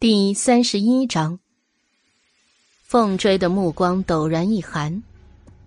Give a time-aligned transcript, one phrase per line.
[0.00, 1.36] 第三十一章，
[2.84, 5.02] 凤追的目光陡然一寒，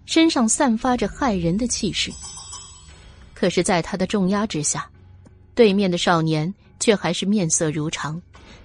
[0.06, 2.10] 身上散发着骇人的气势。
[3.34, 4.90] 可是，在他的重压之下，
[5.54, 8.22] 对面的少年却还是面色如常，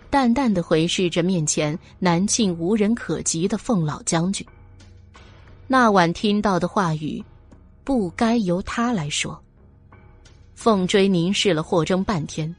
[0.09, 4.47] 淡淡的回视着面前南庆无人可及的凤老将军。
[5.67, 7.21] 那晚听到的话语，
[7.83, 9.37] 不该由他来说。
[10.55, 12.55] 凤追凝视了霍征半天。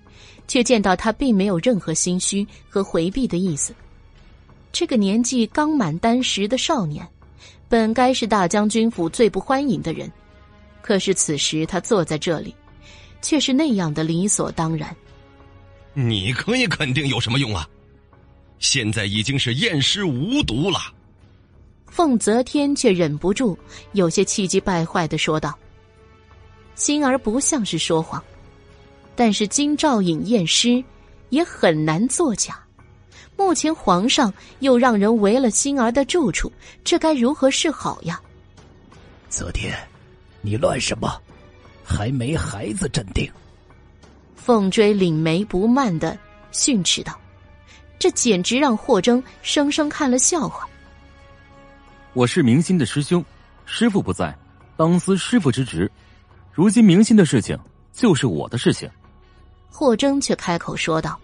[0.48, 3.74] 却见到他并没有任何心虚和回避的意思。
[4.72, 7.08] 这个年纪刚满丹时的少年，
[7.68, 10.12] 本该是大将军府最不欢迎的人，
[10.82, 12.54] 可是此时他坐在这里，
[13.22, 14.96] 却是那样的理所当然。
[15.94, 17.68] 你可以肯定有什么用啊？
[18.60, 20.80] 现在已经是验尸无毒了。
[21.88, 23.58] 凤泽天却忍不住
[23.94, 25.58] 有些气急败坏的说道
[26.76, 28.24] ：“心儿不像是说谎。”
[29.18, 30.82] 但是金兆尹验尸，
[31.30, 32.58] 也很难作假。
[33.36, 36.52] 目前皇上又让人围了星儿的住处，
[36.84, 38.22] 这该如何是好呀？
[39.28, 39.76] 泽天，
[40.42, 41.20] 你乱什么？
[41.84, 43.28] 还没孩子镇定。
[44.36, 46.18] 凤追领眉不慢的
[46.52, 47.20] 训斥道
[47.98, 50.68] ：“这简直让霍征生生看了笑话。”
[52.14, 53.24] 我是明心的师兄，
[53.66, 54.38] 师傅不在，
[54.76, 55.92] 当司师傅之职。
[56.52, 57.58] 如今明心的事情
[57.92, 58.90] 就是我的事情。
[59.72, 61.20] 霍征却开口说道：“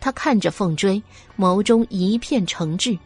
[0.00, 1.02] 他看着凤追，
[1.38, 2.98] 眸中一片诚挚。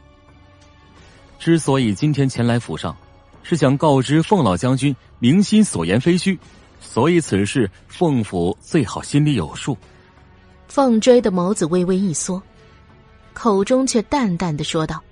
[1.38, 2.96] 之所以今天前来府上，
[3.42, 6.38] 是想告知凤老将军明心所言非虚，
[6.80, 9.76] 所以此事凤府最好心里有数。”
[10.68, 12.42] 凤追的眸子微微一缩，
[13.32, 15.02] 口中却淡淡的说道：“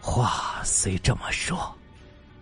[0.00, 1.74] 话虽这么说，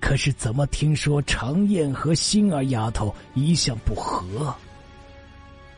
[0.00, 4.54] 可是怎么听说常燕和星儿丫头一向不和？”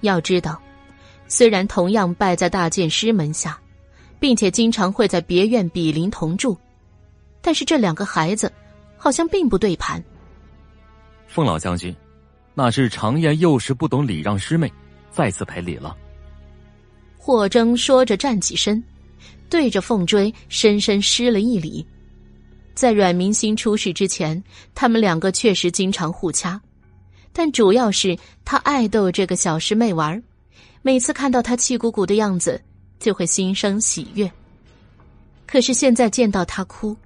[0.00, 0.60] 要知道，
[1.26, 3.58] 虽然同样拜在大剑师门下，
[4.18, 6.56] 并且经常会在别院比邻同住，
[7.40, 8.52] 但是这两个孩子
[8.96, 10.02] 好像并不对盘。
[11.26, 11.94] 凤老将军，
[12.54, 14.72] 那是常燕幼时不懂礼让师妹，
[15.10, 15.96] 再次赔礼了。
[17.16, 18.82] 霍征说着站起身，
[19.50, 21.86] 对着凤追深深施了一礼。
[22.74, 24.42] 在阮明心出事之前，
[24.74, 26.58] 他们两个确实经常互掐。
[27.38, 30.20] 但主要是他爱逗这个小师妹玩
[30.82, 32.60] 每次看到她气鼓鼓的样子，
[32.98, 34.28] 就会心生喜悦。
[35.46, 36.96] 可是现在见到她哭，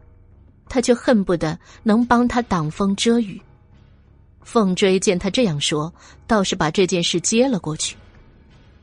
[0.71, 3.39] 他却恨不得能帮她挡风遮雨。
[4.41, 5.93] 凤追见他这样说，
[6.27, 7.95] 倒是把这件事接了过去。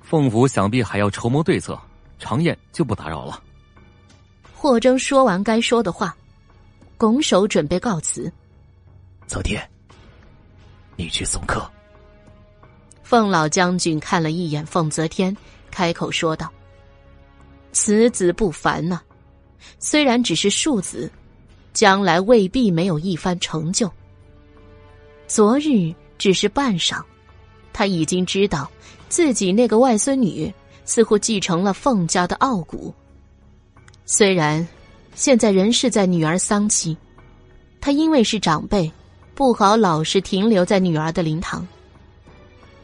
[0.03, 1.75] 凤府想必还要筹谋对策，
[2.19, 3.41] 常燕就不打扰了。
[4.53, 6.15] 霍征说完该说的话，
[6.95, 8.31] 拱手准备告辞。
[9.25, 9.67] 昨天。
[10.99, 11.65] 你去送客。
[13.03, 15.35] 凤老将军看了一眼凤泽天，
[15.71, 16.51] 开口说道
[17.71, 18.99] ：“此子不凡呐，
[19.79, 21.09] 虽然只是庶子，
[21.71, 23.89] 将来未必没有一番成就。
[25.25, 27.01] 昨日只是半晌，
[27.71, 28.69] 他已经知道
[29.07, 32.93] 自己那个外孙女似乎继承了凤家的傲骨。
[34.05, 34.67] 虽然
[35.15, 36.97] 现在人是在女儿丧期，
[37.79, 38.91] 他因为是长辈。”
[39.39, 41.65] 不好，老是停留在女儿的灵堂。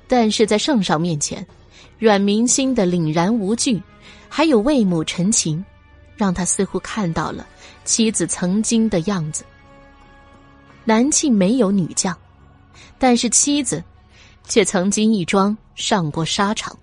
[0.08, 1.46] 但是在圣上面前，
[2.00, 3.84] 阮明心的凛然无惧，
[4.30, 5.66] 还有为母陈情，
[6.16, 7.46] 让他似乎看到了
[7.84, 9.44] 妻子曾经的样子。
[10.86, 12.18] 南庆没有女将，
[12.98, 13.84] 但是妻子
[14.46, 16.74] 却曾经一桩上过沙场，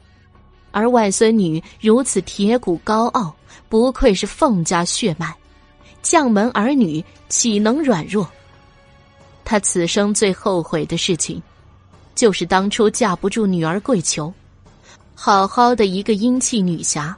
[0.70, 3.34] 而外孙女如此铁骨高傲，
[3.70, 5.34] 不愧是凤家血脉，
[6.02, 8.30] 将门儿女岂能软弱？
[9.44, 11.42] 他此生最后悔的事情，
[12.14, 14.32] 就是当初架不住女儿跪求，
[15.14, 17.16] 好好的一个英气女侠，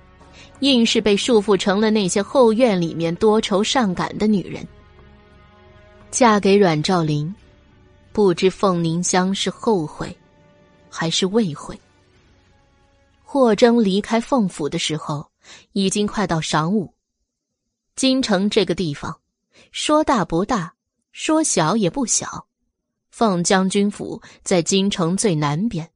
[0.61, 4.67] 硬是被束缚成了那些后院里面多愁善感的女人。
[6.11, 7.35] 嫁给阮兆林，
[8.13, 10.17] 不知凤凝香是后悔，
[10.89, 11.79] 还是未悔。
[13.23, 15.29] 霍征离开凤府的时候，
[15.73, 16.95] 已经快到晌午。
[17.97, 19.17] 京城这个地方，
[19.73, 20.74] 说大不大。
[21.17, 22.45] 说小也不小，
[23.13, 25.89] 凤将军府在京城最南边，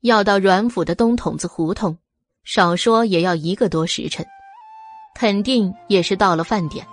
[0.00, 1.96] 要到阮府的东筒子胡同，
[2.42, 4.26] 少说也要一个多时辰，
[5.14, 6.84] 肯定也是到了饭点。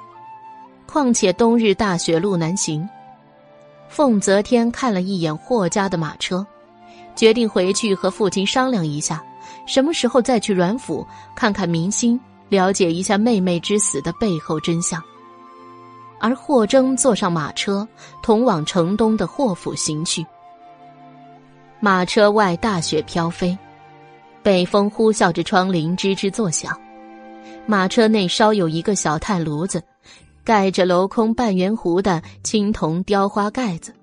[0.86, 2.88] 况且冬日大雪路难行，
[3.90, 6.46] 凤泽天看了一眼霍家的马车，
[7.16, 9.26] 决定回去和父亲商量一下，
[9.66, 11.04] 什么时候再去阮府
[11.36, 12.20] 看看明星，
[12.50, 15.04] 了解一下妹妹之死的背后真相。
[16.20, 17.88] 而霍征坐上马车，
[18.22, 20.26] 同往城东的霍府行去。
[21.80, 23.58] 马车外大雪飘飞，
[24.42, 26.76] 北风呼啸着窗棂吱吱作响，
[27.66, 29.84] 马车内稍有一个小炭炉子，
[30.44, 33.94] 盖着镂空半圆弧的青铜雕花盖子。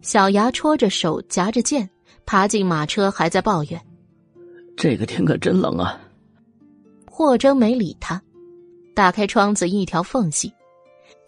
[0.00, 1.88] 小牙戳着手，夹着剑，
[2.26, 3.80] 爬进马车，还在抱怨
[4.76, 5.98] ：“这个天可真冷啊！”
[7.10, 8.20] 霍征没理他，
[8.94, 10.52] 打开窗子一条缝隙，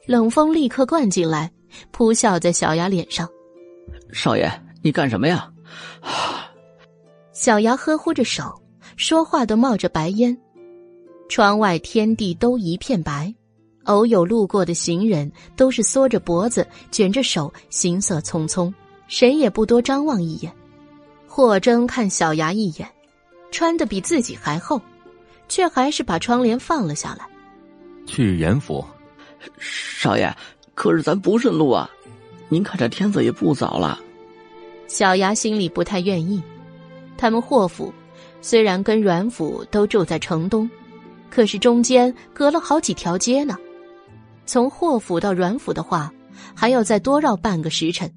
[0.06, 1.51] 冷风立刻灌进来，
[1.91, 3.29] 扑笑在小牙脸上。
[4.12, 4.51] 少爷，
[4.83, 5.51] 你干什么呀？
[7.33, 8.61] 小牙呵护着手，
[8.97, 10.37] 说话都冒着白烟。
[11.29, 13.35] 窗外天地都一片白，
[13.85, 18.73] 偶有路过的行人都是缩着脖子，卷着手，行色匆匆，
[19.09, 20.53] 谁也不多张望一眼。
[21.27, 22.87] 霍征看小牙一眼，
[23.50, 24.81] 穿的比自己还厚，
[25.49, 27.27] 却还是把窗帘放了下来。
[28.07, 28.85] 去严府，
[29.58, 30.32] 少爷，
[30.75, 31.88] 可是咱不顺路啊！
[32.49, 33.99] 您看这天色也不早了。
[34.87, 36.43] 小牙心里不太愿意。
[37.17, 37.93] 他们霍府
[38.43, 40.69] 虽然跟阮府都住在城东，
[41.31, 43.56] 可是中间隔了好几条街呢。
[44.46, 46.12] 从霍府到阮府的话，
[46.55, 48.12] 还要再多绕半个时辰。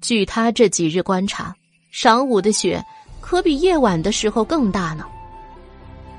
[0.00, 1.54] 据他这几日观察，
[1.94, 2.84] 晌午的雪
[3.20, 5.06] 可比夜晚的时候更大呢。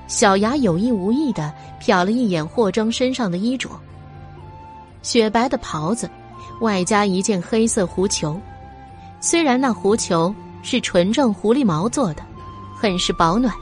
[0.08, 3.70] 小牙有意无意的瞟了一眼霍征身上的衣着，
[5.02, 6.10] 雪白的袍子，
[6.62, 8.40] 外加一件黑色狐裘。
[9.20, 12.24] 虽然那狐裘是纯正狐狸毛做的，
[12.76, 13.54] 很是保暖，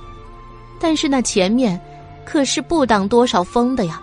[0.79, 1.79] 但是那前面
[2.25, 4.01] 可是不挡多少风的呀。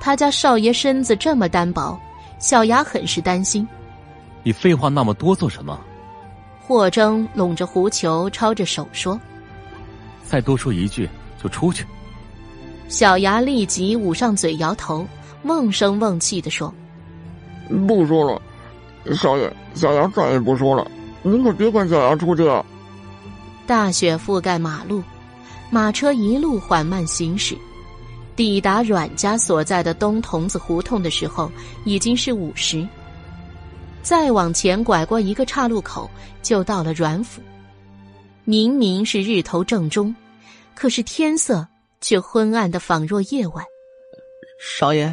[0.00, 1.98] 他家少爷身子这么单薄，
[2.38, 3.66] 小牙很是担心。
[4.42, 5.78] 你废话那么多做什么？
[6.60, 9.20] 霍征拢着狐裘，抄着手说
[10.26, 11.08] ：“再多说一句
[11.42, 11.86] 就出去。”
[12.88, 15.06] 小牙立即捂上嘴，摇头，
[15.44, 16.72] 瓮声瓮气的说
[17.88, 18.40] ：“不说了。”
[19.14, 20.88] 少爷，小牙再也不说了，
[21.22, 22.64] 您可别管小牙出去啊！
[23.66, 25.02] 大雪覆盖马路，
[25.70, 27.56] 马车一路缓慢行驶，
[28.36, 31.50] 抵达阮家所在的东筒子胡同的时候，
[31.84, 32.86] 已经是午时。
[34.02, 36.08] 再往前拐过一个岔路口，
[36.42, 37.42] 就到了阮府。
[38.44, 40.14] 明明是日头正中，
[40.74, 41.66] 可是天色
[42.00, 43.64] 却昏暗的仿若夜晚。
[44.60, 45.12] 少爷，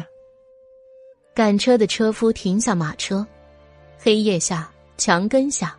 [1.34, 3.26] 赶车的车夫停下马车。
[3.98, 5.76] 黑夜下，墙根下，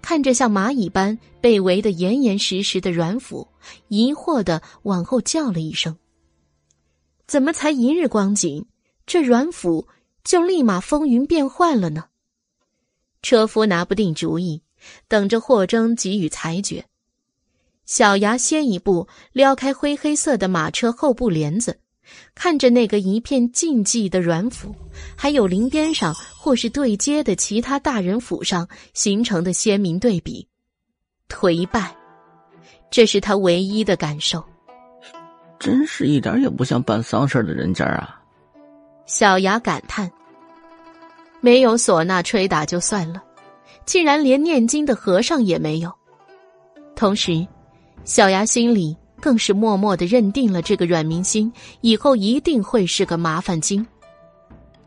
[0.00, 3.46] 看着像蚂蚁般被围得严严实实的阮府，
[3.88, 5.96] 疑惑的往后叫了一声
[7.26, 8.66] ：“怎么才一日光景，
[9.06, 9.88] 这阮府
[10.22, 12.06] 就立马风云变幻了呢？”
[13.22, 14.62] 车夫拿不定主意，
[15.08, 16.84] 等着霍征给予裁决。
[17.86, 21.80] 小牙先一步撩开灰黑色的马车后部帘子。
[22.34, 24.74] 看着那个一片静寂的阮府，
[25.16, 30.46] 还有林边上或是对接的其他大人府上形成的鲜明对比，
[31.28, 31.94] 颓败，
[32.90, 34.44] 这是他唯一的感受。
[35.58, 38.20] 真是一点也不像办丧事的人家啊！
[39.06, 40.10] 小牙感叹。
[41.40, 43.22] 没有唢呐吹打就算了，
[43.84, 45.92] 竟然连念经的和尚也没有。
[46.96, 47.46] 同时，
[48.04, 48.96] 小牙心里。
[49.24, 51.50] 更是默默的认定了这个阮明星
[51.80, 53.84] 以后一定会是个麻烦精。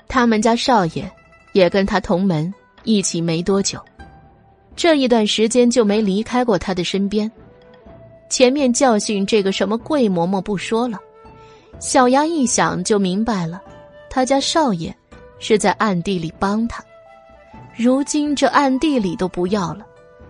[0.08, 1.12] 他们家少爷
[1.54, 2.54] 也跟他同门，
[2.84, 3.84] 一起没多久，
[4.76, 7.32] 这一段时间就没离开过他的身边。
[8.30, 11.00] 前面教训这个什么桂嬷嬷不说了，
[11.80, 13.60] 小牙一想就明白了，
[14.08, 14.96] 他家少爷
[15.40, 16.84] 是在暗地里帮他。
[17.76, 19.84] 如今这暗地里都不要了。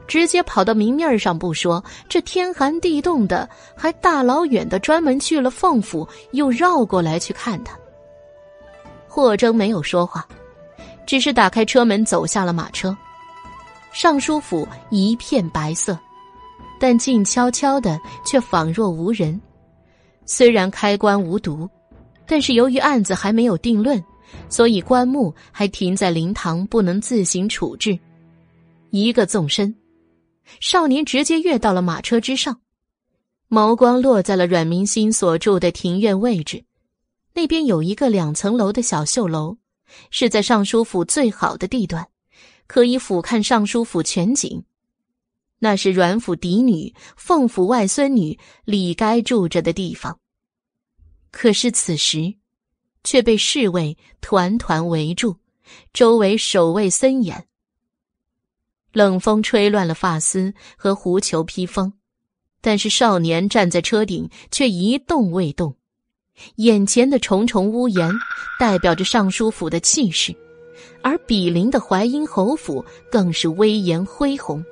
[0.08, 7.78] 直接跑到明面上不说，这天寒地冻的，还大老远的专门去了凤府，又绕过来去看他。
[9.08, 10.26] 霍征没有说话，
[11.06, 12.96] 只是打开车门走下了马车。
[13.92, 15.98] 尚书府一片白色，
[16.80, 19.40] 但静悄悄的，却仿若无人。
[20.26, 21.68] 虽然开棺无毒，
[22.28, 24.04] 但是由于案子还没有定论，
[24.50, 27.98] 所以棺木还停在灵堂，不能自行处置。
[28.92, 29.74] 一个纵身。
[30.60, 32.62] 少年直接跃到了马车之上，
[33.50, 36.66] 眸光落在了阮明心所住的庭院位置。
[37.34, 39.58] 那边有一个两层楼的小绣楼，
[40.10, 42.08] 是在尚书府最好的地段，
[42.66, 44.64] 可以俯瞰尚书府全景。
[45.60, 50.20] 那是阮府嫡女、凤府外孙女李该住着的地方。
[51.32, 52.36] 可是此时，
[53.04, 55.38] 却被侍卫团团围住，
[55.94, 57.47] 周围守卫森严。
[58.98, 61.94] 冷风吹乱了发丝和狐裘披风，
[62.62, 65.76] 但是少年站在车顶却一动未动。
[66.56, 68.12] 眼前的重重屋檐
[68.60, 70.36] 代表着尚书府的气势，
[71.04, 74.66] 而比邻的淮阴侯府更是威严恢宏。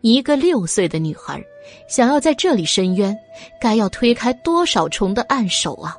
[0.00, 1.44] 一个六岁的女孩，
[1.86, 3.14] 想要在这里申冤，
[3.60, 5.94] 该要推开多少重的暗手啊！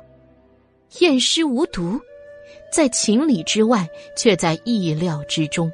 [0.98, 2.00] 验尸无毒，
[2.72, 5.70] 在情理之外，却在意料之中。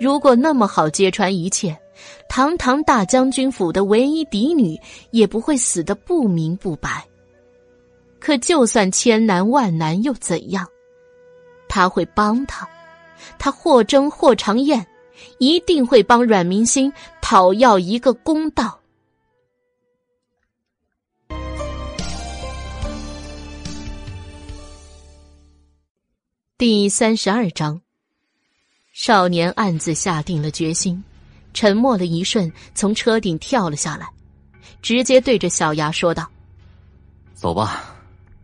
[0.00, 1.78] 如果那么好揭穿一切，
[2.26, 4.80] 堂堂大将军府的唯一嫡女
[5.10, 7.06] 也不会死得不明不白。
[8.18, 10.66] 可就算千难万难又怎样？
[11.68, 12.68] 他会帮他，
[13.38, 14.86] 他或争或长燕。
[15.36, 16.90] 一定会帮阮明星
[17.20, 18.80] 讨要一个公道。
[26.56, 27.82] 第三十二章，
[29.02, 31.02] 少年暗自下定了决心，
[31.54, 34.06] 沉默了一瞬，从车顶跳了下来，
[34.82, 36.28] 直接对着小牙说道
[37.32, 37.82] ：“走吧，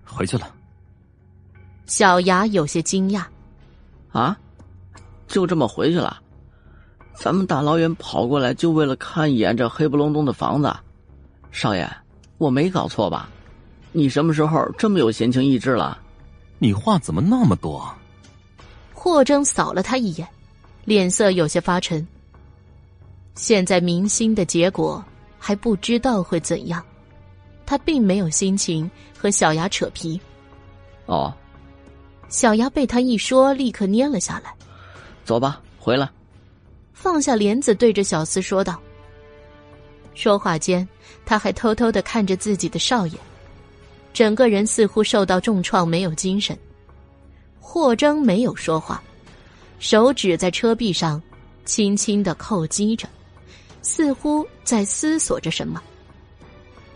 [0.02, 0.50] 回去了。”
[1.84, 3.22] 小牙有些惊讶
[4.12, 4.34] ：“啊，
[5.26, 6.22] 就这么回去了？”
[7.12, 10.74] 咱们大老远跑过来，就为了看一眼这黑不隆咚的房子，
[11.52, 11.86] 少爷，
[12.38, 13.28] 我没搞错吧？
[13.92, 15.98] 你什么时候这么有闲情逸致了？
[16.58, 17.86] 你话怎么那么多？
[18.94, 20.26] 霍征扫了他一眼，
[20.86, 22.06] 脸色有些发沉。
[23.34, 25.04] 现在明星的结果
[25.38, 26.82] 还不知道会怎样，
[27.66, 30.18] 他并没有心情和小牙扯皮。
[31.04, 31.34] 哦，
[32.28, 34.54] 小牙被他一说，立刻蔫了下来。
[35.24, 36.08] 走吧，回来。
[36.94, 38.80] 放下帘子，对着小厮说道。
[40.14, 40.88] 说话间，
[41.26, 43.18] 他还偷偷的看着自己的少爷，
[44.14, 46.56] 整个人似乎受到重创，没有精神。
[47.60, 49.02] 霍征没有说话，
[49.78, 51.22] 手指在车壁上
[51.64, 53.08] 轻轻的叩击着，
[53.82, 55.82] 似乎在思索着什么。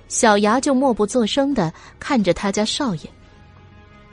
[0.08, 3.10] 小牙就默不作声的看着他家少爷，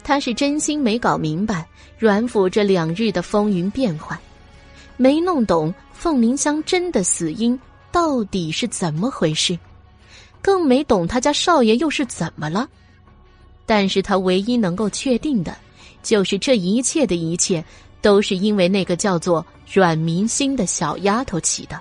[0.03, 4.17] 他是真心没搞明白阮府这两日的风云变幻。
[4.95, 7.59] 没弄懂凤鸣香真的死因
[7.91, 9.57] 到底是怎么回事，
[10.41, 12.67] 更没懂他家少爷又是怎么了。
[13.65, 15.55] 但是他唯一能够确定的，
[16.01, 17.63] 就是这一切的一切
[18.01, 21.79] 都是因为那个叫做阮明星的小丫头起的。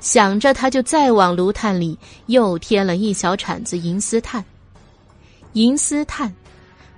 [0.00, 4.44] 想着，他就再往炉炭里又添了一小铲子银丝炭。
[5.54, 6.34] 银丝炭，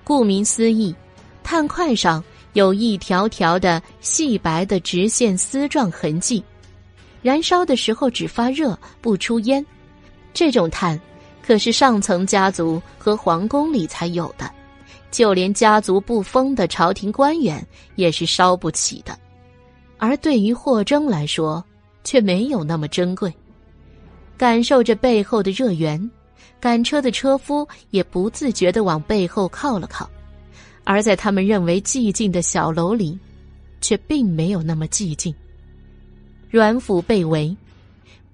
[0.02, 0.94] 顾名思义，
[1.42, 2.22] 炭块上。
[2.52, 6.42] 有一条条的细白的直线丝状痕迹，
[7.20, 9.62] 燃烧的时候只发热不出烟。
[10.32, 10.98] 这种炭
[11.46, 14.50] 可是上层家族和皇宫里才有的，
[15.16, 19.18] 就连家族不封的朝廷官员也是烧不起的。
[19.96, 21.64] 而对于霍征来说，
[22.04, 23.32] 却没有那么珍贵。
[24.36, 25.98] 感受着背后的热源，
[26.60, 30.06] 赶车的车夫也不自觉的往背后靠了靠。
[30.84, 33.18] 而在他们认为寂静的小楼里，
[33.80, 35.34] 却并没有那么寂静。
[36.50, 37.56] 阮府被围，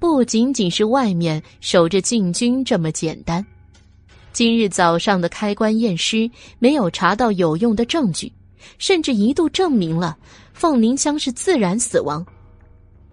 [0.00, 3.46] 不仅仅是外面守着禁军这么简单。
[4.32, 8.32] 今日早上的开棺验尸没有查到有用的证据，
[8.78, 10.16] 甚至一度证明了
[10.52, 12.24] 凤凝香是自然死亡。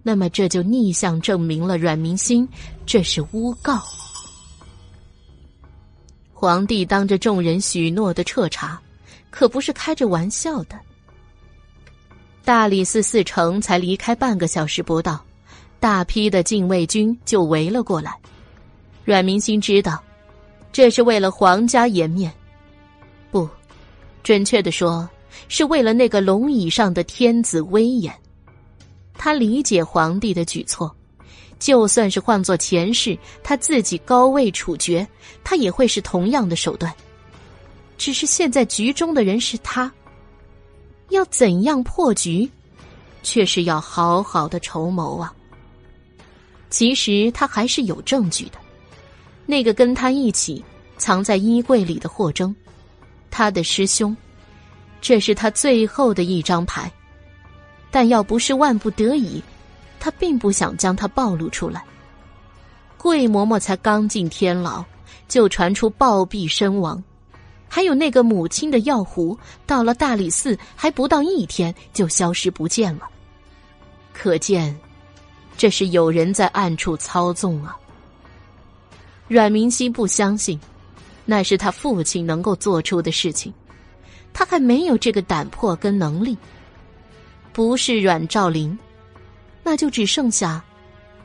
[0.02, 2.48] 那么这就逆向证明了阮明心
[2.86, 3.82] 这是诬告。
[6.32, 8.80] 皇帝当着众人许诺的彻查。
[9.30, 10.76] 可不是开着玩笑的。
[12.44, 15.24] 大理寺寺城才离开半个小时不到，
[15.78, 18.12] 大批的禁卫军就围了过来。
[19.04, 20.02] 阮明心知道，
[20.72, 22.32] 这是为了皇家颜面，
[23.30, 23.48] 不，
[24.22, 25.08] 准确的说，
[25.48, 28.14] 是为了那个龙椅上的天子威严。
[29.14, 30.94] 他理解皇帝的举措，
[31.58, 35.06] 就算是换做前世，他自己高位处决，
[35.42, 36.94] 他也会是同样的手段。
[37.98, 39.92] 只是现在局中的人是他，
[41.10, 42.48] 要怎样破局，
[43.22, 45.34] 却是要好好的筹谋啊。
[46.70, 48.52] 其实他还是有证据的，
[49.50, 50.64] 那个跟他一起
[50.96, 52.54] 藏在衣柜里的霍征，
[53.32, 54.16] 他的师兄，
[55.00, 56.88] 这是他最后的一张牌。
[57.90, 59.42] 但要不是万不得已，
[59.98, 61.82] 他并不想将他暴露出来。
[62.96, 64.84] 桂嬷嬷才刚进天牢，
[65.26, 67.02] 就传出暴毙身亡。
[67.68, 73.08] 还有那个母亲的药壶，到了大理寺还不到一天就消失不见了。
[74.12, 74.78] 可见，
[75.56, 77.76] 这是有人在暗处操纵啊。
[79.30, 80.58] 阮明熙不相信，
[81.24, 83.54] 那是他父亲能够做出的事情，
[84.32, 86.36] 他还没有这个胆魄跟能力。
[87.52, 88.76] 不是阮兆林，
[89.62, 90.60] 那就只剩下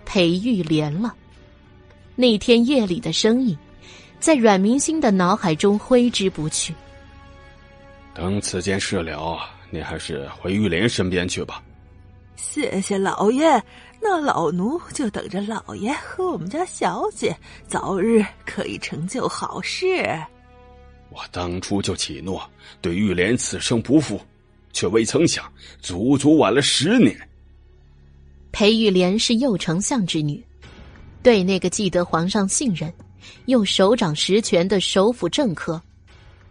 [0.06, 1.16] 裴玉莲了。
[2.16, 3.58] 那天夜里的声音。
[4.18, 6.74] 在阮明星的脑海中挥之不去。
[8.12, 11.62] 等此件事了，你还是回玉莲身边去吧。
[12.36, 13.64] 谢谢老爷，
[14.08, 17.36] 那老奴就等着老爷和我们家小姐
[17.68, 20.06] 早日可以成就好事。
[21.10, 22.48] 我当初就起诺
[22.84, 24.22] 对玉莲此生不负，
[24.72, 27.18] 却未曾想足足晚了十年。
[28.52, 30.46] 裴玉莲是右丞相之女，
[31.24, 32.94] 对那个既得皇上信任，
[33.46, 35.82] 又手掌实权的首辅政客，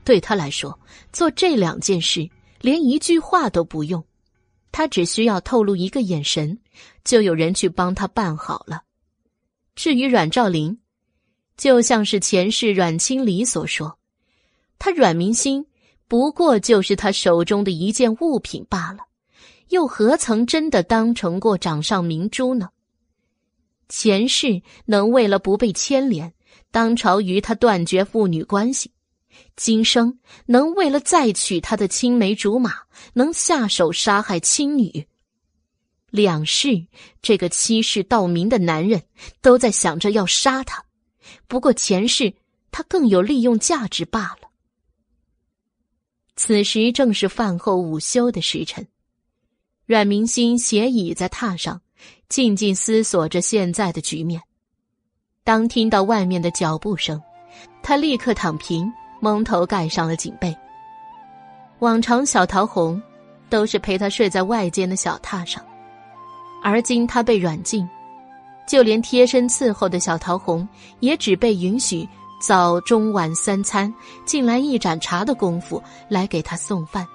[0.03, 0.77] 对他来说
[1.13, 2.29] 做这两件事
[2.61, 4.05] 连一句话都不用。
[4.73, 6.59] 他只需要透露一个眼神，
[7.05, 8.83] 就有人去帮他办好了。
[9.77, 10.79] 至于阮兆林，
[11.57, 13.99] 就像是前世阮清离所说，
[14.79, 15.67] 他阮明心
[16.09, 19.01] 不过就是他手中的一件物品罢了，
[19.69, 22.71] 又何曾真的当成过掌上明珠呢？
[23.89, 26.33] 前世能为了不被牵连，
[26.71, 28.91] 当朝与他断绝父女关系。
[29.57, 32.75] 今生能为了再娶他的青梅竹马，
[33.15, 35.07] 能下手杀害亲女。
[36.15, 36.87] 两世
[37.21, 39.03] 这个欺世盗名的男人，
[39.43, 40.85] 都在想着要杀他。
[41.49, 42.33] 不过前世
[42.71, 44.49] 他更有利用价值罢了。
[46.37, 48.87] 此时正是饭后午休的时辰，
[49.87, 51.83] 阮明心斜倚在榻上，
[52.29, 54.41] 静静思索着现在的局面。
[55.43, 57.21] 当听到外面的脚步声，
[57.83, 58.89] 他立刻躺平。
[59.21, 60.55] 蒙头盖上了锦被。
[61.79, 63.03] 往常小桃红
[63.49, 65.65] 都是陪他睡在外间的小榻上，
[66.65, 67.87] 而今他被软禁，
[68.67, 70.67] 就连贴身伺候的小桃红
[71.01, 72.09] 也只被允许
[72.41, 73.93] 早中晚三餐
[74.25, 77.07] 进来一盏茶的功夫来给他送饭。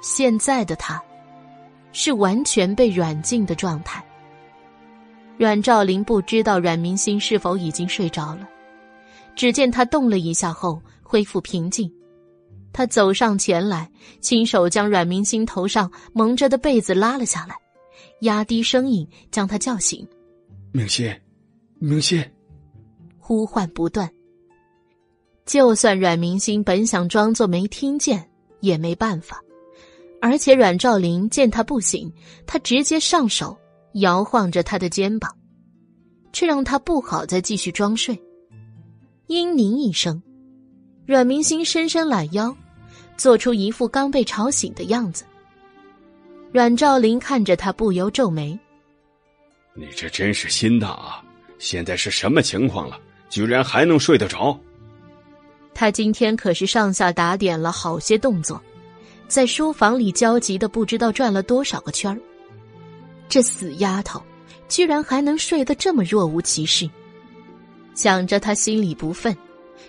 [0.00, 1.00] 现在的他，
[1.92, 4.04] 是完全被软禁的状态。
[5.38, 8.48] 阮兆林不知道阮明星是否已经睡着了，
[9.36, 10.82] 只见他动了一下后。
[11.04, 11.92] 恢复平静，
[12.72, 13.86] 他走上前来，
[14.22, 17.54] 亲手将阮明星头上蒙着的被子拉了下来，
[18.22, 20.06] 压低声音将他叫醒
[20.72, 21.14] ：“明心，
[21.78, 22.24] 明心！”
[23.18, 24.10] 呼唤不断。
[25.44, 28.28] 就算阮明星本想装作没听见，
[28.60, 29.40] 也没办法。
[30.20, 32.12] 而且阮兆林见他不醒，
[32.46, 33.58] 他直接上手
[33.94, 35.36] 摇晃着他的肩膀，
[36.32, 38.14] 却让他不好再继续装睡。
[39.26, 40.22] 嘤咛一声。
[41.04, 42.56] 阮明星伸伸懒腰，
[43.16, 45.24] 做出一副刚被吵醒的样子。
[46.52, 48.58] 阮兆林看着他，不由皱眉
[49.74, 51.24] ：“你这真是心大啊！
[51.58, 53.00] 现在是什么情况了？
[53.30, 54.58] 居然还能睡得着？”
[55.72, 58.62] 他今天可是上下打点了好些动作，
[59.26, 62.18] 在书房里焦急的不知道转了多少个圈儿。
[63.30, 64.22] 这死丫头，
[64.68, 66.86] 居然还能睡得这么若无其事。
[67.94, 69.34] 想着，他心里不忿。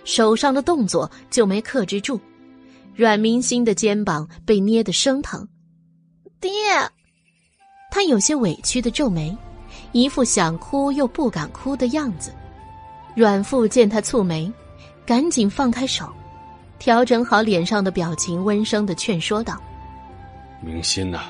[0.04, 2.18] 手上的动作就没克制住，
[2.94, 5.46] 阮明星的肩膀被捏得生疼。
[6.44, 6.52] 爹，
[7.90, 9.34] 他有些委屈的皱眉，
[9.92, 12.34] 一副想哭又不敢哭的样子。
[13.14, 14.52] 阮父见他蹙眉，
[15.06, 16.12] 赶紧放开手，
[16.78, 19.58] 调整好脸上的表情，温声的劝说道
[20.60, 21.22] ：“明心呐，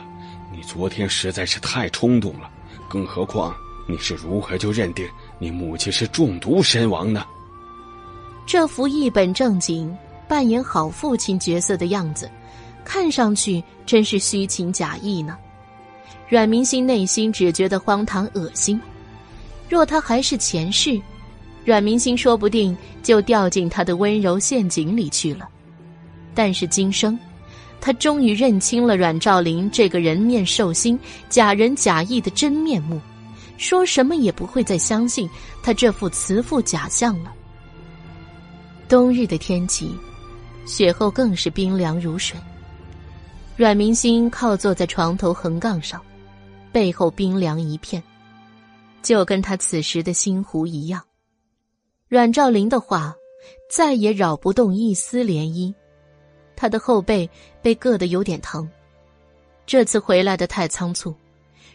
[0.50, 2.50] 你昨天实在是太冲动了，
[2.88, 3.54] 更何况
[3.86, 7.24] 你是如何就认定你母亲是中毒身亡呢？”
[8.48, 9.96] 这副一本正经
[10.26, 12.28] 扮演好父亲角色的样子，
[12.84, 15.36] 看上去真是虚情假意呢。
[16.28, 18.80] 阮明星内心只觉得荒唐恶心。
[19.68, 21.00] 若他还是前世，
[21.64, 25.48] 阮明星说不定就掉进他的温柔陷阱里去了。
[26.34, 27.18] 但是今生，
[27.80, 33.00] 他终于认清了阮兆林这个人面兽心、假仁假义的真面目，
[33.56, 35.28] 说什么也不会再相信
[35.62, 37.32] 他这副慈父假象了。
[38.88, 39.90] 冬日的天气，
[40.66, 42.38] 雪后更是冰凉如水。
[43.56, 46.02] 阮明星靠坐在床头横杠上，
[46.72, 48.02] 背后冰凉一片，
[49.00, 51.00] 就跟他此时的心湖一样。
[52.08, 53.14] 阮兆林的话
[53.70, 55.72] 再也扰不动一丝涟漪，
[56.56, 57.30] 他的后背
[57.62, 58.68] 被硌得有点疼。
[59.66, 61.14] 这次回来的太仓促，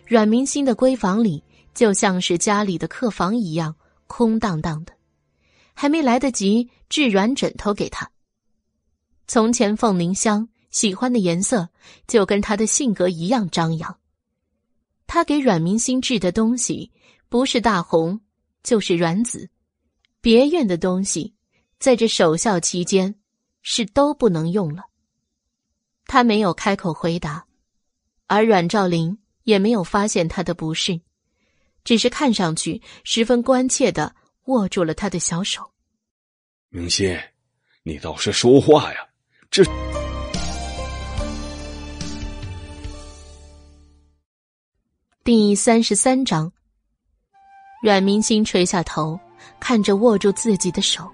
[0.05, 1.41] 阮明星的闺房里
[1.73, 3.73] 就像是家里的客房一样
[4.05, 4.91] 空荡荡的。
[5.73, 8.11] 还没来得及置软枕头给他。
[9.27, 11.69] 从前凤凝香喜欢的颜色
[12.07, 13.99] 就跟他的性格一样张扬。
[15.07, 16.91] 他给阮明星制的东西
[17.29, 18.21] 不是大红
[18.63, 19.49] 就是软紫，
[20.21, 21.33] 别院的东西
[21.79, 23.15] 在这守孝期间
[23.61, 24.83] 是都不能用了。
[26.05, 27.45] 他没有开口回答，
[28.27, 31.01] 而阮兆林也没有发现他的不适，
[31.83, 34.15] 只是看上去十分关切的。
[34.45, 35.71] 握住了他的小手，
[36.69, 37.15] 明心，
[37.83, 39.07] 你倒是说话呀！
[39.51, 39.63] 这
[45.31, 46.51] 第三十三章，
[47.83, 49.19] 阮明星垂下头，
[49.59, 51.07] 看着握住自己的手。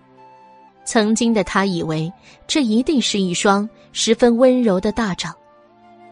[0.85, 2.09] 曾经的他以为
[2.47, 5.35] 这一定是一双十分温柔的大掌，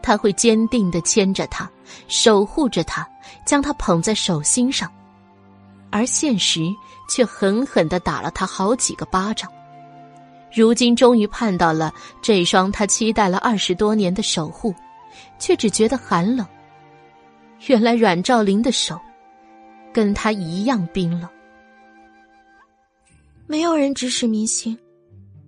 [0.02, 1.66] 他会坚定的牵着她，
[2.06, 3.08] 守护着她，
[3.46, 4.92] 将她捧在手心上。
[5.90, 6.60] 而现实
[7.08, 9.50] 却狠狠的打了他好几个巴掌。
[10.52, 11.90] 如今终于盼到了
[12.20, 14.74] 这双他期待了二十多年的守护，
[15.38, 16.46] 却只觉得寒冷。
[17.66, 19.00] 原来阮兆林的手，
[19.92, 21.28] 跟他一样冰冷。
[23.46, 24.76] 没有人指使明星，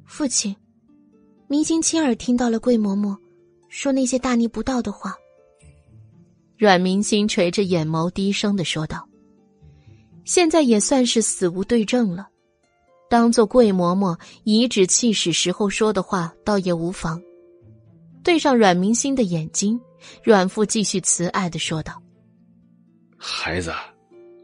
[0.07, 0.55] 父亲，
[1.46, 3.16] 明星亲耳听到了桂嬷嬷
[3.68, 5.14] 说那些大逆不道的话。
[6.57, 9.07] 阮明星垂着眼眸，低声的说道
[10.24, 12.29] ：“现在也算是死无对证了，
[13.11, 17.20] 当做桂嬷嬷颐指气使时候说的话，倒也无妨。”
[18.24, 19.79] 对上阮明星的眼睛，
[20.22, 22.02] 阮父继续慈爱的说道
[23.16, 23.72] ：“孩子，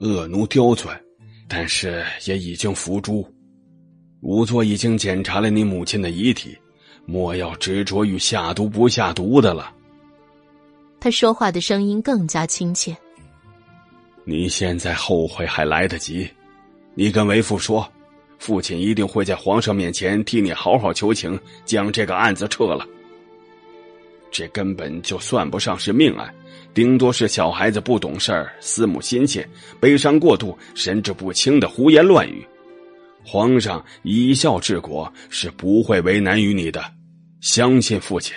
[0.01, 0.99] 恶奴刁钻，
[1.49, 3.27] 但是也已经伏诛。”
[4.23, 6.57] 仵作已经检查了你母亲的遗体，
[7.05, 9.75] 莫要执着于下毒不下毒的了。
[11.01, 12.97] 他说话的声音更加亲切。
[14.25, 16.31] 你现在后悔还来得及，
[16.95, 17.85] 你跟为父说，
[18.39, 22.87] 父亲一定会在皇上面前替你好好求情，将这个案子撤了。
[24.31, 26.33] 这根本就算不上是命案，
[26.75, 29.47] 顶多是小孩子不懂事儿、思慕心切、
[29.79, 32.47] 悲伤过度、神志不清的胡言乱语。
[33.25, 36.83] 皇上以孝治国，是不会为难于你的，
[37.41, 38.35] 相信父亲。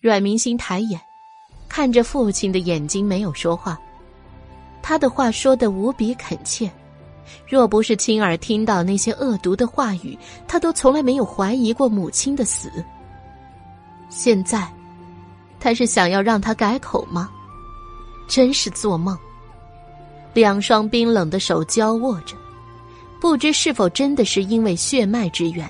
[0.00, 1.00] 阮明星抬眼，
[1.68, 3.78] 看着父亲的眼睛，没有说话。
[4.82, 6.70] 他的话说的无比恳切，
[7.48, 12.70] 若不是亲耳听到那些恶毒的话语，他都从来没有怀疑过母亲的死。
[14.08, 14.70] 现在，
[15.66, 17.28] 他是想要让他改口吗？
[18.28, 19.18] 真是做梦。
[20.32, 22.36] 两双冰冷的手交握着。
[23.20, 25.68] 不知是否真的是因为血脉之缘，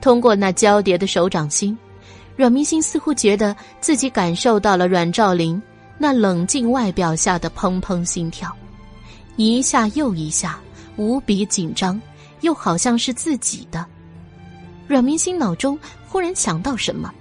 [0.00, 1.76] 通过那交叠的手掌心，
[2.36, 5.60] 阮明星似乎觉得自己感受到了阮兆林
[5.98, 8.50] 那冷静外表下的砰砰心跳，
[9.36, 10.58] 一下又一下，
[10.96, 12.00] 无比紧张，
[12.40, 13.84] 又好像是自己的。
[14.86, 17.12] 阮明星脑中忽然想到什么，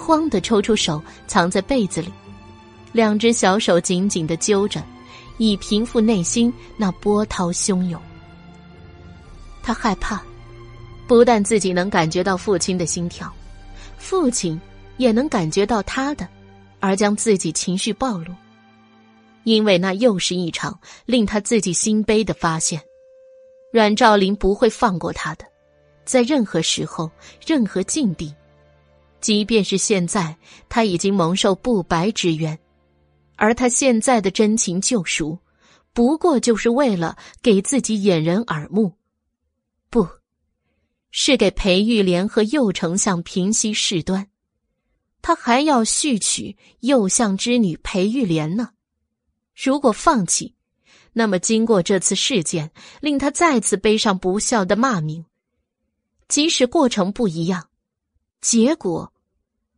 [0.00, 2.10] 慌的抽出手藏在被子里，
[2.92, 4.82] 两只小手紧紧的揪着，
[5.36, 8.00] 以平复内心那波涛汹涌。
[9.62, 10.20] 他害怕，
[11.06, 13.30] 不但自己能感觉到父亲的心跳，
[13.98, 14.58] 父亲
[14.96, 16.26] 也能感觉到他的，
[16.80, 18.34] 而将自己情绪暴露。
[19.44, 22.80] 因为那又是一场令他自己心悲的发现。
[23.72, 25.44] 阮兆林不会放过他的，
[26.04, 27.10] 在任何时候、
[27.46, 28.34] 任何境地，
[29.20, 30.36] 即便是现在，
[30.68, 32.58] 他已经蒙受不白之冤，
[33.36, 35.38] 而他现在的真情救赎，
[35.92, 38.94] 不过就是为了给自己掩人耳目。
[39.88, 40.08] 不，
[41.10, 44.28] 是给裴玉莲和右丞相平息事端，
[45.20, 48.70] 他还要续娶右相之女裴玉莲呢。
[49.54, 50.54] 如果放弃，
[51.12, 55.24] 那么经过这次事件，令他再次背上不孝的骂名。
[56.28, 57.69] 即使过程不一样，
[58.40, 59.12] 结果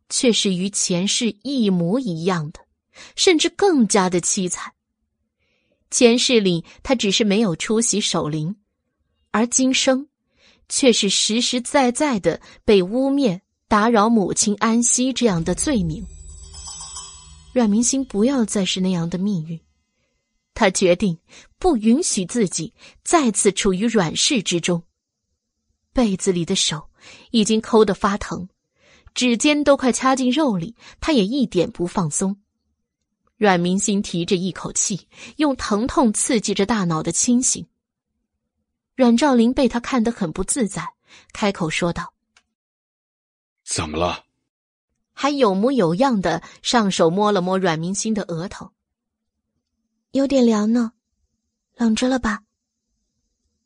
[0.09, 2.59] 却是与前世一模一样的，
[3.15, 4.73] 甚至更加的凄惨。
[5.89, 8.55] 前世里他只是没有出席守灵。
[9.31, 10.07] 而今生，
[10.69, 16.05] 却是实实在在的被污蔑、打扰母亲安息这样的罪名。
[17.51, 19.59] 阮明星不要再是那样的命运，
[20.53, 21.17] 他决定
[21.57, 24.83] 不允许自己再次处于软柿之中。
[25.91, 26.89] 被子里的手
[27.31, 28.47] 已经抠得发疼，
[29.13, 32.37] 指尖都快掐进肉里，他也一点不放松。
[33.37, 37.67] 阮明星提着一口气，用疼痛刺激着大脑的清醒。
[38.95, 40.93] 阮兆林被他看得很不自在，
[41.33, 42.13] 开口说道
[43.65, 44.25] ：“怎么了？”
[45.13, 48.71] 还有模有样的上手摸了摸阮明星的额头，
[50.11, 50.93] 有点凉呢，
[51.75, 52.43] 冷着了吧？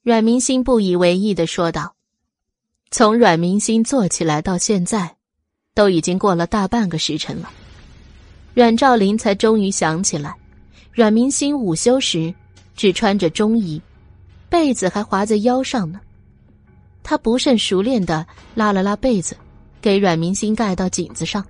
[0.01, 1.95] 阮明星不以为意的说道
[2.89, 5.16] ：“从阮明星坐起来到现在，
[5.77, 7.51] 都已经过了大半个时辰了。”
[8.55, 10.35] 阮兆林才终于想起来，
[10.91, 12.33] 阮明星午休时
[12.75, 13.79] 只穿着中衣。
[14.49, 15.99] 被子还划在腰上呢，
[17.03, 19.37] 他不甚熟练的拉了拉被子，
[19.79, 21.45] 给阮明星盖到颈子上，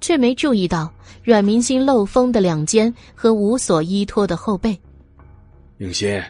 [0.00, 4.76] 却没注意到阮明星漏风的两肩和无所依托的后背。
[5.76, 6.20] 明心，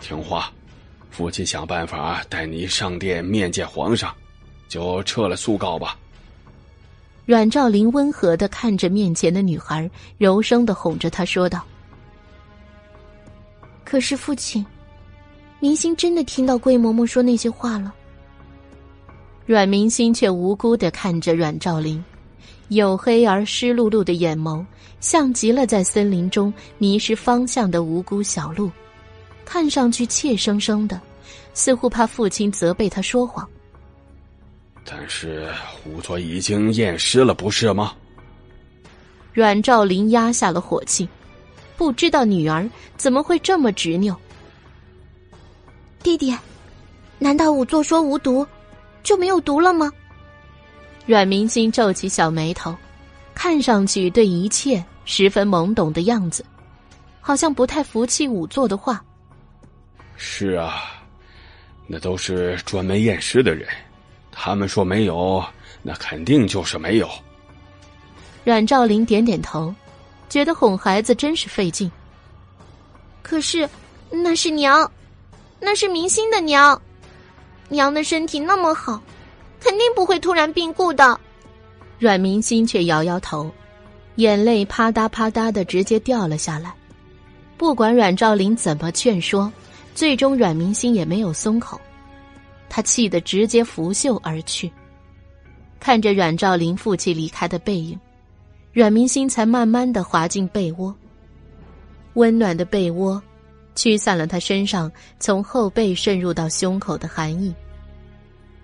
[0.00, 0.50] 听话，
[1.10, 4.14] 父亲想办法带你上殿面见皇上，
[4.68, 5.98] 就撤了诉告吧。
[7.28, 11.62] 阮兆林温和的看着面前的女孩，柔声的哄着她说道
[13.84, 14.64] ：“可是父亲，
[15.60, 17.92] 明星真的听到桂嬷嬷说那些话了。”
[19.44, 22.02] 阮明星却无辜的看着阮兆林，
[22.70, 24.64] 黝黑而湿漉漉的眼眸，
[24.98, 28.70] 像极了在森林中迷失方向的无辜小鹿，
[29.44, 30.98] 看上去怯生生的，
[31.52, 33.46] 似乎怕父亲责备他说谎。
[34.90, 35.50] 但是
[35.84, 37.94] 仵作已经验尸了，不是吗？
[39.34, 41.06] 阮兆林压下了火气，
[41.76, 44.18] 不知道女儿怎么会这么执拗。
[46.02, 46.34] 弟弟，
[47.18, 48.46] 难道仵作说无毒，
[49.02, 49.92] 就没有毒了吗？
[51.04, 52.74] 阮明星皱起小眉头，
[53.34, 56.42] 看上去对一切十分懵懂的样子，
[57.20, 59.04] 好像不太服气仵作的话。
[60.16, 60.82] 是啊，
[61.86, 63.68] 那都是专门验尸的人。
[64.40, 65.44] 他们说没有，
[65.82, 67.10] 那肯定就是没有。
[68.44, 69.74] 阮兆林点点头，
[70.28, 71.90] 觉得哄孩子真是费劲。
[73.20, 73.68] 可是
[74.08, 74.88] 那是娘，
[75.58, 76.80] 那是明星的娘，
[77.68, 79.02] 娘的身体那么好，
[79.58, 81.18] 肯定不会突然病故的。
[81.98, 83.50] 阮明星却摇摇头，
[84.14, 86.72] 眼泪啪嗒啪嗒的直接掉了下来。
[87.56, 89.52] 不管阮兆林怎么劝说，
[89.96, 91.78] 最终阮明星也没有松口。
[92.68, 94.70] 他气得直接拂袖而去。
[95.80, 97.98] 看着阮兆林负气离开的背影，
[98.72, 100.94] 阮明心才慢慢的滑进被窝。
[102.14, 103.22] 温暖的被窝，
[103.76, 107.54] 驱散了他身上从后背渗入到胸口的寒意。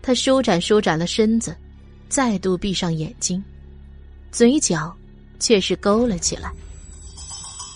[0.03, 1.57] 他舒展舒展了身子，
[2.09, 3.43] 再度闭上眼睛，
[4.33, 4.95] 嘴角
[5.39, 6.51] 却是勾了起来。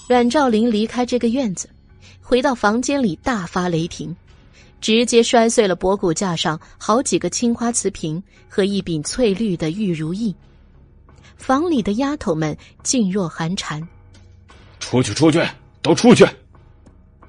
[0.09, 1.71] 阮兆林离开这个院子，
[2.21, 4.15] 回到房间里大发雷霆。
[4.81, 10.35] 直接摔碎了博古架上好几个青花瓷瓶和一柄翠绿的玉如意。
[11.37, 13.87] 房里的丫头们噤若寒蝉。
[14.81, 15.45] 出去，出去，
[15.83, 16.27] 都出去！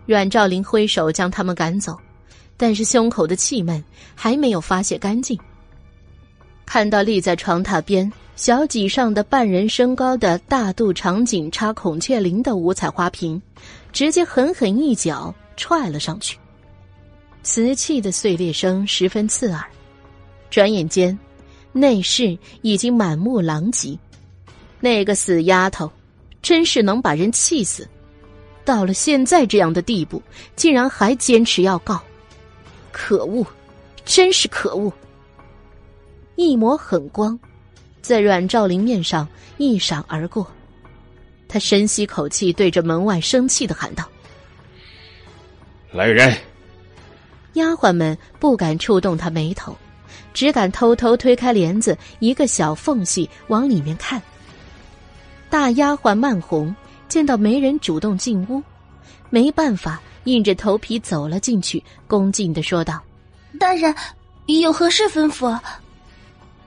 [0.05, 1.97] 阮兆林挥手将他们赶走，
[2.57, 3.83] 但是胸口的气闷
[4.15, 5.38] 还没有发泄干净。
[6.65, 13.41] 看到立在床榻边小几上的半人身高的大肚长颈插孔雀翎的五彩花瓶，
[13.91, 16.38] 直接狠狠一脚踹了上去。
[17.41, 19.63] 瓷器的碎裂声十分刺耳，
[20.49, 21.17] 转眼间，
[21.71, 23.97] 内室已经满目狼藉。
[24.80, 25.91] 那个死丫头，
[26.41, 27.88] 真是能把人气死！
[28.63, 30.21] 到了现在这样的地步，
[30.56, 32.02] 竟然还坚持要告，
[32.91, 33.45] 可恶，
[34.06, 34.91] 真是可恶！
[36.36, 37.38] 一抹狠光，
[38.02, 40.49] 在阮兆林面上一闪而过，
[41.47, 44.08] 他深吸口气，对着门外生气的喊道
[45.91, 46.32] ：“来人！”
[47.53, 49.75] 丫鬟们不敢触动他眉头，
[50.33, 54.21] 只敢偷偷推开帘子一个小缝隙往里面看。
[55.49, 56.73] 大丫鬟曼红
[57.07, 58.62] 见到没人主动进屋，
[59.31, 63.01] 没办法，硬着头皮走了进去，恭敬的说道
[63.59, 63.93] ：“大人，
[64.45, 65.59] 有何事吩咐？”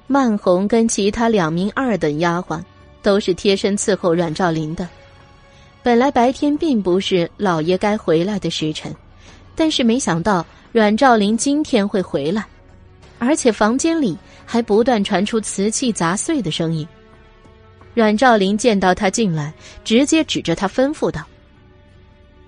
[0.09, 2.61] 曼红跟其他两名二等丫鬟
[3.03, 4.89] 都是贴身伺候阮兆林的。
[5.83, 8.95] 本来白天并不是老爷该回来的时辰，
[9.55, 10.45] 但是没想到。
[10.73, 12.47] 阮兆林今天会回来，
[13.19, 16.89] 而且房间里还不断传出瓷器砸碎的声音。
[17.93, 19.53] 阮兆林见到他进来，
[19.85, 21.23] 直接指着他吩咐道：“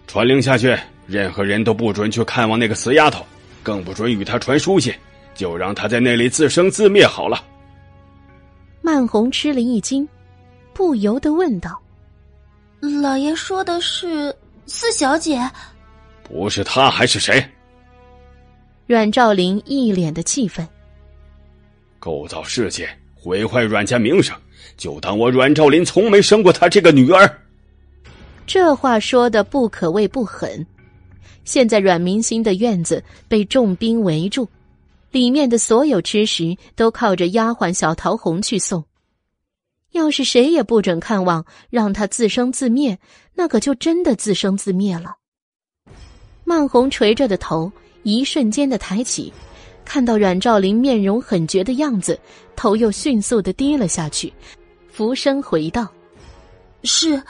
[0.08, 0.74] 传令下去，
[1.06, 3.26] 任何人都不准去看望那个死丫头，
[3.62, 4.90] 更不准与她传书信，
[5.34, 7.44] 就让她在那里自生自灭好了。”
[8.80, 10.08] 曼红吃了一惊，
[10.72, 11.78] 不由得问道
[13.02, 14.34] ：“老爷说的是
[14.64, 15.38] 四小姐？
[16.22, 17.46] 不是她还是谁？”
[18.86, 20.68] 阮兆林一脸的气愤，
[21.98, 24.36] 构造事件，毁坏阮家名声，
[24.76, 27.40] 就当我阮兆林从没生过他这个女儿。
[28.46, 30.66] 这话说的不可谓不狠。
[31.44, 34.46] 现在阮明星的院子被重兵围住，
[35.10, 38.84] 里面的所有吃食都靠着丫鬟小桃红去送。
[39.92, 42.98] 要是谁也不准看望，让他自生自灭，
[43.32, 45.16] 那可就真的自生自灭了。
[46.44, 47.72] 曼红垂着的头。
[48.04, 49.32] 一瞬间的抬起，
[49.84, 52.20] 看到阮兆林面容狠绝的样子，
[52.54, 54.32] 头又迅速的低了下去，
[54.88, 55.92] 浮声回道
[56.84, 57.20] ：“是。”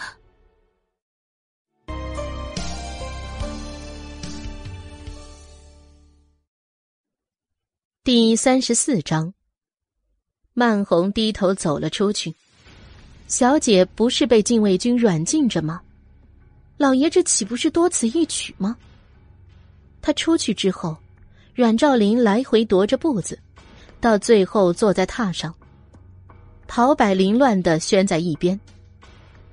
[8.04, 9.32] 第三十四章，
[10.52, 12.34] 曼红低头走了出去。
[13.28, 15.80] 小姐不是被禁卫军软禁着吗？
[16.76, 18.76] 老爷这岂不是多此一举吗？
[20.04, 20.94] 他出去之后，
[21.54, 23.38] 阮兆林来回踱着步子，
[24.02, 25.54] 到最后坐在榻上。
[26.66, 28.60] 陶柏凌乱的宣在一边。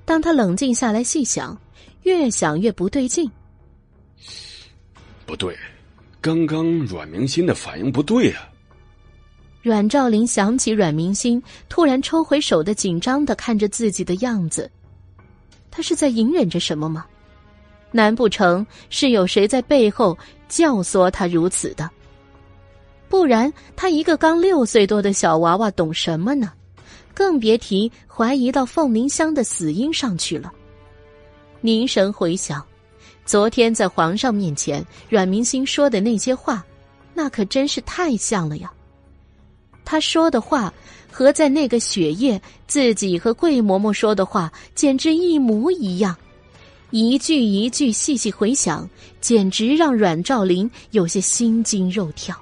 [0.04, 1.58] 当他冷静下来细想，
[2.02, 3.30] 越想越不对劲。
[5.24, 5.58] 不对，
[6.20, 8.46] 刚刚阮明心的反应不对啊！
[9.62, 14.70] 阮兆林想起阮明心突然抽回手的紧张的看着自己的样子，
[15.70, 17.06] 他是在隐忍着什么吗？
[17.92, 21.88] 难不成是有谁在背后教唆他如此的？
[23.08, 26.52] 不然他一个刚六岁多的小娃娃懂什么呢？
[27.14, 30.50] 更别提怀疑到凤鸣香的死因上去了。
[31.60, 32.64] 凝神回想，
[33.26, 36.64] 昨天在皇上面前，阮明星说的那些话，
[37.12, 38.72] 那可真是太像了呀。
[39.84, 40.72] 他说的话
[41.10, 46.16] 和在那个雪夜自己和桂嬷嬷说的话简直一模一样，
[46.92, 52.38] 一句一句细细回想，简直让阮兆林有些心惊肉跳。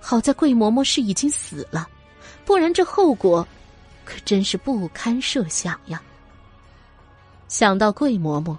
[0.00, 1.88] 好在桂嬷嬷是已经死了。
[2.44, 3.46] 不然，这后果
[4.04, 6.02] 可真是不堪设想呀！
[7.46, 8.58] 想到桂嬷嬷，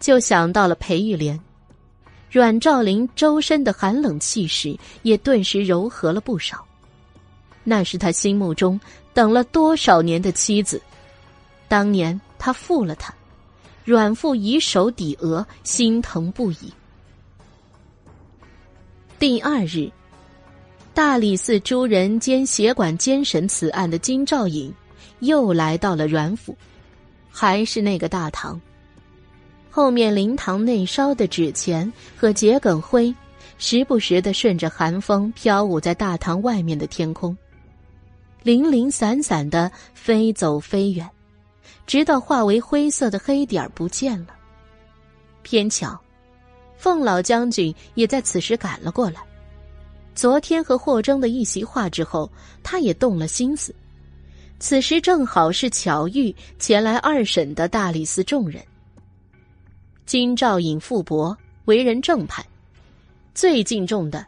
[0.00, 1.38] 就想到了裴玉莲。
[2.28, 6.64] 阮兆林周身的寒冷气势也顿时柔和了不少。
[7.62, 8.80] 那是他心目中
[9.14, 10.82] 等了多少年的妻子，
[11.68, 13.14] 当年他负了她，
[13.84, 16.72] 阮父以手抵额，心疼不已。
[19.18, 19.90] 第二日。
[20.94, 24.70] 大理寺诸人兼协管监审此案的金兆尹，
[25.20, 26.54] 又来到了阮府，
[27.30, 28.60] 还是那个大堂。
[29.70, 33.12] 后面灵堂内烧的纸钱和桔梗灰，
[33.56, 37.34] 时不时的顺着寒风飘舞在大堂外面的天空，
[38.42, 41.08] 零零散散的飞走飞远，
[41.86, 44.28] 直到化为灰色的黑点儿不见了。
[45.42, 45.98] 偏巧，
[46.76, 49.20] 凤老将军也在此时赶了过来。
[50.14, 52.30] 昨天和霍征的一席话之后，
[52.62, 53.74] 他也动了心思。
[54.58, 58.62] 此时正好是巧遇前来二审的大理寺众人。
[60.06, 62.44] 金兆尹傅伯为人正派，
[63.34, 64.24] 最敬重的，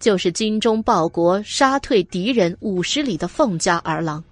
[0.00, 4.22] 就是精忠报国、杀退敌人五十里的凤家儿郎。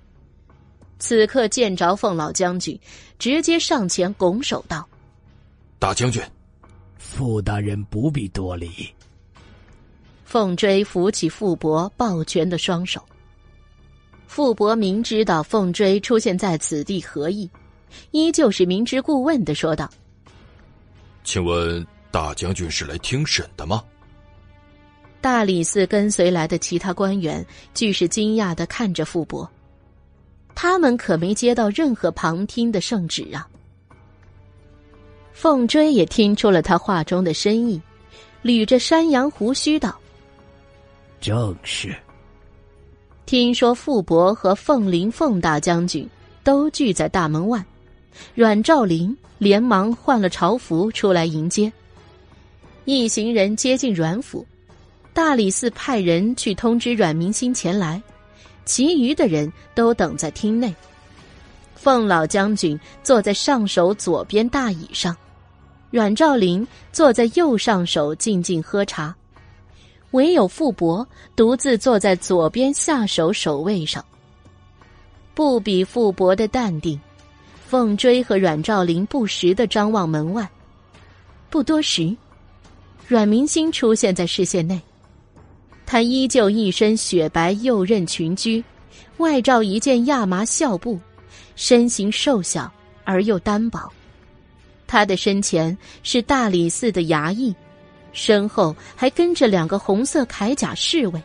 [0.99, 2.79] 此刻见着凤老将军，
[3.19, 4.89] 直接上前拱手道
[5.79, 6.23] ：“大将军，
[6.99, 8.89] 傅大人不必多礼。”
[10.25, 13.03] 凤追扶起傅伯抱拳的双手。
[14.27, 17.49] 傅伯明知道凤追出现在此地何意，
[18.11, 19.89] 依旧是明知故问的说道
[21.23, 23.83] ：“请问大将军是来听审的吗？”
[25.21, 29.49] 大理寺跟随来的其他官员俱是惊讶的看着傅伯，
[30.57, 33.47] 他们可没接到任何旁听的圣旨啊。
[35.33, 37.81] 凤追也听出了他话中的深意，
[38.42, 39.95] 捋着山羊胡须道。
[41.21, 41.95] 正是。
[43.27, 46.09] 听说傅伯和凤林凤大将军
[46.42, 47.62] 都聚在大门外，
[48.35, 51.71] 阮兆林连忙换了朝服出来迎接。
[52.87, 54.47] 一行人接近阮府，
[55.12, 58.01] 大理寺派人去通知阮明星前来，
[58.67, 60.75] 其余的人都等在厅内。
[61.75, 65.17] 凤老将军坐在上手左边大椅上，
[65.91, 69.15] 阮兆林坐在右上手静静喝茶。
[70.11, 74.05] 唯有傅伯独自坐在左边下手守位上。
[75.35, 76.99] 不比傅伯的淡定，
[77.67, 80.49] 凤追和阮兆林不时的张望门外。
[81.51, 82.17] 不多时，
[83.07, 84.81] 阮明星出现在视线内。
[85.87, 88.62] 他依旧一身雪白右衽裙裾，
[89.18, 90.99] 外罩一件亚麻孝布，
[91.55, 92.70] 身形瘦小
[93.05, 93.81] 而又单薄。
[94.88, 97.55] 他的身前是大理寺的衙役。
[98.12, 101.22] 身后还跟着两个红色铠甲侍卫，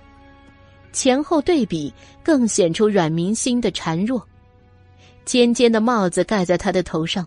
[0.92, 4.22] 前后对比更显出阮明心的孱弱。
[5.24, 7.26] 尖尖的帽子盖在他的头上，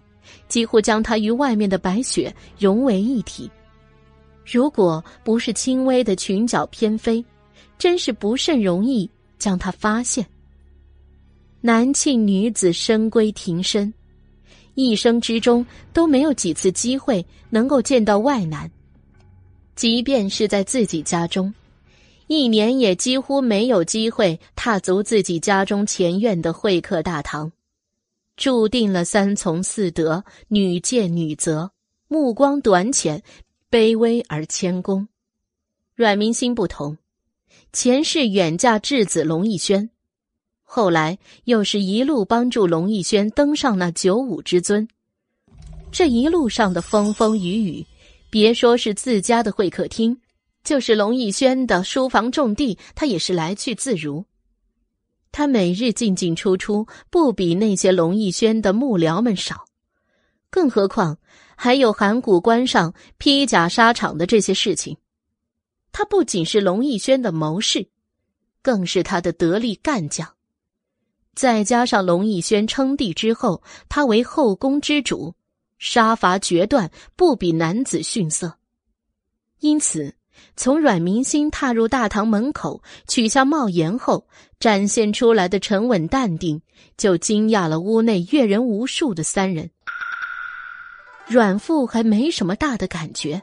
[0.48, 3.50] 几乎将他与外面的白雪融为一体。
[4.44, 7.24] 如果不是轻微的裙角偏飞，
[7.78, 10.24] 真是不甚容易将他发现。
[11.60, 13.92] 男庆女子深闺庭身，
[14.74, 18.70] 一生之中都没有几次机会能够见到外男。
[19.74, 21.52] 即便是在自己家中，
[22.26, 27.50] 一年也几乎没有机会踏足自己家中前院的会客大堂，
[28.36, 31.70] 注定了三从四德，女贱女责，
[32.08, 33.22] 目光短浅，
[33.74, 35.08] 卑微而谦恭。
[35.96, 36.96] 阮明心不同，
[37.72, 39.90] 前世远嫁质子龙逸轩，
[40.62, 44.86] 后来又是一路帮助龙逸轩登上那九五之尊，
[45.90, 47.84] 这一路上的风风雨雨。
[48.30, 50.20] 别说是自家的会客厅，
[50.62, 54.24] 就是龙逸轩的书房重地，他也是来去自如。
[55.32, 59.64] 他每日进进出出，不比那些龙逸轩的幕僚们少。
[60.48, 61.18] 更何况
[61.56, 64.96] 还有函谷关上披甲沙场的这些事情。
[65.92, 67.88] 他不仅是龙逸轩的谋士，
[68.62, 70.34] 更是他的得力干将。
[71.34, 75.34] 再加上龙逸轩称帝之后，他为后宫之主，
[75.78, 78.58] 杀伐决断，不比男子逊色。
[79.60, 80.14] 因此。
[80.56, 84.26] 从阮明心踏入大堂门口，取下帽檐后，
[84.58, 86.60] 展现出来的沉稳淡定，
[86.96, 89.70] 就惊讶了屋内阅人无数的三人。
[91.26, 93.40] 阮父还没什么大的感觉，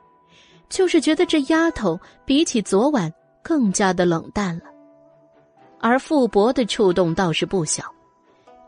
[0.69, 3.11] 就是觉得这丫头比起昨晚
[3.43, 4.65] 更加的冷淡了。
[5.79, 7.83] 而傅伯的触动倒是不小，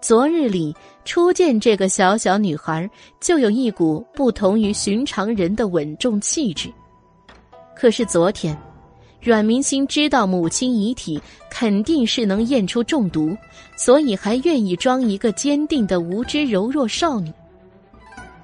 [0.02, 2.90] 昨日里初见这个小小女孩，
[3.22, 6.74] 就有一股不同于寻常人的稳重气质。
[7.76, 8.58] 可是昨天，
[9.22, 13.38] 阮明星知道母亲遗体肯定是能验出中毒，
[13.78, 17.32] 所以还愿意装一个坚定的无知柔弱少女。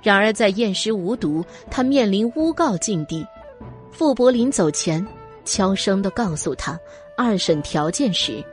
[0.02, 3.26] 然而在验尸无毒，他面临诬告境地。
[3.92, 5.06] 傅柏林走前，
[5.44, 6.80] 悄声的告诉他
[7.18, 8.44] 二审条件时，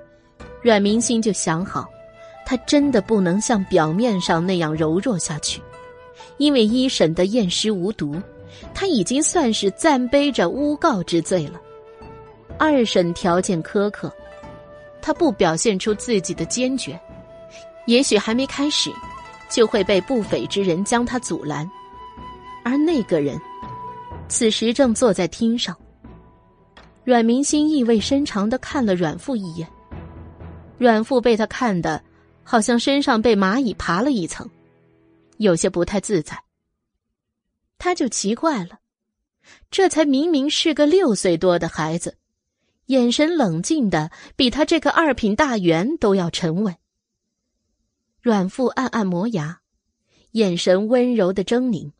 [0.62, 1.88] 阮明星就想好，
[2.44, 5.60] 他真的不能像表面上那样柔弱下去，
[6.38, 8.20] 因为一审的验尸无毒。
[8.72, 11.60] 他已经算是暂背着诬告之罪了。
[12.58, 14.10] 二审条件苛刻，
[15.02, 16.98] 他不表现出自己的坚决，
[17.84, 18.90] 也许还没开始，
[19.48, 21.68] 就会被不匪之人将他阻拦。
[22.64, 23.40] 而那个人，
[24.28, 25.76] 此时正坐在厅上。
[27.04, 29.68] 阮明心意味深长的看了阮父一眼，
[30.76, 32.02] 阮父被他看的，
[32.42, 34.50] 好像身上被蚂蚁爬了一层，
[35.36, 36.36] 有些不太自在。
[37.78, 38.80] 他就奇怪了，
[39.70, 42.16] 这才明明是个六岁多的孩子，
[42.86, 46.74] 眼神冷静的比他这个二品大员都要沉稳。
[48.26, 49.60] 阮父暗暗磨牙，
[50.32, 51.92] 眼神温柔的狰狞。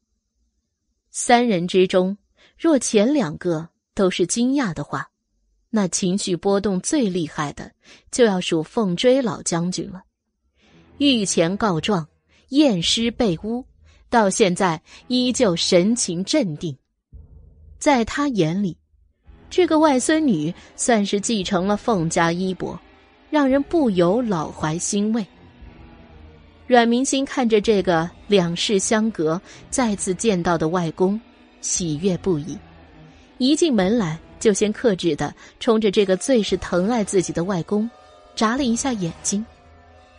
[1.09, 2.18] 三人之中，
[2.59, 5.09] 若前两个都是惊讶的话，
[5.70, 7.70] 那情绪波动最厉害的
[8.11, 10.03] 就要数凤追老将军了。
[10.99, 12.09] 御前告状，
[12.49, 13.64] 验尸被诬。
[14.11, 16.77] 到现在依旧神情镇定，
[17.79, 18.77] 在他眼里，
[19.49, 22.77] 这个外孙女算是继承了凤家衣钵，
[23.31, 25.24] 让人不由老怀欣慰。
[26.67, 29.41] 阮明心看着这个两世相隔
[29.71, 31.21] 再次见到的外公，
[31.61, 32.59] 喜悦不已。
[33.39, 37.89] 一进门来，就先克制的冲着这个最是疼爱自己的外公，
[38.35, 39.45] 眨了一下眼睛，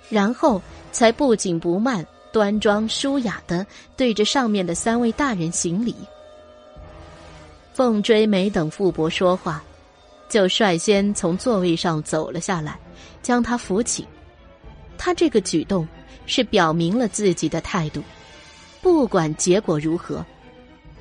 [0.10, 2.06] 然后才不紧不慢。
[2.30, 5.96] 端庄舒雅的对着上面的三位大人行礼。
[7.74, 9.64] 凤追没等傅伯说话，
[10.30, 12.78] 就率先从座位上走了下来，
[13.24, 14.06] 将他扶起。
[14.98, 15.88] 他这个举动
[16.28, 18.04] 是表明了自己的态度，
[18.82, 20.24] 不管结果如何，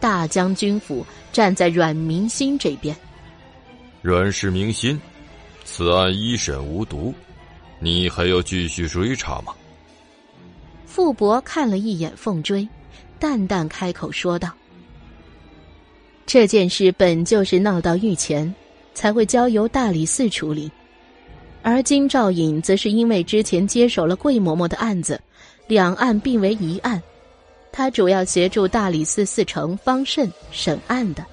[0.01, 2.97] 大将军府站在阮明心这边。
[4.01, 4.99] 阮氏明心，
[5.65, 7.13] 此案一审无毒，
[7.81, 9.53] 你还要继续追查吗？
[10.87, 12.67] 傅伯看了一眼凤追，
[13.19, 14.51] 淡淡开口说道
[16.25, 18.55] ：“这件事本就是闹到御前，
[18.95, 20.71] 才会交由大理寺处理。
[21.67, 25.21] 而金兆尹则是因为之前接手了桂嬷嬷的案子，
[25.67, 27.03] 两案并为一案，
[27.73, 31.27] 他主要协助大理寺寺丞方慎审案的。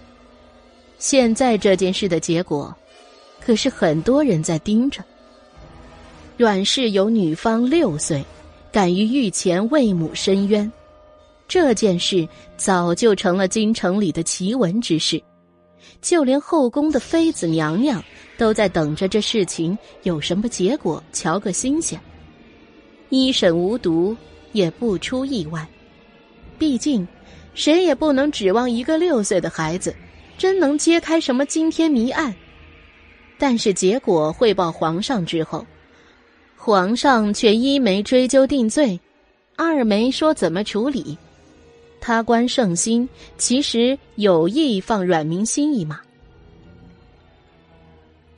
[0.98, 2.76] 现在这件事的结果，
[3.40, 5.04] 可是很多人在盯着。
[6.36, 8.26] 阮氏有女方六岁。”
[8.74, 10.72] 敢于御前为母申冤，
[11.48, 12.28] 这件事
[12.58, 15.22] 早就成了京城里的奇闻之事，
[16.02, 18.04] 就连后宫的妃子娘娘
[18.44, 21.98] 都在等着这事情有什么结果，瞧个新鲜。
[23.08, 24.14] 一审无毒
[24.52, 25.66] 也不出意外，
[26.60, 27.08] 毕竟
[27.54, 29.96] 谁也不能指望一个六岁的孩子
[30.38, 32.36] 真能揭开什么惊天谜案。
[33.38, 35.66] 但是结果汇报皇上之后。
[36.58, 39.00] 皇上却一没追究定罪，
[39.56, 41.18] 二没说怎么处理。
[42.02, 46.02] 他观圣心，其实有意放阮明心一马，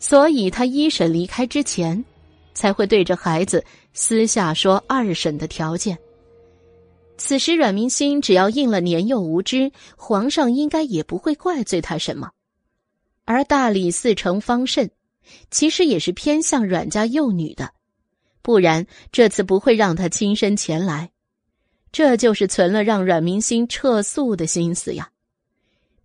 [0.08, 2.06] 所以他一审离开之前，
[2.54, 5.98] 才会对着孩子私下说二审的条件。
[7.18, 12.30] 此时阮明心只要应了年幼无知，皇上应该也不会怪罪他什么。
[13.24, 14.92] 而大理寺丞方慎，
[15.50, 17.72] 其实也是偏向阮家幼女的。
[18.44, 21.10] 不然这次不会让他亲身前来，
[21.92, 25.10] 这就是存了让阮明心撤诉的心思呀。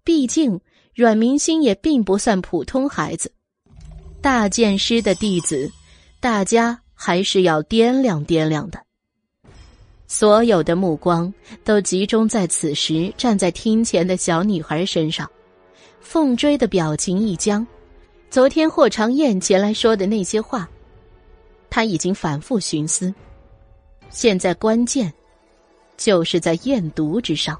[0.02, 0.58] 毕竟
[0.94, 3.30] 阮明心也并不算普通孩子，
[4.22, 5.70] 大剑师的弟子，
[6.20, 8.78] 大家还是要掂量掂量的。
[10.06, 11.32] 所有的目光
[11.64, 15.28] 都集中在此时站在厅前的小女孩身上。
[16.02, 17.66] 凤追的表情一僵，
[18.30, 20.68] 昨天霍长燕前来说的那些话，
[21.70, 23.14] 他已经反复寻思。
[24.10, 25.10] 现在关键，
[25.96, 27.58] 就是在验毒之上。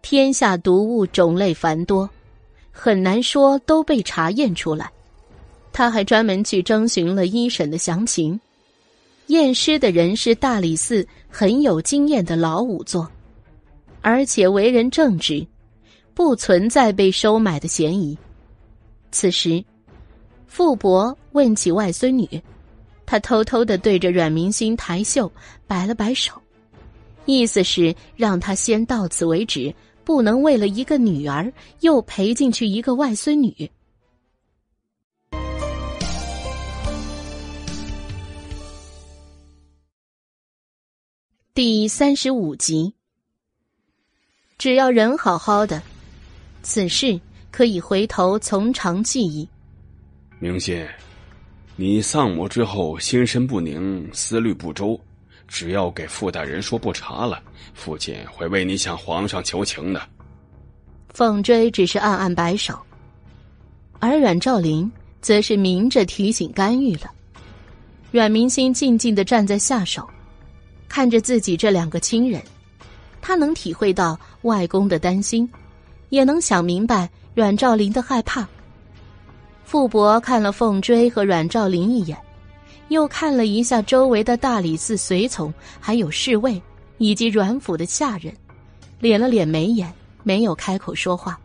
[0.00, 2.08] 天下毒物种类繁多，
[2.70, 4.90] 很难说都被查验出来。
[5.72, 8.38] 他还专门去征询了一审的详情，
[9.26, 13.10] 验尸的人是大理寺很有经验的老仵作，
[14.00, 15.46] 而且为人正直。
[16.12, 18.18] 不存在被收买的嫌疑。
[19.10, 19.64] 此时，
[20.46, 22.28] 傅伯问起外孙女，
[23.06, 25.30] 他偷偷的对着阮明星抬袖
[25.66, 26.34] 摆了摆手，
[27.24, 29.72] 意思是让他先到此为止，
[30.04, 31.50] 不能为了一个女儿
[31.80, 33.70] 又赔进去一个外孙女。
[41.52, 42.94] 第三十五集，
[44.56, 45.82] 只要人好好的。
[46.62, 47.20] 此事
[47.50, 49.48] 可以回头从长计议。
[50.38, 50.86] 明心，
[51.74, 54.98] 你丧母之后心神不宁，思虑不周，
[55.48, 57.42] 只要给傅大人说不查了，
[57.74, 60.00] 父亲会为你向皇上求情的。
[61.08, 62.78] 凤追只是暗暗摆手，
[63.98, 64.90] 而阮兆林
[65.20, 67.10] 则是明着提醒干预了。
[68.12, 70.08] 阮明心静静的站在下手，
[70.90, 72.42] 看着自己这两个亲人，
[73.22, 75.48] 他能体会到外公的担心。
[76.10, 78.44] 也能想明白阮兆林的害怕。
[79.64, 82.18] 傅伯看了凤追和阮兆林一眼，
[82.88, 86.60] 又看了一下周围的大理寺随从，还有侍卫
[86.98, 88.34] 以及阮府的下人，
[89.00, 89.92] 敛了敛眉眼，
[90.24, 91.38] 没有开口说话。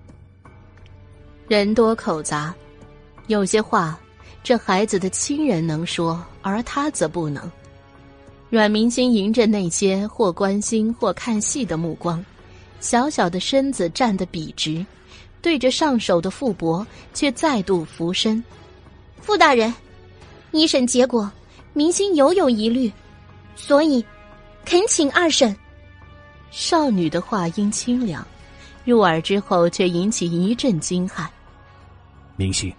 [1.47, 2.51] 人多口杂，
[3.27, 3.95] 有些话
[4.41, 7.47] 这孩子的亲人能说，而他则不能。
[8.49, 12.23] 阮明星迎着那些或关心或看戏的目光。
[12.79, 14.85] 小小的身子站得笔直，
[15.41, 18.43] 对着上手的傅伯，却再度俯身。
[19.19, 19.73] 傅大人，
[20.51, 21.31] 一审结果，
[21.73, 22.91] 明星犹有疑虑，
[23.55, 24.05] 所以
[24.65, 25.55] 恳请二审。
[26.51, 28.25] 少女的话音清凉，
[28.85, 31.25] 入耳之后却引起一阵惊骇。
[32.37, 32.71] 明星，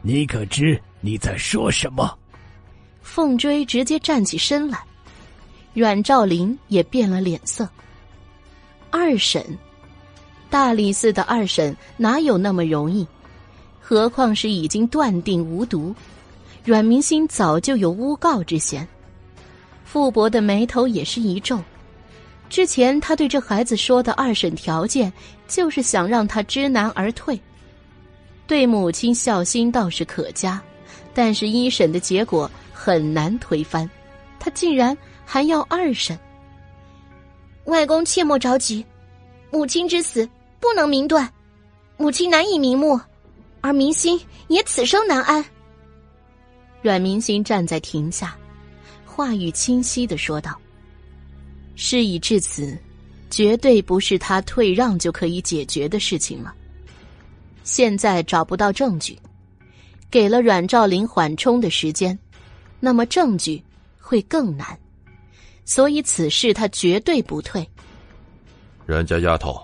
[0.00, 2.17] 你可知你在说什么？
[3.10, 4.78] 凤追直接站起身来，
[5.72, 7.66] 阮兆林也变了脸色。
[8.90, 9.42] 二审，
[10.50, 13.04] 大理寺的二审哪有那么容易？
[13.80, 15.92] 何况是已经断定无毒，
[16.64, 18.86] 阮明心早就有诬告之嫌。
[19.84, 21.58] 傅伯的眉头也是一皱。
[22.50, 25.10] 之前他对这孩子说的二审条件，
[25.48, 27.40] 就是想让他知难而退，
[28.46, 30.60] 对母亲孝心倒是可嘉，
[31.12, 32.48] 但是一审的结果
[32.88, 33.86] 很难推翻，
[34.40, 36.18] 他竟然还要二审。
[37.66, 38.82] 外公切莫着急，
[39.50, 40.26] 母亲之死
[40.58, 41.30] 不能明断，
[41.98, 42.98] 母亲难以瞑目，
[43.60, 45.44] 而明心也此生难安。
[46.80, 48.34] 阮明心站在亭下，
[49.04, 50.58] 话语清晰的说道
[51.76, 52.74] ：“事已至此，
[53.28, 56.54] 绝对不是他退让就可以解决的事情了。
[57.64, 59.18] 现在找不到证据，
[60.10, 62.18] 给了阮兆林缓冲的时间，
[62.80, 63.62] 那么证据
[63.98, 64.78] 会更难。”
[65.64, 67.68] 所以此事他绝对不退。
[68.86, 69.60] 冉家丫头，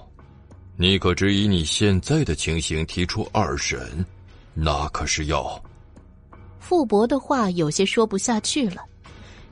[0.77, 4.05] 你可知以你现在的情形提出二审，
[4.53, 5.63] 那可是要……
[6.61, 8.83] 傅伯的话有些说不下去了。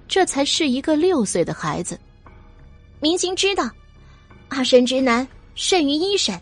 [0.08, 1.98] 这才是一个六岁的孩子，
[3.00, 3.70] 明星知道，
[4.50, 6.38] 二审之难甚于一审，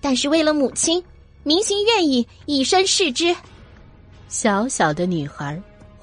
[0.00, 1.02] 但是为了母亲，
[1.42, 3.36] 明星愿意以身试之。
[4.28, 5.60] 小小的女孩，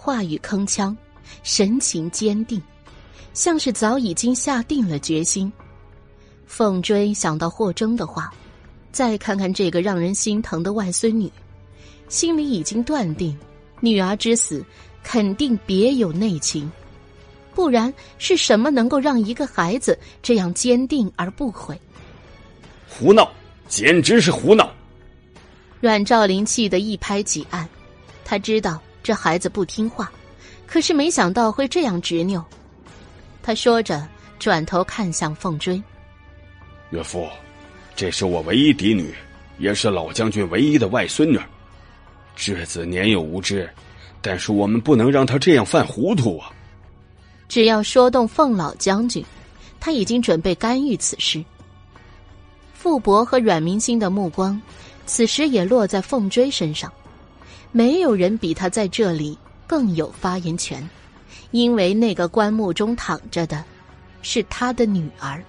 [0.10, 0.96] 话语铿锵，
[1.44, 2.60] 神情坚定。
[3.36, 5.54] 像是早已经下定了决心。
[6.48, 8.34] 凤追想到霍征的话，
[8.92, 11.32] 再看看这个让人心疼的外孙女，
[12.08, 13.38] 心里已经断定，
[13.82, 14.66] 女儿之死
[15.04, 16.70] 肯定别有内情，
[17.54, 21.80] 不然是什么能够让一个孩子这样坚定而不悔？
[22.90, 23.32] 胡闹，
[23.68, 24.74] 简直是胡闹！
[25.80, 27.70] 阮兆林气得一拍几案，
[28.26, 30.12] 他知道这孩子不听话，
[30.68, 32.46] 可是没想到会这样执拗。
[33.42, 34.08] 他说着，
[34.38, 35.82] 转头看向凤追。
[36.92, 37.28] 岳父，
[37.96, 39.12] 这是我唯一嫡女，
[39.58, 41.40] 也是老将军唯一的外孙女。
[42.38, 43.68] 稚子年幼无知，
[44.22, 46.54] 但是我们不能让他这样犯糊涂啊！
[47.48, 49.26] 只要说动凤老将军，
[49.80, 51.44] 他已经准备干预此事。
[52.76, 54.62] 傅伯和阮明星的目光，
[55.08, 56.94] 此时也落在凤追身上。
[57.72, 60.88] 没有人比他在这里更有发言权，
[61.52, 63.64] 因为那个棺木中躺着的，
[64.22, 65.44] 是他的女儿，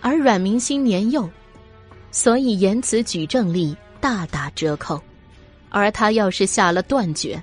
[0.00, 1.28] 而阮明心年幼，
[2.10, 5.00] 所以言辞举证力大打折扣。
[5.70, 7.40] 而他要是下了断决，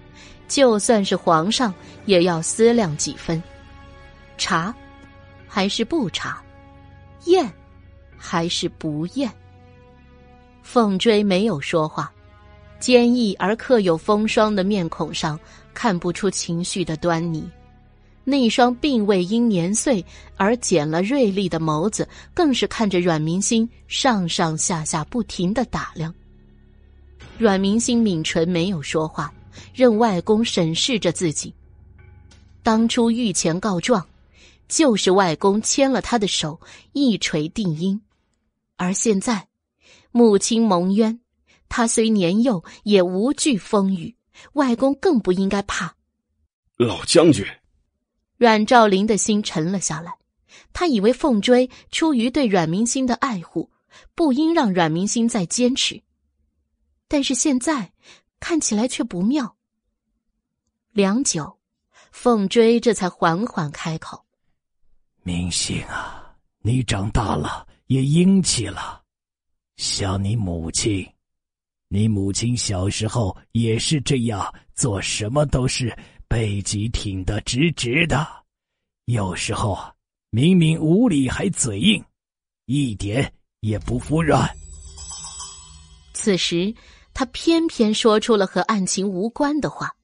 [0.48, 1.72] 就算是皇上
[2.06, 3.42] 也要思量几分：
[4.36, 4.74] 查，
[5.48, 6.42] 还是不查；
[7.26, 7.48] 验，
[8.18, 9.32] 还是不验。
[10.64, 12.12] 凤追没有说话，
[12.86, 15.40] 坚毅而刻有风霜的面孔上
[15.74, 17.50] 看不出情绪的端倪，
[18.24, 20.06] 那双并未因年岁
[20.38, 26.14] 而减了锐利的眸子，更是看着阮明心上上下下不停的打量。
[27.40, 29.34] 阮明心抿唇没有说话，
[29.74, 31.52] 任外公审视着自己。
[32.62, 34.06] 当初御前告状，
[34.68, 36.62] 就是外公牵了他的手，
[36.94, 38.00] 一锤定音，
[38.76, 39.48] 而现在。
[40.12, 41.20] 母亲蒙冤，
[41.76, 44.16] 他虽年幼，也无惧风雨。
[44.54, 45.94] 外公更不应该怕。
[46.78, 47.46] 老将军，
[48.38, 50.14] 阮兆林的心沉了下来。
[50.72, 53.70] 他以为凤追出于对阮明星的爱护，
[54.16, 56.02] 不应让阮明星再坚持。
[57.10, 57.92] 但是现在
[58.40, 59.58] 看起来却不妙。
[60.94, 61.60] 良久，
[62.14, 64.24] 凤追这才缓缓开口
[65.24, 69.02] ：“明星啊，你长大了，也英气了。”
[69.76, 71.06] 像你母亲，
[71.96, 78.28] 你母亲小时候也是这样，做什么都是背脊挺得直直的，
[79.06, 79.80] 有时候，
[80.30, 82.04] 明明无理还嘴硬，
[82.66, 84.46] 一点也不服软。
[86.14, 86.76] 此时，
[87.14, 89.96] 他偏偏说出了和案情无关的话。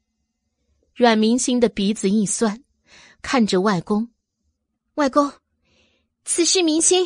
[0.95, 2.63] 阮明星的鼻子一酸，
[3.21, 4.07] 看着外公
[4.95, 5.29] ：“外公，
[6.23, 7.05] 此事明星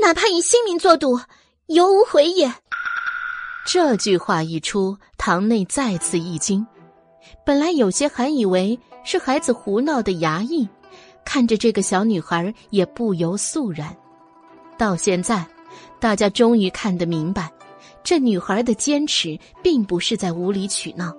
[0.00, 1.18] 哪怕以性命作赌。”
[1.66, 2.52] 犹无悔也。
[3.66, 6.66] 这句话一出，堂内再次一惊。
[7.44, 10.68] 本来有些还以为是孩子胡闹的衙役，
[11.24, 13.94] 看着这个小女孩也不由肃然。
[14.78, 15.46] 到现在，
[16.00, 17.50] 大家终于看得明白，
[18.02, 21.14] 这女孩的坚持并不是在无理取闹，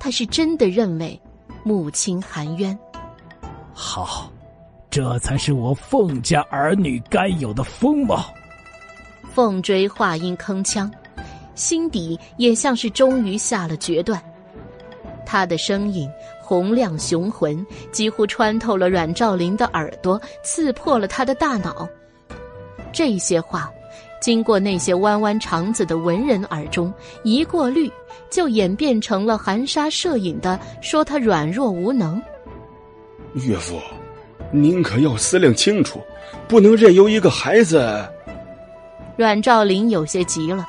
[0.00, 1.20] 她是真的认为
[1.62, 2.76] 母亲含冤。
[3.72, 4.32] 好，
[4.90, 8.24] 这才是我凤家儿女该有的风貌。
[9.34, 10.90] 凤追话音铿锵，
[11.58, 14.22] 心底也像是终于下了决断。
[15.26, 16.08] 他的声音
[16.40, 21.86] 洪亮雄浑，几乎穿透了阮兆林的耳朵，刺破了他的大脑。
[22.90, 23.70] 这些话，
[24.22, 26.90] 经过那些弯弯肠子的文人耳中，
[27.24, 27.90] 一过滤，
[28.30, 32.22] 就演变成了含沙射影的说他软弱无能。
[33.34, 33.78] 岳父，
[34.50, 36.00] 您可要思量清楚，
[36.48, 38.02] 不能任由一个孩子。
[39.16, 40.66] 阮兆林有些急了，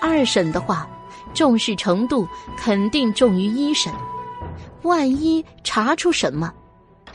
[0.00, 0.88] 二审的话，
[1.34, 2.26] 重视程度
[2.56, 3.92] 肯定重于一审，
[4.82, 6.52] 万一查出什么，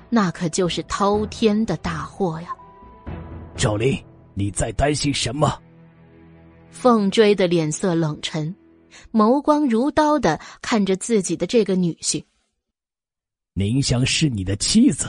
[0.09, 2.49] 那可就是滔天的大祸呀！
[3.55, 3.97] 赵林，
[4.33, 5.59] 你在担心什么？
[6.69, 8.53] 凤追的脸色冷沉，
[9.11, 12.23] 眸光如刀的看着自己的这个女婿。
[13.53, 15.07] 宁香是你的妻子，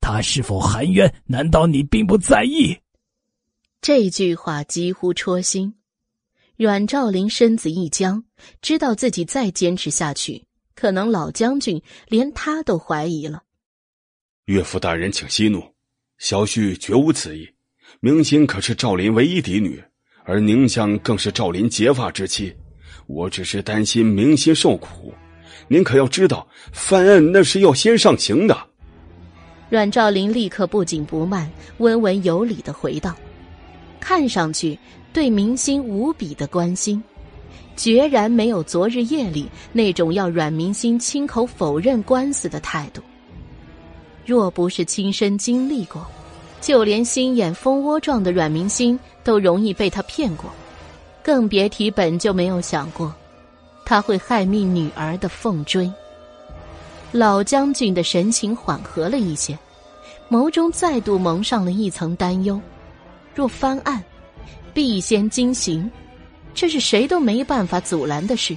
[0.00, 1.14] 她是否含冤？
[1.26, 2.76] 难道你并不在意？
[3.82, 5.74] 这句话几乎戳心，
[6.56, 8.22] 阮兆林身子一僵，
[8.60, 10.44] 知道自己再坚持下去，
[10.74, 13.42] 可能老将军连他都怀疑了。
[14.44, 15.62] 岳父大人，请息怒，
[16.18, 17.48] 小婿绝无此意。
[18.00, 19.82] 明心可是赵林唯一嫡女，
[20.24, 22.54] 而宁香更是赵林结发之妻，
[23.06, 25.12] 我只是担心明心受苦。
[25.68, 28.56] 您可要知道，犯案那是要先上刑的。
[29.70, 33.16] 阮兆林立刻不紧不慢、温文有礼的回道。
[34.00, 34.76] 看上去
[35.12, 37.02] 对明星无比的关心，
[37.76, 43.02] 决然没有昨日夜里那种要阮明星亲口否认官司的态度。
[44.24, 46.06] 若不是亲身经历过，
[46.60, 50.50] 就连心眼蜂窝状的阮明星都容易被他骗过，
[51.22, 53.12] 更别提本就没有想过
[53.84, 55.92] 他会害命女儿的凤追。
[57.10, 59.58] 老将军的神情缓和了一些，
[60.30, 62.58] 眸中再度蒙上了一层担忧。
[63.34, 64.02] 若翻案，
[64.74, 65.90] 必先惊刑，
[66.54, 68.56] 这是谁都没办法阻拦的事。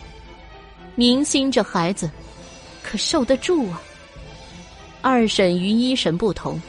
[0.96, 2.10] 明星这孩子，
[2.82, 3.82] 可受得住啊？
[5.02, 6.62] 二审与一审不同，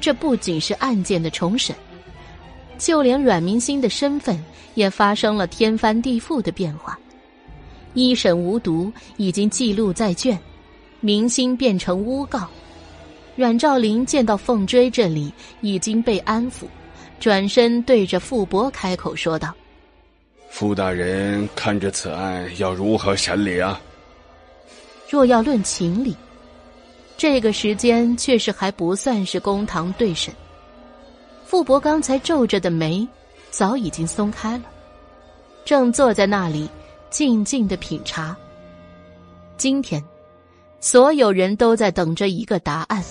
[0.00, 1.74] 这不仅是案件的重审，
[2.78, 4.42] 就连阮明星的身份
[4.74, 6.98] 也发生了天翻地覆的变化。
[7.94, 10.38] 一审无毒已经记录在卷，
[11.00, 12.46] 明星变成诬告。
[13.34, 16.66] 阮兆林见到凤追这里已经被安抚。
[17.18, 19.54] 转身对着傅博开口说道
[20.50, 23.80] ：“傅大人，看着此案要如何审理啊？”
[25.08, 26.16] 若要论情理，
[27.16, 30.34] 这个时间确实还不算是公堂对审。
[31.44, 33.06] 傅博刚才皱着的眉，
[33.50, 34.64] 早已经松开了，
[35.64, 36.68] 正坐在那里
[37.08, 38.36] 静静的品茶。
[39.56, 40.04] 今天，
[40.80, 43.02] 所有人都在等着一个答案：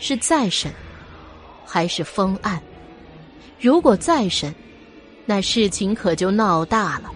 [0.00, 0.72] 是再审，
[1.64, 2.60] 还是封案？
[3.60, 4.54] 如果再审，
[5.26, 7.10] 那事情可就闹大了。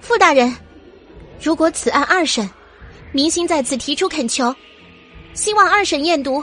[0.00, 0.54] 傅大人，
[1.40, 2.48] 如果此案二审，
[3.12, 4.54] 明星在此提出恳求，
[5.34, 6.42] 希望二审验毒。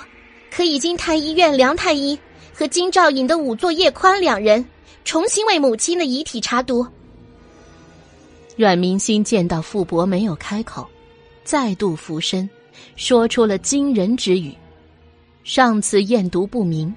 [0.51, 2.17] 可以经太医院梁太医
[2.51, 4.65] 和金兆尹的仵作叶宽两人
[5.05, 6.83] 重新为母亲的遗体查毒。
[8.55, 10.89] 阮明心见到傅伯没有开口，
[11.43, 12.49] 再度俯身，
[12.95, 14.51] 说出了惊人之语。
[15.43, 16.91] 上次验毒不明，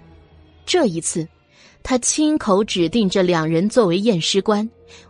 [0.64, 1.28] 这一次，
[1.82, 4.68] 他亲口指定这两人作为验尸官，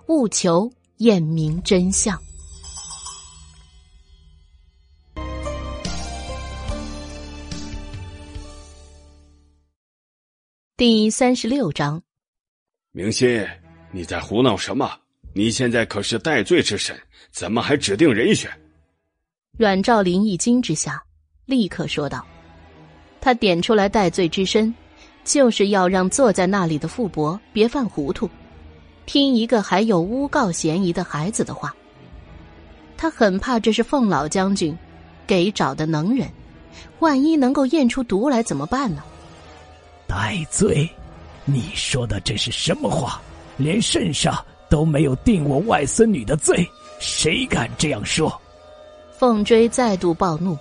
[0.09, 2.21] 务求验明真相。
[10.77, 12.03] 第三十六章，
[12.91, 13.47] 明心，
[13.93, 14.91] 你在胡闹什么？
[15.35, 16.99] 你现在可是戴罪之身，
[17.31, 18.51] 怎么还指定人选？
[19.57, 21.01] 阮兆林一惊之下，
[21.45, 22.27] 立刻说道
[23.21, 24.75] ：“他点出来戴罪之身，
[25.25, 28.29] 就是要让坐在那里的傅伯别犯糊涂，
[29.07, 31.75] 听一个还有诬告嫌疑的孩子的话。
[32.97, 34.77] 他很怕这是凤老将军
[35.27, 36.29] 给找的能人，
[37.01, 39.03] 万一能够验出毒来怎么办呢？”
[40.07, 40.89] 戴罪？
[41.45, 43.21] 你说的这是什么话？
[43.57, 44.35] 连圣上
[44.71, 46.67] 都没有定我外孙女的罪，
[47.01, 48.41] 谁敢这样说？
[49.19, 50.57] 凤追再度暴怒，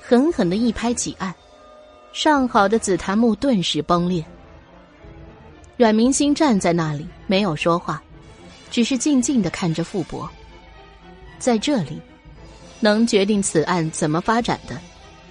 [0.00, 1.34] 狠狠的一拍几案，
[2.12, 4.24] 上好的紫檀木顿时崩裂。
[5.78, 8.02] 阮明星站在那里没有说话，
[8.70, 10.28] 只是静静的看着傅伯。
[11.38, 11.98] 在这里，
[12.80, 14.78] 能决定此案怎么发展的，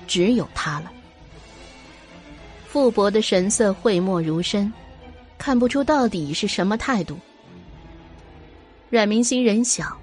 [0.08, 0.92] 只有他了。
[2.68, 4.72] 傅伯的神色讳莫如深，
[5.38, 7.18] 看不出到底是什么态度。
[8.90, 9.96] 阮明星人小，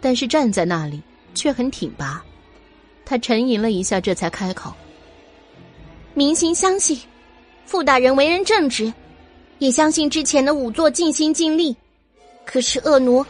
[0.00, 1.02] 但是站在那里
[1.34, 2.22] 却很挺拔。
[3.04, 4.72] 他沉吟了一下，这才开口
[6.18, 6.98] ：“明心相信，
[7.64, 8.92] 傅大人为人正直，
[9.60, 11.76] 也相信之前的仵作尽心尽力。
[12.44, 13.24] 可是恶奴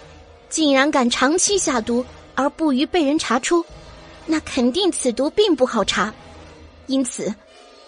[0.48, 2.02] 竟然敢长期下毒
[2.34, 3.62] 而不予被人查出，
[4.24, 6.10] 那肯定此毒并不好查。
[6.86, 7.30] 因此。”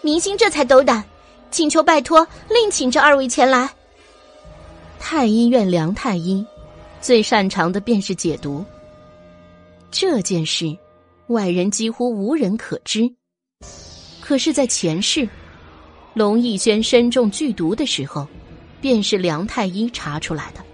[0.02, 1.02] 明星这才斗胆，
[1.50, 3.70] 请求拜托，另请这二位前来。
[4.98, 6.44] 太医院梁太医，
[7.00, 8.62] 最擅长的便是解毒。
[9.90, 10.76] 这件事，
[11.28, 13.10] 外人几乎无人可知。
[14.30, 15.28] 可是，在前世，
[16.14, 18.28] 龙逸轩身中剧毒的时候，
[18.80, 20.64] 便是梁太医查出来的。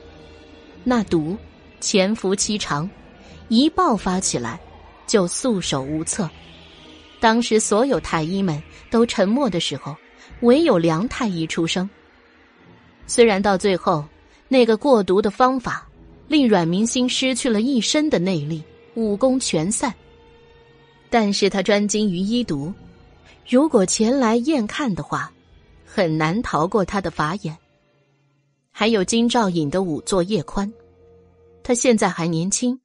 [0.85, 1.35] 那毒
[1.81, 2.87] 潜伏期长，
[3.49, 4.61] 一爆发起来，
[5.07, 6.29] 就束手无策。
[7.19, 9.97] 当时所有太医们都沉默的时候，
[10.41, 11.89] 唯有梁太医出声。
[13.07, 14.05] 虽然到最后，
[14.49, 15.89] 那个过毒的方法
[16.29, 18.63] 令阮明星失去了一身的内力，
[18.97, 19.95] 武功全散，
[21.09, 22.71] 但是他专精于医毒，
[23.49, 25.33] 如果前来验看的话，
[25.85, 27.57] 很难逃过他的法眼。
[28.71, 30.73] 还有金兆尹的仵作叶宽，
[31.63, 32.81] 他现在还年轻，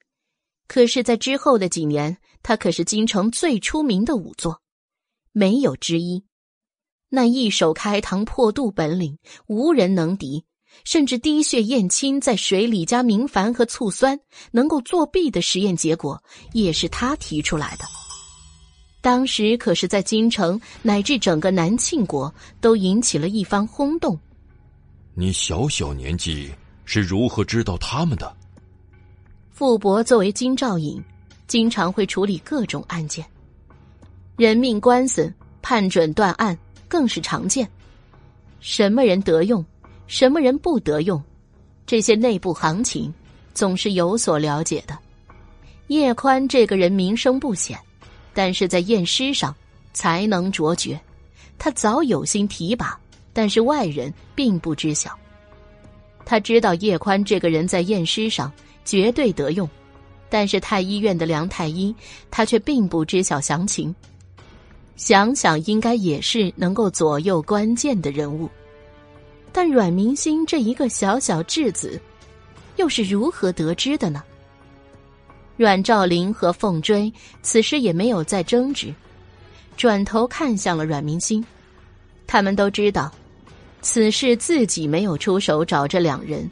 [0.68, 2.18] 可是，在之后的几年。
[2.44, 4.62] 他可是京城最出名的仵作，
[5.32, 6.24] 没有之一。
[7.10, 10.44] 那一手开膛破肚本领，无人能敌。
[10.84, 14.20] 甚至滴血验亲，在水里加明矾和醋酸，
[14.52, 17.86] 能够作弊的实验结果，也是他提出来的。
[19.02, 24.18] 当时可是在京城乃至整个南庆国，都引起了一番轰动。
[25.14, 26.50] 你小小年纪
[26.86, 28.32] 是如何知道他们的？
[29.50, 31.04] 傅伯作为京兆尹。
[31.48, 33.26] 经常会处理各种案件，
[34.38, 35.30] 人命官司
[35.62, 37.70] 判准断案更是常见。
[38.62, 39.66] 什么人得用，
[40.08, 41.22] 什么人不得用，
[41.86, 43.14] 这些内部行情
[43.54, 44.98] 总是有所了解的。
[45.88, 47.78] 叶宽这个人名声不显，
[48.34, 49.56] 但是在验尸上
[49.94, 51.00] 才能卓绝。
[51.58, 53.00] 他早有心提拔，
[53.34, 55.18] 但是外人并不知晓。
[56.26, 58.52] 他知道叶宽这个人在验尸上
[58.86, 59.70] 绝对得用。
[60.30, 61.94] 但是太医院的梁太医，
[62.32, 63.94] 他却并不知晓详情。
[64.96, 68.50] 想想应该也是能够左右关键的人物，
[69.52, 72.00] 但阮明星这一个小小质子，
[72.78, 74.24] 又是如何得知的呢？
[75.62, 78.92] 阮兆林和凤追此时也没有再争执，
[79.78, 81.46] 转头看向了阮明星。
[82.26, 83.12] 他们都知道，
[83.80, 86.50] 此事自己没有出手找这两人，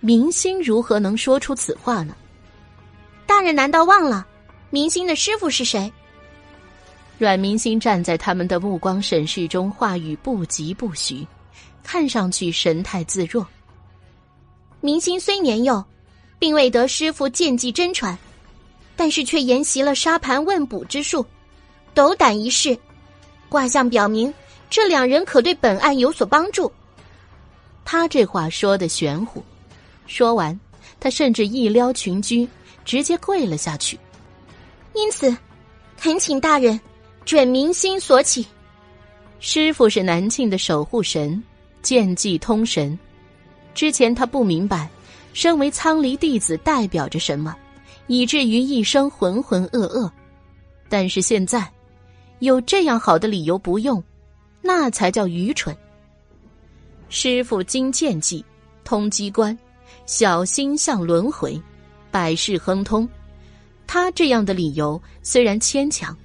[0.00, 2.14] 明星如何能说出此话呢？
[3.24, 4.26] 大人难道忘了，
[4.68, 5.90] 明星的师傅是谁？
[7.16, 11.26] 阮明星站在他们的目光审视中，话语不疾不徐，
[11.82, 13.46] 看上去神态自若。
[14.82, 15.82] 明星虽年幼，
[16.38, 18.14] 并未得师傅剑技真传，
[18.96, 21.24] 但是却研习了沙盘问卜之术，
[21.94, 22.76] 斗胆一试。
[23.48, 24.32] 卦象表明，
[24.68, 26.70] 这两人可对本案有所帮助。
[27.84, 29.42] 他这话说的玄乎，
[30.06, 30.58] 说完，
[30.98, 32.48] 他甚至一撩裙裾，
[32.84, 33.98] 直接跪了下去。
[34.94, 35.36] 因此，
[36.00, 36.80] 恳请大人
[37.24, 38.46] 准明心所起。
[39.38, 41.42] 师傅是南庆的守护神，
[41.82, 42.98] 剑技通神。
[43.74, 44.88] 之前他不明白，
[45.32, 47.54] 身为苍离弟子代表着什么，
[48.06, 50.10] 以至于一生浑浑噩噩。
[50.88, 51.70] 但是现在，
[52.40, 54.02] 有这样好的理由不用，
[54.60, 55.76] 那才叫愚蠢。
[57.08, 58.44] 师傅精剑技，
[58.84, 59.56] 通机关，
[60.06, 61.60] 小心向轮回，
[62.10, 63.08] 百事亨通。
[63.86, 66.16] 他这样的理由虽然牵强，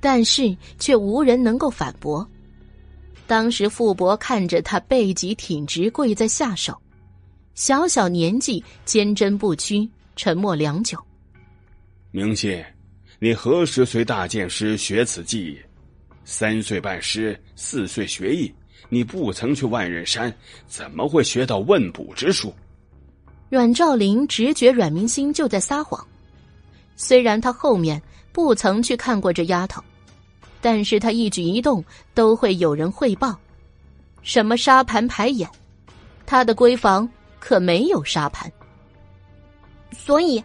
[0.00, 2.26] 但是却无人能够反驳。
[3.26, 6.76] 当时傅伯看着他背脊挺直，跪在下手，
[7.54, 10.98] 小小年纪坚贞不屈，沉默良久。
[12.16, 12.64] 明心，
[13.18, 15.58] 你何时随大剑师学此技艺？
[16.24, 18.50] 三岁拜师，四岁学艺，
[18.88, 20.34] 你不曾去万仞山，
[20.66, 22.54] 怎么会学到问卜之术？
[23.50, 26.02] 阮兆林直觉阮明心就在撒谎。
[26.96, 28.00] 虽然他后面
[28.32, 29.84] 不曾去看过这丫头，
[30.62, 33.38] 但是他一举一动都会有人汇报。
[34.22, 35.46] 什么沙盘排演，
[36.24, 37.06] 他的闺房
[37.38, 38.50] 可没有沙盘。
[39.92, 40.42] 所以，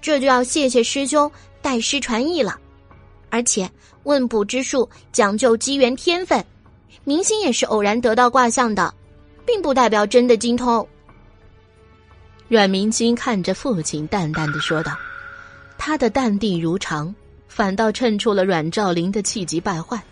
[0.00, 1.30] 这就要谢谢师兄
[1.60, 2.58] 代师传艺了。
[3.28, 3.70] 而且
[4.02, 6.44] 问卜之术讲究机缘天分，
[7.04, 8.92] 明星也是偶然得到卦象的，
[9.46, 10.86] 并不代表真的精通。
[12.48, 14.96] 阮明星看着父亲，淡淡的说道。
[15.78, 17.14] 他的淡定如常，
[17.46, 20.02] 反倒衬出了阮兆林的气急败坏。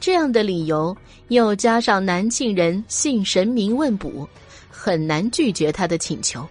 [0.00, 0.94] 这样的理由，
[1.28, 4.28] 又加上南庆人信神明问卜，
[4.68, 6.46] 很难拒绝他的请求。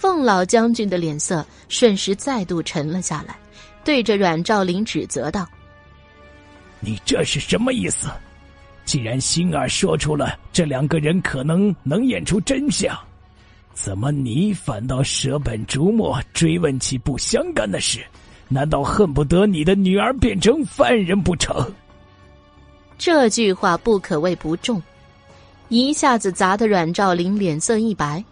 [0.00, 3.36] 凤老将军的脸色瞬时再度沉了下来，
[3.84, 5.46] 对着阮兆林指责道
[6.80, 8.08] ：“你这是什么意思？
[8.86, 12.98] 既然星儿说出了这两个人可能能演出真相。”
[13.76, 18.00] 怎么你反倒舍本逐末追问起不相干的事？
[18.48, 21.70] 难道恨不得你的女儿变成犯人不成？
[22.96, 24.82] 这句话不可谓不重，
[25.68, 28.24] 一下子砸得阮兆林脸色一白。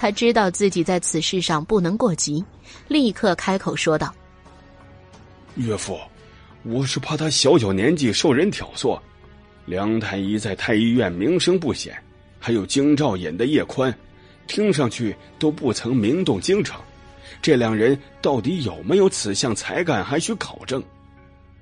[0.00, 2.44] 他知道自己在此事上不能过急，
[2.86, 4.14] 立刻开口说道
[5.58, 5.98] ：“岳父，
[6.62, 8.96] 我是怕他小小年纪受人挑唆。
[9.66, 12.00] 梁太医在太医院名声不显，
[12.38, 13.92] 还有京兆尹的叶宽。”
[14.46, 16.80] 听上去都不曾名动京城，
[17.42, 20.80] 这两人到底有没有此项才干，还需考证。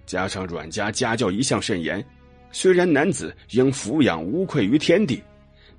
[0.05, 2.05] 加上阮家家教一向甚严，
[2.53, 5.21] 虽然男子应抚养无愧于天地，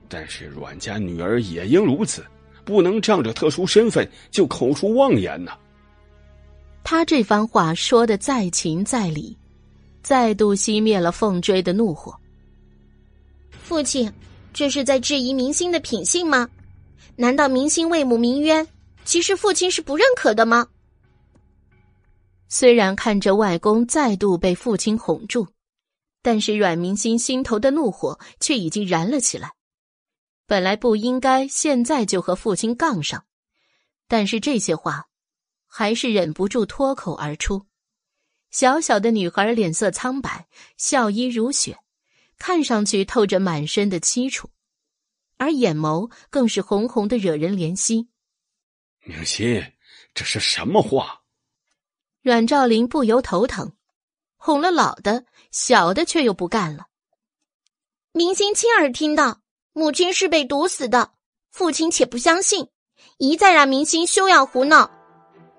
[0.10, 2.26] 但是阮家女儿也应如此，
[2.68, 5.58] 不能仗着特殊身份就口出妄言呐。
[6.84, 9.38] 他这番话说的再情再理，
[10.04, 12.14] 再度熄灭了凤追的怒火。
[13.52, 14.12] 父亲，
[14.54, 16.50] 这是在质疑明星的品性吗？
[17.16, 18.68] 难道明星为母鸣冤，
[19.06, 20.68] 其实父亲是不认可的吗？
[22.50, 25.48] 虽然看着外公再度被父亲哄住，
[26.22, 29.52] 但是阮明星心头的怒火却已经燃了起来。
[30.48, 33.26] 本来不应该现在就和父亲杠上，
[34.08, 35.10] 但是这些话
[35.68, 37.68] 还是忍不住脱口而出。
[38.50, 41.78] 小小的女孩脸色苍白，笑衣如雪，
[42.40, 44.50] 看上去透着满身的凄楚。
[45.36, 48.08] 而眼眸更是红红的，惹人怜惜。
[49.02, 49.74] 明心，
[50.14, 51.24] 这是什么话？
[52.22, 53.74] 阮兆林不由头疼，
[54.38, 56.88] 哄了老的，小的却又不干了。
[58.14, 59.42] 明心亲耳听到
[59.78, 61.12] 母亲是被毒死的，
[61.52, 62.68] 父亲且不相信，
[63.20, 64.90] 一再让明星休要胡闹。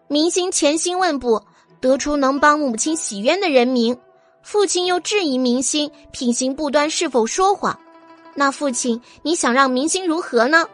[0.08, 1.46] 明星潜心问卜，
[1.80, 3.96] 得出能帮母亲洗冤的人名，
[4.42, 7.78] 父亲又质疑明星品行不端，是否说谎。
[8.34, 10.68] 那父亲，你想让明星如何呢？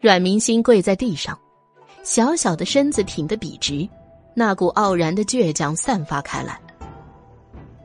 [0.00, 1.38] 阮明星跪在地上，
[2.02, 3.86] 小小的身子挺得笔直，
[4.34, 6.58] 那股傲然的倔强散发开来。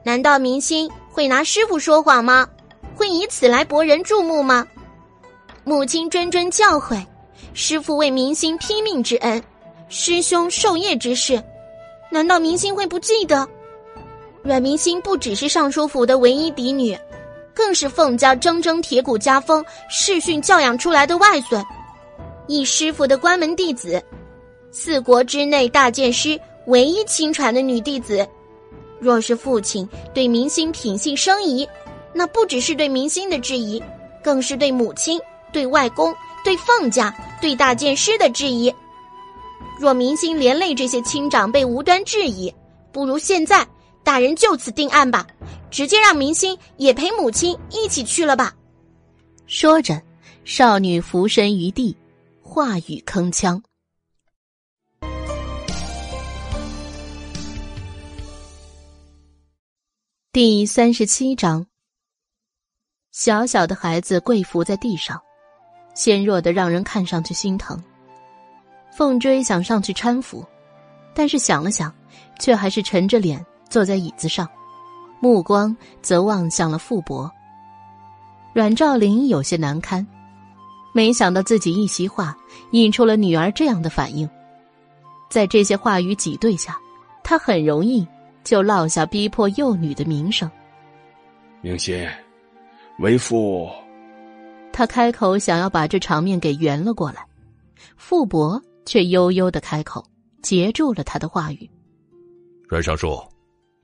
[0.05, 2.47] 难道明星会拿师傅说谎吗？
[2.99, 4.67] 会以此来博人注目吗？
[5.63, 7.01] 母亲谆谆教诲，
[7.53, 9.41] 师傅为明星拼命之恩，
[9.87, 11.41] 师兄授业之事，
[12.11, 13.47] 难道明星会不记得？
[14.43, 16.97] 阮明星不只是尚书府的唯一嫡女。
[17.53, 21.61] 更是凤家铮铮铁骨家风世训教养出来的外孙，
[22.47, 24.01] 一师傅的关门弟子，
[24.71, 28.27] 四国之内大剑师唯一亲传的女弟子。
[28.97, 31.67] 若是父亲对明星品性生疑，
[32.13, 33.81] 那不只是对明星的质疑，
[34.23, 35.19] 更是对母亲、
[35.51, 38.73] 对外公、对凤家、对大剑师的质疑。
[39.79, 42.53] 若明星连累这些亲长辈无端质疑，
[42.91, 43.65] 不如现在
[44.03, 45.25] 大人就此定案吧，
[45.71, 48.53] 直接让明星也陪母亲一起去了吧。
[49.47, 50.01] 说着，
[50.43, 51.95] 少女俯身于地，
[52.41, 53.61] 话语铿锵。
[60.31, 61.65] 第三十七章，
[63.19, 65.21] 小小的孩子跪伏在地上，
[65.93, 67.77] 纤弱的让人看上去心疼。
[68.95, 70.41] 凤追想上去搀扶，
[71.13, 71.93] 但是想了想，
[72.39, 74.47] 却还是沉着脸坐在椅子上，
[75.19, 77.29] 目光则望向了傅伯。
[78.53, 80.07] 阮兆林有些难堪，
[80.93, 82.33] 没想到自己一席话
[82.71, 84.29] 引出了女儿这样的反应，
[85.29, 86.79] 在这些话语挤兑下，
[87.21, 88.07] 他很容易。
[88.45, 90.49] 就落下逼迫幼女的名声。
[91.61, 92.07] 明心，
[92.99, 93.69] 为父。
[94.71, 97.25] 他开口想要把这场面给圆了过来，
[97.97, 100.05] 傅伯却悠悠的开口，
[100.41, 101.69] 截住了他的话语。
[102.67, 103.19] 阮尚书，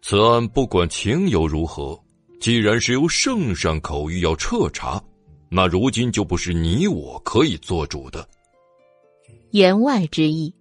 [0.02, 2.00] 此案不管情由如何，
[2.40, 5.02] 既然是由圣上口谕要彻查，
[5.50, 8.28] 那如今就不是你我可以做主的。
[9.52, 10.54] 言外之意，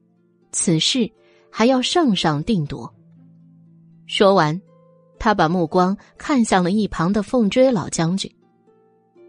[0.52, 1.10] 此事
[1.50, 2.92] 还要圣上定夺。
[4.06, 4.60] 说完，
[5.18, 8.33] 他把目光看向了一旁的凤追老将军。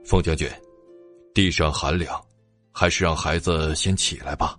[0.05, 0.47] 凤将军，
[1.33, 2.21] 地上寒凉，
[2.71, 4.55] 还是让孩子先起来吧。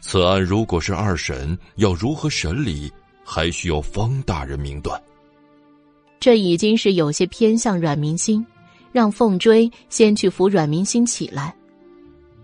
[0.00, 2.92] 此案如果是二审，要如何审理，
[3.24, 5.00] 还需要方大人明断。
[6.18, 8.44] 这已经是有些偏向阮明心，
[8.90, 11.54] 让凤追先去扶阮明心起来。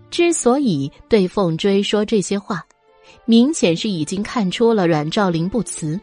[0.09, 2.65] 之所以对凤追说这些话，
[3.25, 5.99] 明显是已经看出了阮兆林不辞。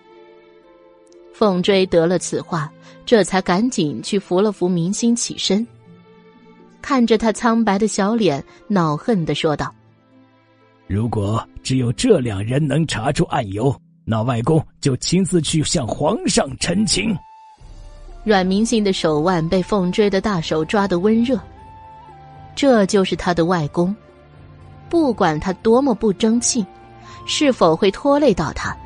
[1.32, 2.70] 凤追得了此话，
[3.06, 5.66] 这才赶紧去扶了扶明星起身，
[6.80, 9.74] 看着他苍白的小脸，恼恨的说道
[10.86, 13.74] ：“如果只有这两人能查出案由，
[14.04, 17.16] 那外公就亲自去向皇上陈情。”
[18.24, 21.38] 阮明信的手腕被凤追的大手抓得温热，
[22.54, 23.94] 这就是他的外公，
[24.88, 26.64] 不管他多么不争气，
[27.26, 28.76] 是否会拖累到他。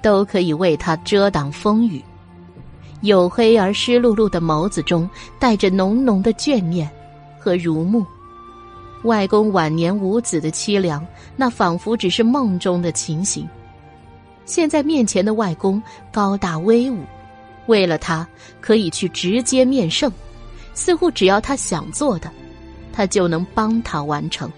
[0.00, 2.00] 都可以为他遮挡风雨，
[3.02, 5.10] 黝黑而湿漉漉的眸子中
[5.40, 6.88] 带着浓浓的眷念
[7.38, 8.04] 和如沐。
[9.04, 13.48] 外公晚年无子的凄凉，那仿佛只是梦中的情形。
[14.44, 15.80] 现在面前的外公
[16.12, 17.04] 高大威武，
[17.66, 18.26] 为了他
[18.60, 20.10] 可以去直接面圣，
[20.74, 22.30] 似乎只要他想做的，
[22.92, 24.50] 他就能帮他完成。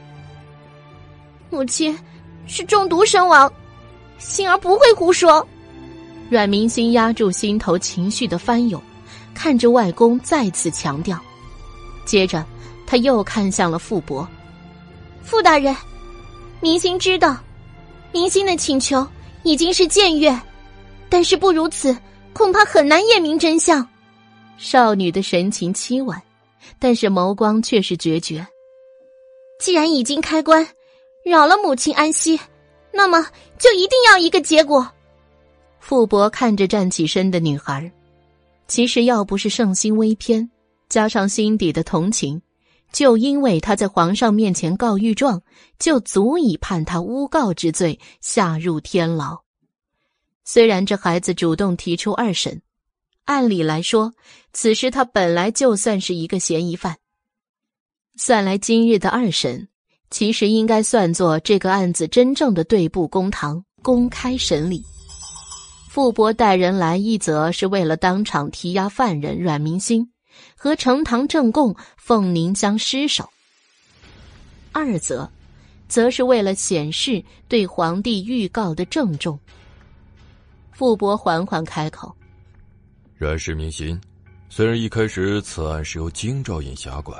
[1.51, 1.99] 母亲
[2.47, 3.53] 是中毒身亡。
[4.19, 5.47] 心儿不会胡说。
[6.29, 8.81] 阮明心压住心头情绪的翻涌，
[9.35, 11.19] 看着外公再次强调。
[12.05, 12.45] 接着，
[12.91, 14.29] 他又看向了傅伯。
[15.23, 15.73] 傅大人，
[16.61, 17.37] 明心知道，
[18.11, 19.07] 明心的请求
[19.45, 20.37] 已经是僭越，
[21.09, 21.97] 但是不如此，
[22.33, 23.87] 恐怕很难验明真相。
[24.59, 26.21] 少女的神情凄婉，
[26.81, 28.45] 但是眸光却是决绝。
[29.61, 30.67] 既然已经开棺，
[31.25, 32.41] 扰了母亲安息。
[32.93, 33.25] 那么
[33.57, 34.85] 就一定要一个结果。
[35.79, 37.89] 傅伯看着站起身的女孩，
[38.67, 40.51] 其实要不是圣心微偏，
[40.89, 42.43] 加上心底的同情，
[42.93, 45.43] 就因为他在皇上面前告御状，
[45.79, 49.39] 就足以判他诬告之罪，下入天牢。
[50.45, 52.63] 虽然这孩子主动提出二审，
[53.25, 54.13] 按理来说，
[54.53, 56.97] 此时他本来就算是一个嫌疑犯。
[58.17, 59.69] 算来今日的二审。
[60.13, 64.85] 其实应该算作这个案子真正的对簿公堂、公开审理。
[65.89, 70.11] 傅伯带人来，一则是为了当场提押犯人阮明星
[70.63, 73.25] 和呈堂证供凤凝香尸首；
[74.73, 75.27] 二则，
[75.89, 79.41] 则是为了显示对皇帝预告的郑重。
[80.71, 82.15] 傅伯缓缓开口
[83.17, 83.99] ：“阮氏明心，
[84.51, 87.19] 虽然一开始此案是由京兆尹辖管，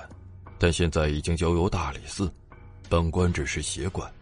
[0.59, 2.31] 但现在已经交由大理寺。”
[2.91, 4.13] 本官只是协管，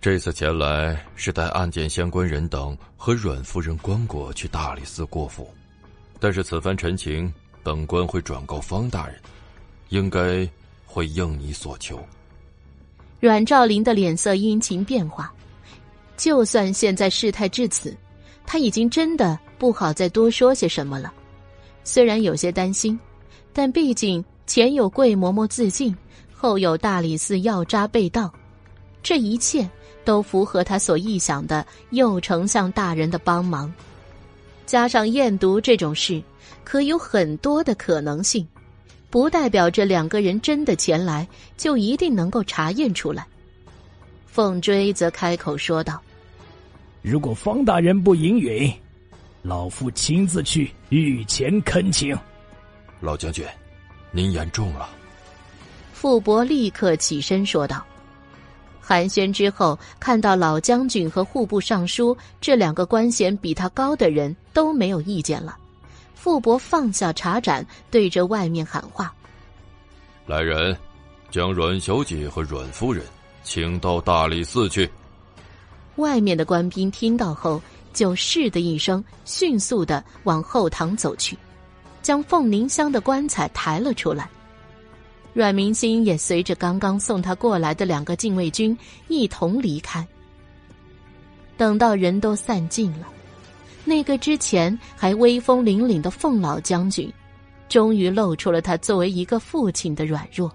[0.00, 5.52] 这次前来是带案件相关人等和阮夫人棺椁去大理寺过府，
[6.20, 7.32] 但是此番陈情，
[7.64, 9.16] 本官会转告方大人，
[9.88, 10.48] 应该
[10.86, 11.98] 会应你所求。
[13.18, 15.32] 阮兆林的脸色阴晴变化，
[16.16, 17.96] 就算现在事态至此，
[18.46, 21.12] 他已经真的不好再多说些什么了。
[21.82, 23.00] 虽然有些担心，
[23.52, 25.96] 但毕竟前有桂嬷嬷自尽。
[26.36, 28.30] 后有大理寺药渣被盗，
[29.02, 29.66] 这一切
[30.04, 33.72] 都符合他所臆想的右丞相大人的帮忙。
[34.66, 36.22] 加上验毒这种事，
[36.64, 38.46] 可有很多的可能性，
[39.10, 43.26] 不代表这两个人真的前来就一定能够查验出来。
[44.26, 46.02] 凤追则开口说道
[47.02, 48.72] ：“如果方大人不允允，
[49.42, 52.18] 老夫亲自去御前恳请。”
[53.00, 53.46] 老将军，
[54.10, 54.88] 您言重了。
[55.92, 57.84] 傅伯立刻起身说道。
[58.80, 65.56] 寒暄之后，看到老将军和户部尚书这两个官衔比他高的人都没有意见了，
[66.24, 69.14] 傅伯放下茶盏，对着外面喊话
[70.24, 70.74] ：“来人，
[71.30, 73.04] 将阮小姐和阮夫人
[73.42, 74.90] 请到大理寺去。”
[75.96, 77.60] 外面的官兵听到后，
[77.92, 81.36] 就是的一声，迅速的往后堂走去，
[82.00, 84.26] 将凤鸣香的棺材抬了出来。
[85.34, 88.74] 阮明心也随着刚刚送他过来的两个禁卫军
[89.08, 90.08] 一同离开。
[91.58, 93.06] 等到人都散尽了，
[93.84, 97.12] 那个之前还威风凛凛的凤老将军，
[97.68, 100.50] 终于露出了他作为一个父亲的软弱。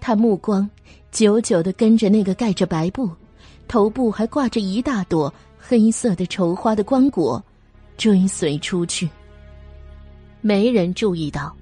[0.00, 0.68] 他目光
[1.10, 3.10] 久久的跟着那个盖着白布、
[3.68, 7.42] 头部还挂着一大朵黑色的绸花的棺椁
[7.96, 9.08] 追随出去。
[10.40, 11.54] 没人注意到。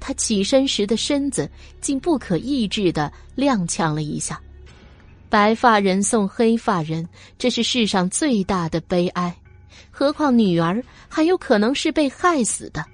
[0.00, 1.50] 他起身时的身子
[1.80, 4.40] 竟不可抑制的踉跄了一下。
[5.28, 7.04] 白发人送黑发人，
[7.36, 9.36] 这是世上最大的悲哀。
[9.98, 12.84] 何况女儿还有可能是被害死的。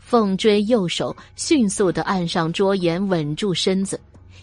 [0.00, 4.00] 凤追右手迅速的按上桌沿，稳住身子，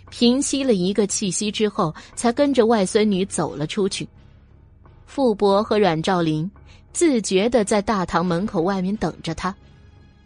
[0.09, 4.07] 平息了一个气息之后，才跟着外孙女走了出去。
[5.05, 6.49] 傅伯和阮兆林
[6.93, 9.53] 自觉的在大堂门口外面等着他。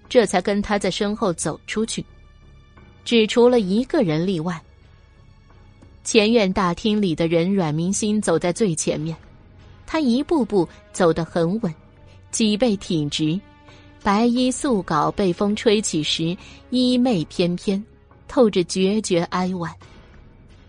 [0.08, 2.06] 这才跟他在身后走出去，
[3.04, 4.62] 只除了一个人例外。
[6.04, 9.18] 前院大厅里的人，阮明心走在最前面，
[9.92, 11.74] 他一步步走得很稳，
[12.30, 13.42] 脊背挺直，
[14.04, 16.38] 白衣素稿被风吹起时
[16.70, 17.84] 衣袂翩翩，
[18.28, 19.74] 透着决绝哀婉。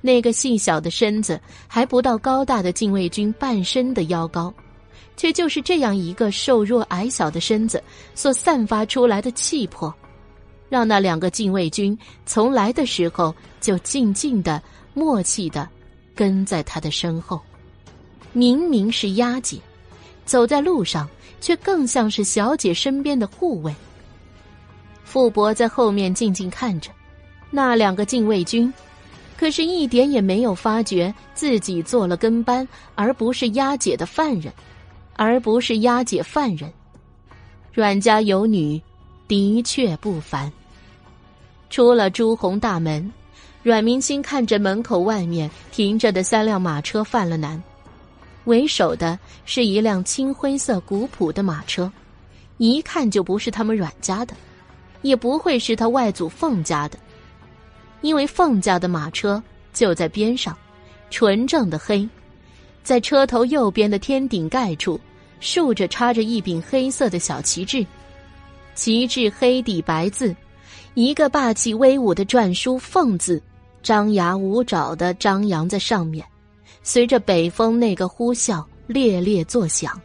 [0.01, 4.53] 那个细小的身子还不到高大的禁卫军半身的腰高。
[5.19, 7.83] 却就是这样一个瘦弱矮小的身子
[8.15, 9.95] 所散发出来的气魄，
[10.71, 14.63] 让那两个禁卫军从来的时候就静静的、
[14.95, 15.69] 默契的
[16.15, 17.39] 跟在他的身后。
[18.33, 19.59] 明明是押解，
[20.25, 21.09] 走在路上
[21.41, 23.75] 却更像是小姐身边的护卫。
[25.05, 26.91] 傅伯在后面静静看着
[27.51, 28.73] 那两个禁卫军，
[29.37, 34.53] 可是一点也没有发觉自己做了跟班，而不是押解的犯人。
[35.17, 36.73] 而不是押解犯人，
[37.75, 38.81] 阮家有女，
[39.29, 40.51] 的确不凡。
[41.69, 43.13] 出了朱红大门，
[43.63, 47.63] 阮明星看着门口外面停着的三辆马车，犯了难。
[48.51, 51.91] 为首的是一辆青灰色古朴的马车，
[52.59, 54.35] 一看就不是他们阮家的，
[55.03, 56.99] 也不会是他外祖凤家的，
[58.01, 59.43] 因为凤家的马车
[59.73, 60.57] 就在边上，
[61.11, 62.07] 纯正的黑，
[62.83, 65.01] 在车头右边的天顶盖处。
[65.43, 67.87] 竖着插着一柄黑色的小旗帜，
[68.75, 70.37] 旗帜黑底白字，
[70.93, 73.43] 一个霸气威武的篆书“凤”字，
[73.83, 76.23] 张牙舞爪的张扬在上面，
[76.83, 80.01] 随着北风那个呼啸猎猎作响。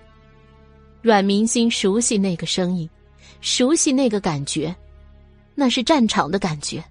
[1.02, 2.89] 阮明星熟悉那个声音，
[3.41, 4.76] 熟悉那个感觉，
[5.53, 6.84] 那是战场的感觉，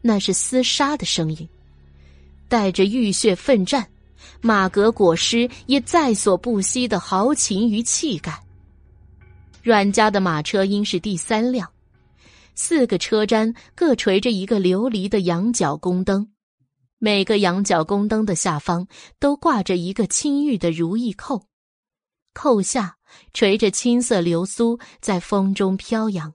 [0.00, 1.48] 那是厮杀的声音，
[2.48, 3.86] 带着浴血奋战。
[4.40, 8.36] 马革裹尸也在所不惜的豪情与气概。
[9.62, 11.68] 阮家的马车应是第三辆，
[12.54, 16.26] 四个车毡各垂着一个琉璃的羊角宫灯，
[16.98, 18.86] 每个羊角宫灯的下方
[19.18, 21.46] 都挂着一个青玉的如意扣，
[22.34, 22.96] 扣下
[23.32, 26.34] 垂着青色流苏，在风中飘扬。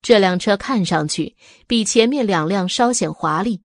[0.00, 3.62] 这辆车看上去比前面两辆稍显华丽，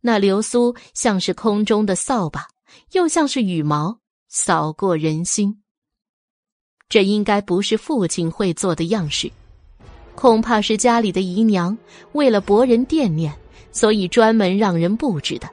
[0.00, 2.46] 那流苏像是空中的扫把。
[2.92, 3.98] 又像是羽毛
[4.28, 5.62] 扫过人心。
[6.88, 9.30] 这应该不是父亲会做的样式，
[10.14, 11.76] 恐怕是家里的姨娘
[12.12, 13.30] 为了博人惦念，
[13.72, 15.50] 所以专门让人布置的。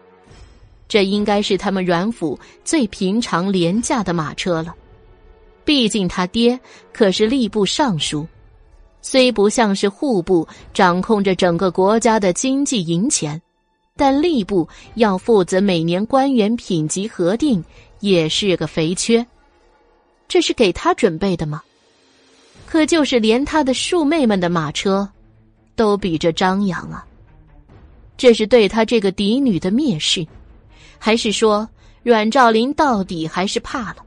[0.90, 4.76] 这应该是他们阮府最平常廉价的马车了。
[5.64, 6.60] 毕竟他爹
[6.91, 8.28] 可是吏部尚书，
[9.02, 13.41] 虽不像是户部掌控着整个国家的经济银钱。
[13.95, 17.61] 但吏部要负责每年官员品级核定，
[17.99, 19.26] 也是个肥缺。
[20.26, 21.61] 这是给他准备的吗？
[22.66, 25.10] 可就是连他的庶妹们的马车，
[25.76, 27.06] 都比这张扬啊！
[28.16, 30.26] 这是对他这个嫡女的蔑视，
[31.00, 31.68] 还是说
[32.04, 34.06] 阮兆林到底还是怕了，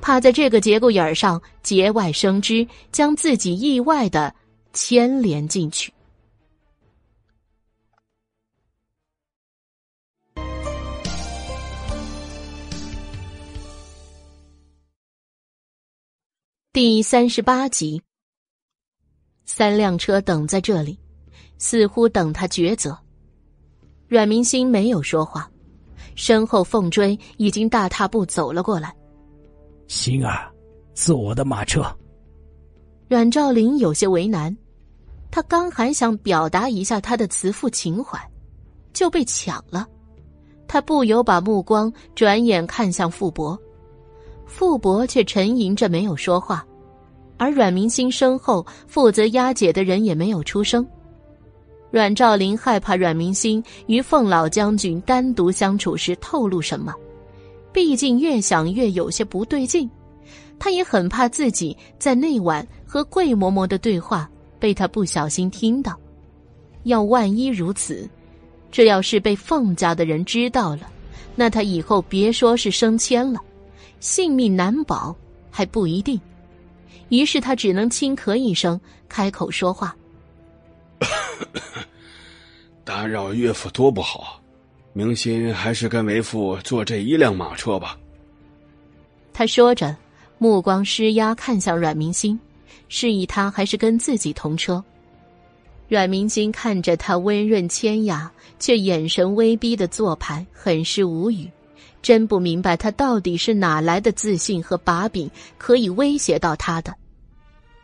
[0.00, 4.34] 怕在这个节骨眼上节外生枝，将自己意外的
[4.72, 5.92] 牵连进去。
[16.72, 18.00] 第三十八集，
[19.44, 20.96] 三辆车等在这里，
[21.58, 22.96] 似乎等他抉择。
[24.06, 25.49] 阮明星没有说话，
[26.20, 28.94] 身后凤追已经大踏步走了过来。
[29.88, 30.52] 心儿，
[30.92, 31.82] 坐我的马车。
[33.08, 34.54] 阮兆林有些为难，
[35.30, 38.20] 他刚还想表达一下他的慈父情怀，
[38.92, 39.88] 就被抢了。
[40.68, 43.58] 他不由把目光转眼看向傅博。
[44.44, 46.62] 傅博却沉吟着没有说话，
[47.38, 50.86] 而阮明星身后负责押解的人也没有出声。
[51.90, 56.94] 阮兆林害怕阮明心与凤老将军单独相处时透露什么，
[57.72, 59.90] 毕竟越想越有些不对劲。
[60.58, 65.98] 他也很怕自己在那晚和桂嬷嬷的对话被他不小心听到。
[66.84, 68.08] 要万一如此，
[68.70, 70.82] 这要是被凤家的人知道了，
[71.34, 73.40] 那他以后别说是升迁了。
[74.00, 75.14] 性命难保
[75.50, 76.18] 还不一定，
[77.08, 79.94] 于是他只能轻咳一声，开口说话
[82.84, 84.40] ：“打扰岳父多不好，
[84.92, 87.98] 明心还是跟为父坐这一辆马车吧。”
[89.32, 89.96] 他说着，
[90.38, 92.38] 目光施压看向阮明心，
[92.88, 94.82] 示意他还是跟自己同车。
[95.88, 101.50] 阮明心看着他温润谦雅却眼神威逼的做派，很是无语。
[102.02, 106.94] 真不明白他到底是哪来的自信和把柄，可以威胁到他的。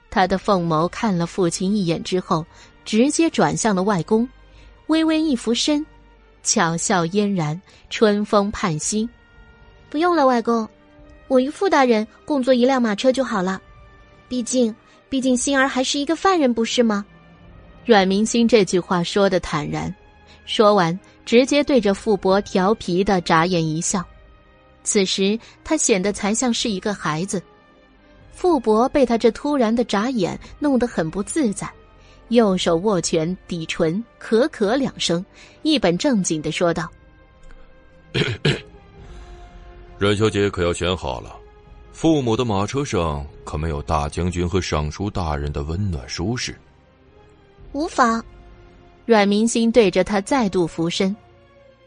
[0.09, 2.47] 他的凤眸看了父亲一眼之后，
[2.87, 4.27] 直接转向了外公，
[4.87, 5.85] 微微一俯身，
[6.43, 7.61] 巧笑嫣然，
[7.91, 9.07] 春风盼兮。
[9.91, 10.67] 不用了，外公，
[11.29, 13.61] 我与傅大人共坐一辆马车就好了。
[14.27, 14.75] 毕竟，
[15.11, 17.05] 毕竟心儿还是一个犯人，不是吗？
[17.85, 19.95] 阮明心这句话说的坦然，
[20.47, 20.99] 说完。
[21.27, 24.01] 直接对着傅伯调皮的眨眼一笑，
[24.85, 27.43] 此时他显得才像是一个孩子。
[28.31, 31.69] 傅伯被他这突然的眨眼弄得很不自在，
[32.29, 35.25] 右手握拳抵唇，咳咳两声，
[35.63, 36.91] 一本正经的说道
[39.99, 41.37] ：“阮小姐可要选好了，
[41.93, 46.55] 父母的马车上可没有大将军和尚书大人的温暖舒适。”
[47.73, 48.25] 无妨。
[49.05, 51.15] 阮明星对着他再度俯身，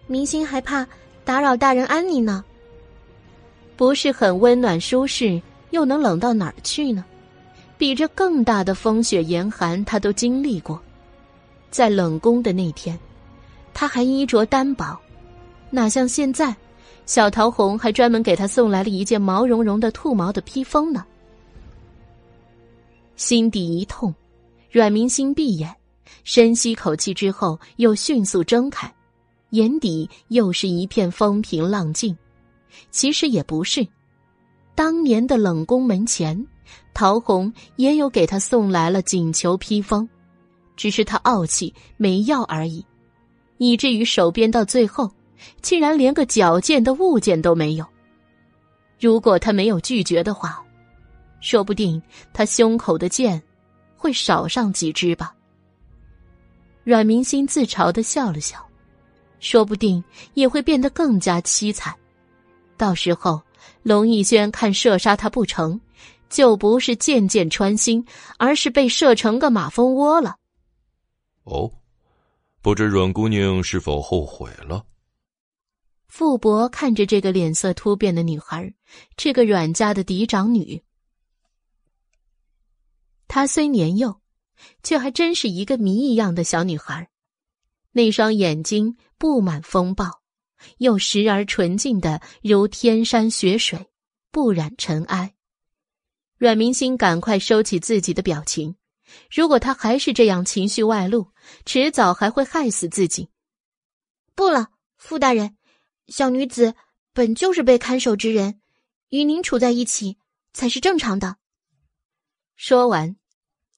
[0.07, 0.88] 明星还怕
[1.26, 2.45] 打扰大人安宁呢。
[3.76, 5.41] 不是很温暖舒适，
[5.72, 7.03] 又能冷到哪儿去呢？
[7.80, 10.80] 比这更大的风雪严寒，他都经历过。
[11.72, 12.99] 在冷宫的那天，
[13.73, 14.99] 他还衣着单薄，
[15.69, 16.53] 哪像现在，
[17.06, 21.06] 小桃红还专门给他送来了一件毛茸茸的兔毛的披风呢。
[23.15, 24.14] 心底一痛，
[24.69, 25.73] 阮明星闭眼。
[26.26, 28.93] 深吸口气之后，又迅速睁开，
[29.51, 32.15] 眼底又是一片风平浪静。
[32.91, 33.88] 其实也不是，
[34.76, 36.45] 当年的冷宫门前，
[36.99, 40.05] 陶红也有给他送来了锦裘披风，
[40.76, 42.85] 只是他傲气没要而已，
[43.57, 45.09] 以至于手边到最后，
[45.61, 47.85] 竟然连个矫健的物件都没有。
[48.99, 50.61] 如果他没有拒绝的话，
[51.39, 52.01] 说不定
[52.34, 53.41] 他胸口的剑
[53.95, 55.34] 会少上几支吧。
[56.84, 58.59] 阮明心自嘲的笑了笑，
[59.39, 60.03] 说不定
[60.34, 61.95] 也会变得更加凄惨。
[62.76, 63.41] 到时候，
[63.84, 65.80] 龙逸轩看射杀他不成，
[66.30, 68.06] 就不是箭箭穿心，
[68.38, 70.38] 而是被射成个马蜂窝了。
[71.43, 71.72] 哦，
[72.61, 74.85] 不知阮姑娘是否后悔了？
[76.07, 78.73] 傅伯看着这个脸色突变的女孩，
[79.18, 80.84] 这个阮家的嫡长女，
[83.27, 84.19] 她虽年幼。
[84.84, 87.10] 却还真是一个谜一样的小女孩，
[87.93, 90.19] 那双眼睛布满风暴，
[90.80, 93.88] 又时而纯净的如天山雪水，
[94.31, 95.34] 不染尘埃。
[96.40, 98.78] 阮明星赶快收起自己的表情，
[99.30, 101.34] 如果他还是这样情绪外露，
[101.66, 103.30] 迟早还会害死自己。
[104.36, 105.57] 不了，傅大人，
[106.07, 106.76] 小女子
[107.11, 108.61] 本就是被看守之人，
[109.10, 110.18] 与您处在一起
[110.53, 111.36] 才是正常的。
[112.56, 113.18] 说完。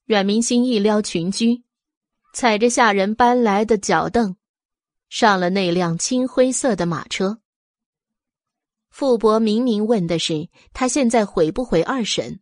[0.05, 1.63] 阮明星一撩裙裾，
[2.33, 4.35] 踩着下人搬来的脚凳，
[5.09, 7.39] 上了那辆青灰色的马车。
[8.89, 12.41] 傅伯明明问的是他现在悔不悔二审，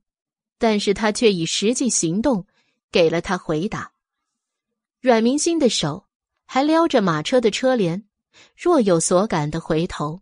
[0.60, 2.46] 但是他却以实际行动
[2.92, 3.92] 给了他回答。
[5.02, 6.06] 阮明星的手
[6.46, 8.04] 还撩着马车的车帘，
[8.56, 10.22] 若有所感的回头，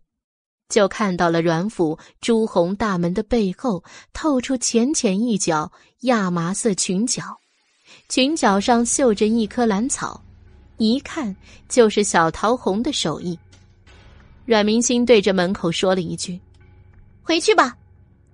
[0.68, 3.82] 就看到了阮府朱红大门的背后
[4.12, 5.70] 透出浅浅一角
[6.02, 7.22] 亚麻色裙角，
[8.08, 10.22] 裙角上绣着一棵兰草，
[10.76, 11.34] 一看
[11.68, 13.36] 就是小桃红的手艺。
[14.44, 16.40] 阮明星对着门口说了一句
[17.22, 17.76] ：“回去吧。”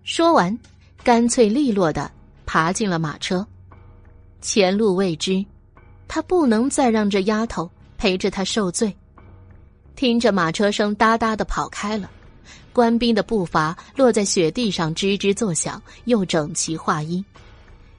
[0.05, 0.57] 说完，
[1.05, 2.11] 干脆利落的
[2.47, 3.47] 爬进了马车。
[4.41, 5.45] 前路未知，
[6.09, 8.91] 他不能再让这丫头陪着他受罪。
[9.95, 12.11] 听着马车声哒哒的跑开了。
[12.73, 17.23] 官兵的步伐落在雪地上，吱吱作响，又整齐划一。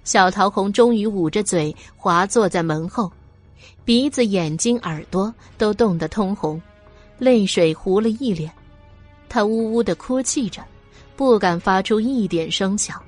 [0.03, 3.11] 小桃红终于捂着嘴，滑坐在门后，
[3.85, 6.59] 鼻子、眼睛、耳朵都冻得通红，
[7.19, 8.51] 泪水糊了一脸。
[9.29, 10.63] 他呜呜的哭泣着，
[11.15, 13.01] 不敢发出一点声响。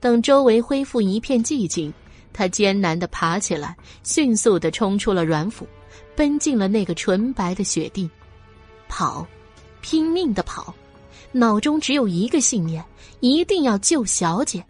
[0.00, 1.92] 等周围恢复一片寂静，
[2.32, 5.66] 他艰难的爬起来，迅速的冲出了阮府，
[6.14, 8.08] 奔进了那个纯白的雪地，
[8.88, 9.26] 跑。
[9.82, 10.74] 拼命的跑，
[11.30, 12.84] 脑中只有一个信念：
[13.20, 14.64] 一定要救小姐。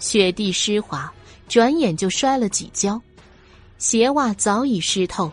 [0.00, 1.12] 雪地湿滑，
[1.46, 3.00] 转眼就摔了几跤，
[3.78, 5.30] 鞋袜早已湿透。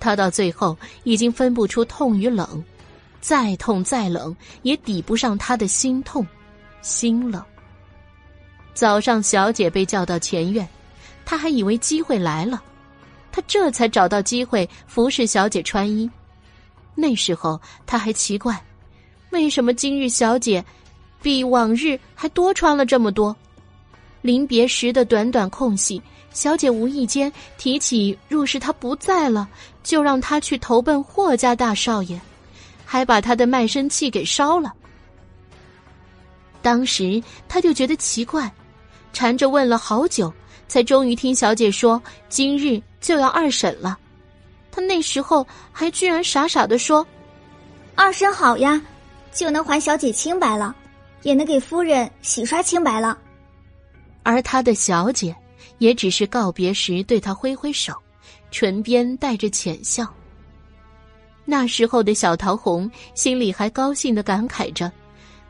[0.00, 2.60] 他到最后已经分不出痛与冷，
[3.22, 6.26] 再痛再冷也抵不上他的心痛、
[6.82, 7.42] 心冷。
[8.74, 10.68] 早上，小姐被叫到前院，
[11.24, 12.60] 他还以为机会来了，
[13.30, 16.10] 他这才找到机会服侍小姐穿衣。
[16.94, 18.60] 那时候他还奇怪，
[19.30, 20.62] 为什么今日小姐
[21.22, 23.34] 比往日还多穿了这么多？
[24.20, 29.48] 临别时的短短空隙，小姐无意间提起，若是他不在了，
[29.82, 32.20] 就让他去投奔霍家大少爷，
[32.92, 34.70] 还把他的卖身契给烧了。
[36.60, 38.52] 当时他就觉得奇怪，
[39.14, 40.30] 缠着问了好久，
[40.68, 43.98] 才终于听小姐说今日就要二审了。
[44.70, 47.06] 他那时候还居然傻傻的说
[47.96, 48.78] ：“二审好呀，
[49.32, 50.76] 就能还小姐清白了，
[51.22, 53.16] 也能给夫人洗刷清白了。”
[54.22, 55.34] 而他的小姐
[55.78, 57.94] 也只是告别时对他挥挥手，
[58.50, 60.06] 唇边带着浅笑。
[61.44, 64.90] 那时候的小桃红心里还高兴的感慨着：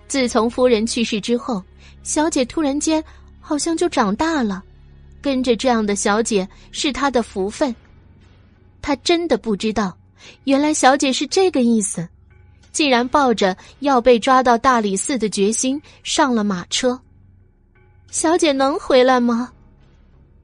[0.08, 1.62] 自从夫人去世之后，
[2.02, 3.02] 小姐突然间
[3.40, 4.62] 好像就长大了，
[5.20, 7.74] 跟着这样的小姐是她的福分。
[8.80, 9.96] 他真的不知道，
[10.44, 12.08] 原来小姐是这个意思，
[12.72, 16.98] 竟然抱着要被抓到大理寺的决心上了马车。
[18.10, 19.52] 小姐能回来吗？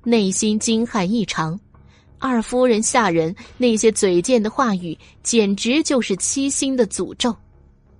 [0.04, 1.58] 内心惊骇异常。
[2.18, 7.34] 二夫人下人那些嘴贱的话语，简直就是七星的诅咒。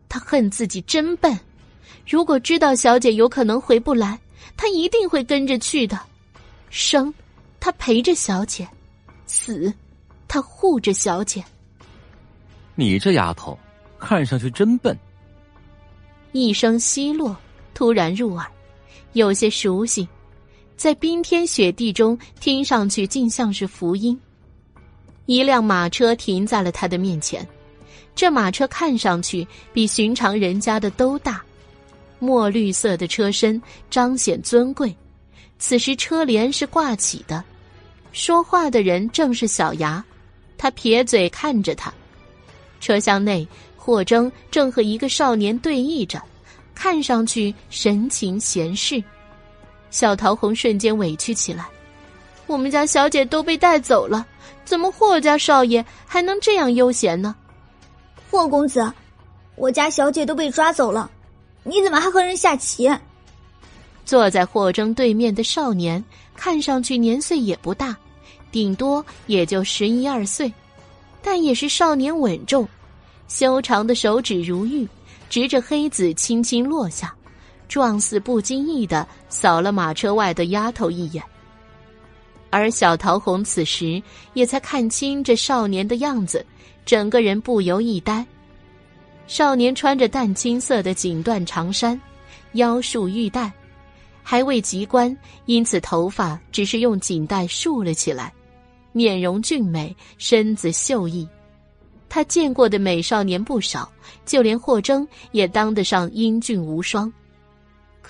[0.09, 1.39] 他恨自己真笨，
[2.07, 4.19] 如果知道小姐有可能回不来，
[4.57, 5.99] 他一定会跟着去的。
[6.71, 7.13] 生，
[7.61, 8.65] 他陪着小姐；
[9.27, 9.73] 死。
[10.27, 11.43] 他护着小姐。
[12.75, 13.59] 你这丫头，
[13.99, 14.95] 看上去真笨。
[16.33, 17.35] 一声奚落
[17.73, 18.47] 突然入耳，
[19.15, 20.07] 有些熟悉，
[20.79, 24.17] 在冰天雪地中听上去竟像是福音。
[25.27, 27.45] 一辆马车停在了他的面前，
[28.15, 31.43] 这马车看上去比寻常人家的都大，
[32.21, 33.61] 墨绿色的车身
[33.91, 34.95] 彰显尊贵。
[35.59, 37.43] 此时车帘是挂起的，
[38.13, 40.03] 说话的人正是小牙。
[40.57, 41.93] 他撇嘴看着他，
[42.79, 43.47] 车厢内
[43.77, 46.23] 霍征正和一个少年对弈着，
[46.73, 49.03] 看上去神情闲适。
[49.91, 51.67] 小桃红瞬间委屈起来
[52.47, 54.27] ：“我们家小姐都被带走了，
[54.65, 57.35] 怎么霍家少爷还能这样悠闲呢？”
[58.31, 58.93] 霍公子，
[59.57, 61.11] 我家小姐都被抓走了，
[61.63, 62.91] 你怎么还和人下棋？
[64.05, 66.03] 坐在霍征对面的少年
[66.35, 67.97] 看上去年岁也不大。
[68.51, 70.51] 顶多也就十一二岁，
[71.21, 72.67] 但也是少年稳重，
[73.29, 74.89] 修长的手指如玉，
[75.29, 77.15] 执着黑子轻轻落下，
[77.69, 81.23] 状似不经意的扫了马车外的丫头一眼。
[82.51, 86.45] 而小桃红此时也才看清这少年的样子，
[86.87, 88.27] 整个人不由一呆。
[89.27, 92.01] 少年穿着淡青色的锦缎长衫，
[92.53, 93.53] 腰束玉带，
[94.23, 95.15] 还未及冠，
[95.45, 98.33] 因此头发只是用锦带束了起来。
[98.93, 101.29] 面容俊美，身子秀逸，
[102.09, 103.93] 他见过的美少年不少，
[104.25, 107.13] 就连霍征也当得上英俊无双。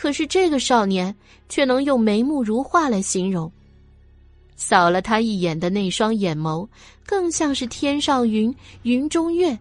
[0.00, 1.12] 可是这个少年
[1.48, 3.50] 却能用眉目如画来形容。
[4.54, 6.68] 扫了他一眼的那双眼眸，
[7.04, 9.58] 更像是天上云，云中月，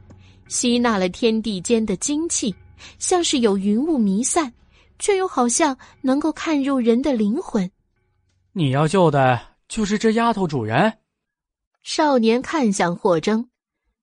[0.47, 2.53] 吸纳了天地间的精气，
[2.99, 4.53] 像是有云雾弥散，
[4.99, 7.67] 却又好像能够看入人的灵魂。
[8.53, 10.99] 你要救的就是这丫头主人。
[11.81, 13.49] 少年看向霍征，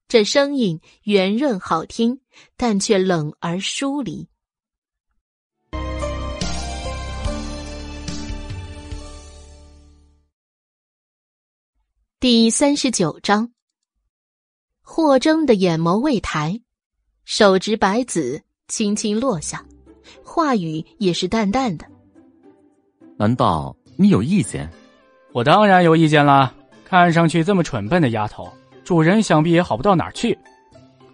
[0.09, 2.19] 这声音圆润好听，
[2.56, 4.28] 但却冷而疏离。
[12.24, 13.51] 第三十九章，
[14.80, 16.59] 霍征的眼眸未抬，
[17.26, 19.62] 手执白子轻轻落下，
[20.24, 21.84] 话语也是淡淡的。
[23.18, 24.66] 难道你有意见？
[25.34, 26.51] 我当然有意见啦！
[26.86, 28.51] 看上去这么蠢笨的丫头，
[28.84, 30.38] 主人想必也好不到哪儿去。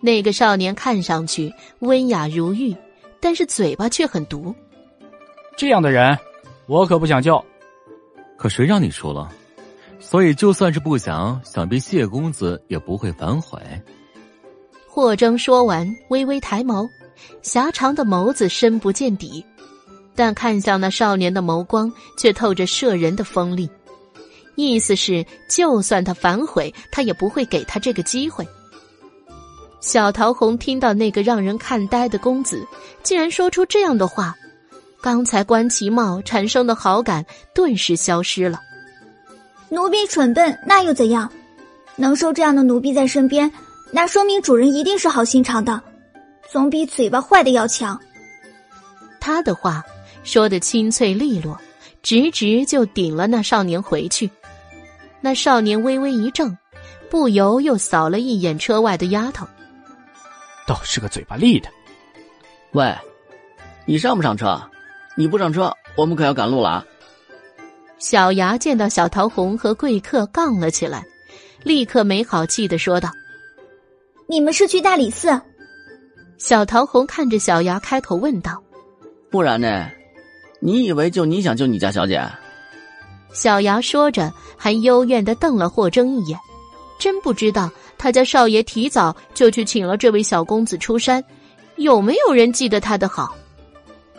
[0.01, 2.73] 那个少年看上去温雅如玉，
[3.19, 4.55] 但是嘴巴却很毒。
[5.57, 6.17] 这样的人，
[6.69, 7.45] 我可不想救。
[8.37, 9.29] 可谁让你输了？
[10.11, 13.61] 所以，就算是不想，想必谢公子也不会反悔。
[14.89, 16.89] 霍征说完，微微抬眸，
[17.43, 19.45] 狭长的眸子深不见底，
[20.17, 23.71] 但看向那少年的眸光却透着摄人的锋利，
[24.57, 28.45] 意思是，就算他反悔，他也不会给他这个机会。
[29.79, 32.67] 小桃红听到那个让人看呆的公子
[33.05, 34.35] 竟然说出这样的话，
[35.01, 37.25] 刚才观其貌产生的好感
[37.55, 38.61] 顿时消失了。
[39.71, 41.31] 奴婢蠢笨，那又怎样？
[41.97, 43.51] 能收这样的奴婢在身边，
[43.93, 45.81] 那说明主人一定是好心肠的，
[46.51, 47.99] 总比嘴巴坏的要强。
[49.21, 49.83] 他的话
[50.25, 51.57] 说的清脆利落，
[52.03, 54.29] 直直就顶了那少年回去。
[55.21, 56.57] 那少年微微一怔，
[57.09, 59.47] 不由又扫了一眼车外的丫头，
[60.67, 61.69] 倒是个嘴巴利的。
[62.73, 62.93] 喂，
[63.85, 64.61] 你上不上车？
[65.17, 66.87] 你不上车，我们可要赶路了啊！
[68.01, 71.05] 小牙见到小桃红和贵客杠了起来，
[71.63, 73.11] 立刻没好气的说道
[74.27, 75.39] ：“你们是去大理寺？”
[76.39, 78.61] 小桃红看着小牙，开口问道
[79.31, 79.87] ：“不然呢？
[80.61, 82.19] 你以为就你想救你家小姐？”
[83.35, 86.41] 小牙说着，还幽怨的瞪了霍征一眼，
[86.99, 91.23] 真不知道他家少爷提早就去请了这位小公子出山，
[91.77, 93.37] 有没有人记得他的好？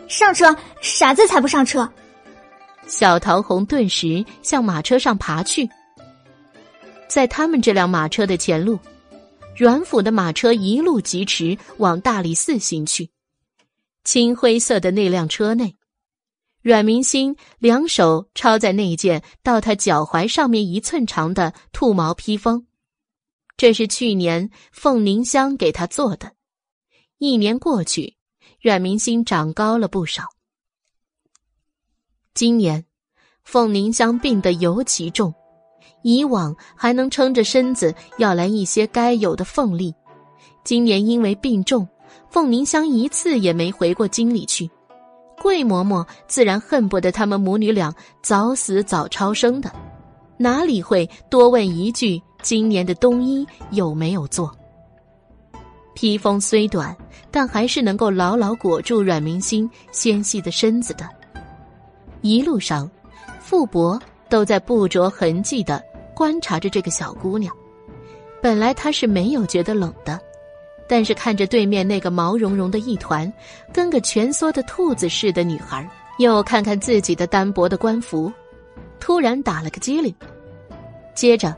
[0.06, 1.90] 上车，傻子才不上车！
[2.86, 5.68] 小桃红顿时向马车上爬去，
[7.08, 8.78] 在他们这辆马车的前路，
[9.56, 13.10] 阮府的马车一路疾驰往大理寺行去。
[14.04, 15.76] 青灰色的那辆车内，
[16.60, 22.66] 阮明星两手抄在那件到他脚踝上面一寸长的兔毛披风，
[23.56, 26.32] 这是去年凤凝香给他做的。
[27.18, 28.16] 一年过去，
[28.60, 30.24] 阮明星长高了不少。
[32.34, 32.82] 今年，
[33.44, 35.34] 凤凝香病得尤其重，
[36.02, 39.94] 以往还能撑着身子要来一些该有的凤力，
[40.64, 41.86] 今年因为病重，
[42.30, 44.70] 凤凝香一次也没回过京里去。
[45.42, 49.70] 桂嬷嬷自然恨不得他们母女俩早死早超生的，
[50.38, 54.50] 哪里会多问一句今年的冬衣有没有做？
[55.94, 56.96] 披风虽短，
[57.30, 61.06] 但还是能够牢牢裹住阮明星纤细的身子的。
[62.22, 62.90] 一路上，
[63.40, 65.82] 傅伯都在不着痕迹的
[66.14, 67.54] 观察着这个小姑娘。
[68.40, 70.18] 本来他是没有觉得冷的，
[70.88, 73.30] 但是看着对面那个毛茸茸的一团，
[73.72, 75.88] 跟个蜷缩的兔子似的女孩，
[76.18, 78.32] 又看看自己的单薄的官服，
[78.98, 80.14] 突然打了个激灵。
[81.14, 81.54] 接着，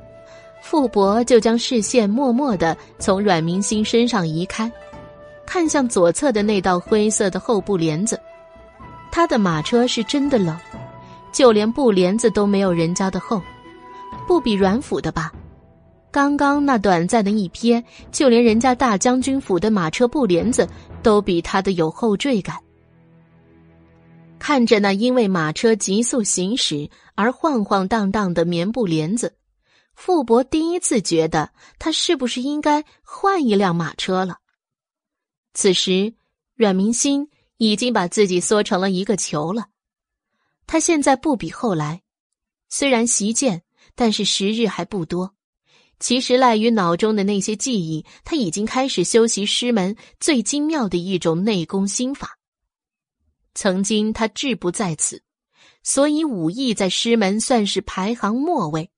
[0.62, 4.70] 傅伯就将视线默默的从阮明星身上移开，
[5.44, 8.18] 看向左侧的那道灰色的厚布帘子。
[9.16, 10.58] 他的马车是真的冷，
[11.30, 13.40] 就连布帘子都没有人家的厚，
[14.26, 15.32] 不比阮府的吧？
[16.10, 17.80] 刚刚那短暂的一瞥，
[18.10, 20.68] 就连人家大将军府的马车布帘子
[21.00, 22.58] 都比他的有后缀感。
[24.40, 29.36] 看着那因为马车急速行驶而晃晃荡荡的棉布帘子，
[29.94, 34.38] 傅伯第一次觉得他是不是应该换一辆马车了。
[35.52, 36.14] 此时，
[36.56, 37.28] 阮明心。
[37.56, 39.66] 已经把自己缩成了一个球了。
[40.66, 42.02] 他现在不比后来，
[42.68, 43.62] 虽然习剑，
[43.94, 45.34] 但是时日还不多。
[46.00, 52.38] 其实赖于脑中的那些记忆，他已经开始修习师门最精妙的一种内功心法。
[53.54, 55.22] 曾经他志不在此，
[55.82, 58.90] 所以武艺在师门算是排行末位。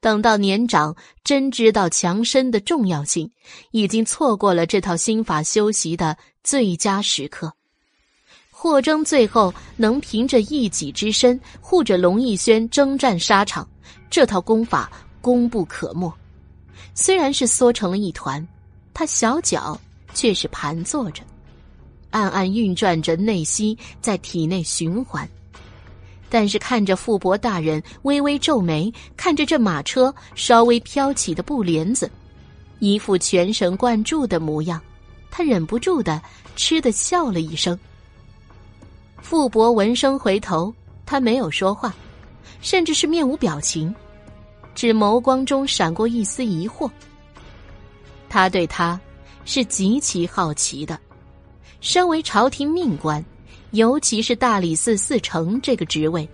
[0.00, 3.32] 等到年长，真知道强身的重要性，
[3.72, 7.54] 已经错过了这套心法修习的最佳时刻。
[8.62, 13.66] 霍征最后能凭着一己之身护着龙逸轩征战沙场，
[14.10, 14.92] 这套功法
[15.22, 16.12] 功不可没。
[16.94, 18.46] 虽然是缩成了一团，
[18.92, 19.80] 他小脚
[20.12, 21.22] 却是盘坐着，
[22.10, 25.26] 暗暗运转着内息在体内循环。
[26.28, 32.10] 但是看着傅伯大人微微皱眉，看着这马车稍微飘起的布帘子，
[32.78, 34.78] 一副全神贯注的模样，
[35.30, 36.20] 他忍不住的
[36.56, 37.78] 嗤的笑了一声。
[39.22, 40.74] 傅伯闻声回头，
[41.06, 41.94] 他没有说话，
[42.60, 43.94] 甚至是面无表情，
[44.74, 46.90] 只眸光中闪过一丝疑惑。
[48.28, 49.00] 他对他
[49.44, 50.98] 是极其好奇的，
[51.80, 53.24] 身为朝廷命官，
[53.70, 56.28] 尤其是大理寺寺丞这个职位，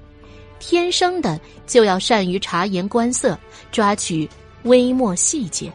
[0.59, 3.39] 天生的就要善于察言观色，
[3.71, 4.29] 抓取
[4.63, 5.71] 微末细节。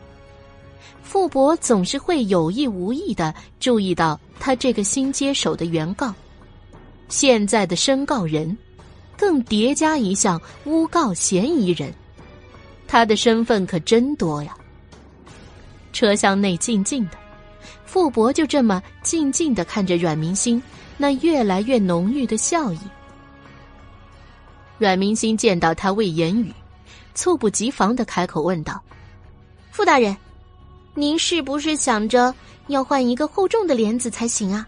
[1.04, 6.14] 傅伯总是会有意无意的注意到他这个新接手的原告。
[7.12, 8.58] 现在的申告人，
[9.18, 11.94] 更叠加一项诬告嫌疑人，
[12.88, 14.56] 他的身份可真多呀。
[15.92, 17.18] 车厢内静静的，
[17.86, 20.64] 傅伯就这么静静的看着阮明星
[20.98, 22.80] 那越来越浓郁的笑意。
[24.78, 26.52] 阮明星见到他未言语，
[27.14, 28.82] 猝不及防的开口问道
[29.70, 30.16] ：“傅大人，
[30.94, 32.34] 您是不是想着
[32.68, 34.66] 要换一个厚重的帘子才行啊？”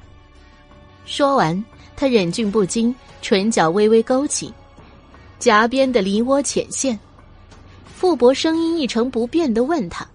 [1.06, 1.64] 说完。
[1.96, 4.54] 他忍俊不禁，唇角微微勾起，
[5.40, 6.98] 颊边的梨涡浅现。
[7.96, 10.06] 傅博声音一成不变的问他：“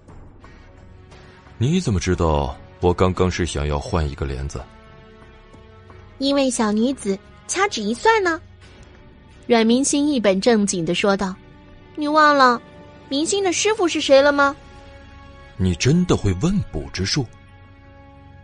[1.56, 4.60] 你怎么知道我刚刚是想要换一个帘子？”
[6.18, 8.40] 因为小女子掐指一算呢。
[9.46, 11.34] 阮明星一本正经的说道
[11.96, 12.60] ：“你忘了
[13.08, 14.54] 明星的师傅是谁了吗？”
[15.56, 17.24] 你真的会问卜之术？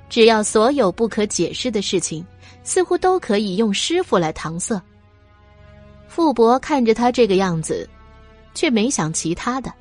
[0.08, 2.24] 只要所有不可解释的事情。
[2.64, 4.80] 似乎都可以用师傅来搪塞。
[6.08, 7.88] 傅伯看着他这个样子，
[8.54, 9.72] 却没想其他的，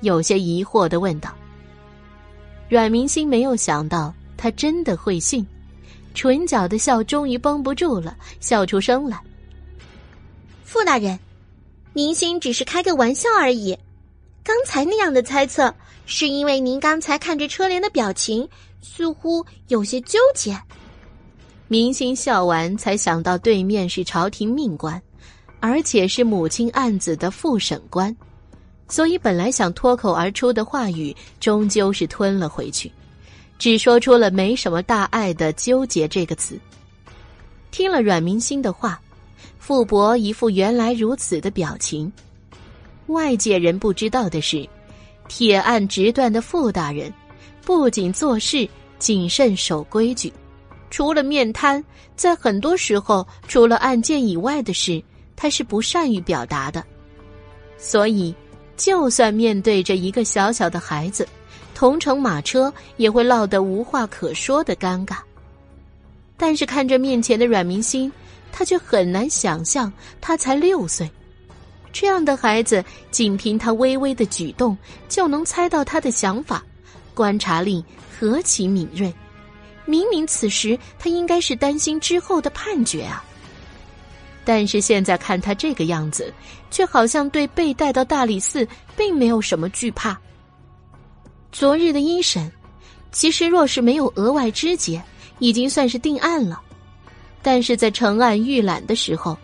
[0.00, 1.34] 有些疑惑的问道
[2.68, 5.46] ：“阮明星没有想到他真的会信，
[6.14, 9.20] 唇角的笑终于绷不住了，笑出声来。”
[10.64, 11.18] 傅大人，
[11.92, 13.78] 明星只是开个玩笑而已。
[14.42, 15.74] 刚才那样的猜测，
[16.06, 18.48] 是因为您刚才看着车帘的表情，
[18.80, 20.58] 似乎有些纠结。
[21.68, 25.02] 明星笑完，才想到对面是朝廷命官，
[25.58, 28.16] 而且是母亲案子的复审官，
[28.88, 32.90] 所以本来想脱口而出的话语，终究是吞了回去，
[33.58, 36.56] 只说出了没什么大碍的“纠结”这个词。
[37.72, 39.00] 听了阮明星的话，
[39.58, 42.10] 傅伯一副原来如此的表情。
[43.08, 44.68] 外界人不知道的是，
[45.26, 47.12] 铁案直断的傅大人，
[47.64, 48.68] 不仅做事
[49.00, 50.32] 谨慎守规矩。
[50.90, 51.82] 除了面瘫，
[52.14, 55.02] 在很多时候，除了案件以外的事，
[55.34, 56.82] 他是不善于表达的。
[57.76, 58.34] 所以，
[58.76, 61.26] 就算面对着一个小小的孩子，
[61.74, 65.18] 同乘马车也会落得无话可说的尴尬。
[66.36, 68.10] 但是看着面前的阮明星，
[68.52, 71.10] 他却很难想象，他才六岁，
[71.92, 74.76] 这样的孩子，仅凭他微微的举动
[75.08, 76.64] 就能猜到他的想法，
[77.14, 77.84] 观察力
[78.18, 79.12] 何其敏锐。
[79.86, 83.24] 明明此时他应该是担心之后的判决啊，
[84.44, 86.32] 但是现在看他这个样子，
[86.70, 90.18] 却好像对被带到大理寺并没有什么惧怕。
[91.52, 92.50] 昨日的一审，
[93.12, 95.02] 其实若是没有额外肢解，
[95.38, 96.60] 已经算是定案了。
[97.42, 99.38] 但是在呈案预览的时候，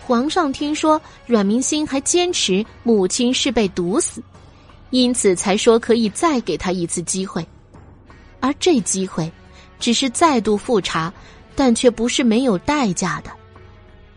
[0.00, 4.22] 皇上听说阮明心还坚持母亲是被毒死，
[4.90, 7.44] 因此才说可以再给他一次机会，
[8.40, 9.30] 而这机会。
[9.78, 11.12] 只是再度复查，
[11.54, 13.30] 但却不是没有代价的。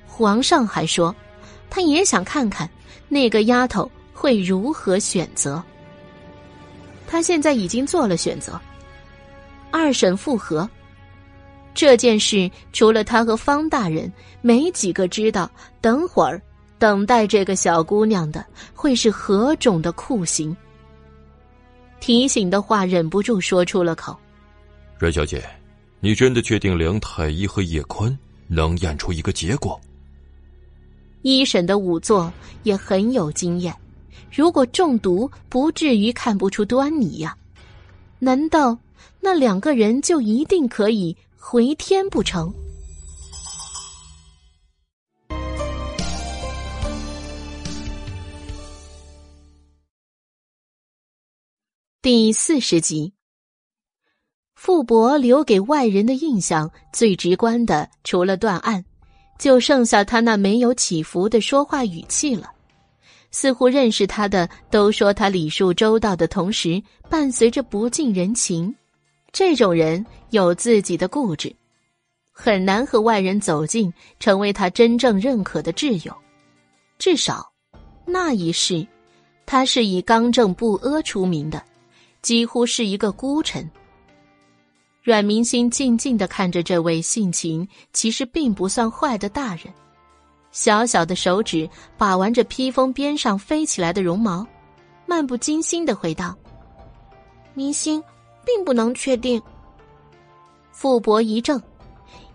[0.08, 1.16] 皇上还说，
[1.70, 2.70] 他也想看看
[3.08, 5.62] 那个丫头会如何选择。
[7.08, 8.60] 他现在已经做了选择，
[9.72, 10.70] 二审复核
[11.74, 14.12] 这件事，除了他和方大人，
[14.42, 15.50] 没几个知道。
[15.80, 16.42] 等会儿，
[16.78, 20.56] 等待这个小姑娘的会是何种的酷刑？
[22.00, 24.18] 提醒的话忍不住说出了口。
[25.02, 25.44] 阮小姐，
[26.00, 28.16] 你真的确定梁太医和叶宽
[28.46, 29.82] 能验出一个结果？
[31.24, 33.76] 一审的仵作也很有经验，
[34.32, 37.36] 如果中毒，不至于看不出端倪呀。
[38.20, 38.78] 难道
[39.20, 42.54] 那两个人就一定可以回天不成？
[52.04, 53.12] 第四十集。
[54.64, 58.86] 傅伯留给外人的印象最直观的，除了断案，
[59.40, 62.52] 就剩下他那没有起伏的说话语气了。
[63.32, 66.80] 似乎认识他的都说他礼数周到的同时，
[67.10, 68.72] 伴随着不近人情。
[69.32, 71.52] 这种人有自己的固执，
[72.32, 76.16] 很难和外人走近，成为他真正认可的挚友。
[77.00, 77.52] 至少，
[78.06, 78.86] 那一世，
[79.48, 81.64] 他是以刚正不阿出名的。
[82.22, 83.68] 几乎是一个孤臣。
[85.04, 89.74] 阮明星静静的看着这位性情其实并不算坏的大人，
[90.52, 91.68] 小小的手指
[91.98, 94.46] 把玩着披风边上飞起来的绒毛，
[95.08, 96.38] 漫不经心的回道
[97.56, 98.02] ：“明星
[98.46, 99.42] 并不能确定。”
[100.72, 101.60] 傅伯一怔，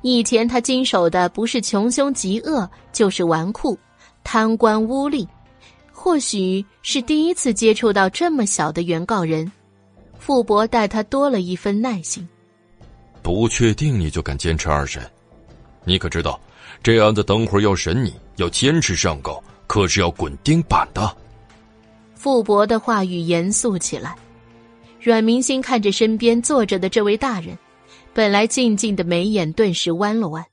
[0.02, 3.78] 以前他经手的不是穷凶极恶，就是纨绔、
[4.24, 5.24] 贪官污吏，
[5.92, 9.50] 或许是第一次接触到这么小的原告人，
[10.18, 12.28] 傅伯待他多了一分耐心。
[13.26, 15.02] 不确定你就敢坚持二审，
[15.82, 16.40] 你可知道，
[16.80, 21.12] 这案子等会儿要审你，要坚持上告，可是要滚钉板的。
[22.14, 24.14] 傅伯的话语严肃起来。
[25.00, 27.58] 阮明星看着身边坐着的这位大人，
[28.14, 30.46] 本来静静的眉眼顿时弯了弯，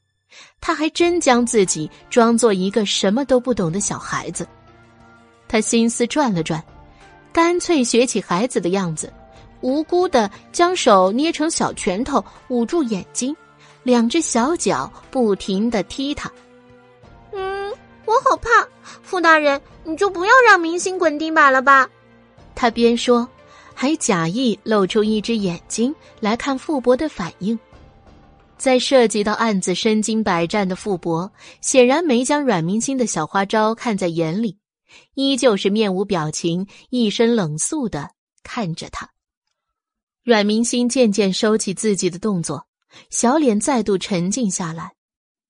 [0.59, 4.47] 他还真将自己装作一个什么都不懂的小孩子。
[5.47, 6.59] 他心思转了转，
[7.31, 9.13] 干脆学起孩子的样子。
[9.64, 13.34] 无辜的将手捏成小拳头，捂住眼睛，
[13.81, 16.30] 两只小脚不停的踢他。
[17.31, 17.73] 嗯，
[18.06, 18.49] 我好怕，
[19.02, 21.90] 傅大人，你就不要让明星滚钉板了吧。
[22.53, 23.26] 他边说，
[23.73, 27.57] 还假意露出一只眼睛来看傅伯的反应。
[28.57, 31.31] 在涉及到案子身经百战的傅伯，
[31.61, 34.57] 显然没将阮明星的小花招看在眼里，
[35.15, 38.10] 依旧是面无表情、一身冷肃的
[38.44, 39.10] 看着他。
[40.23, 42.65] 阮明星渐渐收起自己的动作，
[43.09, 44.95] 小脸再度沉静下来，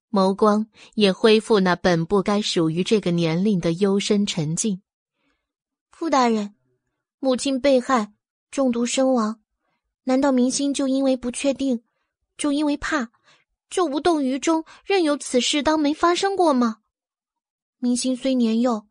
[0.09, 4.81] 眸光也恢复那本不该属于这个年龄的幽深沉静。
[5.91, 6.55] 傅大人，
[7.19, 8.13] 母亲被害，
[8.49, 9.39] 中毒身亡，
[10.05, 11.83] 难道明星就因为不确定，
[12.35, 13.11] 就因为怕，
[13.69, 16.77] 就无动于衷，任由此事当没发生过吗？
[17.77, 18.87] 明星虽年幼，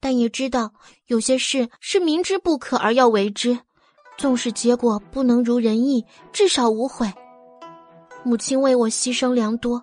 [0.00, 0.72] 但也知道
[1.08, 3.65] 有些事是明知不可而要为之。
[4.16, 7.12] 纵使结果不能如人意，至少无悔。
[8.24, 9.82] 母亲为我牺牲良多，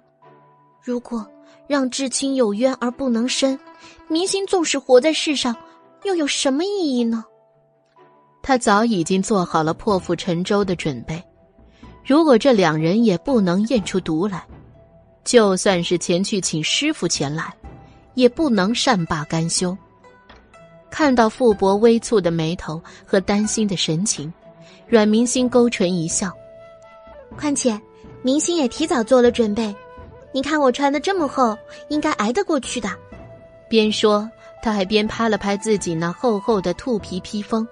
[0.82, 1.26] 如果
[1.68, 3.58] 让至亲有冤而不能伸，
[4.08, 5.56] 明星纵使活在世上，
[6.04, 7.24] 又有什么意义呢？
[8.42, 11.24] 他早已经做好了破釜沉舟的准备。
[12.04, 14.46] 如果这两人也不能验出毒来，
[15.24, 17.54] 就算是前去请师傅前来，
[18.16, 19.78] 也不能善罢甘休。
[20.94, 24.32] 看到傅博微蹙的眉头和担心的神情，
[24.88, 26.32] 阮明星勾唇一笑。
[27.36, 27.82] 况且，
[28.22, 29.76] 明星也提早做了准备。
[30.32, 31.58] 你看我穿的这么厚，
[31.88, 32.88] 应该挨得过去的。
[33.68, 34.30] 边说，
[34.62, 37.68] 他还边拍了拍自己那厚厚的兔皮披风。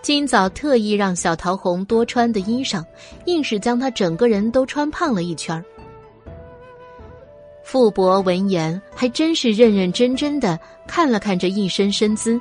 [0.00, 2.84] 今早特意让小桃红多穿的衣裳，
[3.24, 5.60] 硬是将她整个人都穿胖了一圈
[7.68, 10.56] 傅伯闻言，还真是认认真真的
[10.86, 12.40] 看了看这一身身姿。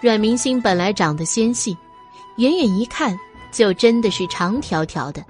[0.00, 1.70] 阮明星本来长得纤细，
[2.38, 3.16] 远远一看
[3.52, 5.24] 就真的是长条条的，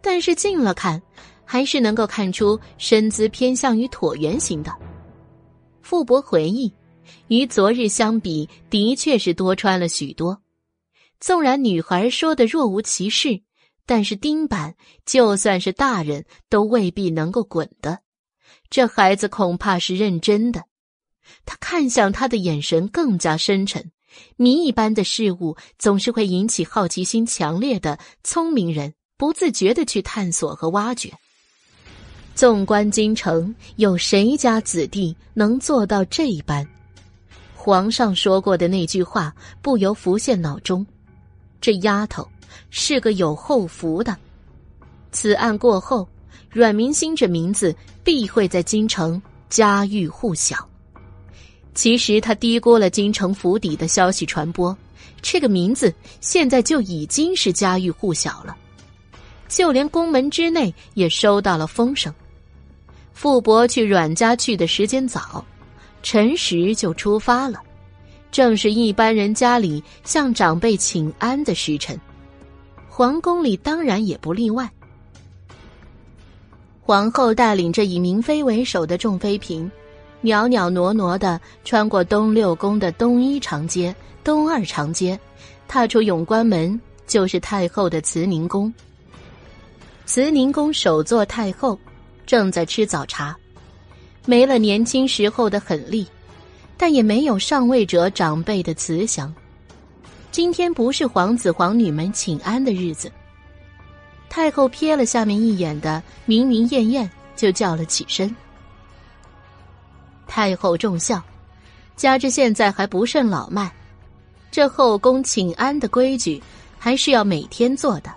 [0.00, 1.02] 但是近了看，
[1.44, 4.72] 还是能够看出身姿偏向于椭圆形的。
[5.82, 6.72] 傅伯回忆，
[7.26, 10.40] 与昨日相比，的确是多穿了许多。
[11.18, 13.42] 纵然女孩说的若无其事，
[13.86, 17.98] 但是钉板就算是大人都未必能够滚的。
[18.70, 20.62] 这孩子恐怕是认真的，
[21.44, 23.90] 他看向他的眼神更加深沉。
[24.36, 31.12] 谜一般的事物总是会引起好奇心强烈的聪明人不自觉的去探索和挖掘。
[32.36, 36.64] 纵观京城，有谁家子弟能做到这般？
[37.54, 40.86] 皇上说过的那句话不由浮现脑中：
[41.60, 42.26] 这丫头
[42.70, 44.16] 是个有后福的。
[45.10, 46.08] 此案过后。
[46.50, 50.56] 阮明星这名字必会在京城家喻户晓。
[51.74, 54.76] 其实他低估了京城府邸的消息传播，
[55.22, 58.56] 这个名字现在就已经是家喻户晓了，
[59.48, 62.12] 就连宫门之内也收到了风声。
[63.12, 65.44] 傅伯去阮家去的时间早，
[66.02, 67.60] 辰时就出发了，
[68.32, 71.98] 正是一般人家里向长辈请安的时辰，
[72.88, 74.68] 皇宫里当然也不例外。
[76.90, 79.70] 皇后带领着以明妃为首的众妃嫔，
[80.22, 83.94] 袅袅挪挪的穿过东六宫的东一长街、
[84.24, 85.16] 东二长街，
[85.68, 88.74] 踏出永关门，就是太后的慈宁宫。
[90.04, 91.78] 慈宁宫首座太后
[92.26, 93.38] 正在吃早茶，
[94.26, 96.04] 没了年轻时候的狠厉，
[96.76, 99.32] 但也没有上位者长辈的慈祥。
[100.32, 103.08] 今天不是皇子皇女们请安的日子。
[104.30, 108.34] 太后瞥了下面一眼的明明艳艳，就叫了起身。
[110.28, 111.20] 太后重笑，
[111.96, 113.70] 加之现在还不甚老迈，
[114.52, 116.40] 这后宫请安的规矩，
[116.78, 118.10] 还是要每天做的，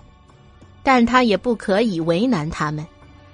[0.84, 2.86] 但他也不可以为难他们，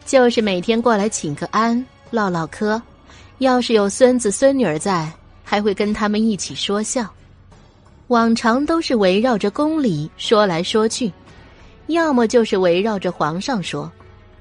[0.07, 2.81] 就是每天过来请个安，唠唠嗑。
[3.39, 5.13] 要是有孙子孙女儿在，
[5.45, 7.07] 还会跟他们一起说笑。
[8.09, 11.13] 往常都是围绕着宫里说来说去，
[11.91, 13.91] 要么就是围绕着皇上说，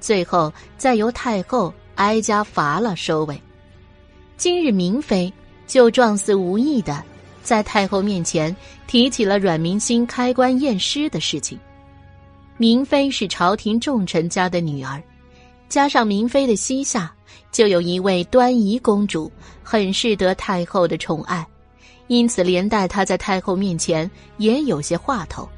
[0.00, 3.40] 最后再由太后挨家罚了收尾。
[4.36, 5.32] 今日明妃
[5.66, 7.02] 就状似无意的
[7.42, 8.54] 在太后面前
[8.86, 11.58] 提起了阮明心开棺验尸的事情。
[12.56, 15.02] 明妃是朝廷重臣家的女儿，
[15.68, 17.12] 加上明妃的膝下。
[17.52, 19.30] 就有一位端仪公主，
[19.62, 21.44] 很是得太后的宠爱，
[22.06, 25.48] 因此连带她在太后面前也有些话头。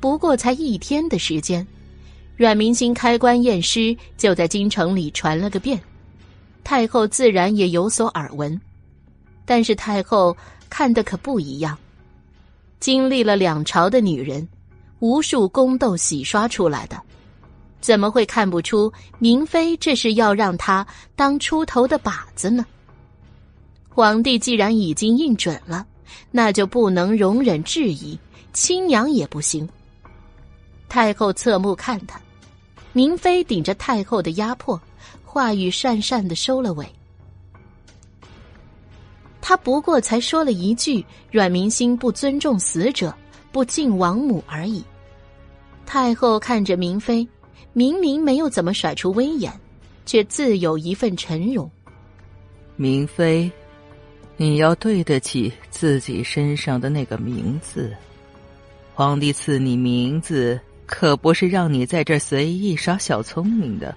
[0.00, 1.66] 不过才一天的时间，
[2.36, 5.80] 阮明心开棺验尸就在京城里传了个遍，
[6.62, 8.60] 太后自然也有所耳闻。
[9.44, 10.36] 但是太后
[10.70, 11.76] 看的可不一样，
[12.80, 14.46] 经历了两朝的女人，
[15.00, 17.00] 无数宫斗洗刷出来的。
[17.80, 22.66] 怎么会看不出明妃这是要让她当出头的靶子呢？
[23.88, 25.86] 皇帝既然已经应准了，
[26.30, 28.18] 那就不能容忍质疑，
[28.52, 29.68] 亲娘也不行。
[30.88, 32.20] 太后侧目看他，
[32.92, 34.80] 明妃顶着太后的压迫，
[35.24, 36.86] 话语讪讪的收了尾。
[39.40, 43.14] 他不过才说了一句“阮明心不尊重死者，
[43.52, 44.84] 不敬王母”而已。
[45.86, 47.26] 太后看着明妃。
[47.74, 49.52] 明明没有怎么甩出威严，
[50.04, 51.70] 却自有一份沉容。
[52.74, 53.48] 明妃，
[54.36, 57.94] 你要对得起自己身上的那个名字。
[58.94, 60.58] 皇帝赐你名字，
[60.88, 63.94] 可不是让你在这随意耍小聪明的。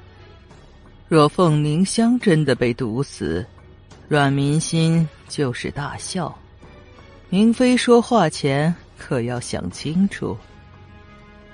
[1.07, 3.45] 若凤凝香真的被毒死，
[4.09, 6.37] 阮民心就是大笑。
[7.29, 10.37] 明妃说话前可要想清楚。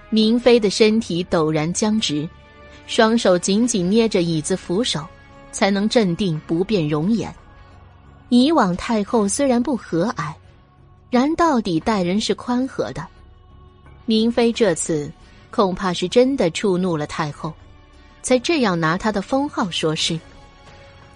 [0.09, 2.27] 明妃的身体陡然僵直，
[2.87, 5.05] 双手紧紧捏着椅子扶手，
[5.51, 7.33] 才能镇定不变容颜。
[8.29, 10.33] 以往太后虽然不和蔼，
[11.11, 13.05] 然到底待人是宽和的。
[14.05, 15.11] 明妃这次
[15.49, 17.53] 恐怕是真的触怒了太后，
[18.21, 20.19] 才这样拿她的封号说事。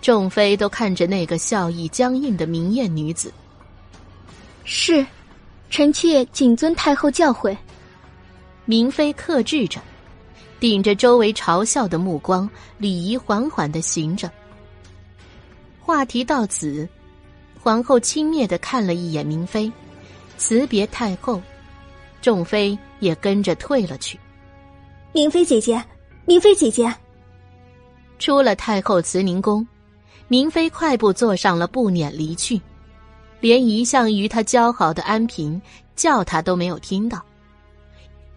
[0.02, 3.32] 众妃都看着那个笑意僵硬的明艳女子。
[4.64, 5.06] 是，
[5.70, 7.56] 臣妾谨遵太后教诲。
[8.66, 9.82] 明妃克制着，
[10.60, 14.32] 顶着周围嘲笑的目光，礼仪缓缓的行着。
[15.80, 16.88] 话题到此，
[17.60, 19.72] 皇后轻蔑的看了一眼明妃，
[20.38, 21.42] 辞别太后，
[22.22, 24.20] 众妃也跟着退了去。
[25.14, 25.84] 明妃姐姐，
[26.26, 26.94] 明妃姐姐。
[28.20, 29.68] 出了太后慈宁宫，
[30.28, 32.62] 明妃快步坐上了步辇离去，
[33.40, 35.60] 连一向与她交好的安嫔
[35.96, 37.22] 叫她都没有听到。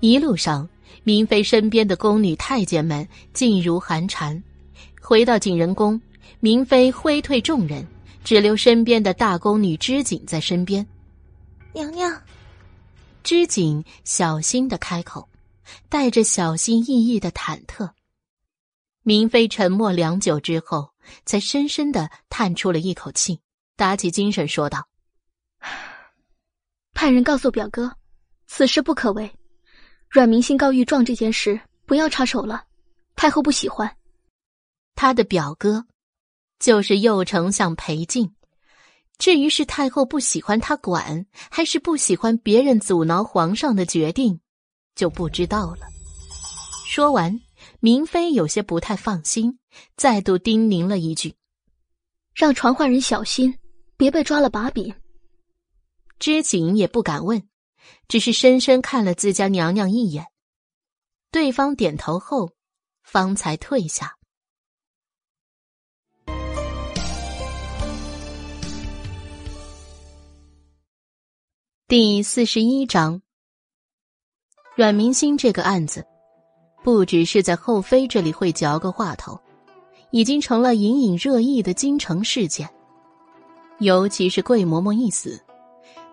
[0.01, 0.69] 一路上，
[1.03, 4.43] 明妃身边的宫女太监们噤如寒蝉。
[5.01, 6.01] 回到景仁宫，
[6.41, 7.87] 明妃挥退众人，
[8.25, 10.85] 只留身边的大宫女织锦在身边。
[11.75, 12.11] 娘娘，
[13.25, 15.31] 织锦小心的开口，
[15.89, 17.91] 带着小心翼翼的忐忑。
[19.03, 20.91] 明妃沉默良久之后，
[21.25, 23.41] 才深深的叹出了一口气，
[23.77, 24.87] 打起精神说道
[26.93, 27.97] ：“派人告诉表哥，
[28.47, 29.35] 此事不可为。”
[30.11, 32.67] 阮明心告御状这件事，不要插手了，
[33.17, 33.97] 太后不喜欢。
[34.95, 35.87] 他的表哥，
[36.59, 38.35] 就是右丞相裴静。
[39.19, 44.41] 至于是太后不喜欢他管，还是不喜欢别人阻挠皇上的决定，
[44.95, 45.87] 就不知道了。
[46.87, 47.41] 说完，
[47.81, 49.59] 明妃有些不太放心，
[49.97, 51.35] 再度叮咛了一句
[52.35, 53.59] ：“让传唤人小心，
[53.97, 54.95] 别被抓了把柄。”
[56.19, 57.49] 知锦也不敢问。
[58.09, 60.27] 只是深深看了自家娘娘一眼，
[61.31, 62.53] 对方点头后，
[63.03, 64.17] 方才退下。
[71.87, 73.21] 第四十一章，
[74.75, 76.03] 阮明星这个案子，
[76.83, 79.39] 不只是在后妃这里会嚼个话头，
[80.11, 82.67] 已经成了隐隐热议的京城事件。
[83.81, 85.39] 尤其是桂嬷嬷一死。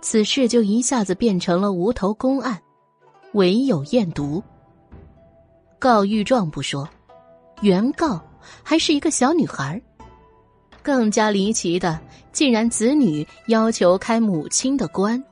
[0.02, 2.62] 此事就一下子变成了无头公案，
[3.32, 4.44] 唯有验毒。
[5.80, 6.86] 告御状不说，
[7.62, 8.22] 原告
[8.62, 9.82] 还是一个小女孩。
[10.84, 11.98] 更加离奇的，
[12.34, 15.24] 竟然子女要求开母亲的棺。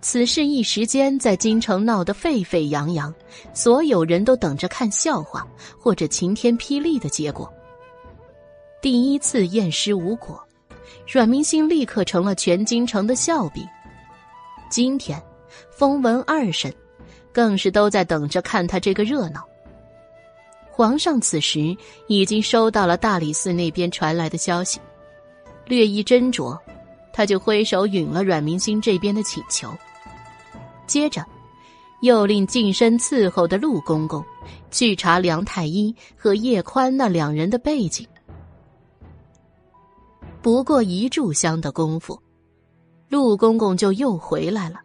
[0.00, 3.12] 此事一时间在京城闹得沸沸扬扬，
[3.52, 5.46] 所有人都等着看笑话
[5.78, 7.52] 或者晴天霹雳的结果。
[8.80, 10.42] 第一次验尸无果。
[11.06, 13.66] 阮明星立刻成了全京城的笑柄。
[14.70, 15.20] 今天，
[15.70, 16.72] 封文二审，
[17.32, 19.42] 更是都在等着看他这个热闹。
[20.70, 21.74] 皇上此时
[22.06, 24.78] 已经收到了大理寺那边传来的消息，
[25.66, 26.58] 略一斟酌，
[27.12, 29.72] 他就挥手允了阮明星这边的请求。
[30.88, 31.24] 接着，
[32.00, 34.24] 又令近身伺候的陆公公
[34.72, 38.04] 去查梁太医和叶宽那两人的背景。
[40.42, 42.20] 不过一炷香的功夫，
[43.08, 44.80] 陆公公就又回来了。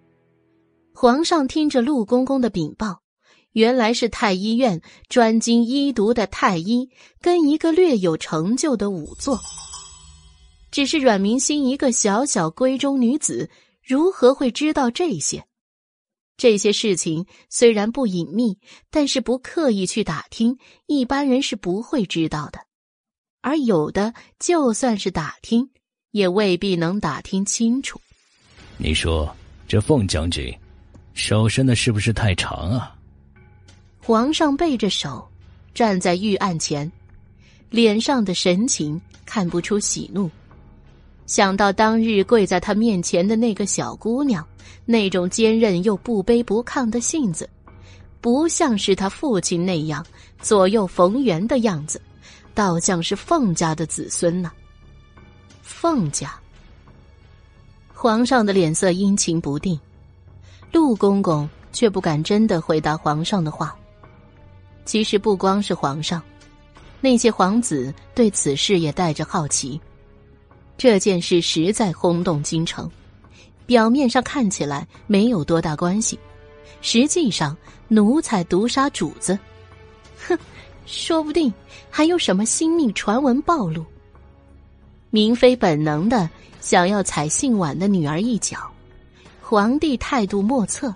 [0.94, 3.02] 皇上听着陆公公的禀报，
[3.54, 6.90] 原来是太医院专精医毒的太医
[7.22, 9.40] 跟一个略有成就的仵作。
[10.72, 13.50] 只是阮明心一个小小闺中女子，
[13.86, 15.46] 如何会知道这些？
[16.44, 18.58] 这些事情虽然不隐秘，
[18.92, 20.58] 但是不刻意去打听，
[20.88, 22.60] 一般人是不会知道的。
[23.40, 25.70] 而有的，就算是打听，
[26.12, 27.98] 也未必能打听清楚。
[28.76, 29.34] 你说
[29.70, 30.54] 这凤将军
[31.14, 32.94] 手伸的是不是太长啊？
[34.02, 35.26] 皇上背着手
[35.74, 36.92] 站在御案前，
[37.70, 40.30] 脸上的神情看不出喜怒。
[41.26, 44.46] 想到当日跪在他面前的那个小姑娘，
[44.86, 47.50] 那种坚韧又不卑不亢的性子，
[48.20, 50.06] 不像是他父亲那样
[50.42, 52.02] 左右逢源的样子。
[52.56, 54.52] 倒像是凤家的子孙呢。
[55.64, 56.36] 凤家，
[57.92, 59.80] 皇上的脸色阴晴不定，
[60.72, 63.76] 陆公公却不敢真的回答皇上的话。
[64.86, 66.22] 其实不光是皇上，
[67.02, 69.82] 那些皇子对此事也带着好奇。
[70.84, 72.92] 这件事实在轰动京城，
[73.66, 76.20] 表面上看起来没有多大关系，
[76.82, 77.56] 实际上
[77.88, 79.40] 奴才毒杀主子，
[80.28, 80.38] 哼。
[80.86, 81.54] 说不定
[81.90, 83.86] 还有什么新秘传闻暴露。
[85.10, 86.30] 明妃本能的
[86.60, 88.70] 想要踩姓婉的女儿一脚，
[89.40, 90.94] 皇帝态度莫测。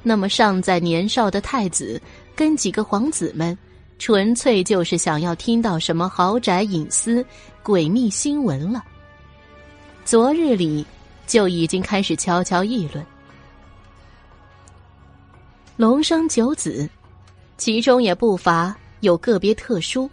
[0.00, 2.00] 那么尚在年少的太子
[2.36, 3.58] 跟几个皇子们，
[3.98, 7.26] 纯粹就是想要听到什么豪宅隐私、
[7.64, 8.84] 诡秘新闻了。
[10.08, 10.86] 昨日里
[11.26, 13.04] 就已经开始悄悄议论，
[15.76, 16.88] 龙生九子，
[17.58, 18.74] 其中也不乏。
[19.00, 20.08] 有个别特殊，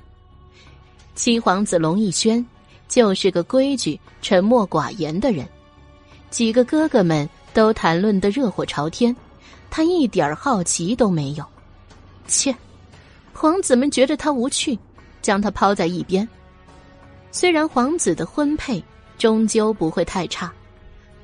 [1.16, 2.46] 七皇子龙逸轩
[2.90, 5.48] 就是个规矩、沉默寡言的人，
[6.30, 9.16] 几个哥哥们都谈论的热火朝天，
[9.70, 11.46] 他一点好奇都没有。
[12.28, 12.54] 切，
[13.34, 14.78] 皇子们觉得他无趣，
[15.22, 16.28] 将他抛在一边。
[17.32, 18.84] 虽然皇子的婚配
[19.18, 20.52] 终究不会太差，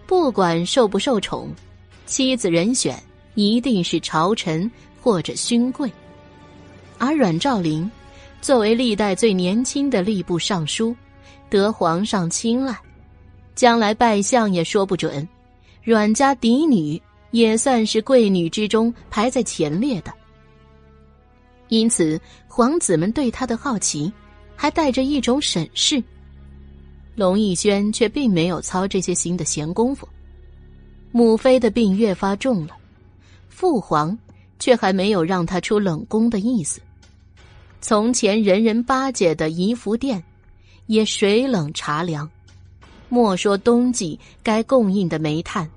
[0.07, 1.53] 不管受不受宠，
[2.05, 3.01] 妻子人选
[3.35, 4.69] 一定是朝臣
[5.01, 5.91] 或者勋贵。
[6.97, 7.89] 而阮兆林，
[8.41, 10.95] 作为历代最年轻的吏部尚书，
[11.49, 12.77] 得皇上青睐，
[13.55, 15.27] 将来拜相也说不准。
[15.83, 17.01] 阮家嫡女
[17.31, 20.13] 也算是贵女之中排在前列的，
[21.69, 24.11] 因此皇子们对他的好奇，
[24.55, 26.01] 还带着一种审视。
[27.15, 30.07] 龙逸轩却并没有操这些心的闲工夫。
[31.11, 32.75] 母妃的病越发重了，
[33.49, 34.17] 父皇
[34.59, 36.79] 却还没有让他出冷宫的意思。
[37.81, 40.23] 从前人人巴结的怡福殿，
[40.85, 42.29] 也水冷茶凉。
[43.09, 45.69] 莫说冬季该供应的煤炭，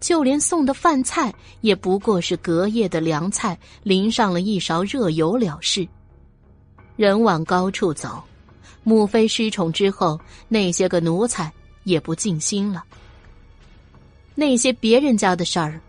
[0.00, 1.32] 就连送的饭菜
[1.62, 5.88] 也不过是隔夜的凉菜，淋上了一勺热油了事。
[6.96, 8.22] 人往高处走，
[8.84, 11.52] 母妃失宠之后，那些个奴才
[11.82, 12.84] 也不尽心了。
[14.34, 15.80] 那些别人家的事儿，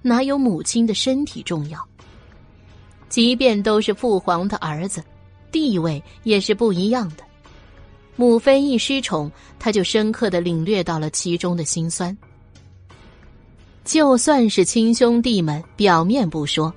[0.00, 1.78] 哪有母亲的身体重要？
[3.08, 5.02] 即便都是父皇的儿子，
[5.50, 7.24] 地位也是不一样的。
[8.14, 12.16] 母妃一失宠，他就深刻的领略到了其中的辛酸。
[13.84, 16.72] 就算是亲兄弟们，表面不说，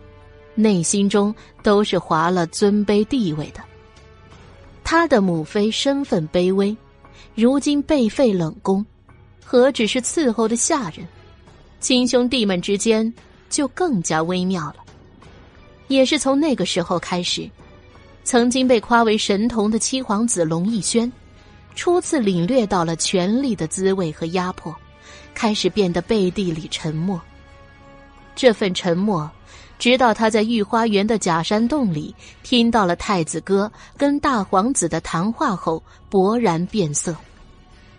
[0.56, 1.34] 内心中
[1.64, 3.62] 都是划了尊卑地位的。
[4.91, 6.76] 他的母妃身份卑微，
[7.36, 8.84] 如今被废冷宫，
[9.45, 11.07] 何止是伺候的下人，
[11.80, 13.14] 亲兄弟们之间
[13.52, 14.78] 就更加微妙了。
[15.90, 17.48] 也是从那个时候开始，
[18.24, 21.11] 曾经被夸为神童的七皇子龙逸轩，
[21.76, 24.76] 初次领略到了权力的滋味和压迫，
[25.36, 27.22] 开始变得背地里沉默。
[28.36, 29.30] 这份沉默，
[29.80, 35.81] 直到他在御花园的假山洞里听到了太子哥跟大皇子的谈话后，
[36.11, 37.15] 勃然变色。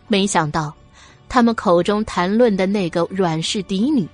[0.06, 0.72] 没想到，
[1.26, 4.06] 他们口中谈论的那个阮氏嫡女。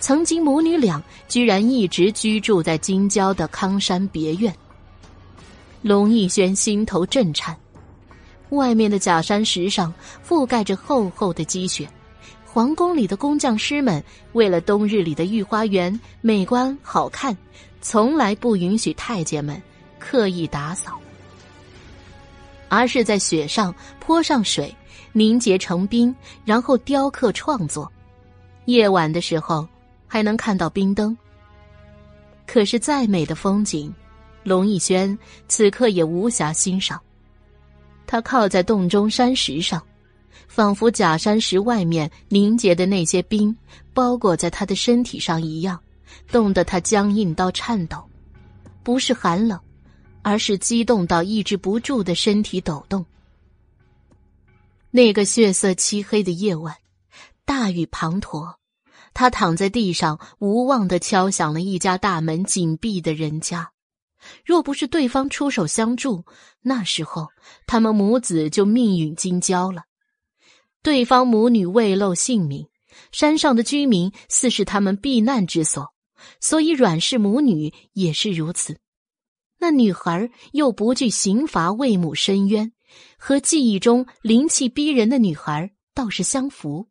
[0.00, 4.52] 曾经母女俩居然一直居住在京郊的康山别院。
[5.80, 7.56] 龙逸轩心头震颤，
[8.50, 9.94] 外面的假山石上
[10.26, 11.88] 覆盖着厚厚的积雪，
[12.54, 14.04] 皇宫里的工匠师们
[14.34, 17.34] 为了冬日里的御花园美观好看，
[17.80, 19.58] 从来不允许太监们
[19.98, 21.00] 刻意打扫，
[22.68, 24.70] 而是在雪上泼上水，
[25.12, 26.14] 凝结成冰，
[26.44, 27.90] 然后雕刻创作。
[28.66, 29.66] 夜晚的时候
[30.06, 31.16] 还能看到冰灯。
[32.46, 33.90] 可是再美的风景，
[34.42, 35.18] 龙逸轩
[35.48, 37.00] 此刻也无暇欣赏。
[38.06, 39.82] 他靠在洞中山石上。
[40.54, 43.56] 仿佛假山石外面凝结的那些冰
[43.94, 45.80] 包裹在他的身体上一样，
[46.30, 48.04] 冻得他僵硬到颤抖，
[48.82, 49.58] 不是寒冷，
[50.20, 53.02] 而是激动到抑制不住的身体抖动。
[54.90, 56.76] 那个血色漆黑的夜晚，
[57.46, 58.56] 大雨滂沱，
[59.14, 63.70] 他躺在地上，无望的敲响了一家大门紧闭的人家。
[64.44, 66.26] 若不是对方出手相助，
[66.60, 67.28] 那时候
[67.66, 69.84] 他们母子就命运金交了。
[70.82, 72.66] 对方母女未露姓名，
[73.12, 75.94] 山上的居民似是他们避难之所，
[76.40, 78.78] 所以阮氏母女也是如此。
[79.58, 82.72] 那女孩又不惧刑罚，为母伸冤，
[83.16, 86.88] 和记忆中灵气逼人的女孩倒是相符。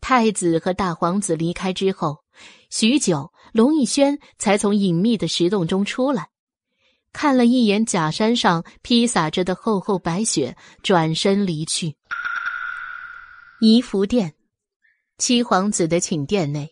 [0.00, 2.18] 太子和大皇子离开之后，
[2.70, 6.28] 许久，龙逸轩才从隐秘的石洞中出来，
[7.12, 11.96] 看了一眼假山上披洒着的厚厚白雪，转身离去。
[13.60, 14.32] 怡福殿，
[15.18, 16.70] 七皇子的寝殿内，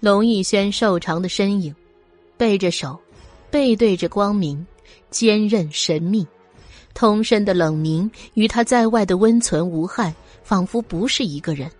[0.00, 1.72] 龙逸轩瘦长的身影，
[2.36, 2.98] 背着手，
[3.52, 4.66] 背对着光明，
[5.10, 6.26] 坚韧神秘，
[6.92, 11.70] 通身的冷凝与他在外的温存无害，仿佛不是一个人。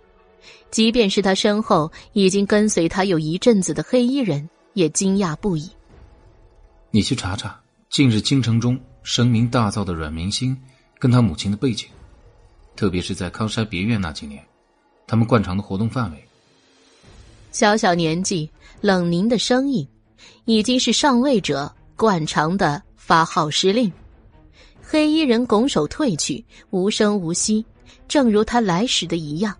[0.71, 5.69] 即便是他身后已经跟随他有一阵子的黑衣人，也惊讶不已。
[6.91, 10.57] 你去查查近日京城中声名大噪的阮明星
[10.97, 11.89] 跟他母亲的背景。
[12.77, 14.41] 特别是在康山别院那几年，
[15.07, 16.23] 他们惯常的活动范围。
[17.51, 18.47] 小小年纪，
[18.81, 19.85] 冷凝的声音，
[20.45, 23.91] 已经是上位者惯常的发号施令。
[24.81, 27.65] 黑衣人拱手退去，无声无息，
[28.07, 29.53] 正如他来时的一样。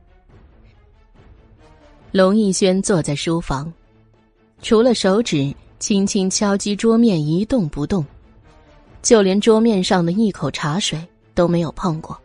[2.12, 3.74] 龙逸轩坐在书房，
[4.62, 8.06] 除了手指轻轻敲击桌面一动不动，
[9.02, 11.04] 就连桌面上的一口茶水
[11.34, 12.16] 都没有碰过。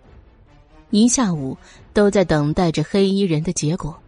[0.93, 1.56] 一下午
[1.94, 3.98] 都在等待着黑衣人的结果。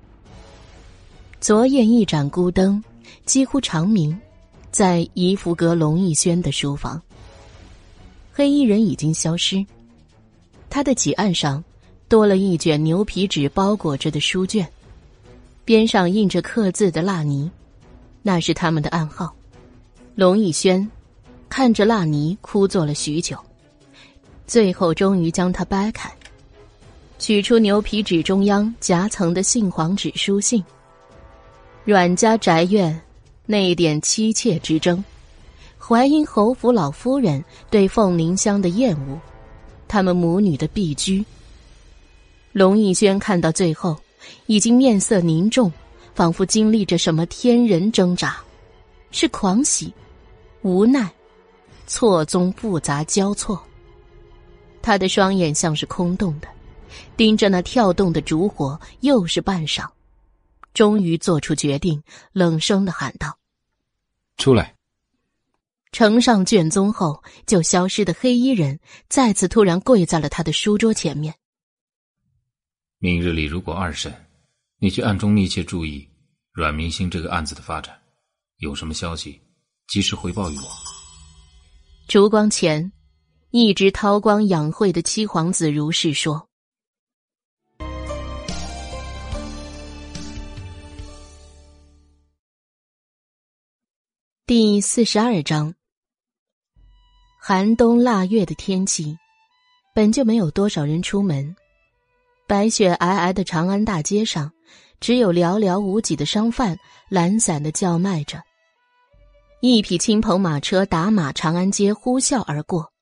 [1.41, 2.83] 昨夜一盏孤灯，
[3.25, 4.17] 几乎长明，
[4.71, 7.01] 在怡福阁龙逸轩的书房。
[8.31, 9.65] 黑衣人已经消失，
[10.69, 11.65] 他的几案上
[12.07, 14.69] 多了一卷牛皮纸包裹着的书卷，
[15.65, 17.51] 边上印着刻字的蜡泥，
[18.21, 19.35] 那是他们的暗号。
[20.15, 20.87] 龙逸轩
[21.49, 23.39] 看着蜡泥，枯坐了许久，
[24.47, 26.13] 最后终于将它掰开。
[27.19, 30.63] 取出牛皮纸中央夹层的杏黄纸书信。
[31.85, 33.01] 阮家宅院
[33.47, 35.03] 那一点妻妾之争，
[35.79, 39.19] 淮阴侯府老夫人对凤凝香的厌恶，
[39.87, 41.25] 他们母女的避居。
[42.53, 43.97] 龙逸轩看到最后，
[44.47, 45.71] 已经面色凝重，
[46.15, 48.37] 仿佛经历着什么天人挣扎，
[49.11, 49.93] 是狂喜、
[50.63, 51.11] 无奈、
[51.87, 53.61] 错综复杂交错。
[54.81, 56.49] 他的双眼像是空洞的。
[57.17, 59.89] 盯着那跳动的烛火，又是半晌，
[60.73, 62.03] 终于做出决定，
[62.33, 63.39] 冷声的喊道
[64.37, 64.75] ：“出来！”
[65.93, 71.33] 呈上卷宗后就消失的黑衣人，再次突然跪在了他的书桌前面。
[72.99, 74.13] 明日里如果二审，
[74.79, 76.09] 你去暗中密切注意
[76.51, 77.97] 阮明星这个案子的发展，
[78.57, 79.41] 有什么消息，
[79.87, 80.65] 及时回报于我。
[82.09, 82.91] 烛光前，
[83.51, 86.49] 一直韬光养晦的七皇子如是说。
[94.47, 95.73] 第四十二章。
[97.41, 99.17] 寒冬腊月的天气，
[99.95, 101.57] 本就没有多少人出门。
[102.47, 104.53] 白雪皑皑的长安大街上，
[105.01, 106.77] 只有寥寥无几的商贩
[107.09, 108.39] 懒散的叫卖着。
[109.63, 112.93] 一匹青篷马车打马长安街呼啸而过，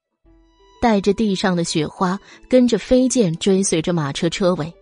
[0.81, 2.17] 带着地上的雪花，
[2.49, 4.73] 跟着飞剑追随着马车车尾。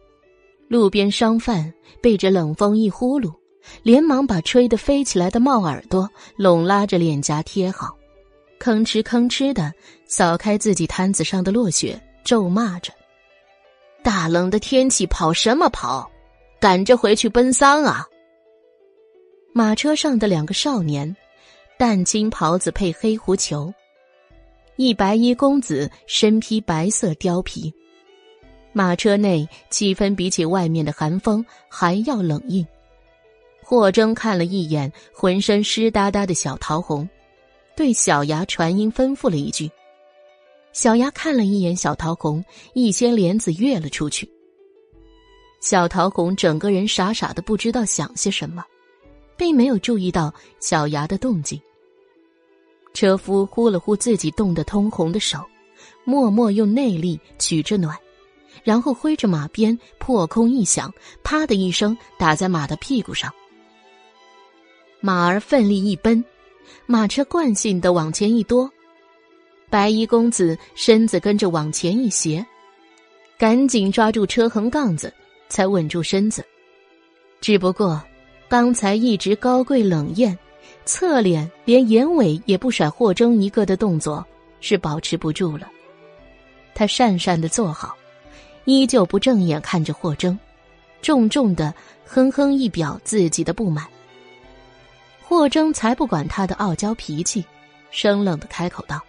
[0.68, 1.72] 路边商贩
[2.02, 3.39] 被着冷风一呼噜。
[3.82, 7.96] 连忙把吹得飞起来的帽耳朵拢拉着脸颊贴好，
[8.58, 9.72] 吭哧吭哧的
[10.06, 12.92] 扫开自己摊子上的落雪，咒骂着
[14.04, 16.10] ：“大冷的天气跑什么跑？
[16.60, 18.06] 赶着回去奔丧啊！”
[19.52, 21.16] 马车上的两个少年，
[21.78, 23.72] 淡青袍子配黑狐裘，
[24.76, 27.72] 一白衣公子身披白色貂皮，
[28.72, 32.66] 马车内气氛比起外面的寒风还要冷硬。
[33.70, 37.09] 霍征看了一眼浑身湿哒哒的小桃红，
[37.76, 39.70] 对小牙传音吩咐了一句。
[40.72, 42.44] 小牙看了一眼小桃红，
[42.74, 44.28] 一掀帘子跃了出去。
[45.60, 48.64] 小桃红整个人傻傻的，不知道想些什么，
[49.36, 51.56] 并没有注意到小牙的动静。
[52.92, 55.38] 车夫呼了呼自己冻得通红的手，
[56.02, 57.97] 默默用内力取着暖，
[58.64, 60.92] 然后挥着马鞭破空一响，
[61.22, 63.32] 啪的一声打在马的屁股上。
[65.01, 66.22] 马儿奋力一奔，
[66.86, 68.70] 马车惯性的往前一多，
[69.68, 72.44] 白衣公子身子跟着往前一斜，
[73.39, 75.12] 赶紧抓住车横杠子，
[75.48, 76.44] 才稳住身子。
[77.40, 78.02] 只不过，
[78.48, 80.39] 刚才一直高贵冷艳。
[80.85, 84.24] 侧脸连眼尾也不甩霍征一个的动作
[84.60, 85.68] 是保持不住了。
[86.74, 87.97] 他讪讪的坐好，
[88.64, 90.39] 依旧不正眼看着霍征，
[91.01, 91.72] 重重的
[92.05, 93.86] 哼哼一表自己的不满。
[95.31, 97.44] 霍征才不管他的傲娇脾气，
[97.93, 99.01] 生冷的开口道：“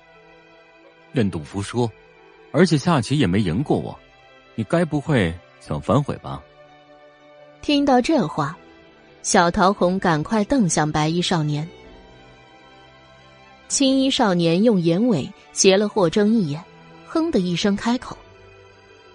[1.11, 1.89] 认赌服输，
[2.52, 3.98] 而且下棋也没赢过我，
[4.53, 6.39] 你该不会想反悔吧？”
[7.64, 8.56] 听到这话。
[9.23, 11.68] 小桃红赶快瞪向白衣少年，
[13.68, 16.64] 青衣少年用眼尾斜了霍征一眼，
[17.07, 18.15] 哼的一声开口：“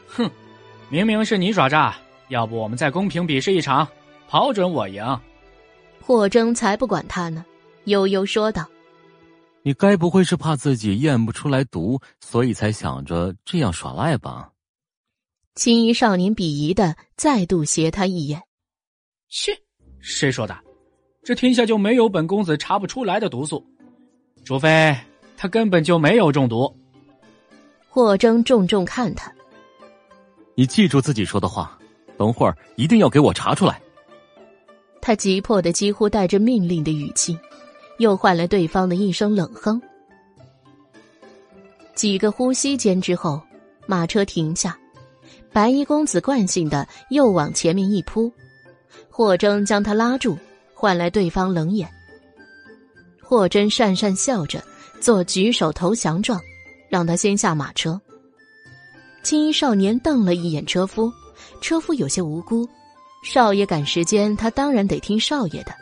[0.08, 0.28] 哼，
[0.88, 1.94] 明明是你耍诈，
[2.30, 3.86] 要不我们再公平比试一场，
[4.28, 5.04] 跑准我赢。”
[6.06, 7.44] 霍征才不管他呢，
[7.86, 8.64] 悠悠说道
[9.64, 14.52] ：“你该不会是怕自己验不出来毒，所以才想着这样耍赖吧？”
[15.56, 18.40] 青衣少年鄙夷的再度斜他一眼
[19.28, 19.50] ：“切。”
[19.98, 20.56] 谁说的？
[21.24, 23.66] 这天下就没有本公子查不出来的毒素，
[24.44, 24.96] 除非
[25.36, 26.72] 他根本就没有中毒。
[27.88, 29.32] 霍征重重看他，
[30.54, 31.76] 你记住自己说的话，
[32.16, 33.82] 等会儿一定要给我查出来。
[35.06, 37.38] 他急迫的几乎带着命令的语气，
[37.98, 39.80] 又换了对方的一声冷哼。
[41.94, 43.40] 几个呼吸间之后，
[43.86, 44.76] 马车停下，
[45.52, 48.32] 白衣公子惯性的又往前面一扑。
[49.08, 50.36] 霍征将他拉住，
[50.74, 51.88] 换来对方冷眼。
[53.22, 54.60] 霍真讪讪笑着，
[55.00, 56.40] 做举手投降状，
[56.90, 58.00] 让他先下马车。
[59.22, 61.12] 青衣少年瞪了一眼车夫，
[61.60, 62.68] 车夫有些无辜。
[63.28, 65.74] 少爷赶时间，他当然得听少爷的。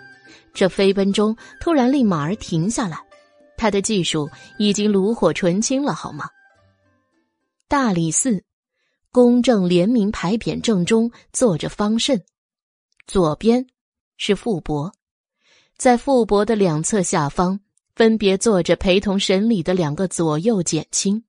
[0.55, 2.99] 这飞奔中突然令马儿停下来，
[3.59, 6.27] 他的技术已经炉火纯青了，好吗？
[7.69, 8.43] 大理寺，
[9.13, 12.25] 公正廉明牌匾正中坐着方慎。
[13.07, 13.67] 左边
[14.17, 14.91] 是傅伯，
[15.77, 17.61] 在傅伯的两侧下方
[17.95, 21.23] 分别坐着陪同审理的两个左右检亲，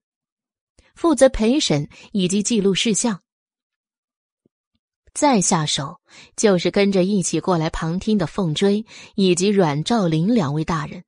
[0.96, 3.20] 负责陪审以及记录事项。
[5.16, 6.02] 再下手
[6.36, 8.86] 就是跟着一起过来旁听的凤追
[9.16, 11.06] 以及阮兆林两位大人。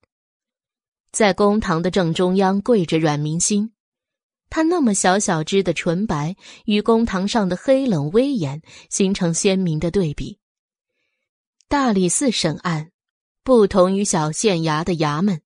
[1.11, 3.73] 在公堂的正中央跪着阮明星，
[4.49, 10.39] 他那么小小只的纯白与公堂上的黑冷威严形成鲜明的对比。
[11.67, 12.91] 大理寺审案，
[13.43, 15.41] 不同于小县衙的衙门，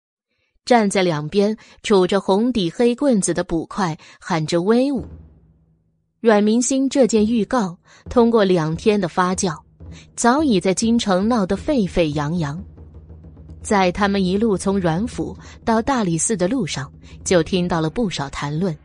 [0.65, 5.07] 站在两边杵着红底黑棍子的捕快喊着威武。
[6.21, 7.75] 阮明星这件预告
[8.07, 9.57] 通过两天的发酵，
[10.15, 12.63] 早已在京城闹得沸沸扬扬。
[13.63, 15.35] 在他们一路从阮府
[15.65, 16.91] 到大理寺的路上，
[17.25, 18.77] 就听到了不少谈论，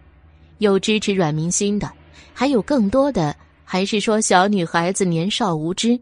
[0.58, 1.92] 有支持阮明星的，
[2.32, 6.00] 还有更多的还是说小女孩子年少无知，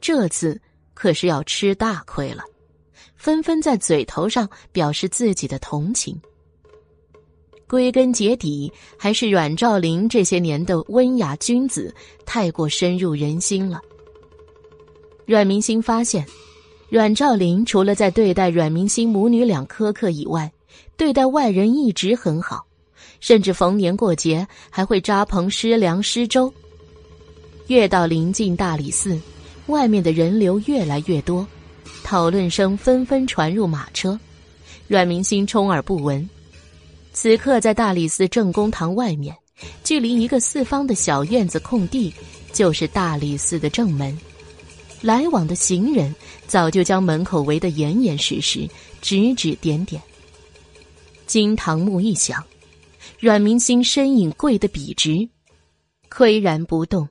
[0.00, 0.60] 这次。
[0.94, 2.42] 可是要吃大亏了，
[3.16, 6.18] 纷纷在嘴头上表示自己的同情。
[7.68, 11.94] 归根结底，还是阮兆林这些年的温雅君子
[12.24, 13.80] 太过深入人心了。
[15.24, 16.24] 阮明星发现，
[16.88, 20.52] 阮兆林除了在对待阮明星母女俩苛刻以外，
[20.96, 22.64] 对待外人一直很好，
[23.18, 26.52] 甚至逢年过节还会扎棚施粮施粥。
[27.66, 29.18] 越到临近大理寺。
[29.66, 31.44] 外面的人流越来越多，
[32.04, 34.16] 讨论声纷纷传入马车。
[34.86, 36.30] 阮明星充耳不闻。
[37.16, 39.34] 此刻在大理寺正公堂外面，
[39.82, 42.12] 距离一个四方的小院子空地，
[42.52, 44.16] 就是大理寺的正门。
[45.00, 46.14] 来往的行人
[46.46, 48.68] 早就将门口围得严严实实，
[49.00, 50.00] 指指点点。
[51.26, 52.44] 金堂木一响，
[53.18, 55.26] 阮明星身影跪得笔直，
[56.10, 57.08] 岿然不动。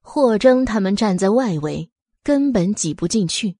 [0.00, 1.88] 霍征他们站在外围，
[2.24, 3.54] 根本挤不进去。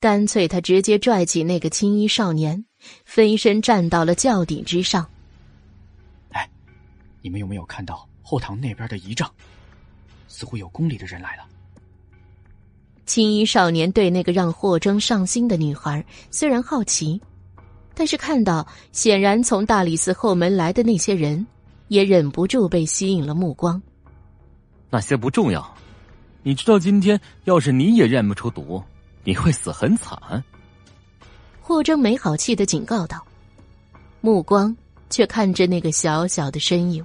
[0.00, 2.64] 干脆他直接拽起那个青衣少年，
[3.04, 5.06] 飞身站到了轿顶之上。
[6.30, 6.48] 哎，
[7.20, 9.30] 你们有没有看到后堂那边的仪仗，
[10.28, 11.44] 似乎有宫里的人来了。
[13.04, 17.20] 青衣少年对那个让霍征上心的女孩虽然好奇，
[17.94, 21.44] 但是看到显然从大理寺后门来的那些人，
[21.88, 23.82] 也忍不住被吸引了目光。
[24.88, 25.76] 那些不重要，
[26.42, 28.82] 你知道今天要是你也认不出毒，
[29.24, 30.42] 你会死很惨。
[31.62, 33.24] 霍征没好气的警告道，
[34.20, 34.76] 目光
[35.08, 37.02] 却看着那个小小的身影。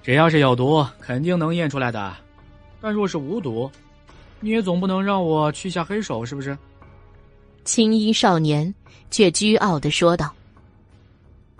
[0.00, 2.14] 只要是有毒，肯定能验出来的；
[2.80, 3.70] 但若是无毒，
[4.40, 6.56] 你也总不能让我去下黑手，是不是？
[7.64, 8.72] 青衣少年
[9.10, 10.32] 却倨傲的说道：“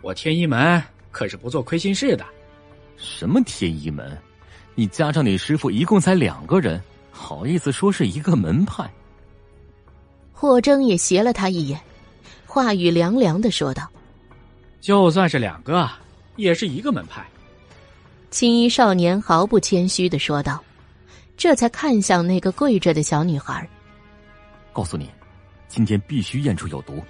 [0.00, 2.24] 我天一门可是不做亏心事的。
[2.96, 4.16] 什么天一门？
[4.76, 6.80] 你加上你师傅一共才两个人，
[7.10, 8.88] 好意思说是一个门派？”
[10.32, 11.78] 霍征也斜了他一眼，
[12.50, 13.86] 话语凉凉的说道
[14.80, 15.86] ：“就算是两个，
[16.36, 17.22] 也是一个门派。”
[18.32, 20.58] 青衣少年毫不谦虚的说道，
[21.36, 23.68] 这才看向那个跪着的小女孩，
[24.72, 25.10] 告诉你，
[25.68, 27.04] 今天必须验出有毒。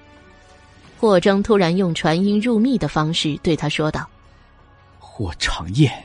[0.98, 4.08] 霍征突然用传音入密的方式对他说道
[4.98, 6.04] ：“霍长燕。”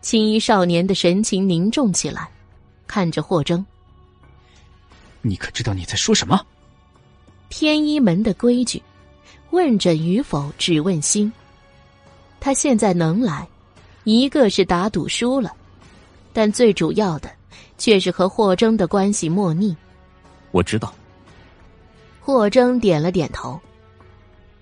[0.00, 2.30] 青衣少年的神情凝重起来，
[2.86, 3.66] 看着霍征。
[5.22, 6.40] 你可知道你在说什么？
[7.48, 8.82] 天一门的规矩，
[9.50, 11.32] 问诊与否只问心。
[12.40, 13.46] 他现在能来，
[14.04, 15.52] 一个是打赌输了，
[16.32, 17.30] 但最主要的
[17.78, 19.74] 却是和霍征的关系莫逆。
[20.50, 20.92] 我知道。
[22.20, 23.60] 霍征点了点头，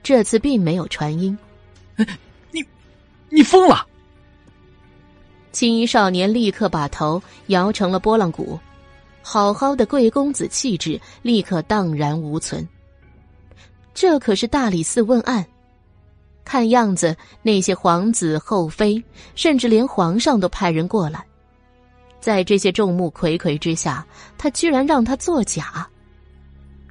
[0.03, 1.37] 这次并没有传音。
[2.51, 2.65] 你，
[3.29, 3.87] 你疯了！
[5.53, 8.59] 青衣少年立刻把头摇成了拨浪鼓。
[9.23, 12.67] 好好的贵公子气质立刻荡然无存。
[13.95, 15.47] 这可是大理寺问案，
[16.45, 19.03] 看样子那些皇子后妃，
[19.35, 21.25] 甚至连皇上都派人过来，
[22.21, 25.89] 在这些众目睽睽之下，他居然让他作假，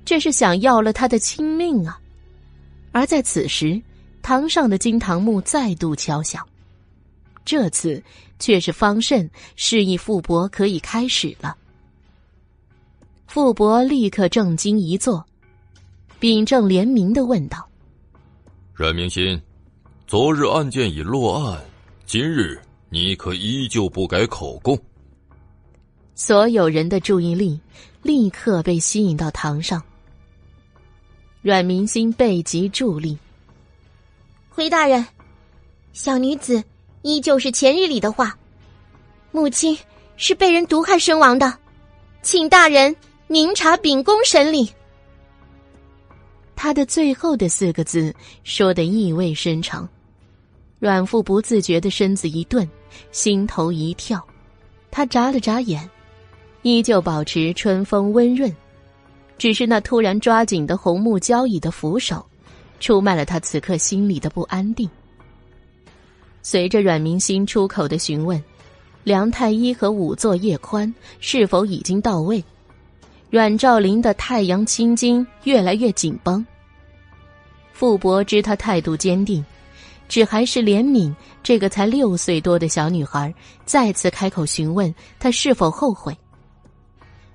[0.05, 1.99] 这是想要了他的亲命啊！
[2.91, 3.81] 而在此时，
[4.21, 6.47] 堂上的金堂木再度敲响，
[7.43, 8.01] 这次
[8.37, 11.57] 却是方慎示意傅伯可以开始了。
[13.33, 15.25] 傅伯立刻正襟一坐，
[16.19, 17.65] 秉正廉明的问道
[18.75, 19.41] ：“阮明心，
[20.05, 21.63] 昨日案件已落案，
[22.05, 22.59] 今日
[22.89, 24.77] 你可依旧不改口供？”
[26.13, 27.57] 所有人的注意力
[28.01, 29.81] 立刻被吸引到堂上。
[31.41, 33.17] 阮明心背脊伫立，
[34.49, 35.07] 回大人，
[35.93, 36.61] 小女子
[37.01, 38.37] 依旧是前日里的话，
[39.31, 39.77] 母亲
[40.17, 41.57] 是被人毒害身亡的，
[42.21, 42.93] 请大人。
[43.31, 44.69] 明察秉公审理。
[46.53, 48.13] 他的最后的四个字
[48.43, 49.87] 说的意味深长，
[50.79, 52.69] 阮父不自觉的身子一顿，
[53.13, 54.21] 心头一跳，
[54.91, 55.89] 他眨了眨眼，
[56.63, 58.53] 依旧保持春风温润，
[59.37, 62.25] 只是那突然抓紧的红木交椅的扶手，
[62.81, 64.89] 出卖了他此刻心里的不安定。
[66.41, 68.43] 随着阮明心出口的询问，
[69.05, 72.43] 梁太医和仵作叶宽是否已经到位？
[73.31, 76.45] 阮兆林的太阳青筋越来越紧绷。
[77.71, 79.41] 傅伯知他态度坚定，
[80.09, 83.33] 只还是怜悯这个才六岁多的小女孩，
[83.65, 86.15] 再次开口询问他是否后悔。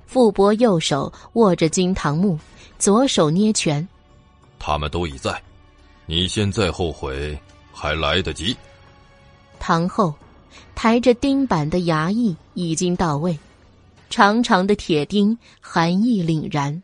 [0.05, 2.39] 傅伯右手握着金堂木，
[2.78, 3.89] 左手捏拳。
[4.59, 5.40] 他们都已在，
[6.05, 7.39] 你现在后悔
[7.73, 8.55] 还来得及。
[9.59, 10.12] 堂后，
[10.74, 13.36] 抬着钉板的衙役已经到位。
[14.09, 16.83] 长长的铁钉，寒意凛然。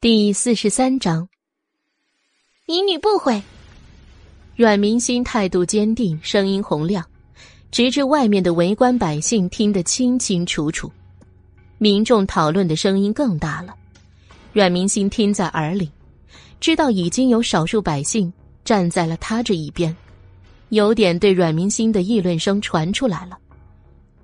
[0.00, 1.28] 第四十三章，
[2.66, 3.42] 民女不悔。
[4.56, 7.06] 阮明心态度坚定，声音洪亮，
[7.70, 10.90] 直至外面的围观百姓听得清清楚楚。
[11.78, 13.74] 民众讨论的声音更大了。
[14.52, 15.90] 阮明心听在耳里，
[16.58, 18.32] 知道已经有少数百姓。
[18.70, 19.96] 站在了他这一边，
[20.68, 23.36] 有点对阮明心的议论声传出来了。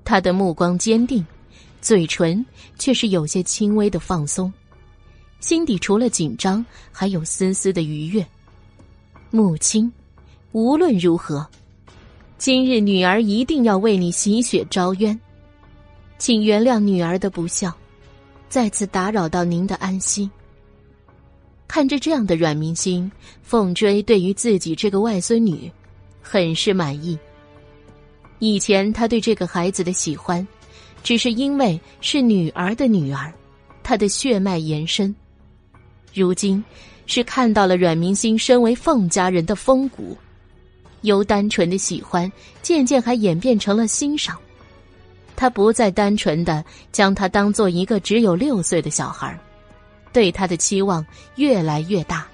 [0.05, 1.27] 他的目光坚定，
[1.81, 2.47] 嘴唇
[2.79, 4.53] 却是有些轻微的放松，
[5.41, 8.25] 心底除了紧张，还有丝丝的愉悦。
[9.33, 9.93] 母亲，
[10.53, 11.45] 无论如何，
[12.39, 15.19] 今日女儿一定要为你洗雪招冤，
[16.19, 17.77] 请原谅女儿的不孝，
[18.49, 20.31] 再次打扰到您的安息。
[21.69, 23.11] 看着这样的阮明星，
[23.43, 25.71] 凤追对于自己这个外孙女，
[26.23, 27.19] 很是满意。
[28.39, 30.47] 以前他对这个孩子的喜欢，
[31.03, 33.33] 只是因为是女儿的女儿，
[33.83, 35.15] 他的血脉延伸。
[36.15, 36.63] 如今，
[37.07, 40.17] 是看到了阮明星身为凤家人的风骨，
[41.03, 42.31] 由单纯的喜欢
[42.63, 44.37] 渐渐还演变成了欣赏。
[45.35, 49.39] 他不再单纯的将他当做一个只有六岁的小孩，
[50.17, 52.27] 对他的期望越来越大。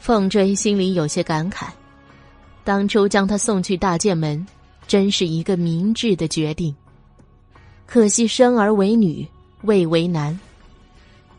[0.00, 1.68] 凤追心里有些感慨，
[2.64, 4.44] 当初将他送去大剑门，
[4.88, 6.74] 真是一个明智的决定。
[7.86, 9.24] 可惜生儿为女，
[9.62, 10.36] 未为男。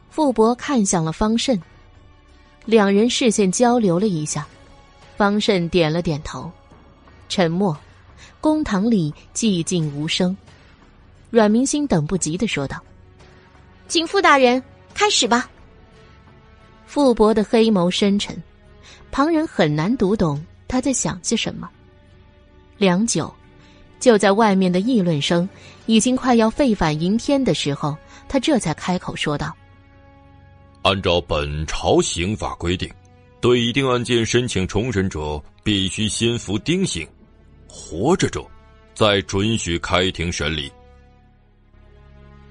[0.09, 1.61] 傅伯看向了方慎，
[2.63, 4.47] 两人视线交流了一下，
[5.17, 6.49] 方慎点了点头，
[7.27, 7.77] 沉默。
[8.39, 10.37] 公堂里寂静无声。
[11.29, 12.81] 阮明星等不及的说道
[13.89, 14.63] ：“请傅大人
[14.95, 15.47] 开始吧。”
[16.87, 18.35] 傅博的黑眸深沉，
[19.11, 21.69] 旁人很难读懂他在想些什么。
[22.77, 23.33] 良久，
[23.99, 25.47] 就在外面的议论声
[25.85, 27.97] 已经快要沸反盈天的时候，
[28.27, 29.55] 他这才开口说道
[30.83, 32.89] ：“按照本朝刑法规定，
[33.41, 37.05] 对一定案件申请重审者，必须先服丁刑；
[37.67, 38.45] 活着者，
[38.93, 40.71] 再准许开庭审理。”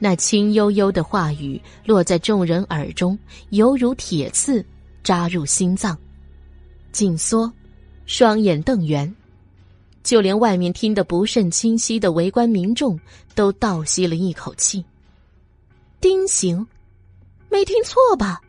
[0.04, 3.18] 那轻悠悠的话语落在众人耳中，
[3.48, 4.62] 犹如铁刺
[5.02, 5.96] 扎入心脏，
[6.92, 7.50] 紧缩，
[8.04, 9.10] 双眼瞪圆，
[10.02, 13.00] 就连外面听得不甚清晰的围观民众
[13.34, 14.84] 都倒吸了一口气。
[16.02, 16.66] 丁刑，
[17.48, 18.42] 没听错吧？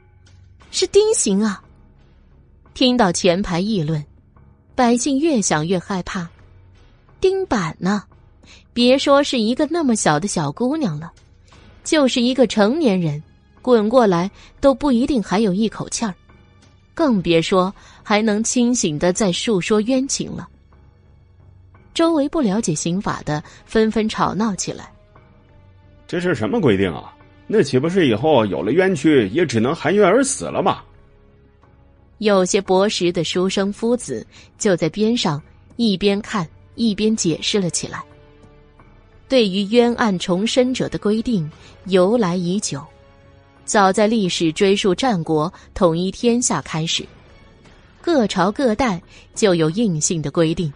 [0.72, 1.64] 是丁刑啊！
[2.74, 4.04] 听到前排议论，
[4.76, 6.30] 百姓越想越害怕。
[7.22, 8.04] 丁板呢？
[8.74, 11.14] 别说是一个那么小的小姑娘了。
[11.86, 13.24] 就是一个成年人，
[13.62, 14.30] 滚过来
[14.60, 16.14] 都不一定还有一口气儿，
[16.94, 20.50] 更别说还能清醒的在述说冤情了。
[21.94, 24.92] 周围不了解刑法的纷纷吵闹起来
[26.06, 27.16] ：“这是什么规定啊？
[27.48, 30.84] 那岂不是以后有了冤屈也只能含冤而死了吗？”
[32.18, 34.26] 有些博识的书生夫子
[34.58, 35.42] 就在边上
[35.76, 38.04] 一边看一边解释了起来。
[39.28, 41.50] 对于冤案重申者的规定
[41.86, 42.84] 由来已久，
[43.66, 47.04] 早在历史追溯战国统一天下开始，
[48.02, 49.02] 各朝各代
[49.34, 50.72] 就有硬性的规定：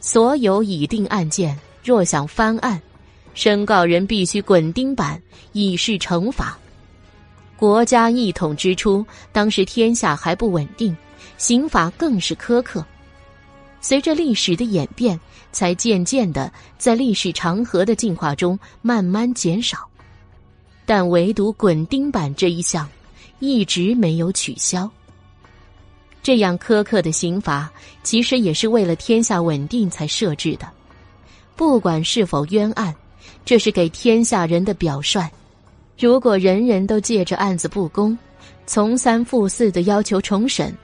[0.00, 2.80] 所有已定案件若想翻案，
[3.32, 5.20] 申告人必须滚钉板
[5.52, 6.58] 以示惩罚。
[7.56, 10.94] 国家一统之初，当时天下还不稳定，
[11.38, 12.84] 刑法更是苛刻。
[13.82, 15.20] 随着历史的演变。
[15.54, 19.86] 才渐渐的在历史长河的进化中慢慢减少，
[20.86, 22.88] 但唯独滚钉板这一项
[23.38, 24.90] 一直没有取消。
[26.22, 27.70] 这样苛刻的刑罚，
[28.02, 30.66] 其实也是为了天下稳定才设置的。
[31.54, 32.96] 不管是否冤案，
[33.44, 35.28] 这是给天下人的表率。
[35.98, 38.16] 如果人人都借着案子不公，
[38.66, 40.74] 从三复四的要求重审，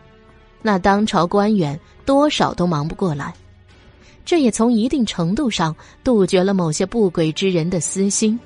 [0.60, 3.34] 那当朝官员多少都忙不过来。
[4.24, 8.40] 这也从一定程度上杜绝了某些不轨之人的私心。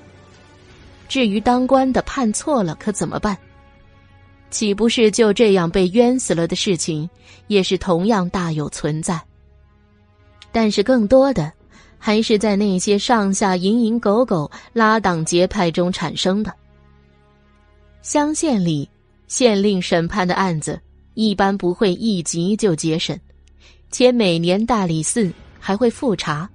[1.09, 3.39] 至于当官的判错了，可怎么办？
[4.51, 7.09] 岂不是就这样被冤死了的事情，
[7.47, 9.20] 也是同样大有存在。
[10.51, 11.52] 但是更多的，
[11.98, 16.52] 还是在那些上下蝇营狗苟、拉党结派中产生的。
[18.02, 18.90] 乡县里，
[19.28, 20.80] 县令审判的案子，
[21.14, 23.20] 一般不会一集就结审，
[23.93, 25.32] 且每年大理寺。
[25.64, 26.51] 还会复查，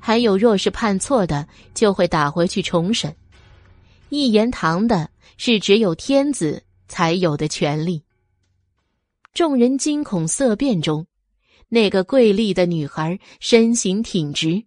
[0.00, 3.14] 还有若是判错的，就会打回去重审。
[4.08, 8.02] 一言堂的是只有天子才有的权利。
[9.32, 11.06] 众人惊恐色变中，
[11.68, 14.64] 那个贵丽的女孩身形挺直，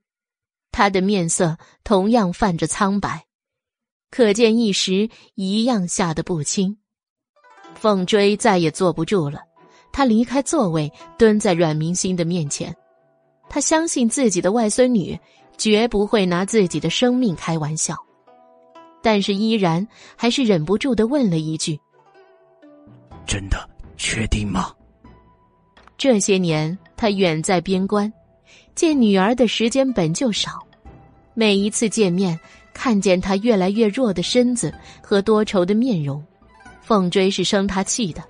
[0.72, 3.26] 她的面色同样泛着苍白，
[4.10, 6.78] 可见一时一样吓得不轻。
[7.76, 9.41] 凤追再也坐不住了，
[9.91, 12.76] 他离开座位，蹲在阮明星的面前。
[13.49, 15.20] 他相信自己的外孙女
[15.57, 17.95] 绝不会拿自己的生命开玩笑，
[19.02, 19.86] 但是依然
[20.16, 21.80] 还是忍不住的问了一句
[23.26, 23.57] ：“真的
[23.98, 24.72] 确定吗？”
[25.98, 28.11] 这些年他远在边关，
[28.76, 30.60] 见女儿的时间本就少，
[31.34, 32.40] 每一次见面，
[32.74, 36.24] 看见她越来越弱的身子和多愁的面容，
[36.82, 38.24] 凤追是生他气的。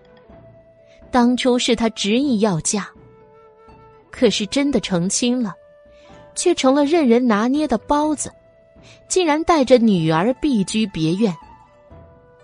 [1.12, 2.88] 当初是他执意要嫁。
[4.12, 5.54] 可是真的成亲了，
[6.36, 8.32] 却成了任人拿捏的包子，
[9.08, 11.36] 竟然带着女儿避居别院。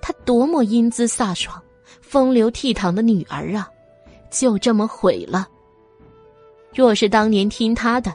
[0.01, 1.61] 他多么英姿飒爽、
[2.01, 3.69] 风流倜傥的女儿啊，
[4.29, 5.47] 就这么毁了。
[6.73, 8.13] 若是当年听他的，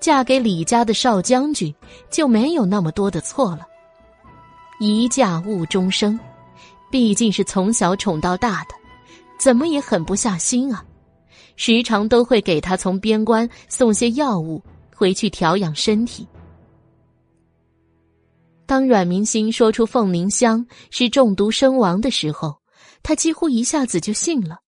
[0.00, 1.74] 嫁给李家的少将军，
[2.10, 3.66] 就没有那么多的错了。
[4.80, 6.18] 一嫁误终生，
[6.90, 8.77] 毕竟是从小宠到大的。
[9.38, 10.84] 怎么也狠不下心啊，
[11.56, 14.62] 时常都会给他从边关送些药物
[14.94, 16.26] 回去调养身体。
[18.66, 22.60] 当阮明心说出凤凝香是中毒身亡的时候，
[23.02, 24.58] 他几乎一下子就信了。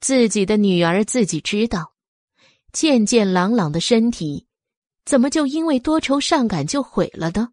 [0.00, 1.94] 自己的女儿自己知道，
[2.72, 4.46] 健健朗朗的身体，
[5.04, 7.48] 怎么就因为多愁善感就毁了呢？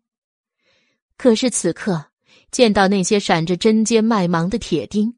[1.18, 2.06] 可是此刻
[2.52, 5.16] 见到那些闪着针尖麦芒的铁钉，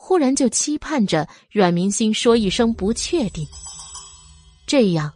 [0.00, 3.46] 忽然就期盼着阮明星说一声不确定，
[4.66, 5.12] 这样，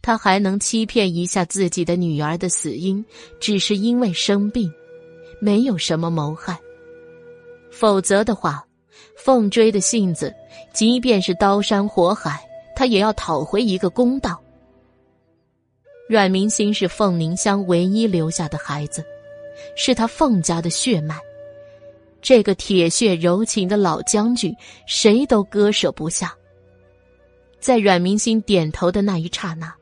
[0.00, 3.04] 他还能欺骗一下自己的女儿的死因，
[3.38, 4.72] 只是因为生病，
[5.40, 6.58] 没有什么谋害。
[7.70, 8.64] 否则的话。
[9.16, 10.32] 凤追的性子，
[10.72, 12.40] 即便是刀山火海，
[12.76, 14.40] 他也要讨回一个公道。
[16.08, 19.04] 阮明星是凤凝香唯一留下的孩子，
[19.76, 21.18] 是他凤家的血脉。
[22.26, 24.52] 这个铁血柔情的老将军，
[24.84, 26.34] 谁都割舍不下。
[27.60, 29.72] 在阮明星点头的那一刹那，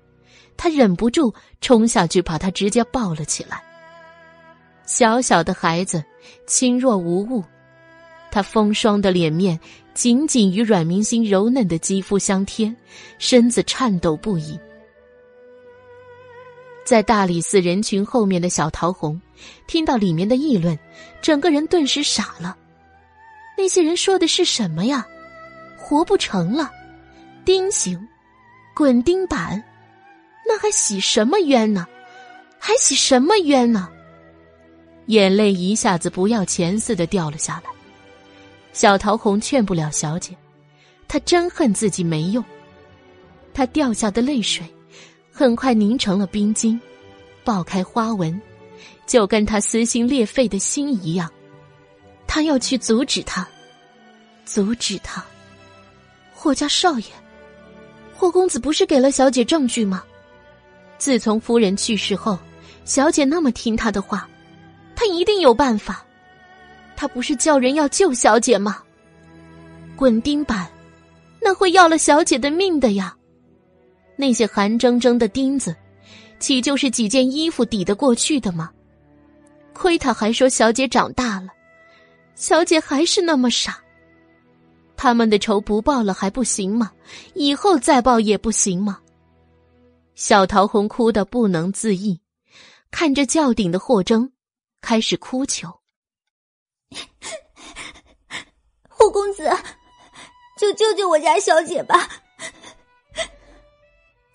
[0.54, 3.64] 他忍不住冲下去，把他直接抱了起来。
[4.84, 6.04] 小小的孩子，
[6.46, 7.42] 轻若无物。
[8.30, 9.58] 他风霜的脸面
[9.94, 12.70] 紧紧与阮明星柔嫩的肌肤相贴，
[13.18, 14.60] 身子颤抖不已。
[16.84, 19.18] 在大理寺人群后面的小桃红，
[19.66, 20.78] 听到里面的议论，
[21.24, 22.54] 整个人顿时傻了。
[23.56, 25.06] 那些人说的是什么呀？
[25.78, 26.70] 活不成了，
[27.46, 27.98] 钉刑，
[28.76, 29.64] 滚钉板，
[30.46, 31.86] 那还洗什么冤呢？
[32.58, 33.88] 还洗什么冤呢？
[35.06, 37.70] 眼泪一下子不要钱似的掉了下来。
[38.74, 40.36] 小桃红劝不了小姐，
[41.08, 42.44] 她真恨自己没用。
[43.54, 44.62] 她掉下的泪水，
[45.32, 46.78] 很快凝成了冰晶，
[47.44, 48.38] 爆开花纹，
[49.06, 51.30] 就跟他撕心裂肺的心一样。
[52.26, 53.46] 他要去阻止他，
[54.44, 55.24] 阻止他。
[56.32, 57.06] 霍家少爷，
[58.14, 60.02] 霍公子不是给了小姐证据吗？
[60.98, 62.38] 自从夫人去世后，
[62.84, 64.28] 小姐那么听他的话，
[64.96, 66.04] 他一定有办法。
[66.96, 68.82] 他不是叫人要救小姐吗？
[69.96, 70.68] 滚钉板，
[71.40, 73.14] 那会要了小姐的命的呀！
[74.16, 75.74] 那些寒铮铮的钉子，
[76.38, 78.70] 岂就是几件衣服抵得过去的吗？
[79.74, 81.48] 亏他还说小姐长大了，
[82.34, 83.78] 小姐还是那么傻。
[84.96, 86.90] 他们的仇不报了还不行吗？
[87.34, 89.00] 以后再报也不行吗？
[90.14, 92.20] 小桃红哭得不能自抑，
[92.92, 94.32] 看着轿顶的霍征，
[94.80, 95.68] 开始哭求。
[98.88, 99.50] 霍公子，
[100.58, 102.08] 就救救我家小姐吧！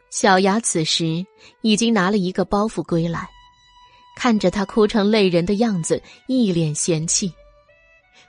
[0.10, 1.26] 小雅此时
[1.62, 3.30] 已经拿了一个包袱归来，
[4.20, 7.32] 看着他哭成泪人的样子，一脸嫌弃。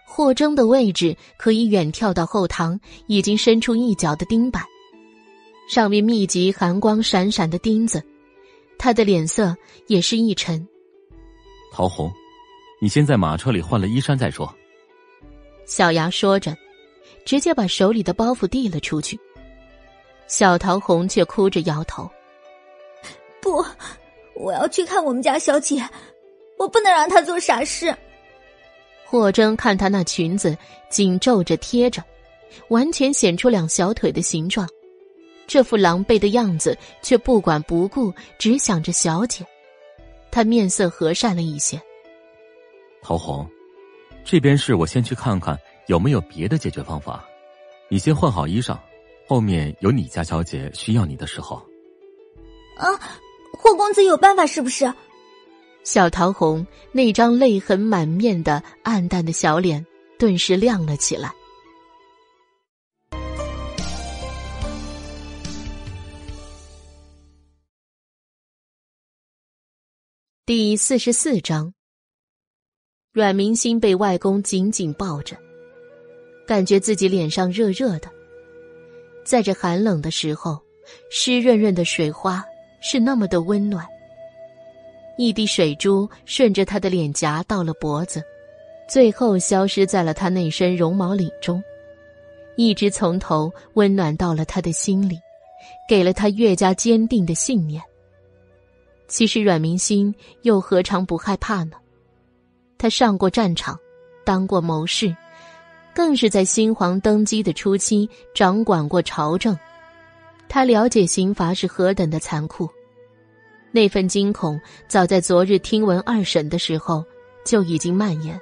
[0.06, 4.62] 霍征的位置可以远眺到后堂已经伸出一角的钉板，
[5.68, 8.00] 上面密集寒光闪闪的钉子，
[8.78, 9.56] 他的脸色
[9.88, 10.64] 也是一沉。
[11.72, 12.08] 陶红。
[12.80, 14.48] 你先在马车里换了衣衫再说。
[15.66, 16.56] 小牙说着，
[17.26, 19.18] 直接把手里的包袱递了出去。
[20.28, 22.08] 小桃红却哭着摇头
[23.42, 23.62] ：“不，
[24.40, 25.86] 我要去看我们家小姐，
[26.58, 27.94] 我不能让她做傻事。”
[29.04, 30.56] 霍征看她那裙子
[30.88, 32.02] 紧皱着贴着，
[32.68, 34.68] 完全显出两小腿的形状，
[35.46, 39.44] 这副狼狈的样子却不管不顾，只想着小姐。
[40.30, 41.80] 他面色和善了一些。
[43.02, 43.48] 陶红，
[44.24, 47.26] 这边事我先去看看有没有别的解决方法。
[47.88, 48.78] 你先换好衣裳，
[49.26, 51.56] 后面有你家小姐需要你的时候。
[52.76, 52.86] 啊，
[53.62, 54.90] 霍公子有办法是不是？
[55.84, 59.84] 小桃红那张泪痕满面的暗淡的小脸
[60.18, 61.30] 顿时亮了起来。
[70.46, 71.74] 第四十四章。
[73.12, 75.36] 阮明星被外公紧紧抱着，
[76.46, 78.10] 感觉自己脸上热热的。
[79.24, 80.60] 在这寒冷的时候，
[81.10, 82.44] 湿润润的水花
[82.80, 83.86] 是那么的温暖。
[85.16, 88.22] 一滴水珠顺着他的脸颊到了脖子，
[88.88, 91.62] 最后消失在了他那身绒毛领中，
[92.56, 95.18] 一直从头温暖到了他的心里，
[95.88, 97.82] 给了他越加坚定的信念。
[99.08, 101.72] 其实阮明心又何尝不害怕呢？
[102.78, 103.78] 他上过战场，
[104.24, 105.14] 当过谋士，
[105.94, 109.54] 更是在新皇登基的初期掌管过朝政。
[110.52, 112.68] 他了解刑罚是何等的残酷，
[113.70, 117.04] 那份惊恐早在昨日听闻二审的时候
[117.44, 118.38] 就已经蔓延，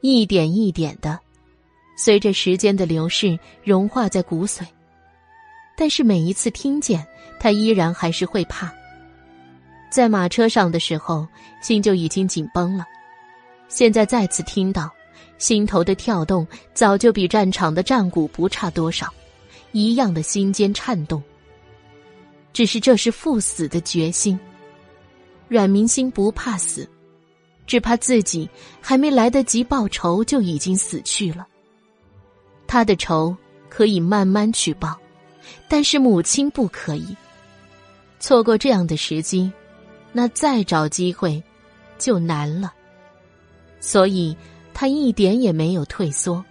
[0.00, 1.20] 一点一点的，
[1.98, 4.62] 随着时间的流逝融化在骨髓。
[5.76, 7.06] 但是每一次听见，
[7.38, 8.72] 他依然还是会怕。
[9.90, 11.28] 在马车上的时候，
[11.60, 12.86] 心就已经紧绷了，
[13.68, 14.90] 现在再次听到，
[15.36, 19.12] 心头的跳动早就比战场的战鼓不差多少，
[19.72, 21.22] 一样的心间颤动。
[22.52, 24.38] 只是这是赴死的决心。
[25.48, 26.88] 阮明心不怕死，
[27.66, 28.48] 只怕自己
[28.80, 31.46] 还没来得及报仇就已经死去了。
[32.66, 33.36] 他的仇
[33.68, 34.98] 可以慢慢去报。
[35.68, 37.16] 但是母亲不可以
[38.20, 39.50] 错过这样的时机，
[40.12, 41.42] 那再找机会
[41.98, 42.72] 就难了。
[43.80, 44.36] 所以
[44.72, 46.42] 他一点也没有退缩，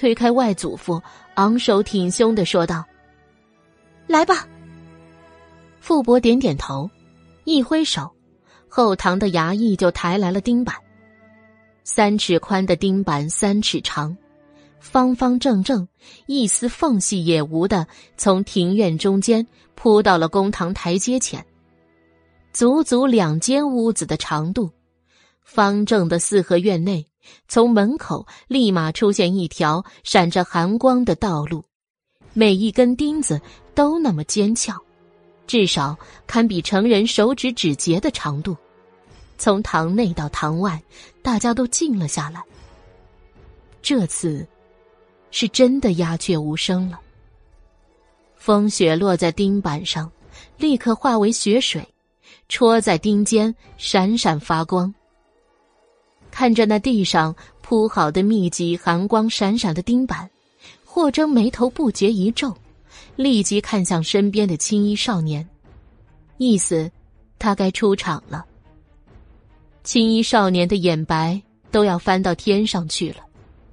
[0.00, 0.98] 推开外祖父，
[1.34, 2.82] 昂首挺胸的说道
[4.08, 4.48] ：“来吧。”
[5.78, 6.88] 傅伯点点头，
[7.44, 8.10] 一挥手，
[8.66, 10.74] 后堂的衙役就抬来了钉板，
[11.84, 14.16] 三尺宽的钉板，三尺长。
[14.78, 15.86] 方方正正，
[16.24, 17.86] 一丝缝隙也无的，
[18.16, 21.44] 从庭院中间铺到了公堂台阶前，
[22.54, 24.70] 足足两间屋子的长度。
[25.42, 27.06] 方正的四合院内，
[27.48, 31.64] 从门口立马出现一条闪着寒光的道路，
[32.32, 33.40] 每一根钉子
[33.74, 34.76] 都那么尖翘，
[35.46, 35.96] 至少
[36.26, 38.56] 堪比成人手指指节的长度。
[39.38, 40.82] 从堂内到堂外，
[41.22, 42.42] 大家都静了下来。
[43.82, 44.46] 这次。
[45.32, 46.98] 是真的鸦雀无声了。
[48.34, 50.10] 风雪落在钉板上，
[50.56, 51.86] 立刻化为雪水，
[52.48, 54.92] 戳在钉尖，闪闪发光。
[56.30, 60.28] 看着那地上铺好的密集、寒光闪闪的钉板，
[60.84, 62.56] 霍征眉头不觉一皱，
[63.16, 65.46] 立即看向身边的青衣少年，
[66.38, 66.90] 意思
[67.38, 68.44] 他该出场了。
[69.82, 71.40] 青衣少年的眼白
[71.70, 73.16] 都要翻到天上去了。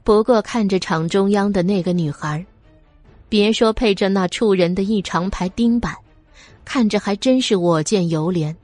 [0.03, 2.45] 不过看着场中央的那个女孩，
[3.27, 5.93] 别说配着那触人的一长排钉板，
[6.63, 8.55] 看着还真是我见犹怜。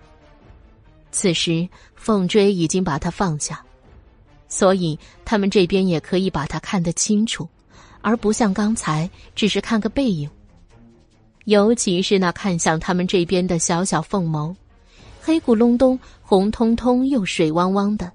[1.11, 3.61] 此时凤追已经把他放下，
[4.53, 7.49] 所以他们这边也可以把他看得清楚，
[8.01, 10.29] 而不像刚才只是看个背影。
[11.45, 14.55] 尤其是那看向他们这边的小小凤眸，
[15.19, 18.11] 黑咕隆咚、红彤彤又水汪汪的，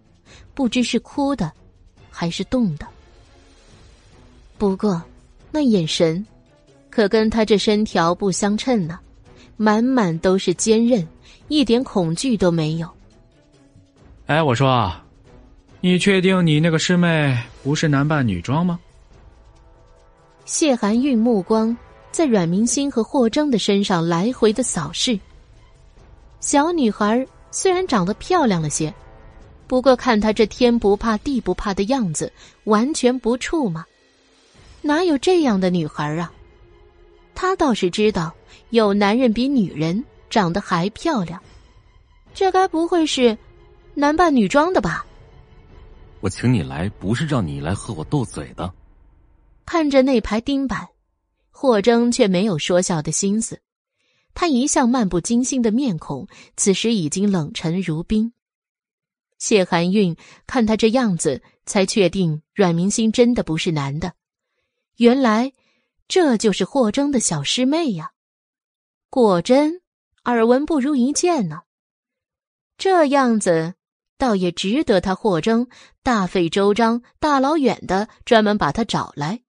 [0.55, 1.51] 不知是哭的，
[2.09, 2.87] 还是冻的。
[4.57, 5.03] 不过，
[5.51, 6.25] 那眼神，
[6.89, 9.01] 可跟他这身条不相称呢，
[9.57, 11.05] 满满都是坚韧，
[11.49, 12.89] 一点恐惧都没有。
[14.27, 14.93] 哎，我说，
[15.81, 18.79] 你确定你那个师妹不是男扮女装吗？
[20.45, 21.77] 谢寒韵目光
[22.11, 25.19] 在阮明心和霍征的身上来回的扫视。
[26.41, 28.93] 小女孩虽然长得漂亮了些，
[29.69, 32.33] 不过看她这天不怕地不怕的样子，
[32.65, 33.87] 完全不怵嘛。
[34.83, 36.33] 哪有这样的女孩啊？
[37.35, 38.33] 他倒是知道
[38.71, 41.41] 有男人比女人长得还漂亮，
[42.35, 43.39] 这该不会是
[43.95, 45.05] 男扮女装的吧？
[46.21, 48.73] 我请你来不是让你来和我斗嘴的。
[49.65, 50.89] 看着那排钉板，
[51.51, 53.61] 霍征却没有说笑的心思。
[54.35, 58.33] 他一向漫不经心的面孔，此时已经冷沉如冰。
[59.39, 60.17] 谢寒韵
[60.47, 64.15] 看他这样子，才确定阮明星真的不是男的。
[64.97, 65.53] 原来，
[66.09, 68.13] 这就是霍征的小师妹呀！
[69.11, 69.81] 果真，
[70.25, 71.61] 耳闻不如一见呢。
[72.77, 73.75] 这样子，
[74.19, 75.69] 倒也值得他霍征
[76.03, 79.43] 大费周章、大老远的专门把他找来，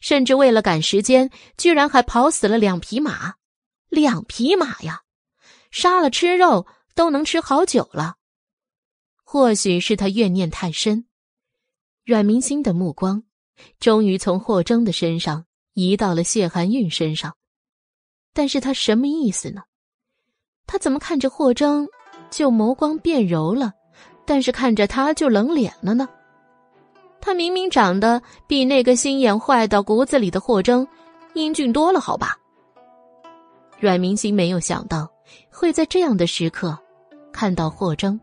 [0.00, 3.34] 甚至为了赶时间，居然还跑死了两匹马。
[3.88, 5.02] 两匹马呀，
[5.70, 8.16] 杀了吃肉都能吃好久了。
[9.22, 11.06] 或许是他怨念太深，
[12.04, 13.22] 阮明星的目光。
[13.80, 17.36] 终于从霍征的身上移到了谢寒韵身上，
[18.34, 19.62] 但是他什么意思呢？
[20.66, 21.88] 他怎么看着霍征
[22.30, 23.72] 就眸光变柔了，
[24.26, 26.08] 但是看着他就冷脸了呢？
[27.20, 30.86] 他明明长得比那个心眼坏到骨子里的霍征
[31.34, 32.36] 英俊多了，好吧？
[33.78, 35.10] 阮明星没有想到
[35.50, 36.76] 会在这样的时刻
[37.32, 38.18] 看到霍征，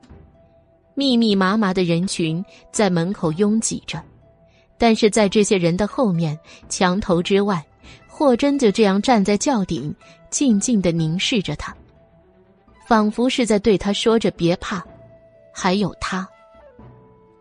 [0.96, 4.02] 密密麻麻的人群在门口拥挤着。
[4.78, 7.64] 但是在这些人的后面，墙头之外，
[8.08, 9.94] 霍真就这样站在轿顶，
[10.30, 11.74] 静静的凝视着他，
[12.88, 14.84] 仿佛是在对他说着“别怕”，
[15.54, 16.28] 还有他。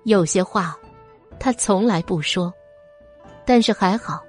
[0.05, 0.77] 有些话，
[1.41, 2.53] 他从来不说，
[3.45, 4.21] 但是还好，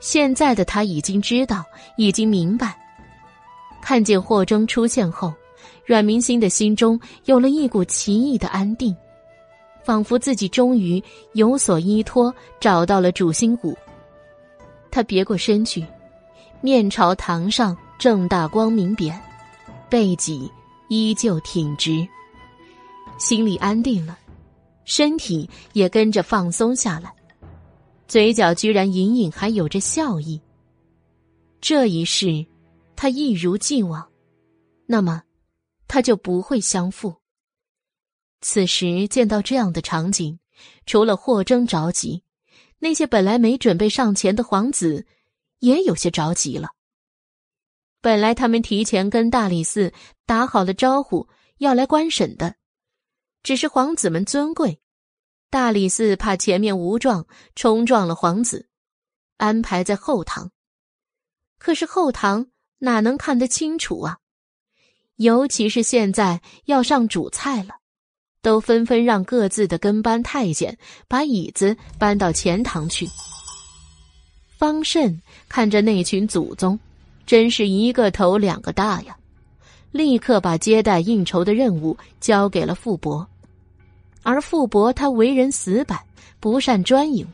[0.00, 1.64] 现在的他已经知道，
[1.96, 2.78] 已经明白。
[3.82, 5.34] 看见霍征出现后，
[5.84, 8.96] 阮明星的心中有了一股奇异的安定。
[9.84, 11.00] 仿佛自己终于
[11.34, 13.78] 有所依托，找到了主心骨。
[14.90, 15.86] 他别过身去，
[16.60, 19.14] 面朝堂上正大光明匾，
[19.88, 20.50] 背脊
[20.88, 22.04] 依旧挺直，
[23.18, 24.18] 心里安定了，
[24.84, 27.14] 身体也跟着放松下来，
[28.06, 30.40] 嘴角居然隐隐还有着笑意。
[31.60, 32.46] 这一世，
[32.94, 34.06] 他一如既往，
[34.86, 35.22] 那么，
[35.88, 37.16] 他就不会相负。
[38.42, 40.38] 此时见到这样的场景，
[40.84, 42.22] 除了霍征着急，
[42.78, 45.06] 那些本来没准备上前的皇子
[45.60, 46.68] 也有些着急了。
[48.02, 49.92] 本来他们提前跟大理寺
[50.26, 51.26] 打好了招呼，
[51.58, 52.54] 要来观审的，
[53.46, 54.80] 只是皇子们尊贵，
[55.50, 57.24] 大理寺怕前面无状
[57.54, 58.66] 冲撞了皇子，
[59.36, 60.50] 安排在后堂。
[61.56, 62.48] 可是后堂
[62.78, 64.18] 哪能看得清楚啊？
[65.14, 67.76] 尤其是现在要上主菜了。
[68.42, 73.08] 都纷纷让各自的跟班太监把椅子搬到前堂去。
[74.58, 76.76] 方慎看着那群祖宗，
[77.24, 79.16] 真是一个头两个大呀！
[79.92, 83.26] 立刻把接待应酬的任务交给了傅伯，
[84.26, 85.96] 而傅伯他为人死板，
[86.40, 87.24] 不善专营，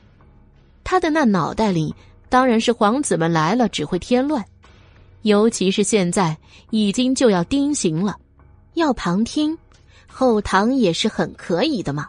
[0.85, 1.95] 他的那脑袋里
[2.29, 4.45] 当然是皇子们来了只会添乱，
[5.23, 6.37] 尤其是现在
[6.69, 8.19] 已经就要丁刑了，
[8.75, 9.57] 要旁听。
[10.07, 12.07] 后堂也是很可以的嘛，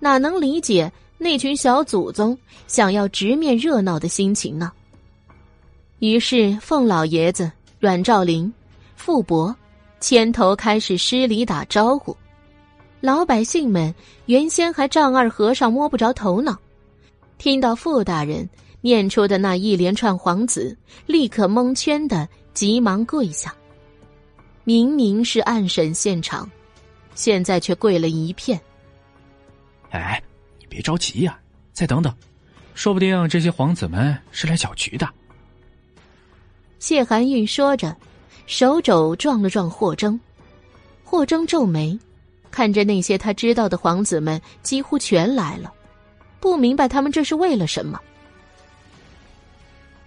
[0.00, 4.72] 哪能理解那群小祖宗想要直面热闹的心情呢？
[6.00, 7.48] 于是凤老爷子、
[7.78, 8.52] 阮兆林、
[8.96, 9.54] 傅伯
[10.00, 12.16] 牵头开始施礼打招呼，
[13.04, 13.94] 老百姓们
[14.24, 16.58] 原先还丈二和尚摸不着头脑，
[17.36, 18.48] 听到傅大人
[18.80, 20.74] 念出的那一连串皇子，
[21.04, 23.54] 立刻蒙圈的急忙跪下。
[24.64, 26.50] 明明是暗审现场。
[27.14, 28.58] 现在却跪了一片。
[29.90, 30.18] 哎，
[30.58, 31.38] 你别着急呀，
[31.74, 32.10] 再等等，
[32.72, 35.06] 说不定这些皇子们是来搅局的。
[36.78, 37.94] 谢寒玉说着，
[38.46, 40.18] 手肘撞了撞霍征。
[41.04, 41.96] 霍征皱眉，
[42.54, 45.72] 看着那些他知道的皇子们几乎全来了，
[46.38, 48.00] 不明白他们这是为了什么。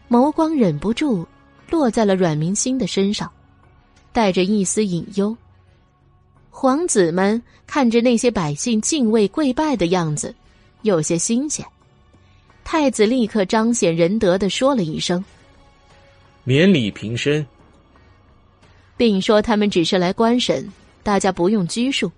[0.10, 1.28] 眸光忍不住
[1.70, 3.30] 落在了阮明星的身上，
[4.14, 5.36] 带着一丝隐忧。
[6.50, 10.34] 皇子们看着那些百姓敬畏跪拜的样子，
[10.84, 11.66] 有些新鲜。
[12.64, 15.24] 太子立刻彰显仁德的说了一声
[16.46, 17.46] ：“免礼平身。”
[18.96, 20.66] 并说他们只是来观审，
[21.04, 22.10] 大家不用拘束。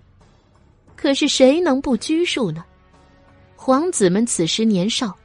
[1.00, 2.62] 可是谁能不拘束呢？
[3.56, 5.16] 皇子们此时年少，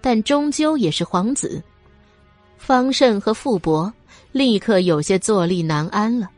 [0.00, 1.62] 但终究也是皇子。
[2.58, 3.92] 方慎和傅伯
[4.32, 6.28] 立刻有些坐立难安了。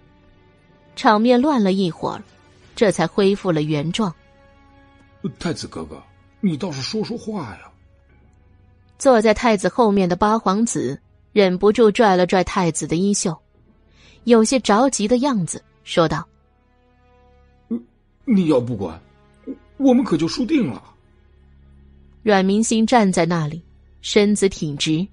[0.95, 2.23] 场面乱了一会儿，
[2.75, 4.15] 这才恢复了原状。
[5.39, 6.03] 太子哥哥，
[6.43, 7.73] 你倒是说说话呀！
[8.99, 11.01] 坐在太子后面的八皇子
[11.33, 13.35] 忍不住拽了拽太子的衣袖，
[14.25, 16.29] 有些着急的样子，说道
[18.27, 19.01] ：“你要不管，
[19.47, 19.55] 我
[19.89, 20.83] 我们可就输定了。”
[22.23, 23.63] 阮明星站在那里，
[24.01, 25.07] 身子挺直，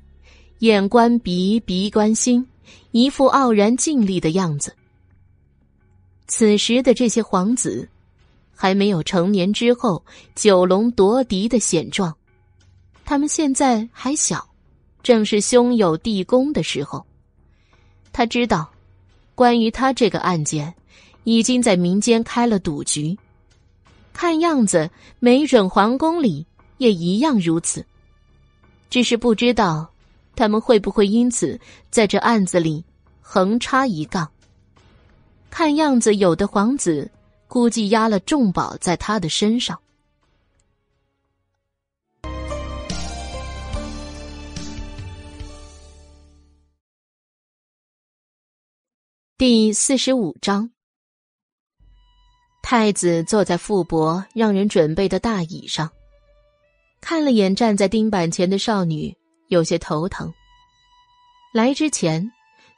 [0.59, 2.45] 眼观鼻，鼻观心，
[2.91, 4.75] 一副傲然静立的样子。
[6.27, 7.87] 此时的这些皇子，
[8.55, 12.15] 还没有成年之后九龙夺嫡的险状，
[13.05, 14.49] 他们现在还小，
[15.03, 17.05] 正是兄友弟恭的时候。
[18.11, 18.71] 他知道，
[19.35, 20.73] 关于他这个案件，
[21.23, 23.17] 已经在民间开了赌局，
[24.13, 26.45] 看样子没准皇宫里
[26.77, 27.85] 也一样如此。
[28.89, 29.91] 只是不知道，
[30.35, 32.83] 他们会不会因此在这案子里
[33.21, 34.29] 横插一杠。
[35.49, 37.09] 看样子，有的皇子
[37.47, 39.79] 估计押了重宝在他的身上。
[49.37, 50.69] 第四十五章，
[52.63, 55.87] 太子坐在傅伯让人准备的大椅上，
[56.99, 59.15] 看了眼站在钉板前的少女，
[59.49, 60.33] 有些头疼。
[61.53, 62.31] 来之前。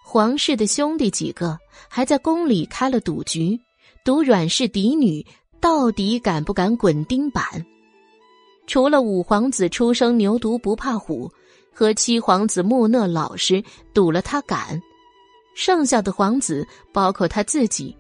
[0.08, 1.58] 皇室的兄弟几个
[1.90, 3.60] 还在宫里开了赌局，
[4.04, 5.26] 赌阮氏嫡女
[5.60, 7.44] 到底敢不敢滚钉板。
[8.68, 11.28] 除了五皇子出生牛犊不怕虎，
[11.74, 13.64] 和七皇子木讷老实
[13.96, 14.80] 赌了他敢，
[15.56, 17.98] 剩下的皇子包括他自己，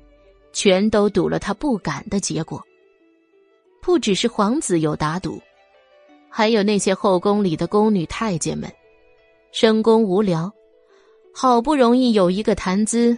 [0.55, 2.63] 全都赌了他不敢的结果。
[3.81, 5.39] 不只是皇子有打赌，
[6.29, 8.71] 还有那些后宫里的宫女太监们，
[9.51, 10.51] 深宫无聊。
[11.33, 13.15] 好不容易有一个谈资，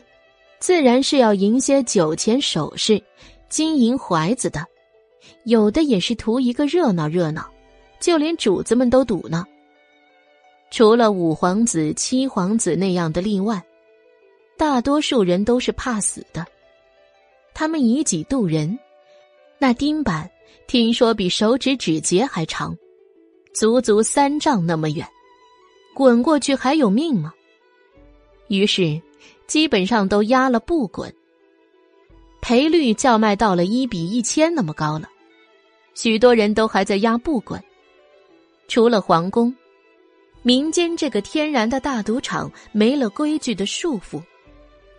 [0.60, 3.02] 自然是要赢些酒钱首饰、
[3.50, 4.66] 金银怀子的，
[5.46, 7.48] 有的也是图一个热闹热闹，
[8.00, 9.46] 就连主子们都赌呢。
[10.72, 13.64] 除了五皇子、七皇子那样的例外，
[14.58, 16.44] 大多数人都是怕死的。
[17.60, 18.78] 他们以己度人，
[19.58, 20.30] 那钉板
[20.68, 22.78] 听说比手指指节还长，
[23.52, 25.08] 足足三丈那么远，
[25.96, 27.34] 滚过去还有命吗？
[28.48, 29.02] 于是，
[29.48, 31.12] 基本上都压了不滚。
[32.42, 35.10] 赔率叫卖到了一比一千那么高了，
[35.96, 37.60] 许多人都还在压不滚。
[38.68, 39.52] 除了皇宫。
[40.44, 44.22] 民间这个天然的大赌场没了规矩的束缚，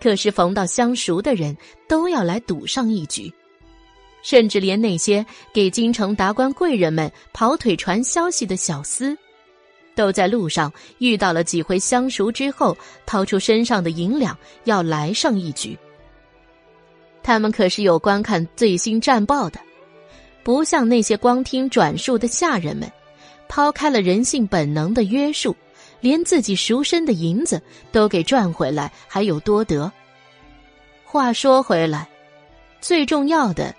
[0.00, 1.56] 可是逢到相熟的人
[1.88, 3.32] 都要来赌上一局，
[4.22, 9.16] 甚至连那些给京城达官贵人们跑腿传消息的小厮，
[9.94, 15.76] 都在路上遇到了几回相熟之后，掏出身上的银两要来上一局。
[17.22, 19.60] 他们可是有观看最新战报的，
[20.42, 22.90] 不像那些光听转述的下人们。
[23.50, 25.56] 抛开了人性本能的约束，
[26.00, 27.60] 连自己赎身的银子
[27.90, 29.90] 都给赚回来，还有多得。
[31.04, 32.08] 话说回来，
[32.80, 33.74] 最重要的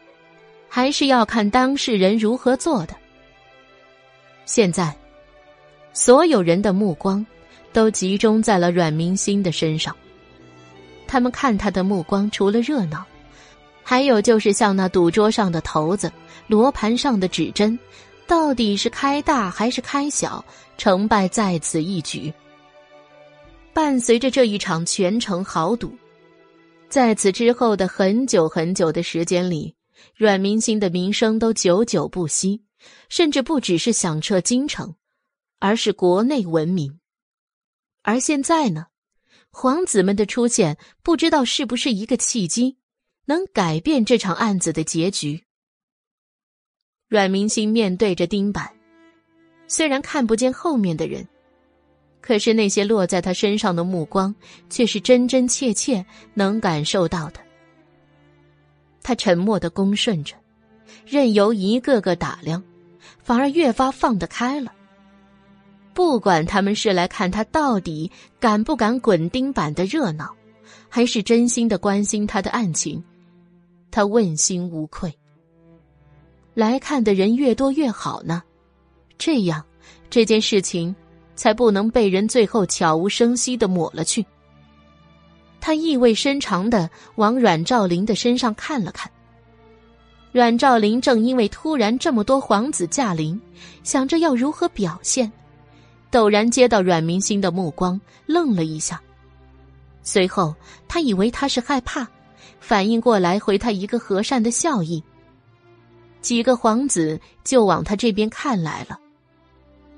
[0.67, 2.95] 还是要看当事人如何做的。
[4.45, 4.95] 现在，
[5.93, 7.25] 所有人的目光
[7.71, 9.95] 都集中在了阮明星的身上。
[11.07, 13.05] 他们看他的目光，除了热闹，
[13.83, 16.11] 还有就是像那赌桌上的骰子、
[16.47, 17.77] 罗盘上的指针。
[18.29, 20.45] 到底是开大还是开小，
[20.77, 22.31] 成败在此一举。
[23.73, 25.97] 伴随着这一场全城豪赌，
[26.89, 29.73] 在此之后的很久很久的时间里，
[30.15, 32.61] 阮明星的名声都久久不息，
[33.09, 34.93] 甚至不只是响彻京城，
[35.57, 36.99] 而是国内闻名。
[38.03, 38.85] 而现在呢，
[39.49, 42.77] 皇子们的出现，不知道是不是一个契机，
[43.25, 45.45] 能改变这场案子的结局。
[47.09, 48.69] 阮明星面对着钉板，
[49.67, 51.27] 虽然看不见后面的人，
[52.21, 54.33] 可是那些落在他身上的目光
[54.69, 56.05] 却是真真切切
[56.35, 57.39] 能感受到的。
[59.01, 60.35] 他沉默的恭顺着，
[61.03, 62.63] 任由一个个打量，
[63.23, 64.71] 反而越发放得开了。
[65.95, 70.31] 不管他们是来看他到底敢不敢滚钉板的热闹，
[70.87, 73.03] 还是真心的关心他的案情，
[73.89, 75.11] 他问心无愧。
[76.53, 78.43] 来看的人越多越好呢，
[79.17, 79.63] 这样
[80.09, 80.95] 这件事情
[81.35, 84.25] 才不能被人最后悄无声息的抹了去。
[85.61, 89.11] 他意味深长的往阮兆林的身上看了看。
[90.31, 93.39] 阮兆林正因为突然这么多皇子驾临，
[93.83, 95.31] 想着要如何表现，
[96.11, 99.01] 陡然接到阮明星的目光，愣了一下。
[100.03, 100.55] 随后
[100.87, 102.07] 他以为他是害怕，
[102.59, 105.03] 反应过来回他一个和善的笑意。
[106.21, 108.99] 几个皇子就往他这边看来了，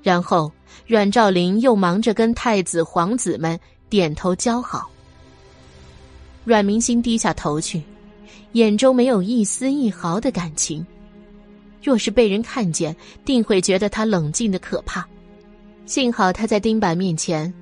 [0.02, 0.50] 然后
[0.86, 4.88] 阮兆林又忙着跟太子、皇子们点头交好。
[6.44, 7.82] 阮明星低下头去，
[8.52, 10.84] 眼中没有一丝一毫的感情。
[11.82, 12.94] 若是被人看见，
[13.24, 15.06] 定会觉得他冷静的可怕。
[15.84, 17.52] 幸好他在钉板面前，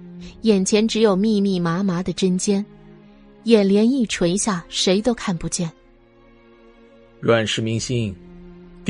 [0.43, 2.65] 眼前只有密密麻麻的针尖，
[3.45, 5.71] 眼帘一垂下，谁都看不见。
[7.21, 8.15] 阮氏明星。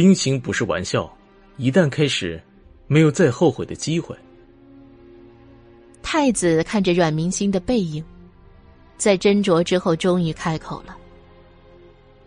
[0.01, 1.15] 钉刑不是玩笑，
[1.59, 2.43] 一旦开始，
[2.87, 4.17] 没有再后悔的机会。
[6.03, 8.03] 太子看着阮明星的背影，
[8.97, 10.97] 在斟酌之后，终于开口了：“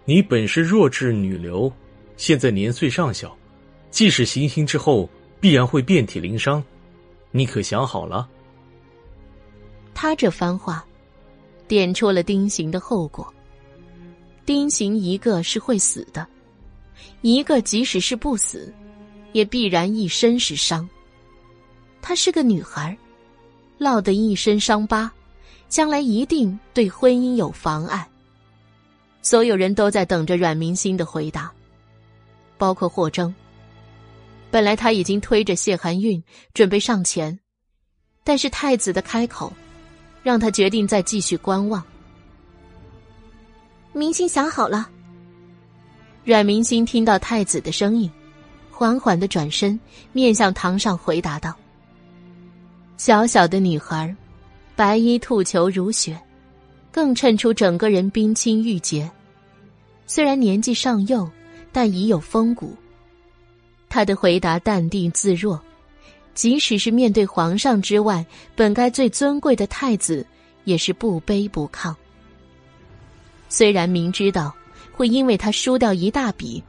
[0.06, 1.74] 你本是弱智女流，
[2.16, 3.35] 现在年岁尚小，
[3.90, 6.64] 即使行刑之后，必然会遍体鳞伤，
[7.32, 8.30] 你可想好了？”
[9.95, 10.85] 他这番话，
[11.68, 13.34] 点出了丁刑的后果。
[14.45, 16.27] 丁刑一个是会死的。
[17.24, 18.72] 一个即使是不死，
[19.32, 20.88] 也必然一身是伤。
[22.02, 22.95] 她是个女孩，
[23.77, 25.10] 落得一身伤疤，
[25.69, 28.06] 将来一定对婚姻有妨碍。
[29.22, 31.50] 所有人都在等着阮明星的回答，
[32.58, 33.34] 包括霍征。
[34.52, 36.22] 本来他已经推着谢寒韵
[36.53, 37.40] 准备上前，
[38.26, 39.52] 但是太子的开口，
[40.24, 41.82] 让他决定再继续观望。
[43.93, 44.90] 明星想好了。
[46.26, 48.10] 阮明星听到太子的声音，
[48.72, 49.77] 缓缓的转身，
[50.14, 51.53] 面向堂上回答道
[52.95, 54.16] ：“小小的女孩，
[54.74, 56.18] 白衣兔裘如雪，
[56.93, 59.11] 更衬出整个人冰清玉洁。
[60.08, 61.30] 虽然年纪尚幼，
[61.74, 62.74] 但已有风骨。
[63.90, 65.61] 她的回答淡定自若，
[66.34, 70.26] 即使是面对皇上之外本该最尊贵的太子，
[70.64, 71.93] 也是不卑不亢。
[73.50, 74.56] 虽然明知道。”
[74.93, 76.63] 会因为他输掉一大笔，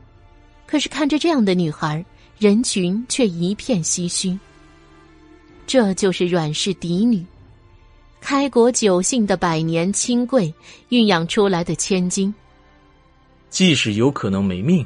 [0.66, 2.04] 可可是看着这样的女孩，
[2.36, 4.36] 人群却一片唏嘘。
[5.68, 7.24] 这就是阮氏嫡女，
[8.20, 10.52] 开国九姓的百年亲贵，
[10.88, 12.34] 孕养出来的千金。
[13.50, 14.84] 即使有可能没命，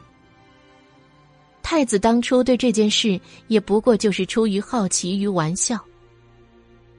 [1.62, 5.83] 太子当初对这件事也不过就是出于好奇与玩笑。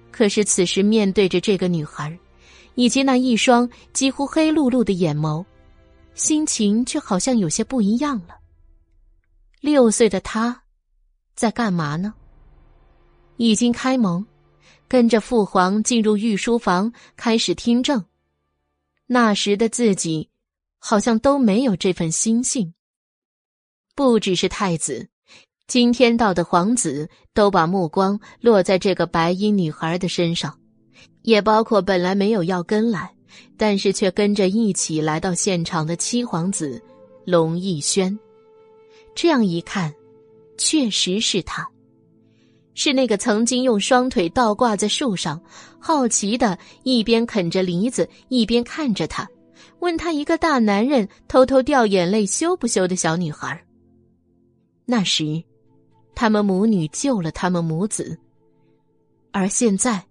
[0.10, 2.18] 可是此时面对着这个女孩，
[2.74, 5.46] 以及那一双几乎黑漉漉的眼眸，
[6.14, 8.38] 心情却好像有些不一样了。
[9.62, 10.64] 六岁的他，
[11.36, 12.14] 在干嘛呢？
[13.38, 14.26] 已经开蒙，
[14.88, 18.06] 跟着父皇进入御书房开始听政。
[19.06, 20.30] 那时的自己，
[20.78, 22.74] 好像都没有这份心性。
[23.96, 25.10] 不只是太子。
[25.68, 30.60] 今天到的皇子都把目光落在这个白衣女孩的身上，
[31.22, 33.14] 也包括本来没有要跟来，
[33.58, 36.82] 但是却跟着一起来到现场的七皇子
[37.26, 38.18] 龙逸轩。
[39.16, 39.94] 这样一看，
[40.58, 41.68] 确实是他，
[42.74, 45.42] 是那个曾经用双腿倒挂在树上，
[45.80, 49.28] 好奇的一边啃着梨子一边看着他，
[49.80, 53.64] 问他一个大男人偷偷掉眼泪羞不羞的小女孩。
[54.86, 55.44] 那时。
[56.16, 58.20] 他们母女救了他们母子，
[59.32, 60.04] 而现在，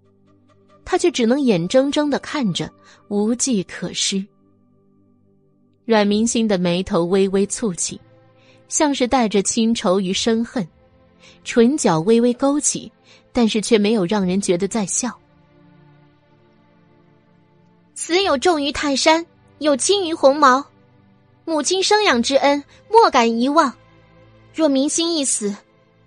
[0.90, 2.72] 他却只能眼睁睁的看着，
[3.08, 4.24] 无计可施。
[5.84, 8.00] 阮明心的眉头微微蹙起，
[8.68, 10.66] 像是带着亲仇与深恨，
[11.44, 12.90] 唇角微微勾起，
[13.34, 15.14] 但是却没有让人觉得在笑。
[17.94, 19.26] 死有重于泰山，
[19.58, 20.64] 有轻于鸿毛，
[21.44, 23.70] 母亲生养之恩，莫敢遗忘。
[24.54, 25.54] 若明心一死，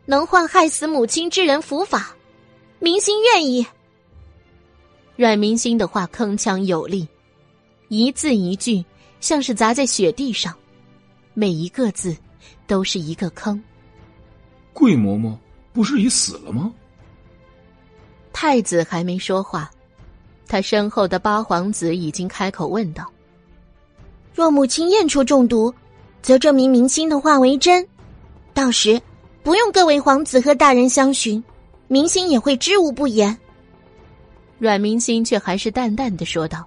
[0.05, 2.15] 能换害死母亲之人伏法，
[2.79, 3.63] 明心愿意。
[5.21, 7.07] 阮明星的话铿锵有力，
[7.89, 8.83] 一字一句
[9.19, 10.51] 像是砸在雪地上，
[11.35, 12.17] 每一个字
[12.65, 13.61] 都是一个坑。
[14.73, 15.37] 桂嬷嬷
[15.73, 16.73] 不是已死了吗？
[18.33, 19.69] 太子还没说话，
[20.47, 23.05] 他身后的八皇子已经开口问道
[24.33, 25.71] ：“若母亲验出中毒，
[26.23, 27.87] 则证明明星的话为真，
[28.55, 28.99] 到时。”
[29.43, 31.43] 不用各位皇子和大人相询，
[31.87, 33.37] 明星也会知无不言。
[34.61, 36.63] 阮明心却还是淡淡的说道：“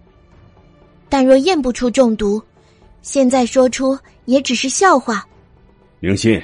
[1.08, 2.42] 但若验不出中毒，
[3.02, 5.24] 现在说出也只是笑话。”
[6.02, 6.42] 明心，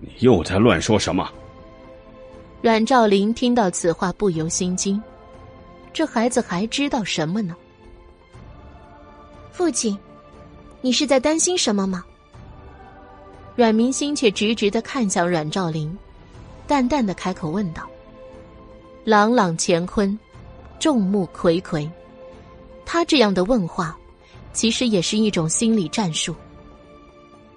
[0.00, 1.30] 你又在乱说什么？
[2.62, 4.98] 阮兆林听到此话不由心惊，
[5.92, 7.54] 这孩子还知道什么呢？
[9.52, 9.98] 父亲，
[10.80, 12.02] 你是在担心什么吗？
[13.54, 15.94] 阮明心却直直的看向阮兆林，
[16.66, 17.86] 淡淡的开口问道
[19.04, 20.18] ：“朗朗乾坤，
[20.78, 21.88] 众目睽睽。”
[22.84, 23.96] 他这样的问话，
[24.52, 26.34] 其实也是一种心理战术。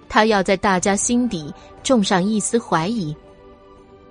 [0.08, 3.14] 他要在大家心底种上一丝怀疑，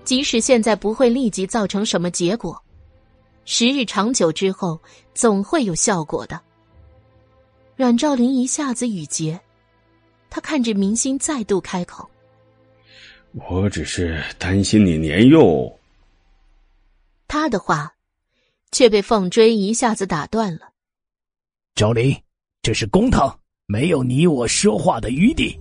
[0.06, 2.58] 即使现在不会立即造成什么结果，
[3.44, 4.80] 时日长久之后，
[5.14, 6.40] 总会有效果的。
[7.76, 9.40] 阮兆林一下子语结。
[10.30, 12.08] 他看着明星，再度开口
[13.50, 15.68] ：“我只是担心你年幼。”
[17.28, 17.92] 他的话
[18.72, 20.70] 却被凤追一下子打断了。
[21.76, 22.16] 赵林，
[22.62, 25.58] 这是公堂，没有你我说话的余地。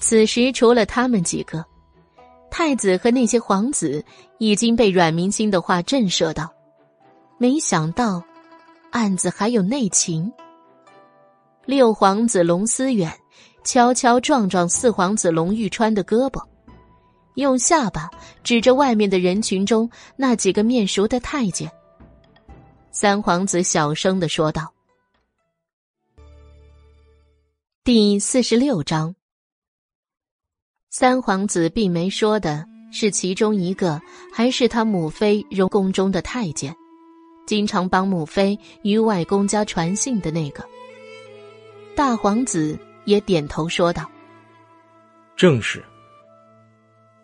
[0.00, 1.64] 此时，除了他们几个，
[2.50, 4.04] 太子和那些皇子
[4.38, 6.52] 已经被阮明星的话震慑到，
[7.38, 8.22] 没想到
[8.90, 10.30] 案子还有内情。
[11.64, 13.10] 六皇子龙思远
[13.64, 16.44] 悄悄撞撞四皇子龙玉川的胳膊，
[17.34, 18.10] 用下巴
[18.42, 21.70] 指着外面的人群中那几个面熟的太监。
[22.90, 24.72] 三皇子小声的说道
[27.82, 29.14] ：“第四十六章。
[30.90, 34.00] 三皇子并没说的是其中一个，
[34.32, 36.74] 还是他母妃荣宫中的太监，
[37.46, 40.64] 经常帮母妃与外公家传信的那个。”
[41.96, 44.08] 大皇子也点头说道
[45.36, 45.84] ：“正是。”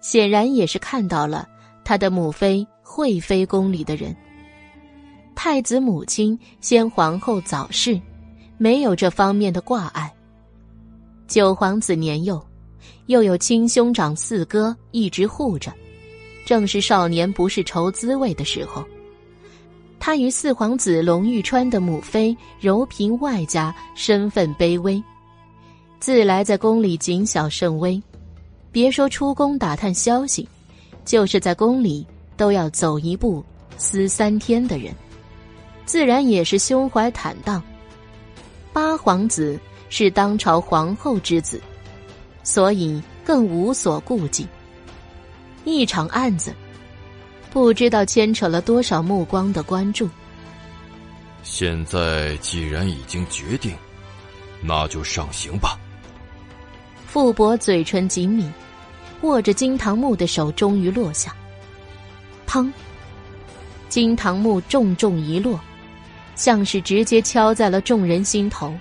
[0.00, 1.48] 显然也是看到了
[1.84, 4.14] 他的母妃惠妃宫里的人。
[5.34, 8.00] 太子母亲先皇后早逝，
[8.58, 10.12] 没有这方面的挂碍。
[11.26, 12.44] 九皇子年幼，
[13.06, 15.72] 又有亲兄长四哥一直护着，
[16.44, 18.84] 正是少年不是愁滋味的时候。
[19.98, 25.02] 他与四皇子龙玉川的母妃柔嫔外家身份卑微，
[26.00, 28.02] 自来在宫里谨小慎微，
[28.72, 30.48] 别说出宫打探消息，
[31.04, 33.44] 就是在宫里都要走一步
[33.76, 34.94] 思三天的人，
[35.84, 37.60] 自然也是胸怀坦荡。
[38.72, 39.58] 八皇子
[39.88, 41.60] 是当朝皇后之子，
[42.44, 44.46] 所以更无所顾忌。
[45.64, 46.54] 一场案子，
[47.50, 50.08] 不知道牵扯了多少目光的关注。
[51.42, 53.74] 现在既然已经决定，
[54.62, 55.79] 那就上刑吧。
[57.12, 58.48] 傅博嘴唇紧抿，
[59.22, 61.34] 握着金堂木的手终于落下。
[62.46, 62.72] 砰！
[63.88, 65.58] 金堂木重重一落，
[66.36, 68.72] 像是直接敲在了众人心头。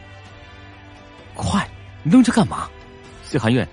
[1.33, 1.67] 快，
[2.03, 2.69] 愣着干嘛？
[3.27, 3.67] 谢寒月，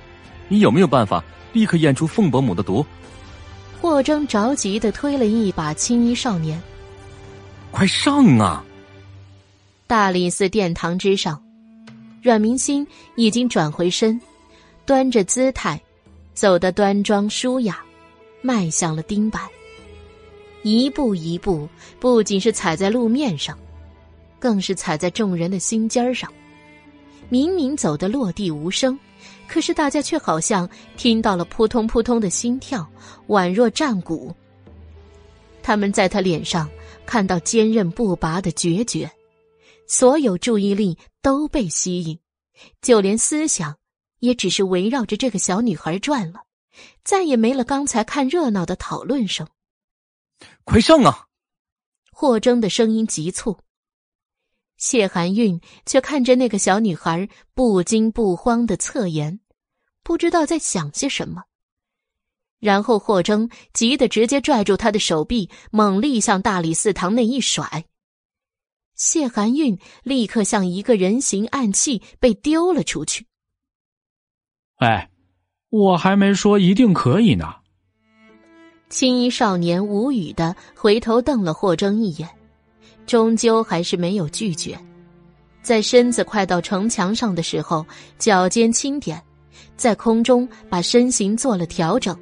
[0.48, 2.84] 你有没有办法立刻验出凤伯母的毒？
[3.82, 6.58] 霍征着急的推了一把青衣少年。
[7.70, 8.64] 快上啊！
[9.86, 11.38] 大理寺殿堂之上，
[12.22, 12.86] 阮明心
[13.16, 14.18] 已经转回身，
[14.86, 15.80] 端着姿态，
[16.32, 17.84] 走得端庄舒雅，
[18.40, 19.42] 迈向了钉板。
[20.62, 23.58] 一步一步，不仅是踩在路面上，
[24.38, 26.32] 更是踩在众人的心尖上。
[27.28, 28.96] 明明走得落地无声，
[29.48, 32.88] 可是大家却好像听到了扑通扑通的心跳，
[33.26, 34.32] 宛若战鼓。
[35.64, 36.70] 他们在他脸上
[37.04, 39.10] 看到坚韧不拔的决绝。
[39.88, 42.16] 所有注意力都被吸引，
[42.80, 43.76] 就连思想
[44.18, 46.44] 也只是围绕着这个小女孩转了，
[47.04, 49.46] 再也没了刚才看热闹的讨论声。
[50.64, 51.26] 快上啊！
[52.12, 53.58] 霍征的声音急促。
[54.76, 59.40] 谢寒韵却看着那个小女孩不惊不慌的侧颜，
[60.02, 61.44] 不知道在想些什么。
[62.58, 67.84] 然后霍征急得直接拽住她的手臂，猛力向大理寺堂内一甩。
[68.94, 73.26] 谢寒韵立刻像一个人形暗器被丢了出去。
[74.76, 75.08] 哎，
[75.70, 77.54] 我还没说一定可以呢。
[78.88, 82.28] 青衣少年无语的回头瞪了霍征一眼，
[83.06, 84.78] 终究还是没有拒绝。
[85.62, 87.84] 在身子快到城墙上的时候，
[88.18, 89.20] 脚尖轻点，
[89.76, 92.16] 在空中把身形做了调整，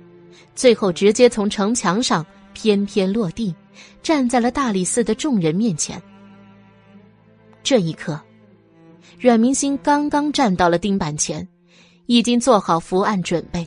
[0.55, 2.25] 最后直接从城墙上
[2.55, 3.55] 翩翩落地，
[4.03, 6.01] 站在了大理寺的众人面前。
[7.63, 8.19] 这一刻，
[9.21, 11.47] 阮明星刚刚站到了钉板前，
[12.07, 13.67] 已经做好伏案准备。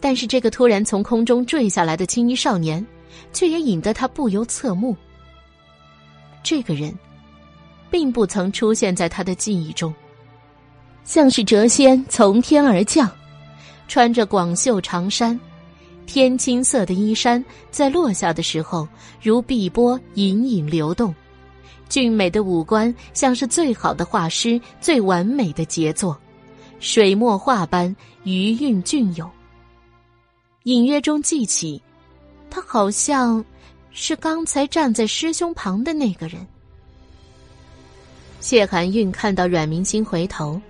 [0.00, 2.84] 但是，这个突然从空中坠下来的青衣少年，
[3.32, 4.96] 却也引得他不由侧目。
[6.42, 6.92] 这个人，
[7.88, 9.94] 并不曾出现在他的记忆中，
[11.04, 13.08] 像是谪仙从天而降，
[13.86, 15.38] 穿着广袖长衫，
[16.04, 18.88] 天青色的衣衫在落下的时候，
[19.22, 21.14] 如碧波隐隐流动。
[21.88, 26.18] 俊美的五官像是最好的画师最完美的杰作，
[26.82, 27.94] 水墨画般
[28.24, 29.30] 余韵隽永。
[30.64, 31.80] 隐约中记起，
[32.50, 33.42] 他好像
[33.92, 36.44] 是刚才站在师兄旁的那个人。
[38.40, 40.60] 谢寒韵看到阮明星回头，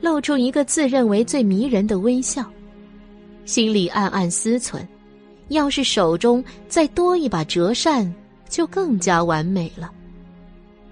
[0.00, 2.48] 露出一个自认为最迷人的微笑，
[3.44, 4.86] 心里暗暗思忖：
[5.48, 8.14] 要是手中再多一把折扇，
[8.48, 9.90] 就更加完美了。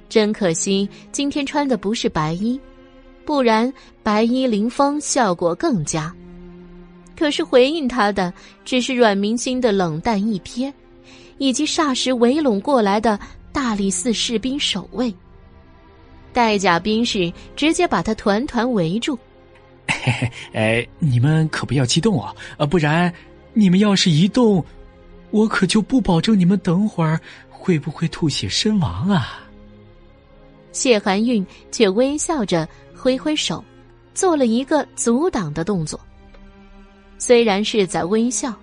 [0.08, 2.60] 真可惜，今天穿的不是白衣，
[3.26, 3.70] 不然
[4.02, 6.14] 白衣凌风效果更佳。
[7.18, 8.32] 可是回应他的
[8.64, 10.72] 只是阮明星的冷淡一瞥，
[11.38, 13.18] 以及霎时围拢过来的
[13.52, 15.12] 大理寺士兵守卫。
[16.32, 19.18] 带甲兵士直接把他团团围住。
[19.88, 22.34] 嘿嘿，哎，你们可不要激动啊！
[22.58, 23.12] 啊，不然
[23.54, 24.64] 你们要是一动，
[25.30, 29.42] 我可就不保证你们等会儿会不会吐血身亡啊！
[30.72, 33.62] 谢寒韵却微笑着挥挥手，
[34.14, 36.00] 做了一个阻挡的动作。
[37.18, 38.54] 虽然是在微笑，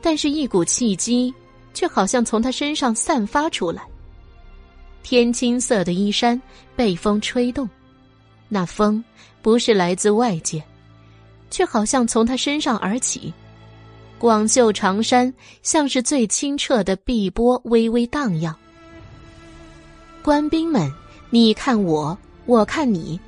[0.00, 1.34] 但是一股气机
[1.74, 3.82] 却好像从他身上散发出来。
[5.02, 6.40] 天青色的衣衫
[6.74, 7.68] 被风吹动，
[8.48, 9.04] 那风
[9.42, 10.62] 不是来自外界，
[11.50, 13.32] 却好像从他身上而起。
[14.18, 18.56] 广袖长衫像是最清澈的碧波，微微荡漾。
[20.22, 20.90] 官兵们。
[21.28, 23.18] 你看我，我看你，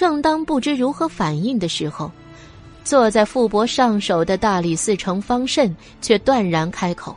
[0.00, 2.10] 正当不知如何反应的时候，
[2.82, 7.14] 坐在傅伯上首的大理寺丞方慎却断然开口：“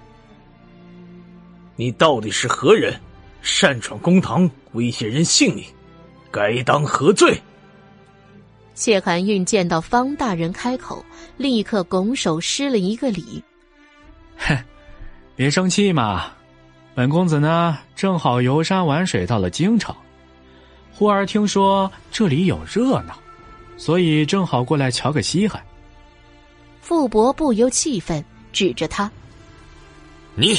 [1.77, 2.99] 你到底是何人？
[3.41, 5.63] 擅闯公堂，威胁人性命，
[6.29, 7.41] 该当何罪？”
[8.75, 11.05] 谢寒韵见到方大人开口，
[11.37, 13.41] 立刻拱手施了一个礼
[14.35, 14.57] ：“哼，
[15.37, 16.25] 别生气嘛，
[16.93, 19.95] 本公子呢，正好游山玩水到了京城。”
[20.95, 23.17] 忽而听说这里有热闹，
[23.77, 25.61] 所以正好过来瞧个稀罕。
[26.81, 29.11] 傅伯不由气愤，指着他
[30.35, 30.55] ：“你。”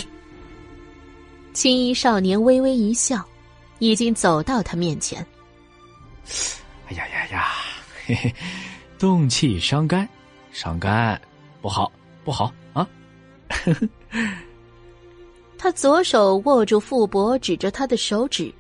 [1.54, 3.24] 青衣少年微微一笑，
[3.78, 5.24] 已经走到他面前。
[6.88, 7.52] 哎呀呀呀，
[8.04, 8.34] 嘿嘿，
[8.98, 10.08] 动气伤肝，
[10.50, 11.20] 伤肝
[11.62, 11.92] 不好
[12.24, 12.88] 不好啊！
[15.56, 18.52] 他左手握住傅伯指着他的手指，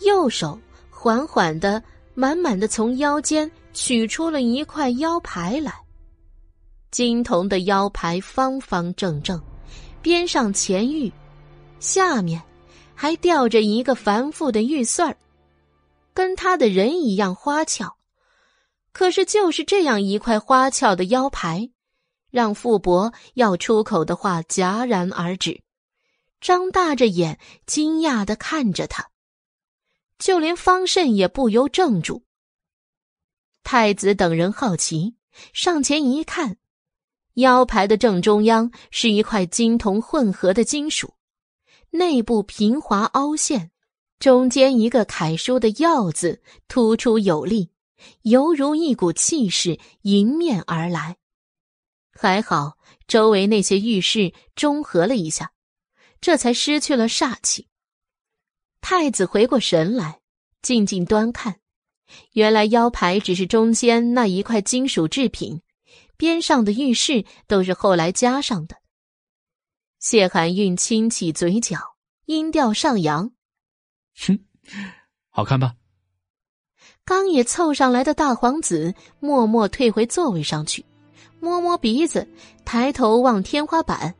[0.00, 0.58] 右手
[1.00, 1.80] 缓缓的、
[2.12, 5.72] 满满的从腰间取出了一块腰牌来。
[6.90, 9.40] 金铜的腰牌方方正正，
[10.02, 11.12] 边上嵌玉，
[11.78, 12.42] 下面
[12.96, 15.16] 还吊着一个繁复的玉穗儿，
[16.12, 17.94] 跟他的人一样花俏。
[18.90, 21.70] 可是，就是这样一块花俏的腰牌，
[22.32, 25.62] 让傅伯要出口的话戛然而止，
[26.40, 29.06] 张大着眼，惊讶的看着他。
[30.18, 32.24] 就连方慎也不由怔住。
[33.62, 35.16] 太子等人好奇，
[35.52, 36.56] 上前一看，
[37.34, 41.14] 腰牌的正中央是一块金铜混合的金属，
[41.90, 43.70] 内部平滑凹陷，
[44.18, 47.70] 中间一个楷书的“耀”字突出有力。
[48.22, 51.16] 犹如一股气势迎面而来，
[52.12, 55.52] 还好周围那些玉饰中和了一下，
[56.20, 57.66] 这才失去了煞气。
[58.90, 60.20] 太子回过神来，
[60.62, 61.56] 静静端看，
[62.32, 65.60] 原来腰牌只是中间那一块金属制品，
[66.16, 68.76] 边上的玉饰都是后来加上的。
[69.98, 71.76] 谢寒韵轻起嘴角，
[72.24, 73.30] 音调上扬
[74.24, 74.38] ：“哼，
[75.28, 75.74] 好看吧？”
[77.04, 80.82] 刚也凑上来的大皇子默默退回座位上去，
[81.40, 82.26] 摸摸鼻子，
[82.64, 84.14] 抬头望天花板。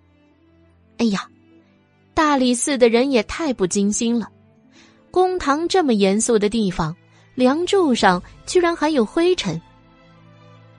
[0.99, 1.27] 哎呀，
[2.13, 4.31] 大理寺的人也太不精心了！
[5.11, 6.95] 公堂这么严肃的地方，
[7.35, 9.61] 梁柱上居然还有灰尘。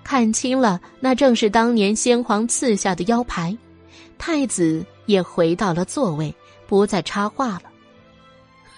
[0.03, 3.57] 看清了，那正是当年先皇赐下的腰牌。
[4.17, 6.33] 太子也回到了座位，
[6.67, 7.63] 不再插话了。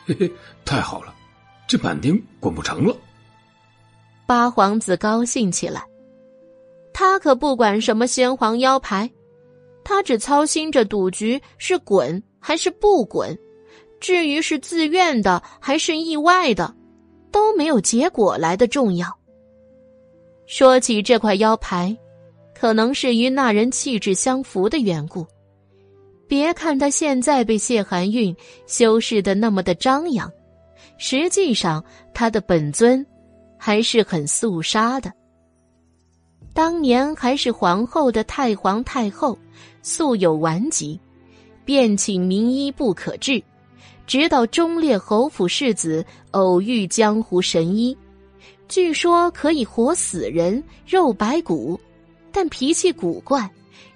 [0.06, 0.32] 嘿嘿，
[0.66, 1.14] 太好了，
[1.68, 2.96] 这板钉滚不成了。
[4.26, 5.84] 八皇子高兴起来，
[6.94, 9.10] 他可不管什么先皇腰牌，
[9.84, 13.38] 他只操心着赌局是滚还是不滚，
[14.02, 16.76] 至于是自愿的还是意外的，
[17.32, 19.18] 都没有结果来的重要。
[20.46, 21.96] 说起这块腰牌，
[22.54, 25.26] 可能是与那人气质相符的缘故。
[26.28, 28.36] 别看他现在被谢寒韵
[28.68, 30.30] 修饰的那么的张扬，
[30.98, 31.82] 实际上
[32.14, 33.06] 他的本尊。
[33.64, 35.14] 还是很肃杀的。
[36.52, 39.38] 当年还是皇后的太皇太后，
[39.84, 41.00] 素有顽疾，
[41.64, 43.40] 便请名医不可治，
[44.06, 47.98] 直到忠烈侯府世子偶遇江湖神医，
[48.68, 51.80] 据说可以活死人、肉白骨，
[52.32, 53.50] 但脾气古怪，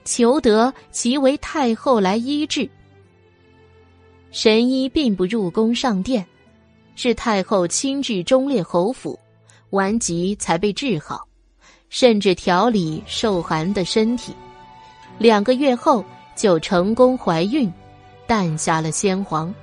[0.06, 2.70] 求得其为太后来医治。
[4.32, 6.26] 神医并不入宫上殿，
[6.96, 9.20] 是太后亲至忠烈侯府。
[9.72, 11.28] 顽疾才被治好，
[11.90, 14.34] 甚至调理受寒的身体。
[15.18, 17.70] 两个月后就成功怀孕，
[18.26, 19.54] 诞下了先皇。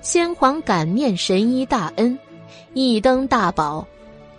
[0.00, 2.18] 先皇感念神医大恩，
[2.72, 3.86] 一登大宝，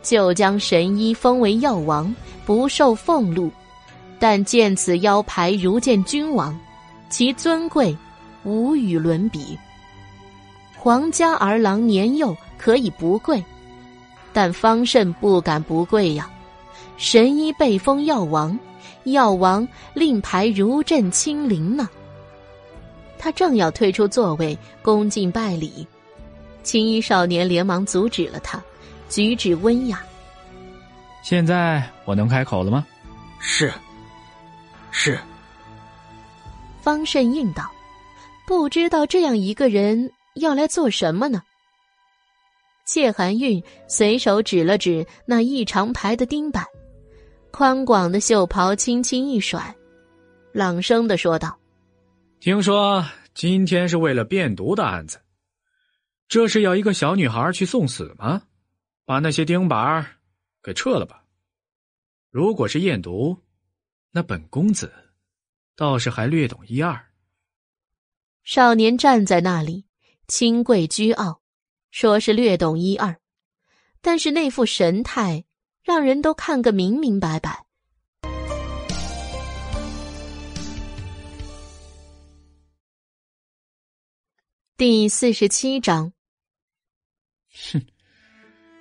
[0.02, 2.14] 就将神医封为药王，
[2.46, 3.52] 不受俸禄，
[4.18, 6.58] 但见此腰牌如见君王，
[7.10, 7.96] 其尊贵
[8.44, 9.58] 无与伦比。
[10.78, 13.44] 皇家儿郎年幼可以不贵。
[14.32, 16.30] 但方慎不敢不跪呀，
[16.98, 18.58] 神医被封药王，
[19.06, 21.90] 药王令牌如朕亲临呢。
[23.20, 25.86] 他正要退出座位恭敬拜礼，
[26.64, 28.60] 青衣少年连忙阻止了他，
[29.10, 30.02] 举止温雅。
[31.22, 32.88] 现在我能开口了吗？
[33.40, 33.72] 是，
[34.90, 35.20] 是。
[36.82, 37.70] 方慎应道
[38.48, 41.44] ：“不知道这样一个人要来做什么呢？”
[42.86, 46.66] 谢寒韵随手指了指那一长排的钉板，
[47.52, 49.76] 宽广的袖袍轻轻一甩，
[50.54, 51.56] 朗声的说道
[52.40, 55.20] ：“听说今天是为了变毒的案子，
[56.30, 58.44] 这是要一个小女孩去送死吗？
[59.04, 60.06] 把那些钉板
[60.64, 61.26] 给撤了吧。
[62.30, 63.38] 如果是验毒，
[64.12, 64.90] 那本公子
[65.76, 67.08] 倒是还略懂一二。”
[68.46, 69.86] 少年站在那里，
[70.28, 71.42] 清贵倨傲。
[71.92, 73.20] 说是略懂一二，
[74.00, 75.44] 但是那副神态
[75.84, 77.66] 让人都看个明明白白。
[84.80, 86.10] 第四十七章。
[87.70, 87.82] 哼，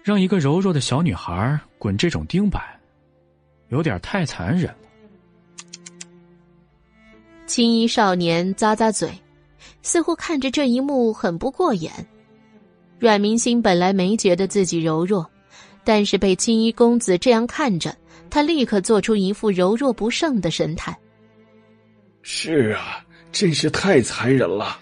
[0.05, 2.63] 让一个柔弱的小女孩滚这种钉板，
[3.71, 4.77] 有点太残忍了。
[7.49, 9.11] 青衣少年咂咂嘴，
[9.83, 11.93] 似乎看着这一幕很不过眼。
[13.01, 15.29] 阮明星本来没觉得自己柔弱，
[15.83, 17.93] 但是被青衣公子这样看着，
[18.31, 20.97] 他立刻做出一副柔弱不胜的神态。
[22.23, 24.79] 是啊，真是太残忍了。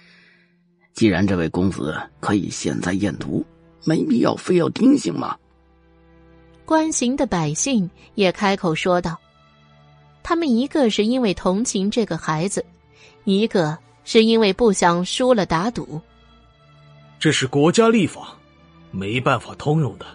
[0.97, 3.45] 既然这位公子可以现在验毒，
[3.85, 5.37] 没必要非要听信吗？
[6.65, 9.15] 关行的百姓也开口说道
[10.25, 12.65] ：“他们一个是因为同情这个孩子，
[13.25, 16.01] 一个是因为不想输了打赌。
[17.21, 18.35] 这是国家立法，
[18.91, 20.07] 没办法通融的。”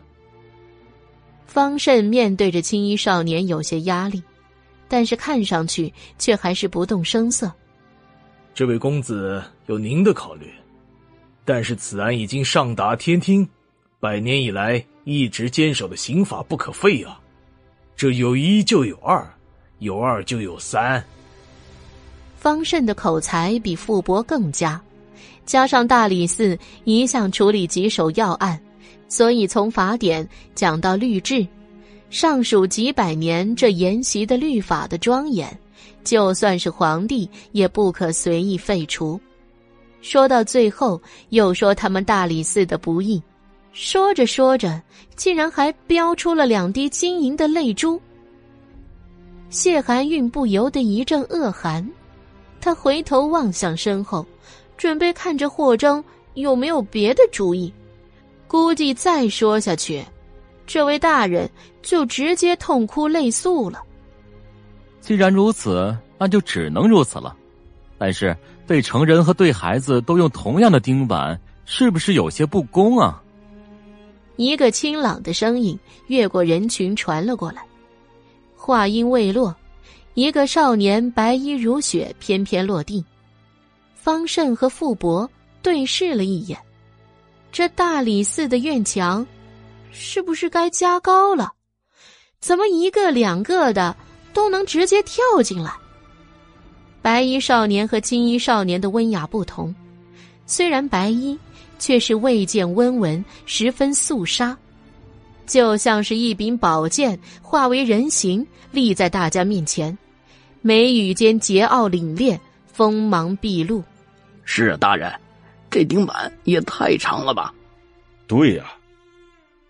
[1.45, 4.23] 方慎面对着青衣少年有些压力，
[4.87, 7.53] 但是看上去却还是不动声色。
[8.55, 10.51] 这位公子有您的考虑，
[11.43, 13.47] 但是此案已经上达天听，
[13.99, 14.83] 百年以来。
[15.03, 17.19] 一直坚守的刑法不可废啊！
[17.95, 19.27] 这有一就有二，
[19.79, 21.03] 有二就有三。
[22.37, 24.79] 方慎的口才比傅伯更佳，
[25.43, 28.61] 加上大理寺一向处理棘手要案，
[29.07, 31.47] 所以从法典讲到律制，
[32.11, 35.59] 上数几百年这沿袭的律法的庄严，
[36.03, 39.19] 就算是皇帝也不可随意废除。
[40.01, 43.21] 说到最后，又说他们大理寺的不易。
[43.71, 44.81] 说着说着，
[45.15, 48.01] 竟然还飙出了两滴晶莹的泪珠。
[49.49, 51.87] 谢寒韵不由得一阵恶寒，
[52.59, 54.25] 他回头望向身后，
[54.75, 57.71] 准备看着霍征有没有别的主意。
[58.47, 60.03] 估计再说下去，
[60.65, 61.49] 这位大人
[61.81, 63.81] 就直接痛哭泪诉了。
[64.99, 67.35] 既然如此，那就只能如此了。
[67.97, 68.35] 但是
[68.71, 73.21] 对成人和对孩子都用同样的钉板，是不是有些不公啊？
[74.37, 75.77] 一个清朗的声音
[76.07, 77.61] 越过人群传了过来，
[78.55, 79.53] 话音未落，
[80.13, 83.03] 一个少年白衣如雪翩翩落地。
[83.93, 85.29] 方慎和傅伯
[85.61, 86.57] 对视了一眼，
[87.51, 89.27] 这大理寺的院墙
[89.91, 91.51] 是不是该加高了？
[92.39, 93.93] 怎么一个两个的
[94.33, 95.73] 都能直接跳进来？
[97.01, 99.73] 白衣少年和青衣少年的温雅不同，
[100.45, 101.37] 虽然白衣。
[101.81, 104.55] 却是未见温文，十分肃杀，
[105.47, 109.97] 就像是一柄宝剑化为人形立在大家面前，
[110.61, 112.39] 眉宇间桀骜凛冽，
[112.71, 113.83] 锋芒毕露。
[114.45, 115.11] 是啊大人，
[115.71, 117.51] 这顶板也太长了吧？
[118.27, 118.65] 对呀，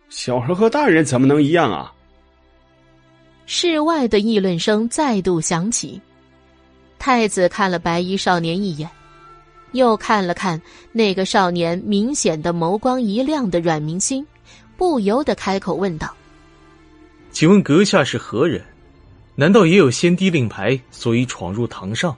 [0.10, 1.94] 小孩和大人怎么能一样啊？
[3.46, 6.02] 室外的议论声再度响起，
[7.02, 8.88] 太子看了白衣少年一眼。
[9.72, 14.24] 又看了看那个少年，明显的眸光一亮的阮明星，
[14.78, 16.14] 不由得开口问道
[17.34, 18.64] ：“请问阁下是何人？
[19.34, 22.16] 难道也有先帝令牌，所以闯入堂上？”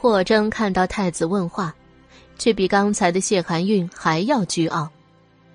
[0.00, 1.74] 霍征看到太子问话，
[2.38, 4.88] 却比刚才的谢寒韵还要倨傲，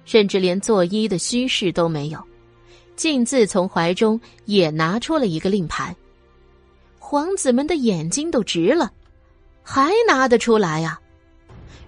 [0.06, 2.24] 甚至连作揖的虚势都没有，
[2.96, 5.96] 径自从怀中也拿出了一个令牌。
[7.10, 8.92] 皇子们的眼睛都直了。
[9.64, 11.00] 还拿得出来呀？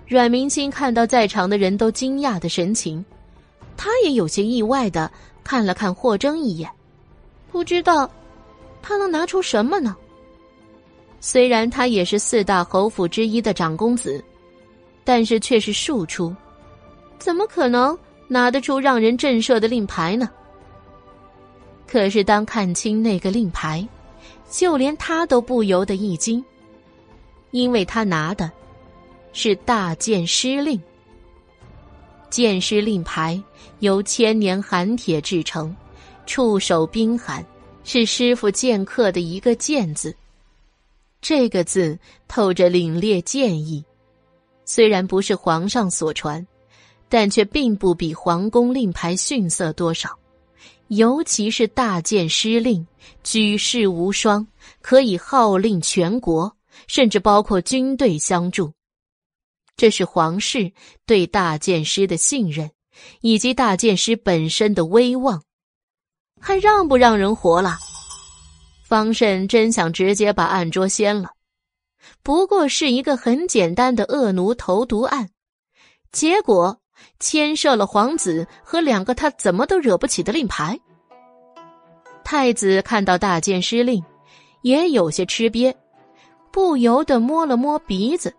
[0.08, 3.04] 阮明星看到在场的人都惊讶的神情，
[3.76, 5.12] 他也有些意外的
[5.44, 6.72] 看了看霍征一眼，
[7.52, 8.10] 不知道
[8.82, 9.94] 他能拿出什么呢？
[11.20, 14.24] 虽然他也是四大侯府之一的长公子，
[15.04, 16.34] 但是却是庶出，
[17.18, 17.98] 怎么可能
[18.30, 20.30] 拿得出让人震慑的令牌呢？
[21.86, 23.86] 可是当看清那个令牌，
[24.50, 26.44] 就连他都不由得一惊。
[27.52, 28.52] 因为他拿的
[29.34, 30.80] 是大剑师令，
[32.30, 33.42] 剑师令牌
[33.80, 35.76] 由千年寒铁制成，
[36.28, 37.44] 触手冰寒，
[37.84, 40.16] 是师傅剑客的一个“剑”字。
[41.22, 41.98] 这个字
[42.28, 43.84] 透着凛冽剑意，
[44.64, 46.46] 虽然不是皇上所传，
[47.10, 50.19] 但却并不比皇宫令牌逊色多少。
[50.90, 52.86] 尤其是大剑师令，
[53.24, 54.46] 举世无双，
[54.82, 56.56] 可以号令全国。
[56.88, 58.74] 甚至包括军队相助，
[59.76, 60.72] 这是皇室
[61.06, 62.72] 对大剑师的信任，
[63.22, 65.44] 以及大剑师本身的威望。
[66.40, 67.78] 还让不让人活了？
[68.88, 71.32] 方慎真想直接把案桌掀了。
[72.24, 75.30] 不过是一个很简单的恶奴投毒案，
[76.12, 76.82] 结果
[77.20, 80.80] 牵涉了皇子和两个他怎么都惹不起的令牌。
[82.24, 84.04] 太子看到大剑师令，
[84.62, 85.74] 也有些吃瘪。
[86.52, 88.34] 不由得摸了摸鼻子，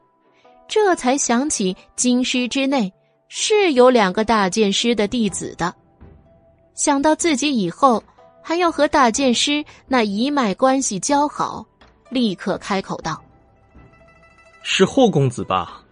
[0.67, 2.93] 这才想起京师之内
[3.29, 5.73] 是有两个大剑师的弟子的。
[6.75, 8.03] 想到自己以后
[8.43, 11.65] 还要和大剑师那一脉关系交好，
[12.09, 13.23] 立刻开口道
[14.63, 15.83] ：“是霍公子吧？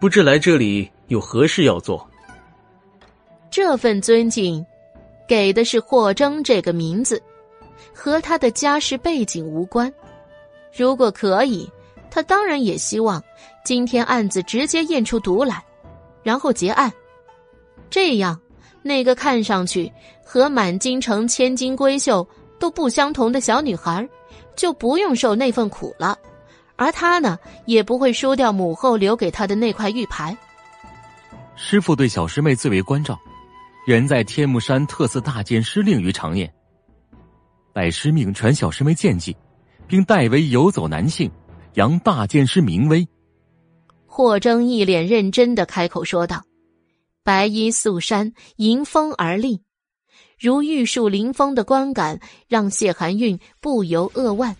[0.00, 2.06] 不知来这里有何事要做？”
[3.50, 4.64] 这份尊敬，
[5.26, 7.22] 给的是霍征这个名字，
[7.94, 9.92] 和他的家世背景无关。
[10.76, 11.70] 如果可以，
[12.10, 13.22] 他当然也希望
[13.64, 15.64] 今天案子直接验出毒来，
[16.22, 16.92] 然后结案。
[17.88, 18.38] 这样，
[18.82, 19.90] 那个看上去
[20.22, 22.26] 和满京城千金闺秀
[22.58, 24.06] 都不相同的小女孩，
[24.54, 26.18] 就不用受那份苦了。
[26.76, 30.36] 而他呢，也不会输掉母后留给他的那块玉牌。
[31.54, 33.18] 师傅对小师妹最为关照，
[33.86, 36.52] 人在天目山特赐大剑师令于长念，
[37.72, 39.36] 拜师命传小师妹剑技，
[39.86, 41.30] 并代为游走南幸，
[41.74, 43.06] 扬大剑师名威。
[44.04, 46.42] 霍征一脸认真的开口说道
[47.22, 49.62] ：“白衣素衫迎风而立，
[50.36, 54.56] 如玉树临风的观感让谢寒韵不由扼腕。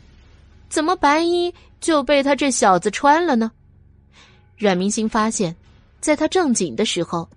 [0.69, 3.51] 怎么白衣？”就被他这小子穿了呢。
[4.57, 5.57] 阮明星发现，
[6.01, 7.29] 在他正经的时候，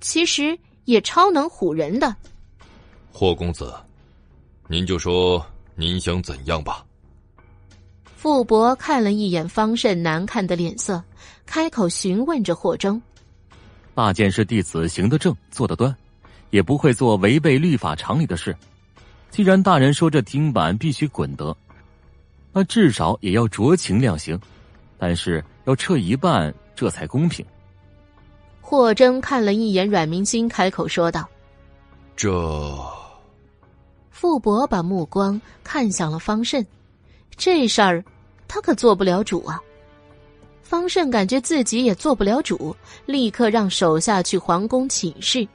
[0.00, 2.16] 其实也超能唬人的。
[3.12, 3.72] 霍公子，
[4.66, 6.84] 您就说您想怎样吧。
[8.16, 11.04] 傅伯看了一眼方慎难看的脸色，
[11.44, 13.00] 开口询问着霍征
[13.94, 15.94] ：“大剑师弟子行得正，坐得端，
[16.50, 18.56] 也不会做违背律法常理的事。
[19.30, 21.56] 既然大人说这钉板必须滚得。”
[22.58, 24.40] 那至少也要酌情量刑，
[24.96, 27.44] 但是要撤一半，这才公平。
[28.68, 31.24] 霍征看了一眼阮明星，开口说道
[32.16, 32.28] ：“这。”
[34.10, 36.66] 傅伯把目光看向了方慎，
[37.36, 38.04] 这事儿
[38.48, 39.62] 他可做不了主啊。
[40.64, 45.46] 方慎感觉自己也做不了主，立刻让手下去皇宫请示。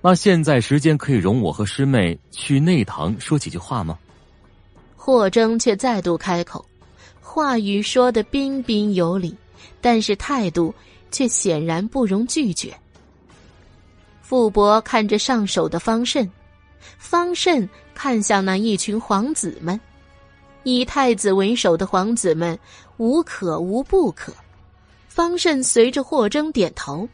[0.00, 3.98] 那现在时间可以容我和师妹去内堂说几句话吗？
[4.96, 6.64] 霍征却再度开口，
[7.20, 9.36] 话语说的彬彬有礼，
[9.82, 10.74] 但是态度
[11.10, 12.76] 却显然不容拒绝。
[14.22, 16.30] 傅伯看着上手的方慎，
[16.98, 19.80] 方慎看向那一群皇子们，
[20.64, 22.58] 以太子为首的皇子们
[22.98, 24.32] 无可无不可。
[25.08, 27.08] 方慎随着霍征点头，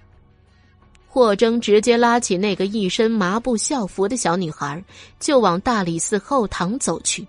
[1.09, 4.83] 霍征直接拉起那个一身麻布校服的小女孩，
[5.21, 7.27] 就往大理寺后堂走去。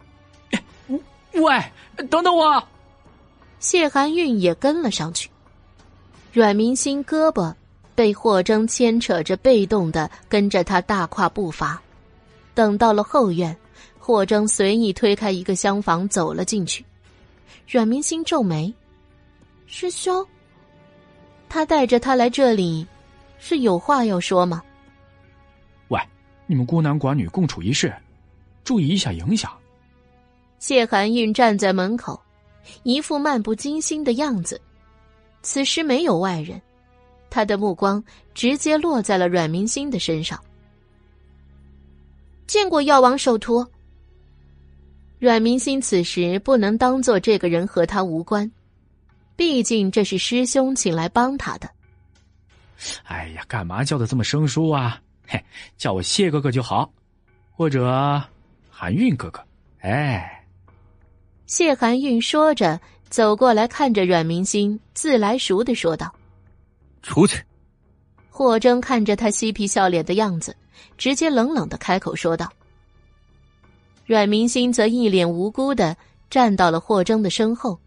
[1.34, 1.64] 喂，
[2.10, 2.62] 等等我！
[3.60, 5.30] 谢寒韵也跟了上去。
[6.36, 7.56] 阮明星胳膊
[7.96, 11.82] 被霍征牵扯着，被动的跟着他大跨步伐。
[12.54, 13.56] 等到了后院，
[13.98, 16.86] 霍征随意推开一个厢房，走了进去。
[17.66, 18.74] 阮明星皱眉
[19.66, 20.28] ：“师兄，
[21.48, 22.86] 他带着他来这里，
[23.38, 24.62] 是有话要说吗？”
[25.88, 25.98] 喂，
[26.48, 27.96] 你们孤男寡女共处一室，
[28.66, 29.50] 注意一下影响。
[30.60, 32.22] 谢寒韵站在门口，
[32.84, 34.60] 一副漫不经心的样子。
[35.46, 36.60] 此时没有外人，
[37.30, 40.44] 他的目光直接落在了阮明星的身上。
[42.48, 43.64] 见过药王首徒。
[45.20, 48.52] 阮明星此时不能当做这个人和他无关，
[49.36, 51.70] 毕竟这是师兄请来帮他的。
[53.04, 55.00] 哎呀，干嘛叫的这么生疏啊？
[55.28, 55.40] 嘿，
[55.78, 56.92] 叫我谢哥哥就好，
[57.52, 58.20] 或者
[58.68, 59.46] 韩韵哥哥。
[59.82, 60.44] 哎。
[61.46, 62.82] 谢韩韵说着，
[63.16, 66.14] 走过来，看着阮明星，自来熟的说道
[67.02, 67.42] ：“出去。”
[68.30, 70.54] 霍征看着他嬉皮笑脸的样子，
[70.98, 72.52] 直接冷冷的开口说道。
[74.06, 75.96] 阮明星则一脸无辜的
[76.30, 77.80] 站到了霍征的身后，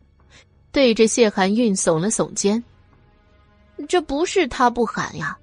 [0.73, 2.65] 对着谢寒韵耸了耸肩
[3.86, 5.36] ：“这不是他不喊呀，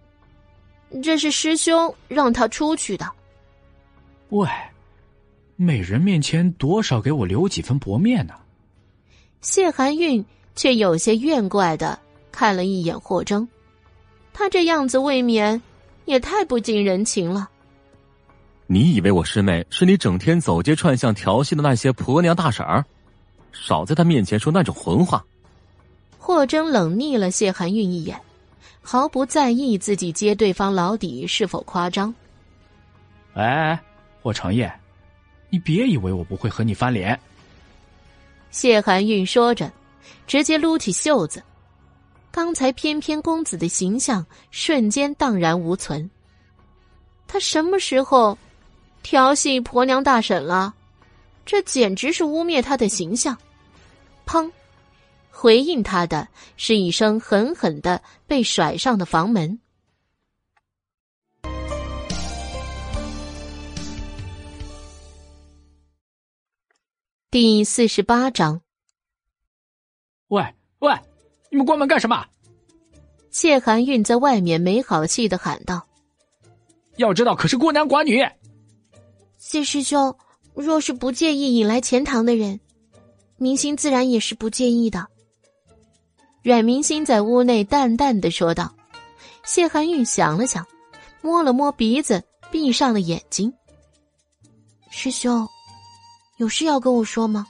[1.03, 3.07] 这是师兄让他出去的。”
[4.33, 4.49] 喂。
[5.55, 8.33] 美人面前多少给我留几分薄面呢？
[9.45, 10.25] 谢寒韵
[10.55, 11.99] 却有些怨怪的
[12.31, 13.47] 看了一眼霍征，
[14.33, 15.61] 他这样子未免
[16.05, 17.47] 也太不近人情了。
[18.65, 22.83] 你以为我师妹是你整天走街串巷调戏的那些婆娘大婶儿？
[23.53, 25.23] 少在她面前说那种混话。
[26.17, 28.19] 霍征冷睨了谢寒韵一眼，
[28.81, 32.11] 毫不在意自己揭对方老底是否夸张。
[33.35, 33.79] 哎，
[34.23, 34.73] 霍长夜。
[35.51, 37.17] 你别以为我不会和你翻脸。
[38.55, 39.69] 谢寒韵说着，
[40.25, 41.43] 直接撸起袖子，
[42.31, 46.09] 刚才翩翩公子的形象瞬间荡然无存。
[47.27, 48.37] 他什么时候
[49.03, 50.73] 调戏婆娘大婶了？
[51.45, 53.37] 这简直是污蔑他的形象！
[54.25, 54.49] 砰！
[55.29, 56.25] 回应他的
[56.55, 59.59] 是一声狠狠的被甩上的房门。
[67.35, 68.61] 第四十八章。
[70.29, 70.41] 喂
[70.79, 70.93] 喂，
[71.51, 72.25] 你们关门干什么？
[73.29, 75.85] 谢寒韵在外面没好气的喊道
[76.95, 78.25] ：“要知道，可是孤男寡女。”
[79.37, 80.17] 谢师兄，
[80.53, 82.57] 若是不介意引来钱塘的人，
[83.35, 85.05] 明星自然也是不介意的。
[86.41, 88.73] 阮明星在屋内淡淡的说道。
[89.43, 90.65] 谢寒玉想了想，
[91.21, 93.53] 摸了摸鼻子，闭上了眼睛。
[94.89, 95.45] 师兄，
[96.37, 97.47] 有事要跟我说吗？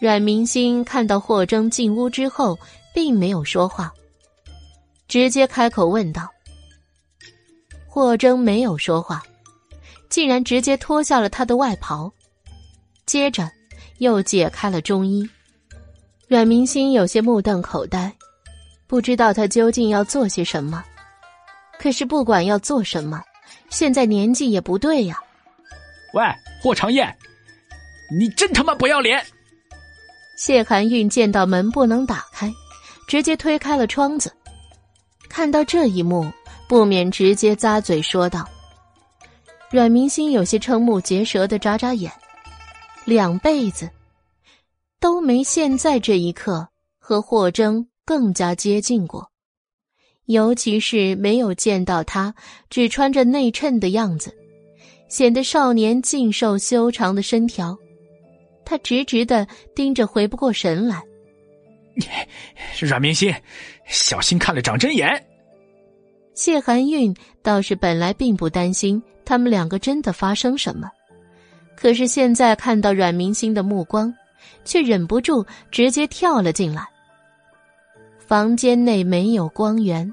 [0.00, 2.58] 阮明星看到霍征进屋之后，
[2.92, 3.92] 并没有说话，
[5.08, 6.28] 直接开口问道。
[7.86, 9.22] 霍征没有说话，
[10.08, 12.12] 竟然直接脱下了他的外袍，
[13.06, 13.48] 接着
[13.98, 15.28] 又解开了中衣。
[16.26, 18.12] 阮明星有些目瞪口呆。
[18.86, 20.84] 不知道他究竟要做些什么，
[21.78, 23.22] 可是不管要做什么，
[23.70, 25.18] 现在年纪也不对呀。
[26.14, 26.22] 喂，
[26.62, 27.14] 霍长燕，
[28.16, 29.24] 你真他妈不要脸！
[30.36, 32.52] 谢寒韵见到门不能打开，
[33.06, 34.32] 直接推开了窗子。
[35.28, 36.30] 看到这一幕，
[36.68, 38.48] 不免直接咂嘴说道
[39.70, 42.10] ：“阮明星有些瞠目结舌的眨眨眼，
[43.04, 43.90] 两辈子
[45.00, 46.68] 都没现在这一刻
[46.98, 49.30] 和霍征。”更加接近过，
[50.26, 52.34] 尤其是没有见到他
[52.68, 54.36] 只穿着内衬的样子，
[55.14, 57.78] 显得少年劲瘦修长的身条。
[58.64, 61.00] 他直直的盯着，回不过神来。
[62.80, 63.32] 阮明心，
[63.86, 65.08] 小心看了长针眼。
[66.34, 70.90] 谢寒韵倒是本来并不担心他们两个真的发生什么，
[71.76, 74.12] 可是现在看到阮明星的目光，
[74.64, 76.84] 却忍不住直接跳了进来。
[78.18, 80.12] 房间内没有光源，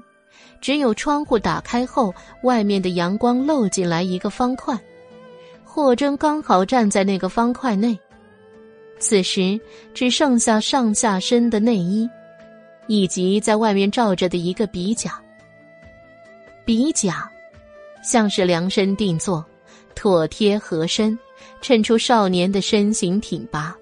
[0.60, 2.14] 只有窗户打开后，
[2.44, 4.78] 外面的阳光漏进来一个方块。
[5.74, 7.98] 霍征刚好站在那个方块内，
[8.98, 9.58] 此时
[9.94, 12.06] 只剩下上下身的内衣，
[12.88, 15.18] 以及在外面罩着的一个鼻甲。
[16.66, 17.26] 鼻甲
[18.04, 19.42] 像是量身定做，
[19.94, 21.18] 妥帖合身，
[21.62, 23.74] 衬出少年的身形挺拔。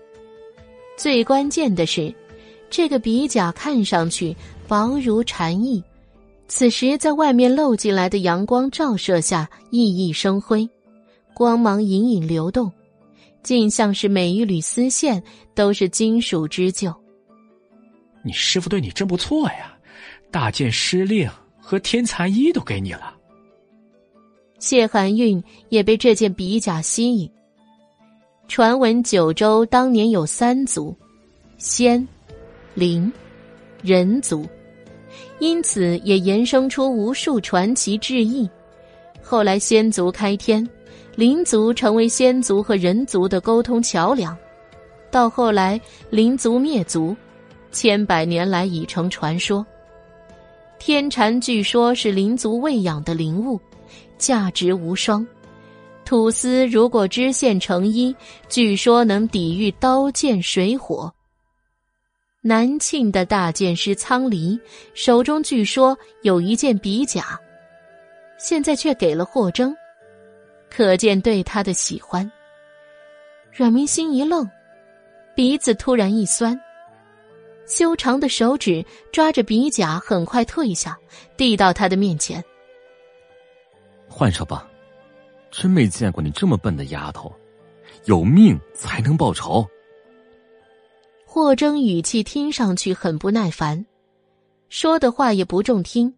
[0.97, 2.15] 最关键的是。
[2.71, 4.37] 这个鼻甲看上去
[4.69, 5.83] 薄如蝉翼，
[6.47, 10.71] 此时在外面漏进来的阳光照射下熠熠生辉，
[11.41, 12.71] 光芒隐隐流动，
[13.43, 15.23] 竟像是每一缕丝线
[15.55, 16.95] 都是金属织就。
[18.23, 19.75] 你师傅对你真不错呀，
[20.31, 21.27] 大剑师令
[21.59, 23.15] 和天蚕衣都给你了。
[24.59, 27.33] 谢寒韵也被这件比甲吸引。
[28.47, 30.95] 传闻九州当年有三族，
[31.57, 32.07] 仙。
[32.75, 33.11] 灵，
[33.83, 34.47] 人族，
[35.39, 38.47] 因此也衍生出无数传奇志异。
[39.23, 40.69] 后来仙族开天，
[41.21, 44.35] 灵族成为仙族和人族的沟通桥梁。
[45.11, 47.15] 到后来灵族灭族，
[47.71, 49.67] 千百年来已成传说。
[50.79, 53.61] 天蚕据说是灵族喂养的灵物，
[54.17, 55.27] 价值无双。
[56.07, 58.17] 吐丝如果织线成衣，
[58.49, 61.13] 据说能抵御刀剑水火。
[62.41, 64.59] 南庆的大剑师苍离
[64.95, 67.39] 手中据说有一件比甲，
[68.39, 69.77] 现在却给了霍征，
[70.71, 72.31] 可见对他的喜欢。
[73.53, 74.49] 阮明心一愣，
[75.35, 76.59] 鼻子突然一酸，
[77.67, 80.97] 修长的手指抓着鼻甲，很快退下，
[81.37, 82.43] 递到他的面前
[84.09, 84.69] ：“换上吧，
[85.51, 87.33] 真没见过你这么笨的丫头，
[88.05, 89.67] 有命才能报仇。”
[91.27, 93.85] 霍征语气听上去很不耐烦，
[94.69, 96.13] 说的话也不中听。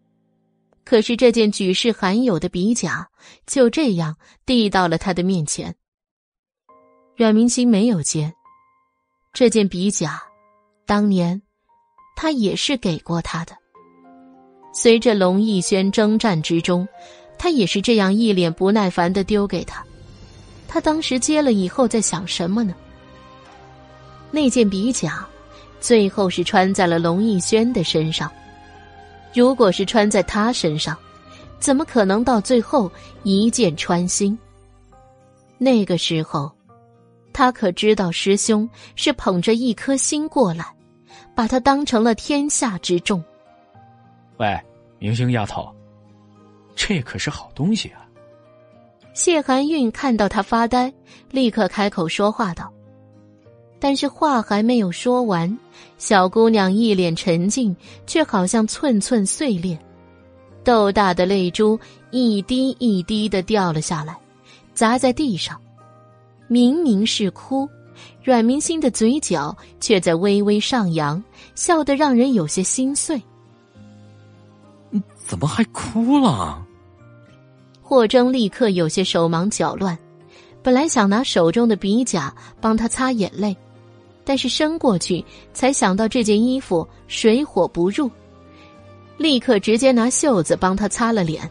[0.85, 3.07] 可是这件举世罕有的比甲
[3.47, 5.73] 就这样递到了他的面前。
[7.15, 8.33] 阮明星没有接
[9.33, 10.21] 这件比甲，
[10.85, 11.41] 当年
[12.15, 13.55] 他也是给过他的。
[14.73, 16.87] 随着龙逸轩征战之中，
[17.37, 19.85] 他也是这样一脸不耐烦的丢给他。
[20.67, 22.73] 他当时接了以后在想什么呢？
[24.31, 25.25] 那件比甲，
[25.79, 28.31] 最后是穿在了龙逸轩的身上。
[29.33, 30.97] 如果是穿在他身上，
[31.59, 32.91] 怎么可能到最后
[33.23, 34.37] 一箭穿心？
[35.57, 36.51] 那个时候，
[37.31, 40.65] 他可知道师兄是捧着一颗心过来，
[41.33, 43.23] 把他当成了天下之重。
[44.37, 44.59] 喂，
[44.99, 45.73] 明星丫头，
[46.75, 48.05] 这可是好东西啊！
[49.13, 50.93] 谢寒韵看到他发呆，
[51.29, 52.71] 立刻开口说话道。
[53.83, 55.57] 但是话还没有说完，
[55.97, 57.75] 小姑娘一脸沉静，
[58.07, 59.77] 却好像寸寸碎裂，
[60.63, 61.77] 豆大的泪珠
[62.09, 64.17] 一滴一滴的掉了下来，
[64.73, 65.59] 砸在地上。
[66.47, 67.67] 明明是哭，
[68.23, 71.21] 阮明星的嘴角却在微微上扬，
[71.53, 73.21] 笑得让人有些心碎。
[75.27, 76.65] 怎么还哭了？
[77.81, 79.97] 霍征立刻有些手忙脚乱，
[80.61, 83.53] 本来想拿手中的笔甲帮他擦眼泪，
[84.23, 88.09] 但是伸过去才想到这件衣服水火不入，
[89.17, 91.49] 立刻直接拿袖子帮他擦了脸。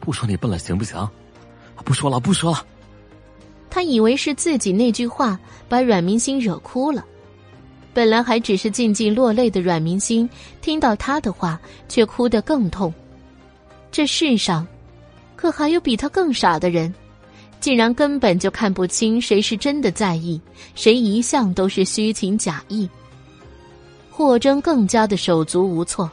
[0.00, 1.08] 不说你笨了，行不行？
[1.84, 2.64] 不说了，不说了。
[3.70, 7.04] 他以为是自己那句话把阮明星惹哭了，
[7.92, 10.28] 本来还只是静静落泪的阮明星，
[10.60, 12.92] 听到他的话却哭得更痛。
[13.90, 14.66] 这世上，
[15.36, 16.92] 可还有比他更傻的人？
[17.64, 20.38] 竟然根本就看不清谁是真的在意，
[20.74, 22.86] 谁一向都是虚情假意。
[24.10, 26.10] 霍征更加的手足无措，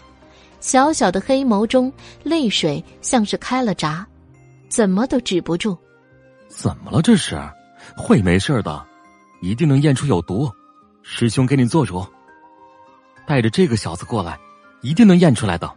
[0.62, 1.92] 小小的黑眸中
[2.24, 4.08] 泪水像是开了闸，
[4.70, 5.78] 怎么都止不住。
[6.48, 7.02] 怎么了？
[7.02, 7.38] 这是
[7.98, 8.82] 会没事的，
[9.42, 10.50] 一定能验出有毒。
[11.02, 12.02] 师兄给你做主，
[13.28, 14.40] 带着这个小子过来，
[14.80, 15.70] 一定能验出来的。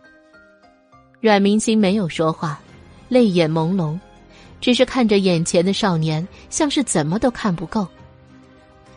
[1.20, 2.60] 阮明星没有说话，
[3.08, 3.98] 泪眼朦胧。
[4.64, 7.86] 只是看着眼前的少年，像是怎么都看不够。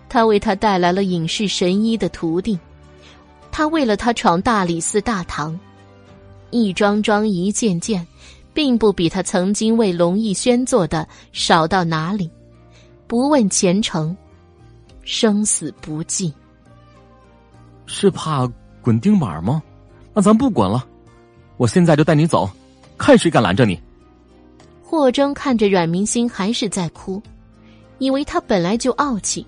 [0.08, 2.58] 他为他带来了隐世神医的徒弟，
[3.52, 5.60] 他为了他闯大理寺大堂，
[6.52, 8.08] 一桩桩一件件，
[8.54, 12.32] 并不比他曾经为龙逸轩做的少到哪里。
[13.06, 14.16] 不问前程，
[15.04, 16.34] 生死不计。
[17.88, 18.50] 是怕
[18.82, 19.62] 滚钉板吗？
[20.14, 20.88] 那咱不滚了，
[21.58, 22.50] 我现在就带你走，
[22.98, 23.78] 看谁敢拦着你。
[24.90, 27.22] 霍征看着阮明星还是在哭，
[27.98, 29.46] 以为他本来就傲气，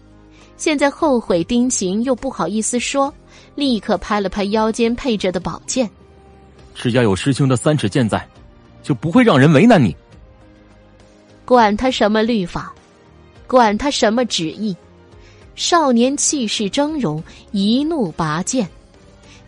[0.57, 3.11] 现在后悔丁情又不好意思说，
[3.55, 5.89] 立刻拍了拍腰间配着的宝剑。
[6.75, 8.27] 只要有师兄的三尺剑在，
[8.83, 9.95] 就不会让人为难你。
[11.45, 12.73] 管他什么律法，
[13.47, 14.75] 管他什么旨意，
[15.55, 18.67] 少年气势峥嵘，一怒拔剑，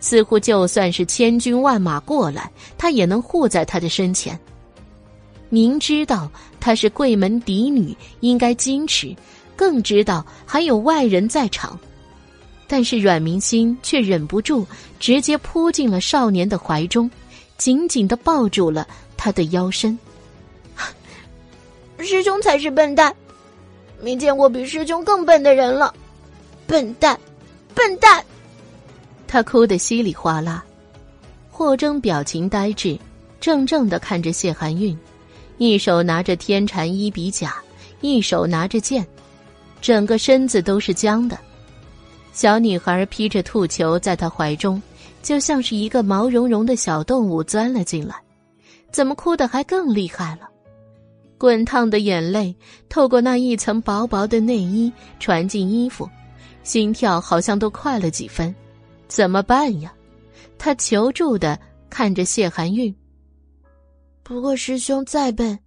[0.00, 4.40] 似乎就算是千军万马过来，他也能护在他的身前。
[5.52, 9.14] 明知道她是贵门嫡女，应该矜持，
[9.54, 11.78] 更知道还有外人在场，
[12.66, 14.66] 但是阮明心却忍不住
[14.98, 17.10] 直接扑进了少年的怀中，
[17.58, 19.98] 紧紧的抱住了他的腰身。
[22.00, 23.14] 师兄才是笨蛋，
[24.00, 25.94] 没见过比师兄更笨的人了，
[26.66, 27.20] 笨蛋，
[27.74, 28.24] 笨蛋！
[29.28, 30.64] 他哭得稀里哗啦。
[31.50, 32.98] 霍征表情呆滞，
[33.38, 34.98] 怔怔的看着谢寒韵。
[35.62, 37.54] 一手拿着天禅一比甲，
[38.00, 39.06] 一手拿着剑，
[39.80, 41.38] 整个身子都是僵的。
[42.32, 44.82] 小女孩披着兔裘在他怀中，
[45.22, 48.16] 就像是一个毛茸茸的小动物钻了进来，
[48.90, 50.48] 怎么哭得还更厉害了？
[51.38, 52.52] 滚烫的眼泪
[52.88, 56.10] 透过那一层薄薄的内衣传进衣服，
[56.64, 58.52] 心跳好像都快了几分。
[59.06, 59.92] 怎么办呀？
[60.58, 61.56] 他求助的
[61.88, 62.92] 看着谢寒韵。
[64.24, 65.58] 不过师兄再笨，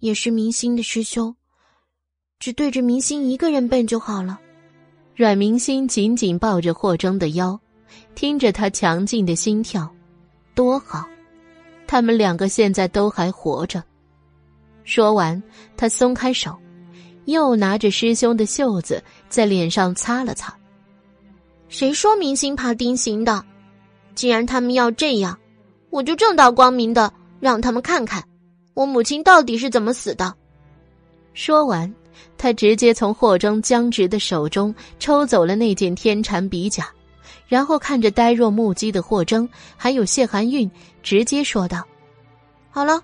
[0.00, 1.34] 也是明星的师兄，
[2.40, 4.40] 只对着明星一个人笨就好了。
[5.14, 7.58] 阮明星紧紧抱着霍征的腰，
[8.16, 9.88] 听着他强劲的心跳，
[10.56, 11.08] 多好！
[11.86, 13.82] 他们两个现在都还活着。
[14.82, 15.40] 说完，
[15.76, 16.58] 他松开手，
[17.26, 20.52] 又拿着师兄的袖子在脸上擦了擦。
[21.68, 23.44] 谁说明星怕丁行的？
[24.16, 25.38] 既然他们要这样，
[25.90, 27.12] 我就正大光明的。
[27.40, 28.22] 让他们看看，
[28.74, 30.34] 我母亲到底是怎么死的。
[31.34, 31.92] 说完，
[32.38, 36.88] 他直接从霍征僵直的手中抽走了那件天蚕比甲，
[37.46, 40.70] 然后看着呆若木鸡的霍征，还有谢寒韵，
[41.02, 41.84] 直接说道
[42.70, 43.02] ：“好了，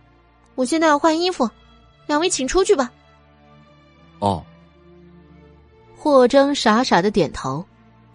[0.55, 1.49] 我现在要换衣服，
[2.07, 2.91] 两位请出去吧。”
[4.21, 4.45] 哦。
[5.97, 7.63] 霍征傻傻的点头，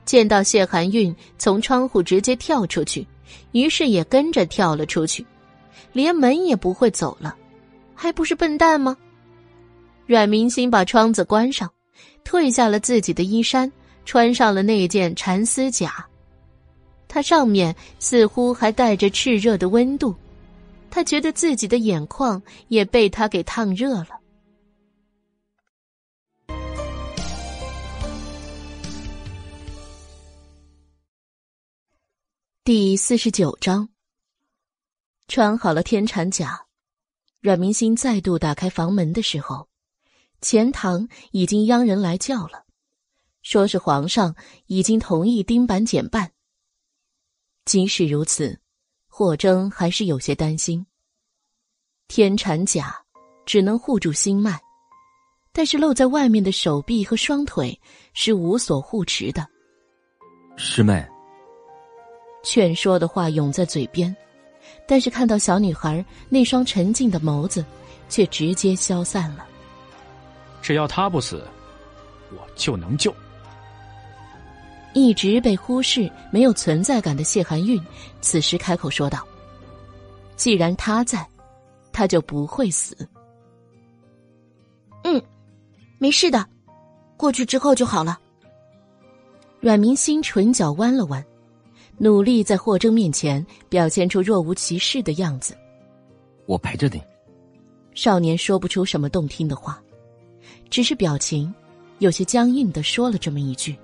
[0.06, 3.06] 见到谢寒韵从窗户直接跳出去，
[3.52, 5.24] 于是也跟着跳了出去。
[5.96, 7.34] 连门也不会走了，
[7.96, 8.98] 还不是笨蛋吗？
[10.06, 11.72] 阮明星把窗子关上，
[12.26, 13.72] 褪下了自己的衣衫，
[14.04, 16.06] 穿上了那件蚕丝甲。
[17.08, 20.14] 它上面似乎还带着炽热的温度，
[20.92, 24.10] 他觉得自己的眼眶也被它给烫热了。
[32.66, 33.95] 第四十九章。
[35.28, 36.68] 穿好了天蚕甲，
[37.42, 39.68] 阮明星再度打开房门的时候，
[40.40, 42.66] 钱塘已经央人来叫了，
[43.42, 44.36] 说是皇上
[44.68, 46.32] 已经同意丁板减半。
[47.66, 48.60] 即使如此，
[49.08, 50.86] 霍征还是有些担心。
[52.08, 52.96] 天蚕甲
[53.48, 54.60] 只能护住心脉，
[55.52, 57.82] 但是露在外面的手臂和双腿
[58.14, 59.46] 是无所护持的。
[60.56, 61.04] 师妹，
[62.44, 64.16] 劝说的话涌在嘴边。
[64.88, 67.66] 但是看到小女孩那双沉静的眸子，
[68.08, 69.46] 却直接消散了。
[70.62, 71.44] 只要他不死，
[72.32, 73.14] 我就能救。
[74.94, 77.84] 一直被忽视、没有存在感的谢寒韵，
[78.22, 79.28] 此时开口说道
[80.38, 81.28] ：“既然他在，
[81.92, 82.96] 他就不会死。”
[85.04, 85.22] 嗯，
[85.98, 86.46] 没事的，
[87.18, 88.18] 过去之后就好了。
[89.60, 91.24] 阮明心唇角弯了弯，
[91.98, 95.56] 努力在霍征面前表现出若无其事的样子。
[96.46, 97.02] 我陪着你。
[97.94, 99.82] 少年说不出什么动听的话，
[100.70, 101.54] 只是表情
[102.00, 103.76] 有些僵硬的说了这么一句。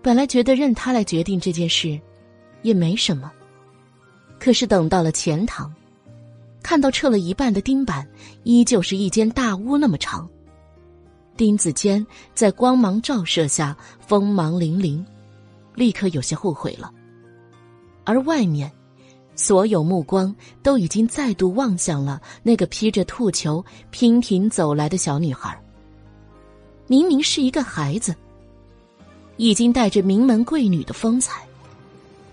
[0.00, 2.00] 本来觉得任他来决定这件事，
[2.62, 3.32] 也没什么。
[4.38, 5.72] 可是等到了前堂，
[6.62, 8.08] 看到撤了一半的钉板，
[8.44, 10.28] 依旧是一间大屋那么长。
[11.36, 15.04] 钉子间在光芒照射下锋芒凛凛，
[15.74, 16.92] 立刻有些后悔了。
[18.04, 18.70] 而外面，
[19.34, 25.58] 所有目光都已经再度望向了那个披着兔裘娉婷走来的小女孩。
[26.86, 28.14] 明明是一个孩子，
[29.36, 31.42] 已经带着名门贵女的风采。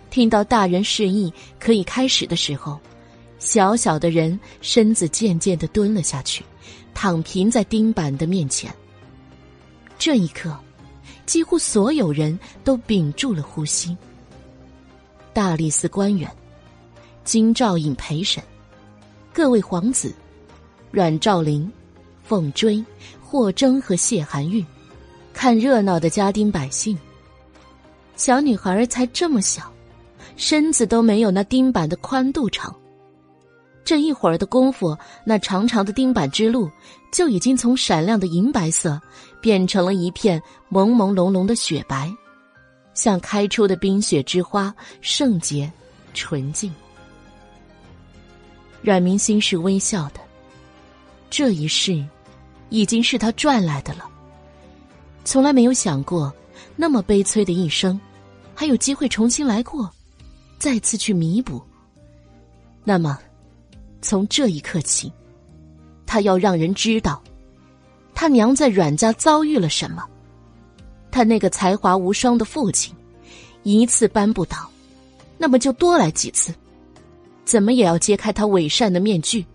[0.10, 2.80] 听到大人示意可以开始的时候，
[3.38, 6.44] 小小的人身子渐渐的蹲了下去，
[6.94, 8.74] 躺平在钉板的面前。
[10.00, 10.58] 这一刻，
[11.30, 13.96] 几乎所有人都屏住了呼吸。
[15.32, 16.28] 大理寺官员、
[17.24, 18.44] 金兆尹陪审、
[19.32, 20.12] 各位皇子、
[20.90, 21.72] 阮兆林、
[22.24, 22.84] 凤追、
[23.24, 24.66] 霍征和谢寒玉，
[25.32, 26.98] 看热闹的家丁百姓。
[28.16, 29.72] 小女孩才这么小，
[30.36, 32.76] 身子都没有那钉板的宽度长。
[33.86, 36.72] 这一会儿的功夫，那长长的钉板之路
[37.12, 39.00] 就已经从闪亮的银白色
[39.42, 42.12] 变成了一片朦朦胧胧的雪白，
[42.94, 45.72] 像开出的冰雪之花，圣洁、
[46.14, 46.74] 纯净。
[48.82, 50.20] 阮明心是微笑的，
[51.30, 52.06] 这一世
[52.70, 54.10] 已经是他赚来的了。
[55.26, 56.34] 从来没有想过，
[56.76, 58.00] 那么悲催的一生，
[58.56, 59.90] 还有机会重新来过，
[60.58, 61.62] 再次去弥补。
[62.84, 63.20] 那么。
[64.02, 65.12] 从这一刻起，
[66.06, 67.22] 他要让人知道，
[68.14, 70.04] 他娘在阮家遭遇了什么。
[71.12, 72.96] 他那个才华无双的父亲，
[73.64, 74.70] 一次扳不倒，
[75.38, 76.54] 那么就多来几次，
[77.46, 79.46] 怎么也要揭开他伪善的面具。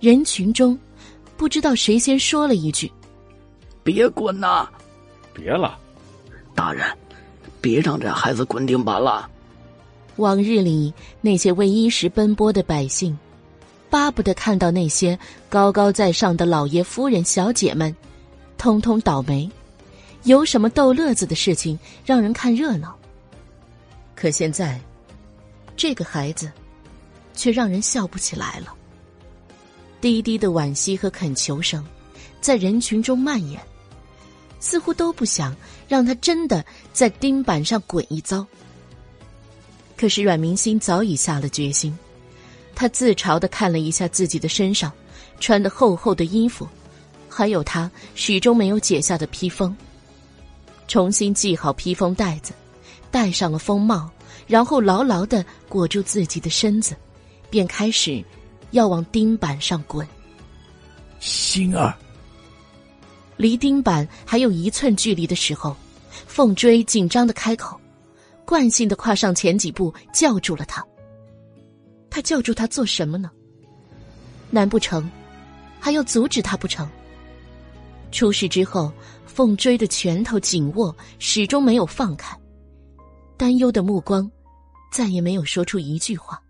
[0.00, 0.78] 人群中，
[1.36, 2.90] 不知道谁先说了一句
[3.84, 4.68] ：“别滚呐
[5.32, 5.78] ！”“别了，
[6.54, 6.84] 大人，
[7.60, 9.30] 别让这孩子滚钉板了。”
[10.16, 13.16] 往日里那些为衣食奔波的百姓，
[13.90, 17.94] 巴不得看到那些高高在上的老爷夫人、小姐们，
[18.56, 19.50] 通通倒霉，
[20.22, 22.96] 有什么逗乐子的事情让人看热闹。
[24.14, 24.80] 可现在，
[25.76, 26.50] 这个孩子，
[27.34, 28.72] 却让人笑不起来了。
[30.00, 31.84] 低低的惋惜和恳求声，
[32.40, 33.60] 在人群中蔓延，
[34.60, 35.54] 似乎都不想
[35.88, 38.46] 让他真的在钉板上滚一遭。
[39.96, 41.94] 可是阮明心早已下了决心，
[42.80, 44.90] 他自嘲的看了一下自己的身上，
[45.38, 46.66] 穿的厚厚的衣服，
[47.28, 49.76] 还有他始终没有解下的披风。
[50.88, 52.54] 重新系好披风带子，
[53.10, 54.10] 戴上了风帽，
[54.46, 56.96] 然后牢牢的裹住自己的身子，
[57.50, 58.24] 便开始
[58.70, 60.08] 要往钉板上滚。
[61.18, 61.94] 星儿，
[63.36, 65.76] 离钉板还有一寸距离的时候，
[66.26, 67.78] 凤追紧张的开口。
[68.46, 70.82] 惯性的跨上前几步，叫住了他。
[72.10, 73.30] 他叫住他做什么呢？
[74.50, 75.08] 难不成
[75.78, 76.88] 还要阻止他不成？
[78.10, 78.92] 出事之后，
[79.24, 82.36] 凤追的拳头紧握，始终没有放开，
[83.36, 84.28] 担忧的目光
[84.92, 86.42] 再也没有说出一句话。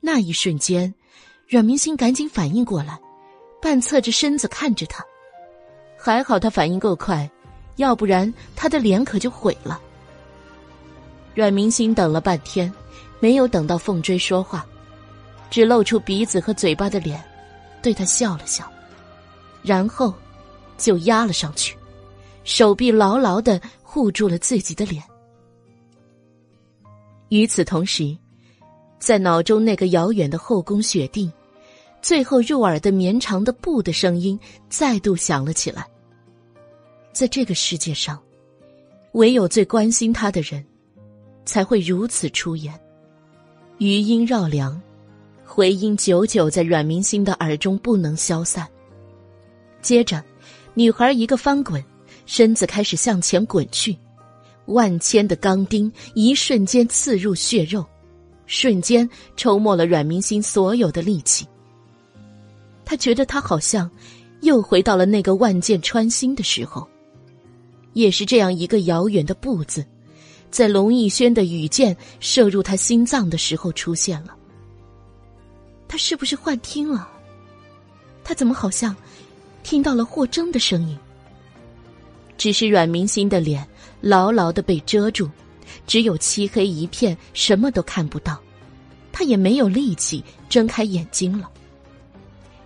[0.00, 0.94] 那一瞬间，
[1.48, 3.00] 阮明星赶紧反应过来，
[3.62, 5.02] 半侧着身子看着他。
[5.96, 7.30] 还好他反应够快，
[7.76, 9.80] 要不然他的脸可就毁了。
[11.34, 12.72] 阮明星等了半天，
[13.20, 14.66] 没有等到凤追说话，
[15.50, 17.22] 只露出鼻子和嘴巴的脸，
[17.82, 18.64] 对他笑了笑，
[19.62, 20.14] 然后
[20.78, 21.76] 就压了上去，
[22.44, 25.02] 手臂牢牢的护住了自己的脸。
[27.28, 28.16] 与此同时，
[28.98, 31.30] 在脑中那个遥远的后宫雪地，
[32.00, 34.40] 最后入耳的绵长的“布”的声音
[34.70, 35.86] 再度响了起来。
[37.12, 38.18] 在这个世界上，
[39.12, 40.64] 唯有最关心他的人。
[41.46, 42.72] 才会如此出言，
[43.80, 44.78] 余音绕梁，
[45.42, 48.68] 回音久久在阮明星的耳中不能消散。
[49.80, 50.22] 接着，
[50.74, 51.82] 女孩一个翻滚，
[52.26, 53.96] 身子开始向前滚去，
[54.66, 57.82] 万千的钢钉一瞬间刺入血肉，
[58.44, 61.46] 瞬间抽没了阮明星所有的力气。
[62.84, 63.90] 他觉得他好像
[64.42, 66.86] 又回到了那个万箭穿心的时候，
[67.94, 69.82] 也是这样一个遥远的“不”字，
[70.50, 74.36] 在龙逸轩的羽箭射入他心脏的时候出现了。
[75.88, 77.08] 他是不是幻听了？
[78.22, 78.94] 他怎么好像
[79.62, 80.98] 听到了霍征的声音？
[82.36, 83.66] 只是阮明心的脸
[84.00, 85.28] 牢牢的被遮住，
[85.86, 88.40] 只有漆黑一片，什么都看不到。
[89.12, 91.50] 他也没有力气睁开眼睛了。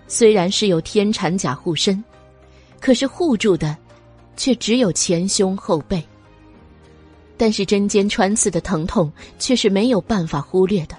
[0.07, 2.03] 虽然是有天蚕甲护身，
[2.79, 3.77] 可是护住的
[4.37, 6.07] 却只有前胸后背。
[7.45, 10.97] 但是针尖穿刺的疼痛却是没有办法忽略的，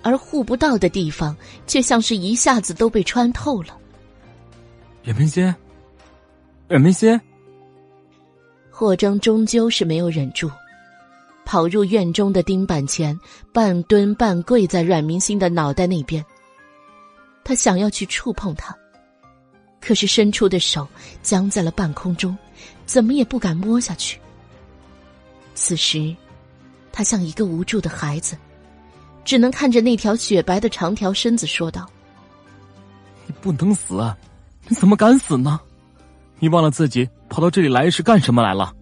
[0.00, 3.76] 而护不到的地方却像是一下子都被穿透了。
[5.02, 5.52] 阮明心，
[6.68, 7.20] 阮明心，
[8.70, 10.48] 霍征终究是没有忍住。
[11.44, 13.18] 跑入院中的钉板前，
[13.52, 16.24] 半蹲半跪在阮明星的脑袋那边。
[17.42, 18.72] 他想要去触碰他，
[19.80, 20.86] 可是伸出的手
[21.20, 22.38] 僵在了半空中，
[22.86, 24.21] 怎么也不敢摸下去。
[25.54, 26.14] 此时，
[26.90, 28.36] 他像一个无助的孩子，
[29.24, 31.88] 只能看着那条雪白的长条身子说道
[33.26, 34.16] ：“你不能死，啊！
[34.68, 35.60] 你怎么敢死呢？
[36.38, 38.74] 你忘了自己跑到这里来是干什么来了？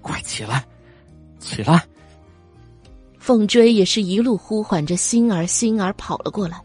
[0.00, 0.64] 快起来，
[1.38, 1.82] 起来！”
[3.18, 6.60] 凤追也是一路呼唤着星儿，星儿跑了过来。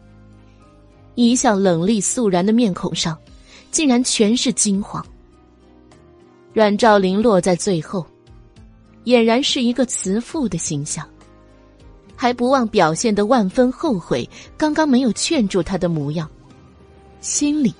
[1.14, 3.18] 一向冷厉肃然的面孔上，
[3.70, 5.04] 竟然全是惊慌。
[6.52, 8.06] 阮兆林落在最后，
[9.06, 11.08] 俨然是一个慈父的形象，
[12.16, 16.28] 还不忘表现的万分后悔刚刚没有劝住他的模样，
[17.20, 17.72] 心里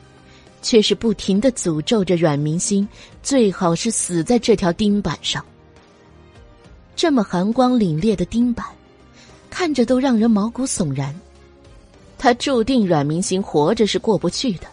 [0.62, 2.88] 却是不停的诅咒着阮明星，
[3.24, 5.44] 最好是死在这条钉板上。
[6.94, 8.64] 这么寒光凛冽的钉板，
[9.50, 11.12] 看着都让人毛骨悚然。
[12.16, 14.68] 他注定阮明星活着是过不去的。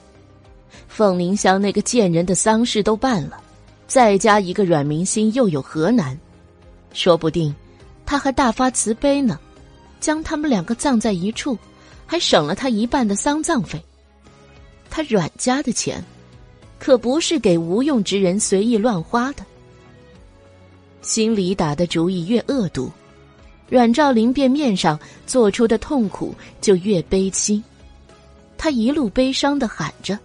[0.87, 3.41] 凤凝香那个贱人的丧事都办了，
[3.87, 6.15] 再加一个阮明星又有何难？
[6.93, 7.53] 说不定
[8.05, 9.39] 他还大发慈悲呢，
[9.99, 11.57] 将他们两个葬在一处，
[12.05, 13.83] 还省了他一半的丧葬费。
[14.89, 16.03] 他阮家的钱，
[16.79, 19.43] 可不是给无用之人随意乱花的。
[21.01, 22.91] 心里打的主意越恶毒，
[23.69, 27.61] 阮兆林便面上做出的痛苦就越悲戚。
[28.57, 30.17] 他一路悲伤的喊着：“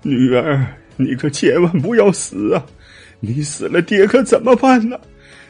[0.00, 2.64] 女儿，你可千万不要死啊！
[3.20, 4.98] 你死了，爹可怎么办呢？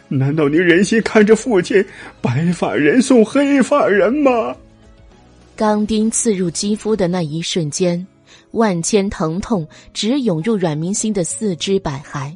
[0.09, 1.85] 难道你忍心看着父亲
[2.21, 4.55] 白发人送黑发人吗？”
[5.57, 8.05] 钢钉刺入肌肤的那一瞬间，
[8.51, 12.35] 万千疼痛直涌入阮明心的四肢百骸。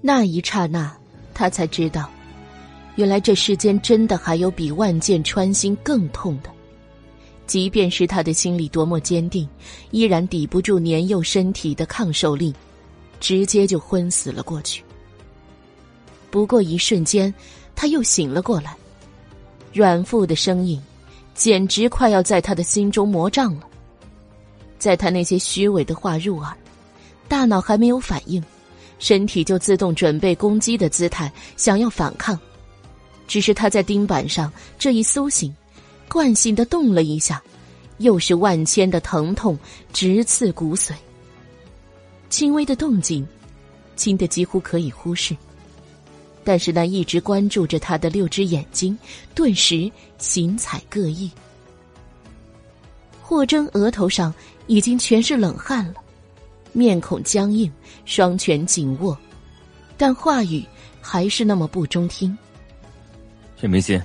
[0.00, 0.92] 那一刹那，
[1.32, 2.10] 他才知道，
[2.96, 6.50] 原来这世间真的还有比万箭穿心更痛的。
[7.46, 9.48] 即便是他的心里多么坚定，
[9.90, 12.54] 依然抵不住年幼身体的抗受力，
[13.20, 14.82] 直接就昏死了过去。
[16.34, 17.32] 不过一瞬间，
[17.76, 18.76] 他又醒了过来。
[19.72, 20.82] 阮父的声音，
[21.32, 23.68] 简直快要在他的心中魔障了。
[24.76, 26.52] 在他那些虚伪的话入耳，
[27.28, 28.42] 大脑还没有反应。
[28.98, 32.36] 身体就自动准备攻击的姿态，想要反抗，
[33.28, 35.54] 只是他在钉板上这一苏醒，
[36.08, 37.40] 惯性的动了一下，
[37.98, 39.56] 又是万千的疼痛
[39.92, 40.94] 直刺骨髓。
[42.28, 43.24] 轻微的动静，
[43.94, 45.36] 轻的几乎可以忽视，
[46.44, 48.96] 但是那一直关注着他的六只眼睛，
[49.34, 51.30] 顿时形彩各异。
[53.22, 54.32] 霍征额头上
[54.66, 55.94] 已经全是冷汗了。
[56.72, 57.72] 面孔僵硬，
[58.04, 59.16] 双拳紧握，
[59.96, 60.62] 但话语
[61.00, 62.36] 还是那么不中听。
[63.62, 64.00] 叶明心，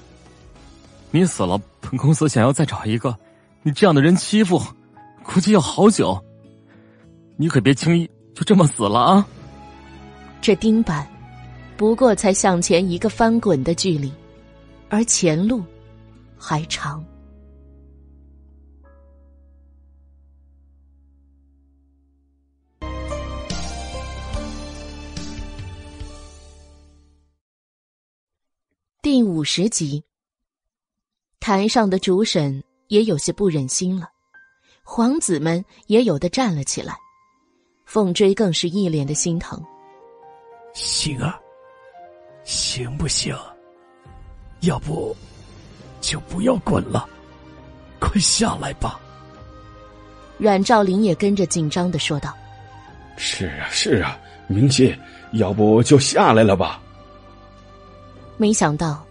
[1.11, 3.15] 你死了，本公司想要再找一个
[3.63, 4.61] 你这样的人欺负，
[5.23, 6.23] 估计要好久。
[7.35, 9.27] 你可别轻易就这么死了啊！
[10.39, 11.05] 这钉板，
[11.79, 14.11] 不过才向前一个翻滚的距离，
[14.89, 15.63] 而前路
[16.37, 17.01] 还长。
[29.01, 30.03] 第五十集，
[31.39, 34.09] 台上的主审也有些不忍心了，
[34.83, 36.93] 皇子们也有的站了起来，
[37.85, 39.57] 凤追更是一脸的心疼。
[40.73, 41.33] 星儿，
[42.49, 43.31] 行不行？
[44.61, 45.15] 要不
[46.01, 47.07] 就不要滚了，
[47.99, 48.99] 快下来吧。
[50.39, 52.35] 阮兆林也跟着紧张的说道
[53.17, 54.97] ：“是啊，是啊，明心，
[55.33, 56.81] 要不就下来了吧。”
[58.35, 59.05] 没想到，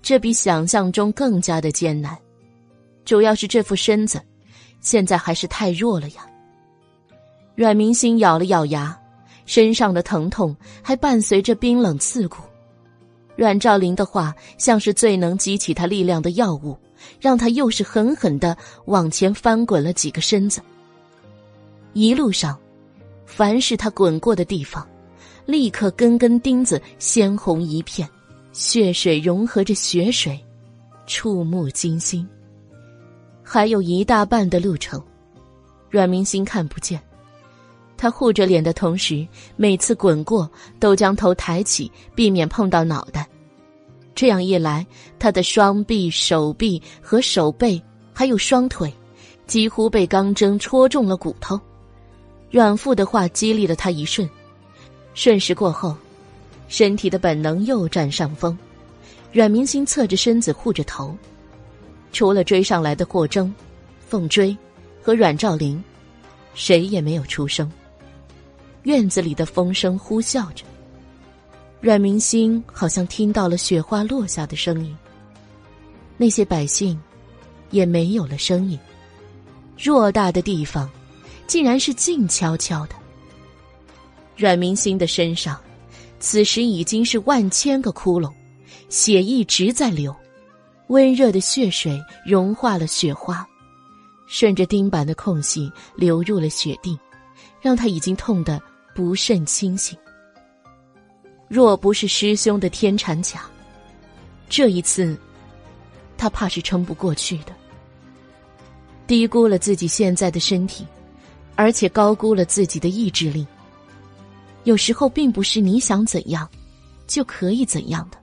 [0.00, 2.16] 这比想象中更加的艰难。
[3.04, 4.22] 主要是这副身子，
[4.80, 6.24] 现在还是太弱了呀。
[7.56, 8.96] 阮明星咬了咬牙，
[9.46, 12.36] 身上的疼痛还伴随着冰冷刺骨。
[13.34, 16.76] 阮兆林的话像是最能激起他力量的药物，
[17.20, 20.60] 让他又是狠狠的往前翻滚了几个身子。
[21.94, 22.58] 一路上，
[23.26, 24.86] 凡是他滚过的地方，
[25.46, 28.08] 立刻根根钉子鲜红一片，
[28.52, 30.38] 血水融合着血水，
[31.06, 32.26] 触目惊心。
[33.42, 35.02] 还有一大半的路程，
[35.90, 37.02] 阮明星看不见。
[38.02, 39.24] 他护着脸的同时，
[39.54, 40.50] 每次滚过
[40.80, 43.28] 都将头抬起，避免碰到脑袋。
[44.12, 44.84] 这样一来，
[45.20, 47.80] 他的双臂、手臂和手背，
[48.12, 48.92] 还有双腿，
[49.46, 51.60] 几乎被钢针戳中了骨头。
[52.50, 54.28] 阮父的话激励了他一瞬，
[55.14, 55.94] 瞬时过后，
[56.66, 58.58] 身体的本能又占上风。
[59.30, 61.16] 阮明星侧着身子护着头，
[62.12, 63.54] 除了追上来的霍征、
[64.08, 64.56] 凤追
[65.00, 65.80] 和阮兆林，
[66.52, 67.70] 谁也没有出声。
[68.84, 70.64] 院子里的风声呼啸着，
[71.80, 74.96] 阮明星好像听到了雪花落下的声音。
[76.16, 77.00] 那些百姓
[77.70, 78.78] 也没有了声音，
[79.78, 80.90] 偌大的地方
[81.46, 82.94] 竟然是静悄悄的。
[84.36, 85.60] 阮明星的身上
[86.18, 88.32] 此时已经是万千个窟窿，
[88.88, 90.14] 血一直在流，
[90.88, 93.46] 温热的血水融化了雪花，
[94.26, 96.98] 顺着钉板的空隙流入了雪地，
[97.60, 98.60] 让他已经痛得。
[98.94, 99.98] 不甚清醒。
[101.48, 103.42] 若不是师兄的天蚕甲，
[104.48, 105.16] 这一次，
[106.16, 107.52] 他怕是撑不过去的。
[109.06, 110.86] 低估了自己现在的身体，
[111.54, 113.46] 而且高估了自己的意志力。
[114.64, 116.48] 有时候，并不是你想怎样，
[117.06, 118.16] 就可以怎样的。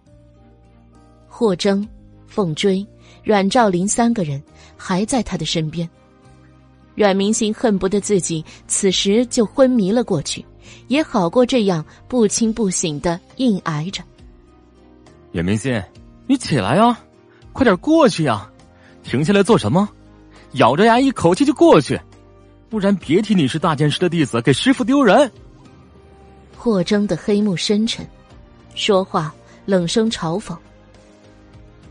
[1.27, 1.87] 霍征、
[2.25, 2.85] 凤追、
[3.23, 4.41] 阮兆林三个人
[4.75, 5.87] 还在他的身边。
[6.95, 10.43] 阮明星恨不得自己此时就昏迷了过去。
[10.87, 14.03] 也好过这样不清不醒的硬挨着。
[15.31, 15.81] 叶明心，
[16.27, 16.99] 你起来啊，
[17.53, 18.49] 快点过去呀！
[19.03, 19.87] 停下来做什么？
[20.53, 21.99] 咬着牙一口气就过去，
[22.69, 25.31] 不然别提你是大剑师的弟子，给师傅丢人。
[26.57, 28.05] 霍征的黑目深沉，
[28.73, 29.33] 说话
[29.65, 30.57] 冷声嘲讽。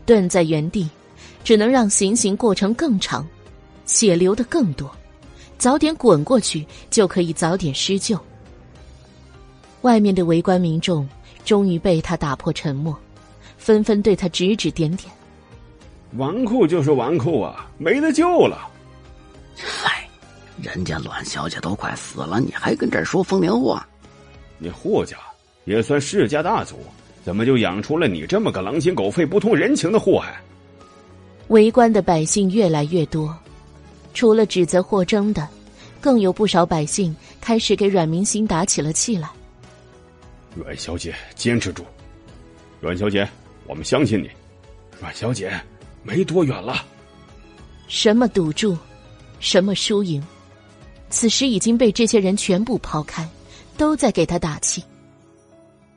[0.05, 0.89] 顿在原地，
[1.43, 3.25] 只能让行刑过程更长，
[3.85, 4.91] 血流的更多。
[5.57, 8.19] 早点滚过去，就可以早点施救。
[9.81, 11.07] 外面的围观民众
[11.45, 12.97] 终于被他打破沉默，
[13.57, 15.11] 纷纷对他指指点点。
[16.17, 18.67] 纨绔就是纨绔啊，没得救了。
[19.55, 20.07] 嗨，
[20.61, 23.87] 人家阮小姐都快死了，你还跟这儿说风凉话？
[24.57, 25.15] 你霍家
[25.65, 26.75] 也算世家大族，
[27.23, 30.41] 怎么就养出了你这么个狼心狗肺、不通人情的祸害？
[31.47, 33.33] 围观的百姓越来越多，
[34.13, 35.47] 除了指责霍征的，
[36.01, 39.29] 更有不少百姓开始给阮明星打起了气来。
[40.59, 41.85] 阮小姐，坚持住！
[42.81, 43.27] 阮小姐，
[43.65, 44.29] 我们相信你。
[44.99, 45.49] 阮小姐，
[46.03, 46.85] 没多远了。
[47.87, 48.77] 什么赌注，
[49.39, 50.21] 什么输赢，
[51.09, 53.27] 此时已经被这些人全部抛开，
[53.77, 54.83] 都在给他打气。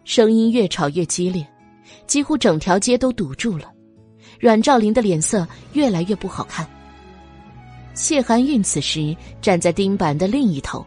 [0.05, 1.45] 声音越吵越激烈，
[2.07, 3.69] 几乎整条街都堵住了。
[4.39, 6.65] 阮兆林的脸色越来越不好看。
[7.95, 10.87] 谢寒韵此时站在钉板的另一头，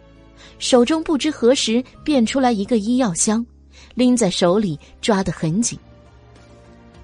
[0.60, 3.46] 手中不知何时变出来一个医药箱。
[3.96, 5.78] 拎在手里，抓得很紧。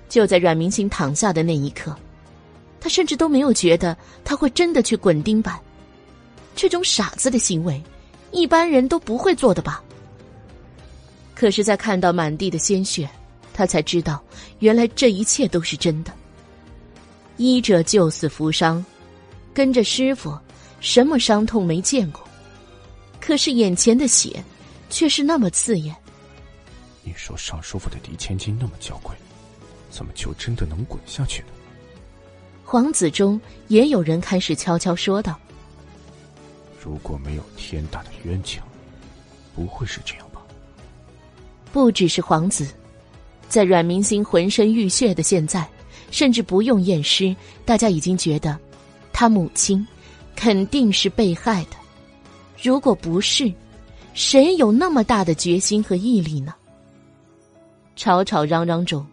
[0.07, 1.95] 就在阮明星躺下的那一刻，
[2.79, 5.59] 他甚至都没有觉得他会真的去滚钉板。
[6.53, 7.81] 这种傻子的行为，
[8.31, 9.81] 一般人都不会做的吧？
[11.33, 13.09] 可是，在看到满地的鲜血，
[13.53, 14.21] 他才知道，
[14.59, 16.11] 原来这一切都是真的。
[17.37, 18.85] 医者救死扶伤，
[19.53, 20.37] 跟着师傅，
[20.81, 22.21] 什么伤痛没见过？
[23.21, 24.43] 可是眼前的血，
[24.89, 25.95] 却是那么刺眼。
[27.03, 29.15] 你说尚书府的狄千金那么娇贵，
[29.89, 31.47] 怎么就真的能滚下去呢？
[32.63, 35.37] 皇子中也有人开始悄悄说道
[36.81, 38.61] ：“如果没有天大的冤情，
[39.55, 40.41] 不会是这样吧？”
[41.73, 42.67] 不只是皇子，
[43.49, 45.67] 在阮明星浑身浴血的现在，
[46.11, 48.57] 甚至不用验尸，大家已经觉得
[49.11, 49.85] 他母亲
[50.35, 51.77] 肯定是被害的。
[52.61, 53.51] 如果不是，
[54.13, 56.53] 谁有那么大的决心和毅力呢？
[57.95, 59.05] 吵吵嚷嚷中，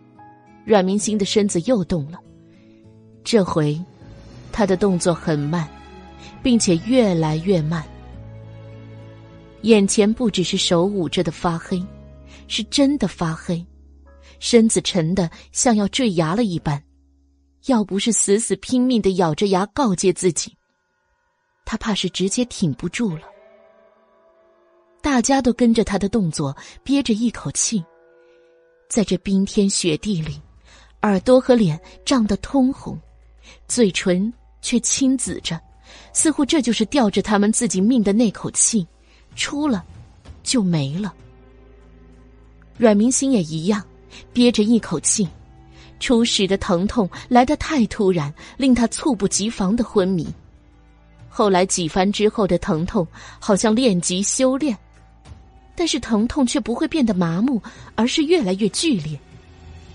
[0.64, 2.18] 阮明星的身子又动了。
[3.24, 3.78] 这回，
[4.52, 5.68] 他的动作很慢，
[6.42, 7.84] 并且越来越慢。
[9.62, 11.84] 眼前不只是手捂着的发黑，
[12.46, 13.64] 是真的发黑，
[14.38, 16.82] 身子沉的像要坠崖了一般。
[17.66, 20.56] 要不是死死拼命的咬着牙告诫自己，
[21.66, 23.22] 他怕是直接挺不住了。
[25.02, 27.84] 大家都跟着他的动作，憋着一口气，
[28.88, 30.40] 在这冰天雪地里，
[31.02, 32.98] 耳朵和脸涨得通红，
[33.66, 35.60] 嘴唇却青紫着，
[36.14, 38.86] 似乎这就是吊着他们自己命的那口气，
[39.36, 39.84] 出了
[40.42, 41.14] 就没了。
[42.78, 43.84] 阮明星也一样，
[44.32, 45.28] 憋着一口气。
[46.00, 50.26] 初始的疼痛来得太突然，令他猝不及防的昏迷。
[51.28, 53.06] 后来几番之后的疼痛，
[53.38, 54.76] 好像练级修炼，
[55.78, 57.62] 但是疼痛却不会变得麻木，
[57.94, 59.16] 而是越来越剧烈，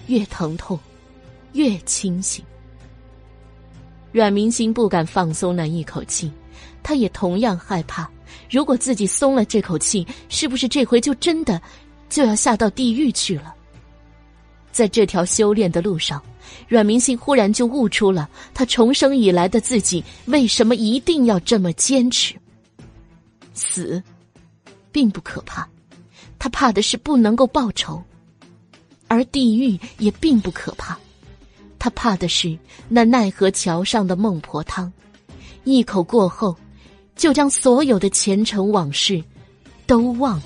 [0.08, 0.80] 越疼痛，
[1.52, 2.42] 越清醒。
[4.14, 6.32] 阮明星不敢放松那一口气，
[6.82, 8.10] 他也同样害怕，
[8.50, 11.62] 如果自己松了这口气，是不是这回就真的
[12.08, 13.53] 就要下到地狱去了？
[14.72, 16.24] 在这条修炼的路上，
[16.70, 22.36] 阮明星忽然就悟出了他重生以来的自己为什么一定要这么坚持。
[23.53, 24.02] 死，
[24.94, 25.68] 并不可怕，
[26.44, 28.04] 他怕的是不能够报仇；
[29.08, 31.00] 而地狱也并不可怕，
[31.80, 34.92] 他怕的是那奈何桥上的孟婆汤，
[35.64, 36.54] 一口过后，
[37.16, 39.24] 就将所有的前尘往事
[39.88, 40.44] 都忘了。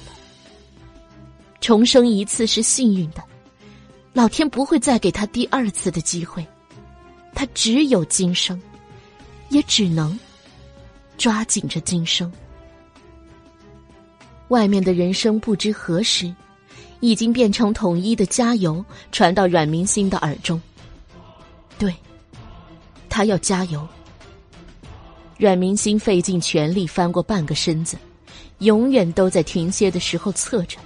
[1.61, 3.23] 重生一次是幸运的。
[4.13, 6.45] 老天不会再给他第二次的机会，
[7.33, 8.61] 他只有今生，
[9.49, 10.19] 也只能
[11.17, 12.31] 抓紧着今生。
[14.49, 16.33] 外面的人声不知何时
[16.99, 20.61] 已经变成统一的加油，传到阮明星的耳中。
[21.77, 21.93] 对，
[23.09, 23.87] 他要加油。
[25.37, 27.97] 阮明星费尽全力翻过半个身子，
[28.59, 30.77] 永远都在停歇的时候侧着。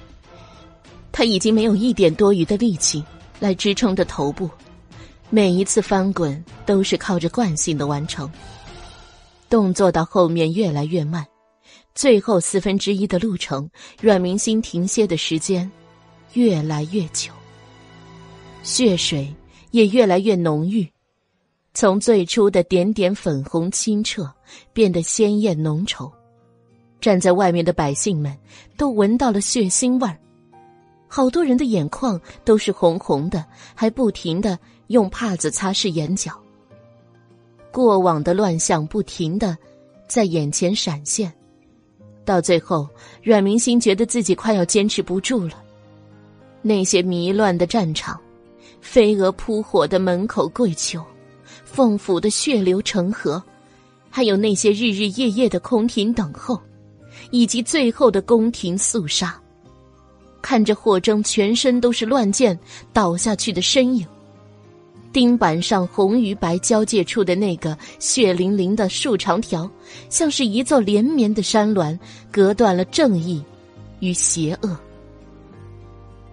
[1.11, 3.03] 他已经没有一点多余的力气。
[3.41, 4.47] 来支撑着头部，
[5.31, 8.31] 每一次翻滚都是靠着惯性的完成。
[9.49, 11.25] 动作到后面越来越慢，
[11.93, 13.69] 最后四分之一的路程，
[14.01, 15.69] 阮明星停歇的时间
[16.33, 17.31] 越来越久，
[18.63, 19.33] 血水
[19.71, 20.89] 也越来越浓郁，
[21.73, 24.31] 从最初的点点粉红清澈
[24.73, 26.11] 变得鲜艳浓稠。
[26.99, 28.37] 站在外面的百姓们
[28.77, 30.17] 都闻到了血腥味儿。
[31.07, 36.31] 好多人的眼眶都是红红的，还不停的用帕子擦拭眼角。
[37.71, 39.57] 过往的乱象不停的
[40.07, 41.33] 在眼前闪现，
[42.23, 42.87] 到最后，
[43.23, 45.53] 阮明星觉得自己快要坚持不住了。
[46.61, 48.19] 那些迷乱的战场，
[48.79, 51.03] 飞蛾扑火的门口跪求，
[51.65, 53.41] 凤府的血流成河，
[54.09, 56.61] 还有那些日日夜夜的空庭等候，
[57.31, 59.35] 以及最后的宫廷肃杀。
[60.41, 62.57] 看着霍征全身都是乱箭
[62.93, 64.05] 倒下去的身影，
[65.13, 69.69] 钉板上红与白交界处的那个血淋淋的竖长条，
[70.09, 71.97] 像是一座连绵的山峦，
[72.31, 73.43] 隔断了正义
[73.99, 74.77] 与邪恶。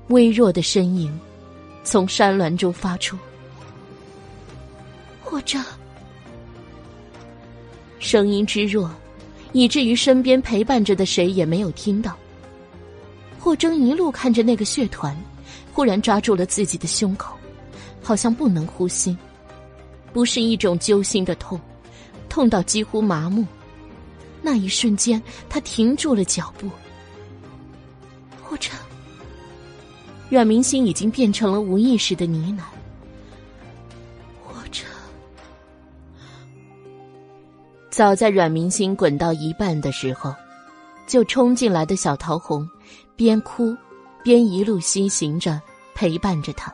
[0.09, 1.13] 微弱的声音
[1.85, 3.17] 从山峦中发出，
[5.23, 5.63] 霍征。
[7.99, 8.91] 声音之弱，
[9.53, 12.17] 以至于身边陪伴着的谁也没有听到。
[13.41, 15.17] 霍征一路看着那个血团，
[15.73, 17.38] 忽然抓住了自己的胸口，
[18.09, 19.15] 好像不能呼吸。
[20.15, 21.61] 不是一种揪心的痛，
[22.31, 23.45] 痛到几乎麻木。
[24.41, 26.71] 那一瞬间，他停住了脚步。
[28.43, 28.75] 霍征，
[30.31, 32.63] 阮明星已经变成了无意识的呢喃。
[34.43, 34.87] 霍征，
[37.91, 40.35] 早在阮明星滚到一半的时候，
[41.07, 42.67] 就冲进来的小桃红。
[43.17, 43.77] 边哭，
[44.23, 45.61] 边一路西行着，
[45.95, 46.73] 陪伴着他。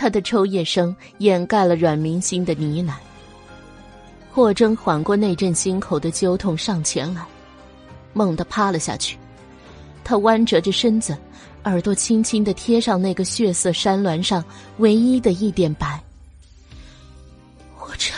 [0.00, 2.94] 他的抽噎声掩盖了阮明星的呢喃。
[4.32, 7.22] 霍征缓过那阵心口的揪痛，上前来，
[8.14, 9.18] 猛地趴了下去。
[10.02, 11.14] 他弯折着身子，
[11.64, 14.42] 耳朵轻轻的贴上那个血色山峦上
[14.78, 16.02] 唯一的一点白。
[17.76, 18.16] 霍征，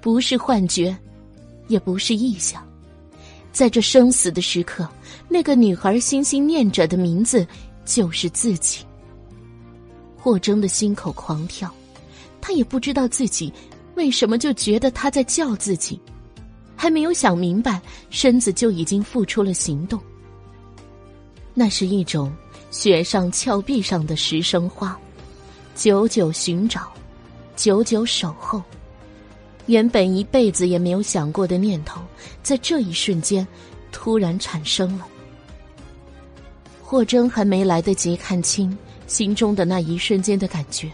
[0.00, 0.96] 不是幻觉，
[1.68, 2.66] 也不是臆想。
[3.52, 4.88] 在这生死的时刻，
[5.28, 7.46] 那个女孩心心念着的名字
[7.84, 8.86] 就是自己。
[10.24, 11.70] 霍征的心口狂跳，
[12.40, 13.52] 他也不知道自己
[13.94, 16.00] 为什么就觉得他在叫自己，
[16.74, 17.78] 还没有想明白，
[18.08, 20.00] 身子就已经付出了行动。
[21.52, 22.32] 那是一种
[22.70, 24.98] 雪上峭壁上的石生花，
[25.74, 26.90] 久久寻找，
[27.54, 28.62] 久久守候。
[29.66, 32.00] 原本一辈子也没有想过的念头，
[32.42, 33.46] 在这一瞬间
[33.92, 35.06] 突然产生了。
[36.82, 38.74] 霍征还没来得及看清
[39.06, 40.90] 心中的那一瞬间的感觉，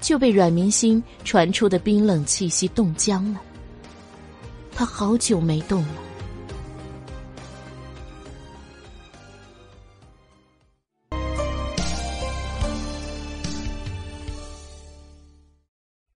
[0.00, 3.40] 就被阮明星传出的冰冷气息冻僵了。
[4.72, 5.94] 他好久没动了。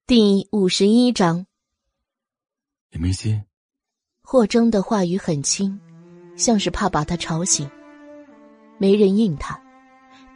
[0.06, 1.46] 第五十一章，
[2.90, 3.42] 也没心。
[4.22, 5.80] 霍征的话语很轻，
[6.36, 7.68] 像是怕把他吵醒。
[8.78, 9.60] 没人应他，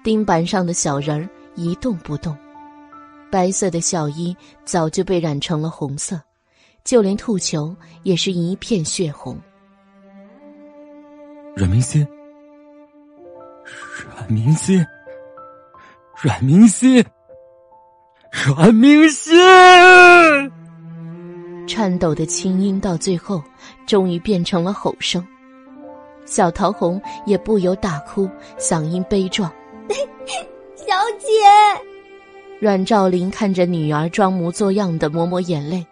[0.09, 2.35] 钉板上的小人儿一动不动。
[3.31, 6.19] 白色的校衣早就被染成了红色，
[6.83, 9.39] 就连兔球也是一片血红。
[11.55, 12.09] 阮明心，
[14.17, 14.83] 阮明心，
[16.23, 17.05] 阮明心。
[18.47, 19.37] 阮明心，
[21.67, 23.43] 颤抖的轻音到最后
[23.87, 25.23] 终于变成了吼声。
[26.25, 28.27] 小桃红也不由大哭，
[28.59, 29.53] 嗓音悲壮
[30.75, 30.85] ：“小
[31.19, 31.27] 姐！”
[32.61, 35.87] 阮兆林看着女儿装模作样的抹抹眼泪：“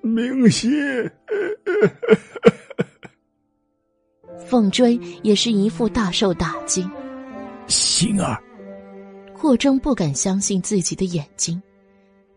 [0.00, 0.70] 明心。”
[4.46, 6.88] 凤追也是一副大受打击
[7.68, 8.42] ：“心儿。”
[9.34, 11.60] 霍征不敢相信自己的眼睛，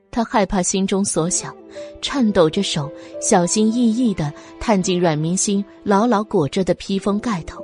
[0.10, 1.56] 他害怕心中所想，
[2.02, 2.92] 颤抖着手，
[3.22, 7.64] 小心翼翼的探进阮明星牢牢裹着的披风盖头，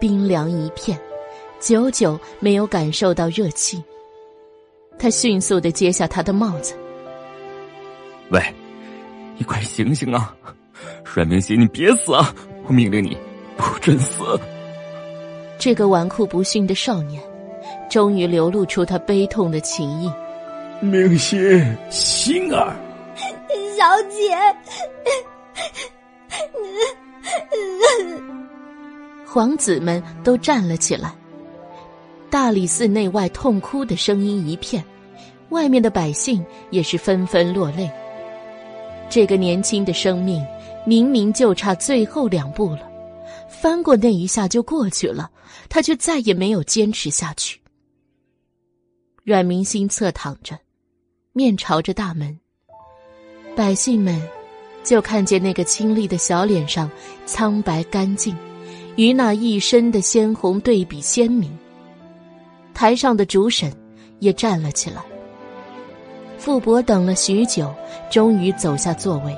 [0.00, 0.98] 冰凉一片，
[1.62, 3.80] 久久没有感受到热气。
[4.98, 6.74] 他迅速的揭下他的帽子
[8.30, 8.42] ：“喂，
[9.38, 10.36] 你快醒醒啊！
[11.04, 12.34] 阮明星，你别死啊！
[12.66, 13.16] 我命令你，
[13.56, 14.24] 不准死！”
[15.56, 17.22] 这个纨绔不驯的少年。
[17.88, 20.10] 终于流露出他悲痛的情意，
[20.80, 22.74] 明心，心儿，
[23.76, 24.36] 小姐，
[29.24, 31.14] 皇子们都站了起来。
[32.32, 34.82] 大理寺内外痛哭的声音一片，
[35.50, 37.90] 外面的百姓也是纷纷落泪。
[39.10, 40.42] 这个年轻的生命，
[40.86, 42.90] 明明就差最后两步了，
[43.50, 45.30] 翻过那一下就过去了，
[45.68, 47.60] 他却再也没有坚持下去。
[49.24, 50.58] 阮明星侧躺着，
[51.34, 52.40] 面朝着大门。
[53.54, 54.18] 百姓们
[54.82, 56.90] 就看见那个清丽的小脸上
[57.26, 58.34] 苍白干净，
[58.96, 61.54] 与那一身的鲜红对比鲜明。
[62.74, 63.72] 台上的主审
[64.18, 65.02] 也站了起来。
[66.38, 67.72] 傅博等了许久，
[68.10, 69.36] 终于走下座位，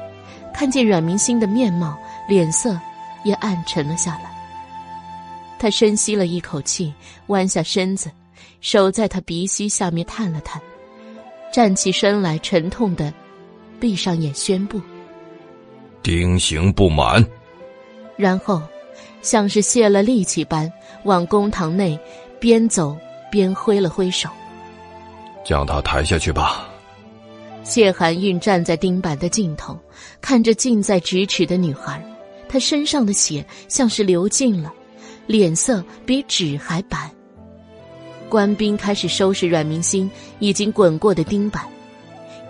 [0.53, 1.99] 看见阮明星的面貌，
[2.29, 2.79] 脸色
[3.25, 4.33] 也暗沉了下来。
[5.59, 6.93] 他深吸了一口气，
[7.27, 8.11] 弯下身子。
[8.61, 10.61] 手在他鼻息下面探了探，
[11.53, 13.13] 站起身来，沉痛的
[13.79, 14.81] 闭上眼，宣布
[16.03, 17.23] ：“丁刑不满。”
[18.17, 18.63] 然后，
[19.21, 20.73] 像是泄了力气般，
[21.05, 21.99] 往公堂内
[22.41, 22.97] 边走
[23.35, 24.29] 边挥了挥手
[25.45, 26.69] ：“将他抬下去吧。”
[27.65, 29.77] 谢寒韵站在钉板的尽头，
[30.21, 32.01] 看着近在咫尺的女孩，
[32.49, 34.73] 她身上的血像是流尽了，
[35.27, 37.11] 脸色比纸还白。
[38.29, 41.65] 官兵开始收拾阮明星已经滚过的钉板，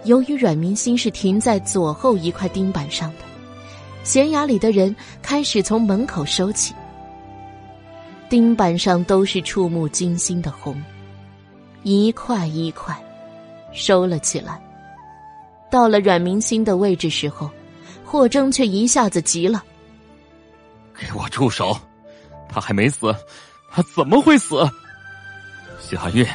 [0.05, 3.25] 由于阮明星是停在左后一块钉板上的，
[4.03, 6.75] 悬崖里的人开始从门口收起。
[8.35, 10.83] 钉板上都是触目惊心的红，
[11.85, 12.93] 一块一块
[13.73, 14.61] 收了起来。
[15.71, 17.49] 到了阮明星的位置时候，
[18.05, 19.63] 霍征却一下子急了
[20.99, 21.79] ：“给我住手！
[22.49, 23.15] 他还没死，
[23.71, 24.69] 他怎么会死？”
[25.79, 26.27] 谢寒韵，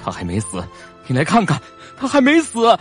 [0.00, 0.62] 他还没死，
[1.08, 1.60] 你来看看，
[1.96, 2.78] 他还没死。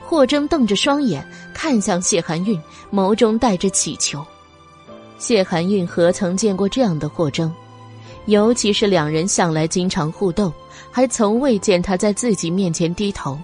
[0.00, 2.60] 霍征瞪着双眼看向谢寒韵，
[2.92, 4.22] 眸中带着乞求。
[5.16, 7.50] 谢寒韵何曾见过这样的霍征？
[8.30, 10.52] 尤其是两人向来经常互斗，
[10.90, 13.36] 还从未见他在自己面前低头。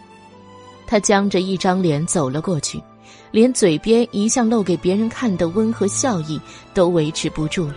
[0.87, 2.81] 他僵着一张脸走了过去，
[3.33, 6.41] 连嘴边一向露给别人看的温和笑意
[6.73, 7.75] 都维持不住了，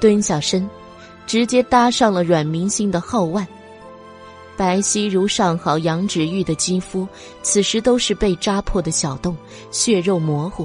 [0.00, 0.68] 蹲下身。
[1.26, 3.44] 直接搭上了阮明星的后腕，
[4.56, 7.06] 白皙如上好羊脂玉的肌肤，
[7.42, 9.36] 此时都是被扎破的小洞，
[9.72, 10.64] 血肉模糊。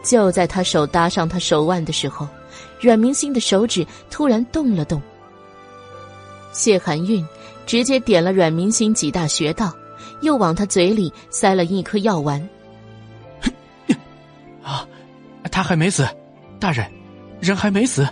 [0.00, 2.26] 就在他手搭上他手腕的时候，
[2.80, 5.00] 阮明星的手指突然动了动。
[6.52, 7.24] 谢寒韵
[7.66, 9.72] 直接点了阮明星几大穴道，
[10.22, 12.40] 又往他嘴里塞了一颗药丸。
[14.62, 14.86] 啊，
[15.50, 16.06] 他还没死，
[16.58, 16.90] 大人，
[17.40, 18.06] 人还没死。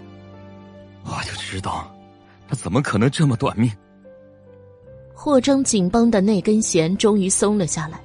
[1.05, 1.91] 我就知道，
[2.49, 3.71] 他怎么可能这么短命？
[5.15, 8.01] 霍征紧绷的那根弦终于松了下来。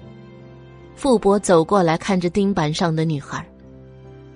[0.95, 3.45] 傅伯走过来，看着钉板上的女孩，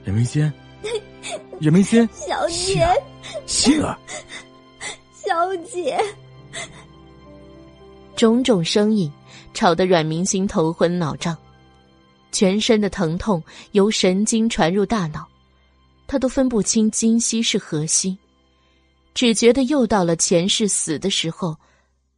[0.04, 0.52] 任明仙，
[1.59, 2.85] 任明心，小姐，
[3.45, 3.98] 心儿，
[5.14, 5.98] 小姐，
[8.16, 9.11] 种种声音
[9.53, 11.35] 吵得阮明心头昏脑胀。
[12.32, 15.25] 全身的疼痛由神经传入大脑，
[16.08, 18.17] 他都分不清今夕是何夕，
[19.14, 21.56] 只觉得又到了前世死的时候，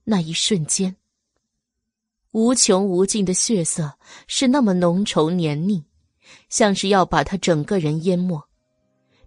[0.04, 0.96] 那一瞬间。
[2.32, 3.94] 无穷无尽的血色
[4.28, 5.84] 是那么浓稠黏腻，
[6.50, 8.42] 像是要把他整个人淹没，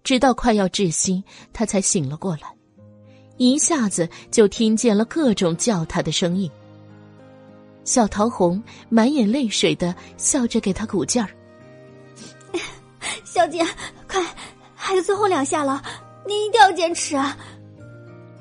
[0.03, 1.23] 直到快要窒息，
[1.53, 2.53] 他才醒了过来，
[3.37, 6.51] 一下子就听见了各种叫他的声音。
[7.85, 11.29] 小桃红满眼泪水的笑着给他鼓劲儿
[13.25, 13.65] ：“小姐，
[14.07, 14.23] 快，
[14.75, 15.83] 还有最后两下了，
[16.27, 17.37] 你一定要坚持啊！”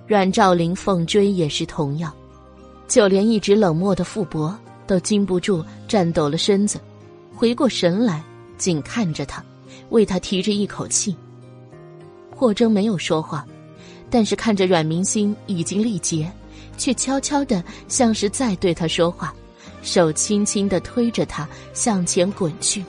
[0.05, 2.13] 阮兆林、凤追也是同样。
[2.87, 4.57] 就连一直冷漠的傅博
[4.87, 6.79] 都禁不住颤抖了身子，
[7.35, 8.23] 回过神来，
[8.57, 9.43] 紧看着他，
[9.89, 11.15] 为他提着一口气。
[12.39, 13.45] 霍征没有说话，
[14.09, 16.31] 但是看着阮明星已经力竭，
[16.77, 19.33] 却悄悄的像是在对他说话，
[19.81, 22.81] 手轻轻的推着他向前滚去。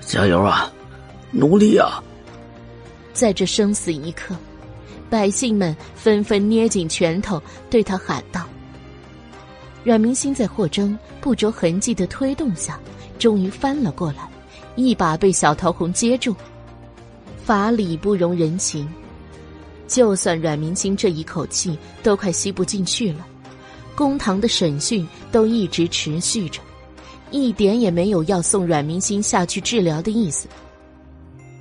[0.00, 0.68] 加油啊，
[1.30, 2.02] 努力啊！
[3.12, 4.34] 在这生死一刻，
[5.08, 8.44] 百姓们纷纷捏紧拳头，对他喊道。
[9.84, 12.80] 阮明星在霍征不着痕迹的推动下，
[13.16, 14.28] 终于翻了过来，
[14.74, 16.34] 一把被小桃红接住。
[17.44, 18.88] 法理不容人情，
[19.88, 23.26] 就算阮明星这一口气都快吸不进去了，
[23.94, 26.60] 公堂的审讯都一直持续着，
[27.30, 30.48] 一点也没有要送阮明星下去治疗的意思。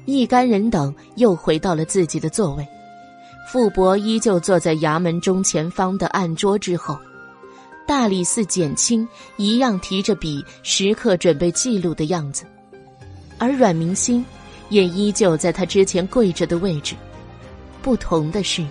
[0.05, 2.67] 一干人等又回到了自己的座位，
[3.51, 6.97] 傅伯依旧坐在衙门中前方的案桌之后。
[7.87, 12.45] 大理寺简清一样提着笔，时刻准备记录的样子，
[13.37, 14.23] 而阮明星
[14.71, 16.95] 也依旧在他之前跪着的位置。
[17.83, 18.65] 不同的是，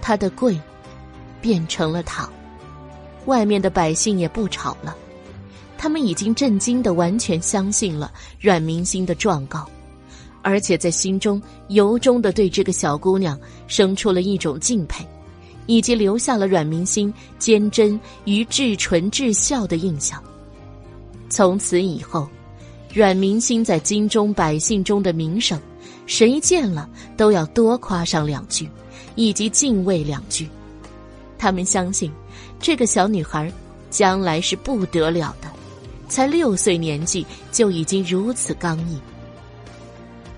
[0.00, 0.56] 他的跪
[1.40, 2.32] 变成了躺。
[3.26, 4.96] 外面的百姓也不吵了，
[5.76, 9.68] 他们已经震惊的完全相信了阮明星的状告，
[10.42, 13.36] 而且在心中由衷的对这个小姑娘
[13.66, 15.04] 生出了一种敬佩。
[15.70, 20.18] 以及留下了阮明星坚贞与至纯至孝的印象。
[21.28, 22.26] 从此以后，
[22.98, 25.56] 阮明星在京中百姓中的名声，
[26.06, 28.68] 谁见了都要多夸上两句，
[29.14, 30.48] 以及敬畏两句。
[31.38, 32.10] 他们相信，
[32.58, 33.52] 这个小女孩
[33.88, 35.48] 将来是不得了的，
[36.08, 38.98] 才六岁年纪就已经如此刚毅。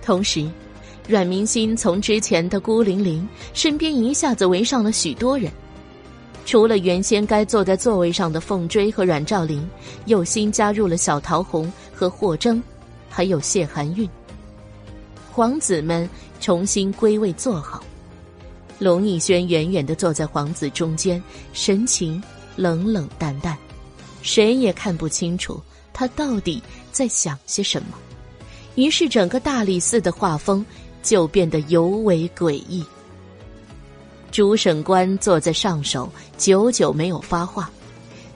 [0.03, 0.47] 同时。
[1.09, 5.51] 阮明星从之前的孤零零身边一下子围上了许多人，
[6.51, 9.65] 除了原先该坐在座位上的凤追和阮兆林，
[10.07, 12.61] 又新加入了小桃红和霍征，
[13.09, 14.11] 还有谢寒韵。
[15.31, 17.81] 皇子们重新归位坐好，
[18.81, 21.23] 龙逸轩远远的坐在皇子中间，
[21.53, 22.21] 神情
[22.57, 23.57] 冷冷淡淡，
[24.21, 25.63] 谁也看不清楚
[25.93, 27.91] 他到底在想些什么。
[28.75, 30.67] 于是整个大理寺的画风。
[31.03, 32.85] 就变得尤为诡异。
[34.31, 37.71] 主审官坐在上首，久久没有发话。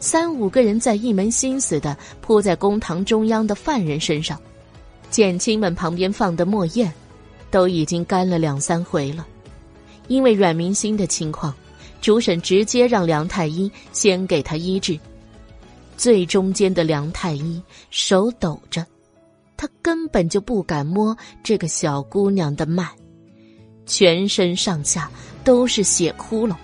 [0.01, 4.39] 三五个人在一门心思的扑在公堂中央的犯人身上。
[5.11, 6.93] 减轻们旁边放的墨砚，
[7.51, 9.25] 都已经干了两三回了。
[10.09, 11.55] 因为阮明星的情况，
[12.01, 14.99] 主审直接让梁太医先给他医治。
[15.97, 18.85] 最中间的梁太医手抖着。
[19.57, 22.87] 他根本就不敢摸这个小姑娘的脉，
[23.87, 25.09] 全身上下
[25.45, 26.57] 都是血窟窿，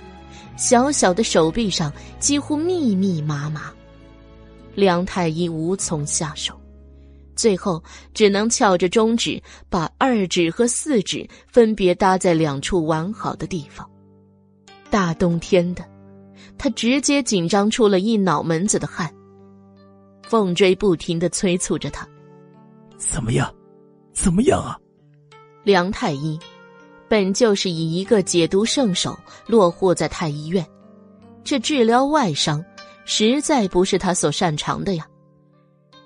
[0.56, 3.72] 小小的手臂上几乎密密麻麻。
[4.74, 6.58] 梁太医无从下手，
[7.36, 7.82] 最后
[8.14, 13.88] 只能翘着中指，把二指和四指分别搭在两处完好的地方。
[14.88, 15.84] 大冬天的，
[16.56, 19.12] 他直接紧张出了一脑门子的汗。
[20.22, 22.08] 凤追不停的催促着他。
[22.96, 23.52] 怎么样？
[24.12, 24.78] 怎么样啊？
[25.64, 26.38] 梁太医
[27.10, 30.64] 本就是以一个解毒圣手落户在太医院，
[31.42, 32.64] 这治疗外伤
[33.04, 35.04] 实在不是他所擅长的呀。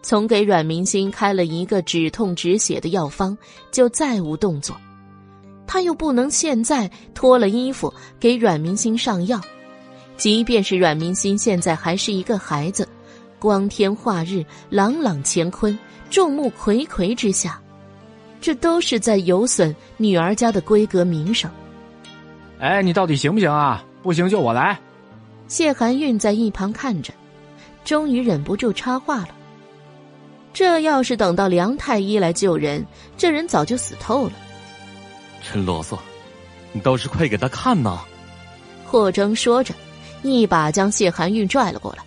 [0.00, 3.36] 从给阮明星开了一个止痛止血的药方，
[3.70, 4.74] 就再无动作。
[5.66, 9.38] 他又不能现在脱了衣服给阮明星上药，
[10.16, 12.88] 即便是阮明星现在还是一个孩子，
[13.38, 15.78] 光天化日，朗朗乾坤。
[16.08, 17.60] 众目睽睽之下，
[18.44, 21.50] 这都是在有损女儿家的规格名声。
[22.60, 23.82] 哎，你到底行不行啊？
[24.02, 24.78] 不行就我来。
[25.48, 27.10] 谢寒韵在一旁看着，
[27.86, 29.28] 终于忍不住插话了
[30.52, 32.84] ：“这要是等到梁太医来救人，
[33.16, 34.32] 这人早就死透了。”
[35.50, 35.98] 真啰嗦，
[36.72, 38.00] 你倒是快给他看呐！
[38.84, 39.72] 霍征说着，
[40.22, 42.04] 一把将谢寒韵拽了过来。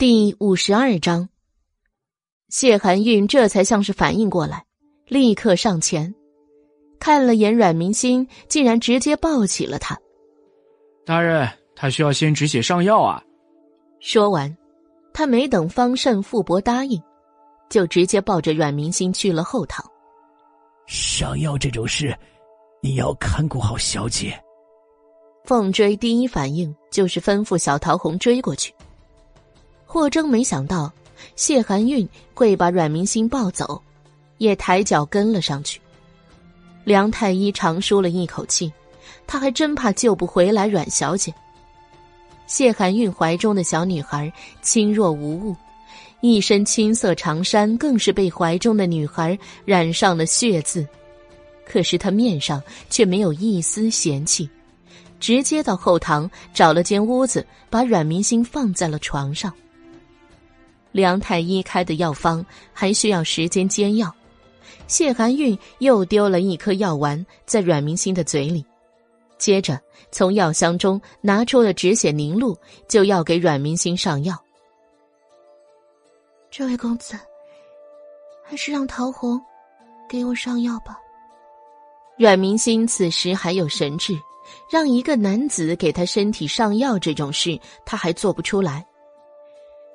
[0.00, 1.28] 第五十二章，
[2.48, 4.64] 谢寒韵这才像是反应过来，
[5.06, 6.14] 立刻上前，
[6.98, 9.94] 看了眼阮明心，竟然直接抱起了他。
[11.04, 11.46] 大人，
[11.76, 13.22] 他需要先止血上药啊！
[14.00, 14.56] 说完，
[15.12, 16.98] 他没等方胜、傅伯答应，
[17.68, 19.84] 就直接抱着阮明心去了后堂。
[20.86, 22.16] 上药这种事，
[22.80, 24.32] 你要看顾好小姐。
[25.44, 28.72] 凤追第一反应就是吩咐小桃红追过去。
[29.92, 30.92] 霍征没想到
[31.34, 33.82] 谢寒韵会把阮明心抱走，
[34.38, 35.80] 也抬脚跟了上去。
[36.84, 38.72] 梁太医长舒了一口气，
[39.26, 41.34] 他还真怕救不回来阮小姐。
[42.46, 45.56] 谢寒韵怀中的小女孩轻若无物，
[46.20, 50.86] 一身青色长衫更是被怀中的女孩染上了血渍，
[51.66, 54.48] 可是她面上却没有一丝嫌弃，
[55.18, 59.52] 直接到后堂找了间屋子，把阮明星放在了床上。
[60.92, 64.12] 梁太医开的药方还需要时间煎药，
[64.86, 68.64] 谢寒韵又丢了一颗药丸在阮明星的嘴里，
[69.38, 74.36] 接着从药箱中拿出了止血凝露，就要给阮明星上药。
[76.50, 77.14] 这位公子，
[78.44, 79.40] 还是让陶红
[80.08, 80.98] 给我上药吧。
[82.18, 84.18] 阮明星此时还有神智，
[84.68, 88.84] 让一个男子给他身体上药这种事，他还做不出来。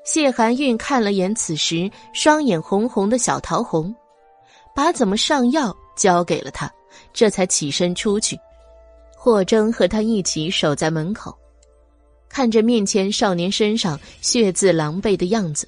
[0.06, 3.93] 谢寒韵看了眼此时双眼红红的小桃红，
[4.74, 6.72] 把怎么上药交给了他，
[7.11, 8.40] 这才起身出去。
[9.17, 11.35] 霍征和他一起守在门口，
[12.30, 15.67] 看着面前少年身上血渍狼狈的样子，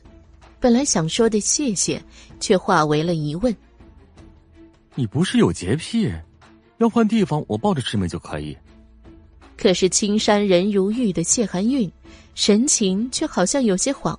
[0.59, 1.99] 本来想说的谢谢，
[2.39, 3.53] 却化为了疑问
[4.93, 6.13] ：“你不是有洁癖？
[6.77, 8.55] 要换地方，我抱着师妹就可以。”
[9.57, 11.91] 可是青山人如玉的谢寒韵，
[12.35, 14.15] 神情却好像有些恍。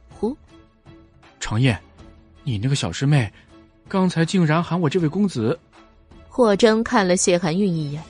[1.41, 1.78] 长夜，
[2.44, 3.33] 你那个小师妹，
[3.89, 5.58] 刚才竟然喊我这位公子。
[6.28, 8.02] 霍征看了谢寒韵一眼，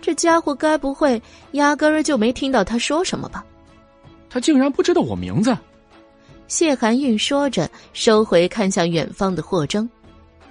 [0.00, 1.20] 这家伙该不会
[1.52, 3.44] 压根儿就没听到他说什么吧？
[4.28, 5.56] 他竟然不知道我名字。
[6.48, 9.88] 谢寒韵说着，收回看向远方的霍征。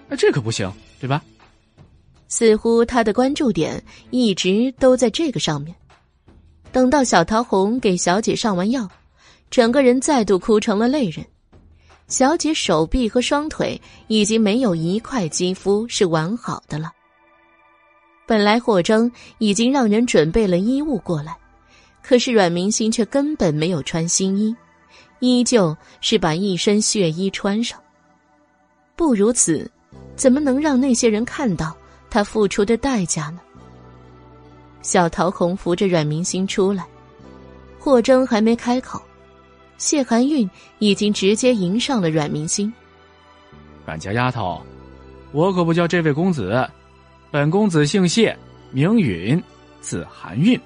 [0.08, 1.24] 那这可不行，对吧？
[2.27, 5.75] 似乎他的关注点一直都在这个上面。
[6.72, 8.90] 等到小桃红给小姐上完药，
[9.50, 11.25] 整个人再度哭成了泪人。
[12.08, 16.92] 小姐手臂和双腿已经没有一块肌肤是完好的了。
[18.27, 21.35] 本来霍征已经让人准备了衣物过来，
[22.03, 24.56] 可是阮明星却根本没有穿新衣，
[25.19, 27.80] 依旧是把一身血衣穿上。
[28.95, 29.69] 不如此，
[30.16, 31.75] 怎么能让那些人看到
[32.09, 33.40] 他付出的代价呢？
[34.82, 36.85] 小桃红扶着阮明星出来，
[37.80, 39.01] 霍征还没开口。
[39.78, 42.72] 谢寒韵已经直接迎上了阮明星。
[43.86, 44.62] 阮家丫头，
[45.32, 46.68] 我可不叫这位公子，
[47.30, 48.36] 本公子姓谢，
[48.72, 49.42] 名允，
[49.82, 50.60] 字寒韵。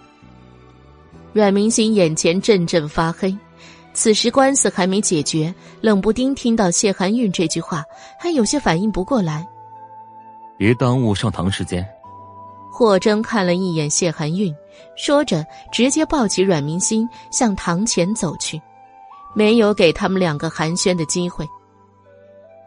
[1.34, 3.36] 阮明星眼前阵阵发黑，
[3.94, 7.84] 此时官司还没解决，冷不丁听到谢寒韵这句话，
[8.20, 9.48] 还有些反应不过来。
[10.58, 11.88] 别耽误上堂时间。
[12.72, 14.56] 霍征看了一眼谢寒韵，
[14.96, 18.62] 说着，直接抱起阮明星向堂前走去。
[19.34, 21.48] 没有给他们两个寒暄的机会。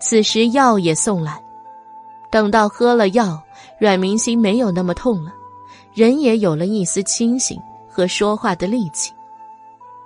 [0.01, 1.43] 此时药也送来，
[2.31, 3.41] 等到喝了药，
[3.79, 5.33] 阮明星没有那么痛了，
[5.95, 7.57] 人也有了一丝清醒
[7.89, 9.13] 和说话的力气。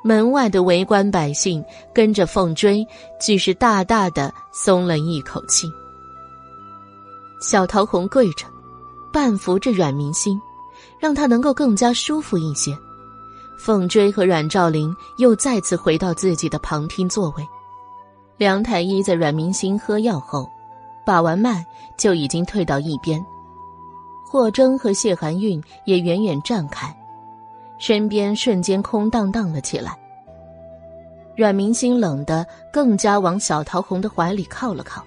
[0.02, 2.86] 门外的围观百姓跟着凤追，
[3.20, 5.67] 俱是大大的松了一口气。
[7.41, 8.47] 小桃红跪着，
[9.12, 10.41] 半扶着阮明星，
[11.01, 12.76] 让他能够更加舒服一些。
[13.59, 17.47] 凤追和阮兆林又再次回到自己的旁听座位。
[18.36, 20.49] 梁太医在阮明星喝药后，
[21.05, 21.65] 把完脉
[21.97, 23.25] 就已经退到一边。
[24.28, 26.94] 霍征和谢寒韵也远远站开，
[27.78, 29.97] 身边瞬间空荡荡了起来。
[31.35, 35.02] 阮明星冷得更加往小桃红的怀里靠了靠。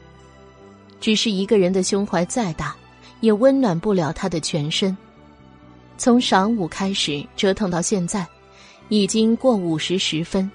[0.99, 2.75] 只是一个人的胸怀再大，
[3.19, 4.97] 也温暖不了他的全身。
[5.97, 8.27] 从晌午开始折腾到现在。
[8.89, 10.49] 已经过午时时分，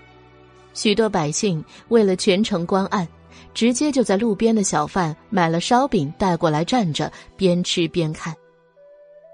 [0.74, 3.06] 许多百姓为了全程观案，
[3.54, 8.34] 直接就在路边的小贩买了烧饼带过来站着，边吃边看。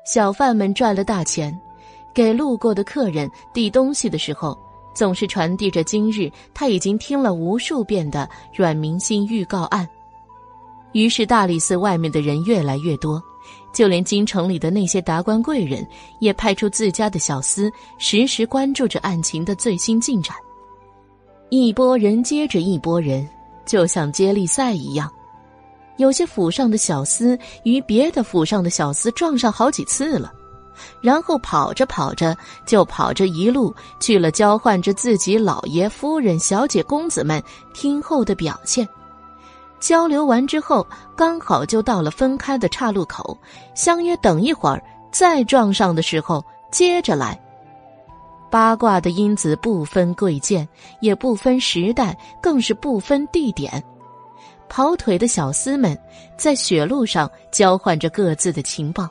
[0.06, 1.58] 小贩们赚了大钱，
[2.14, 4.58] 给路过的客人递东西的时候，
[4.94, 9.88] 总是传递着今日他已经听了无数遍的阮明星预告案。
[10.92, 13.22] 于是大理寺外面的人越来越多。
[13.72, 15.86] 就连京城里的那些达官贵人，
[16.18, 20.36] 也派出自家的小厮，时时关注着案情的最新进展。
[21.48, 23.28] 一波人接着一波人，
[23.66, 25.10] 就像接力赛一样。
[25.96, 30.32] 有些府上的小厮与别的府上的小厮撞上好几次了，
[31.02, 37.42] 然后跑着跑着就跑着一路去了交换着自己老爷、夫人、小姐、公子们
[37.74, 38.88] 听候的表现。
[39.80, 40.86] 交流完之后，
[41.16, 43.36] 刚好就到了分开的岔路口，
[43.74, 47.40] 相约等一会儿再撞上的时候接着来。
[48.50, 50.68] 八卦的因子不分贵贱，
[51.00, 53.82] 也不分时代，更是不分地点。
[54.68, 55.98] 跑腿的小厮们
[56.36, 59.08] 在雪路上交换着各自的情报，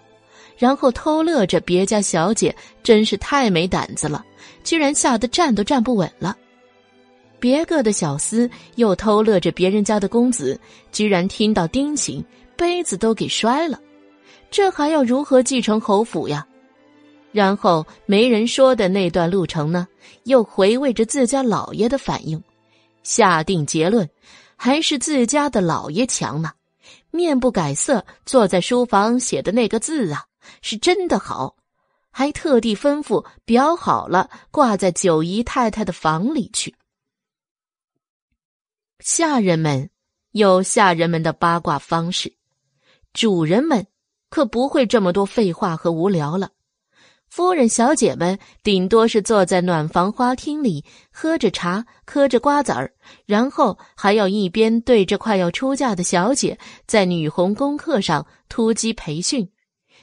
[0.57, 4.23] 然后偷乐着别家小姐真是太没胆子了，
[4.63, 6.35] 居然吓得站都站不稳了。
[7.39, 10.59] 别个的小厮又偷乐着别人家的公子，
[10.91, 12.23] 居然听到丁琴，
[12.55, 13.79] 杯子都给摔了，
[14.51, 16.45] 这还要如何继承侯府呀？
[17.31, 19.87] 然后没人说的那段路程呢，
[20.23, 22.41] 又回味着自家老爷的反应，
[23.03, 24.09] 下定结论，
[24.55, 26.51] 还是自家的老爷强呢。
[27.11, 30.25] 面不改色坐在书房写的那个字啊，
[30.61, 31.55] 是真的好，
[32.11, 36.73] 还特地吩咐裱好了，挂在九姨太太的房里去。
[38.99, 39.89] 下人们
[40.31, 42.33] 有下人们的八卦方式，
[43.13, 43.87] 主人们
[44.29, 46.51] 可不会这么多废话和无聊了。
[47.29, 52.91] 夫人、小姐们顶多是坐在暖房花厅里喝着茶、嗑着瓜子儿，
[53.25, 59.49] 然后还要一边对着快要出嫁的小姐在女红功课上突击培训，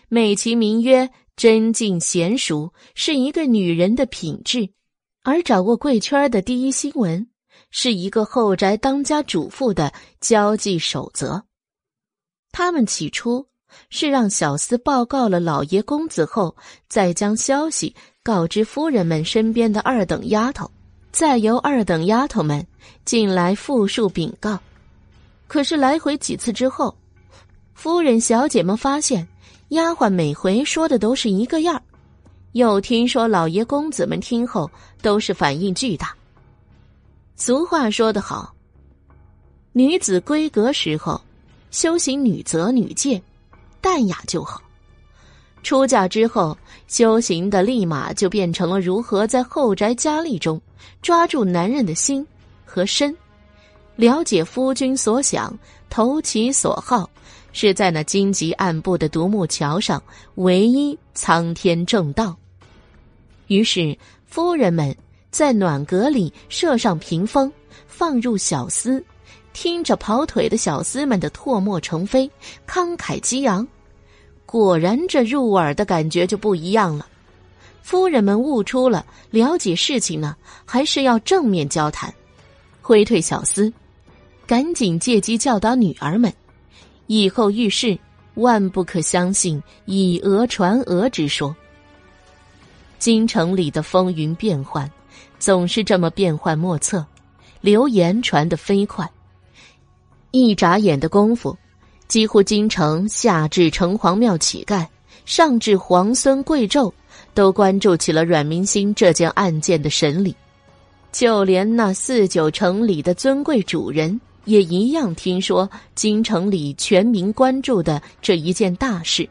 [0.09, 4.71] 美其名曰真静娴熟，是一个女人的品质；
[5.23, 7.29] 而掌握贵圈的第一新闻，
[7.79, 11.45] 是一个后宅当家主妇的交际守则。
[12.51, 13.47] 他们起初。
[13.91, 16.57] 是让小厮报告了老爷公子后，
[16.89, 20.71] 再将消息告知夫人们身边的二等丫头，
[21.13, 22.67] 再由二等丫头们
[23.05, 24.59] 进来复述禀告。
[25.47, 26.97] 可是来回几次之后，
[27.75, 29.27] 夫人小姐们发现
[29.71, 31.83] 丫鬟每回说的都是一个样
[32.53, 34.71] 又听说老爷公子们听后
[35.03, 36.15] 都是反应巨大。
[37.37, 38.55] 俗话说得好
[39.73, 41.21] ：“女子闺阁时候，
[41.71, 43.23] 修行女则女戒。”
[43.79, 44.61] 淡雅就好。
[45.63, 46.57] 出嫁之后，
[46.89, 50.61] 修行的立马就变成了如何在后宅佳丽中
[51.03, 52.27] 抓住男人的心
[52.65, 53.15] 和身，
[53.97, 55.57] 了解夫君所想，
[55.91, 57.09] 投其所好，
[57.53, 60.03] 是在那荆棘暗布的独木桥上
[60.37, 62.35] 唯一苍天正道。
[63.49, 64.97] 于是，夫人们
[65.37, 67.53] 在暖阁里设上屏风，
[67.87, 69.05] 放入小厮，
[69.53, 72.31] 听着跑腿的小厮们的唾沫成飞，
[72.67, 73.69] 慷慨激昂。
[74.47, 77.07] 果然，这入耳的感觉就不一样了。
[77.83, 80.35] 夫人们悟出了，了解事情呢，
[80.65, 82.11] 还是要正面交谈。
[82.81, 83.71] 挥退小厮，
[84.47, 86.33] 赶紧借机教导女儿们：
[87.09, 87.99] 以后遇事，
[88.37, 91.55] 万不可相信以讹传讹之说。
[92.99, 94.91] 京城里的风云变幻，
[95.39, 97.05] 总是这么变幻莫测，
[97.61, 99.09] 流言传得飞快，
[100.31, 101.57] 一眨眼的功夫。
[102.09, 104.87] 几乎京城下至城隍庙乞丐，
[105.25, 106.93] 上至皇孙贵胄，
[107.35, 110.35] 都关注起了阮明星这件案件的审理。
[111.11, 119.29] 就连那四九城里的尊贵主人，也一样听说京城里全民关注的这一件大事，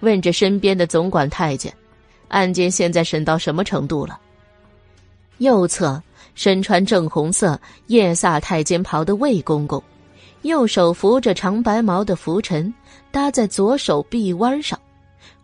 [0.00, 1.72] 问着身边的总管太监
[2.28, 4.20] ：“案件现在审到什么程度了？”
[5.38, 6.02] 右侧
[6.34, 9.82] 身穿正红色夜萨太监袍的魏公公。
[10.42, 12.72] 右手扶着长白毛的拂尘，
[13.10, 14.78] 搭在左手臂弯上，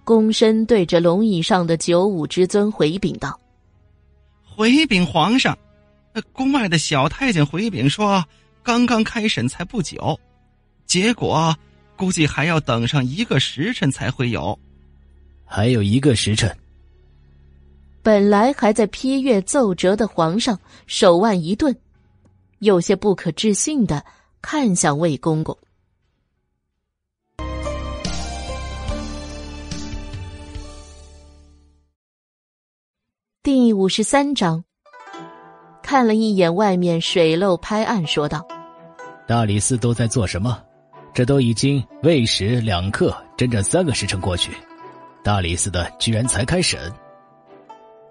[0.05, 3.41] 躬身对着龙椅上的九五之尊回禀道
[4.45, 5.57] ：“回禀皇上，
[6.33, 8.23] 宫外的小太监回禀说，
[8.63, 10.21] 刚刚开审才不久，
[10.85, 11.57] 结果
[11.97, 14.59] 估计还要等上一个时辰才会有。
[15.47, 16.55] 还有一个时辰。”
[18.03, 21.77] 本来还在批阅奏折的皇上手腕一顿，
[22.61, 24.05] 有些不可置信的。
[24.43, 25.55] 看向魏公公。
[33.43, 34.65] 第五十三章，
[35.83, 38.49] 看了一眼外面水漏拍岸，说道
[39.29, 40.59] ：“大理寺都在做什么？
[41.13, 44.53] 这都已经未时两刻，整整三个时辰过去，
[45.23, 46.91] 大理寺的居然才开审。”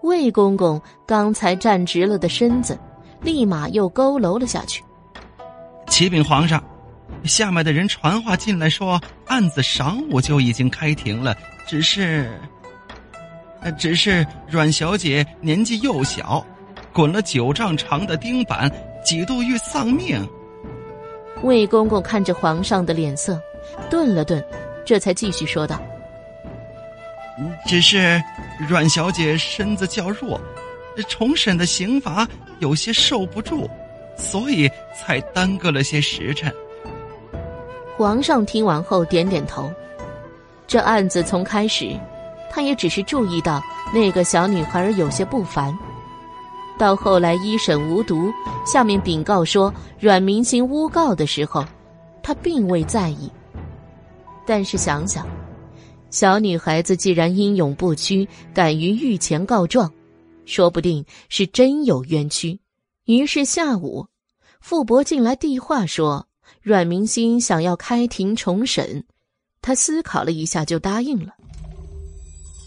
[0.02, 2.78] 魏公公刚才站直了的身子，
[3.22, 4.84] 立马又佝偻了下去。
[5.88, 6.64] 启禀皇上，
[7.24, 11.36] 下面的人传话进来说，案子晌午就已经开庭了，
[11.68, 12.32] 只是，
[13.78, 16.45] 只是阮小姐年纪幼小，
[16.94, 18.72] 滚了九丈长的钉板，
[19.03, 20.26] 几度欲丧命。
[21.44, 23.42] 魏公公看着皇上的脸色，
[23.90, 24.44] 顿了顿，
[24.86, 25.82] 这才继续说道
[27.66, 28.22] ：“只是
[28.68, 30.40] 阮小姐身子较弱，
[31.08, 32.28] 重审的刑罚
[32.60, 33.70] 有些受不住，
[34.18, 36.54] 所以才耽搁了些时辰。”
[37.98, 39.72] 皇上听完后点点头。
[40.68, 41.98] 这案子从开始，
[42.52, 43.62] 他也只是注意到
[43.94, 45.78] 那个小女孩有些不凡。
[46.78, 48.32] 到后来一审无毒，
[48.66, 51.66] 下面禀告说阮明星诬告的时候，
[52.22, 53.30] 他并未在意。
[54.46, 55.28] 但是想想，
[56.12, 59.92] 小女孩子既然英勇不屈，敢于御前告状，
[60.46, 62.60] 说不定是真有冤屈。
[63.06, 64.08] 于是下午，
[64.60, 66.28] 傅伯进来递话说，
[66.62, 69.06] 阮明星想要开庭重审，
[69.62, 71.34] 他思考了一下就答应了。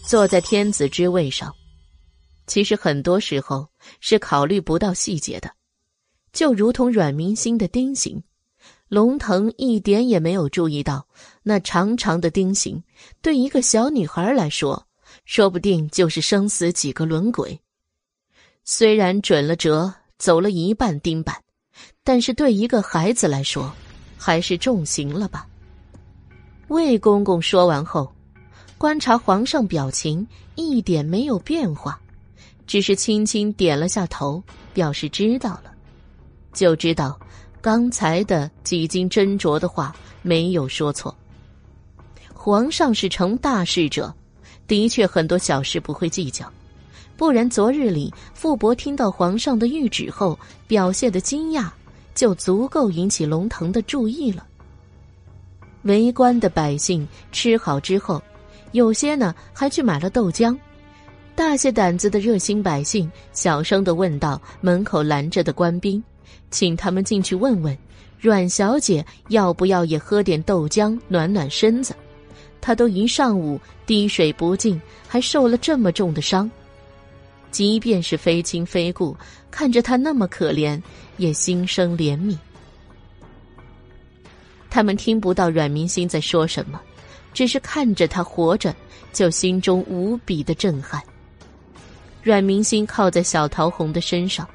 [0.07, 1.53] 坐在天子之位上。
[2.45, 3.69] 其实很多时候
[4.01, 5.49] 是考虑不到细节的，
[6.33, 8.21] 就如同阮明星的钉刑，
[8.93, 11.07] 龙腾一点也没有注意到
[11.41, 12.83] 那长长的钉刑，
[13.23, 14.85] 对一个小女孩来说，
[15.25, 17.59] 说不定就是生死几个轮回。
[18.63, 21.35] 虽然准了折，走了一半钉板，
[22.03, 23.73] 但是对一个孩子来说，
[24.15, 25.47] 还是重刑了吧？
[26.67, 28.13] 魏公公说完后，
[28.77, 31.99] 观察皇上表情，一点没有变化。
[32.67, 35.73] 只是轻轻点了下头，表示知道了，
[36.53, 37.19] 就知道
[37.63, 41.15] 刚才的几经斟酌的话没有说错。
[42.33, 44.13] 皇上是成大事者，
[44.67, 46.51] 的确很多小事不会计较，
[47.15, 51.69] 不然昨日里傅伯听到皇上的谕旨后表现的惊讶，
[52.13, 54.45] 就足够引起龙腾的注意了。
[55.83, 58.21] 围观的百姓吃好之后，
[58.73, 60.53] 有些呢还去买了豆浆。
[61.33, 66.03] 大些胆子的热心百姓小声的问道：“门口拦着的官兵，
[66.53, 67.75] 请他们进去问问，
[68.19, 71.95] 阮小姐要不要也喝点豆浆暖暖身子？
[72.61, 76.49] 她都一上午滴水不进，还受了这么重的伤。
[77.49, 79.17] 即便是非亲非故，
[79.49, 80.79] 看着她那么可怜，
[81.17, 82.37] 也心生怜悯。
[84.69, 86.79] 他们听不到阮明星在说什么，
[87.33, 88.75] 只是看着他活着，
[89.11, 91.01] 就心中无比的震撼。”
[92.21, 94.47] 阮明星靠在小桃红的身上，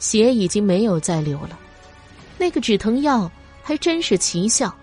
[0.00, 1.56] 血已经没有再流了。
[2.36, 3.30] 那个止疼药
[3.62, 4.74] 还真是奇效，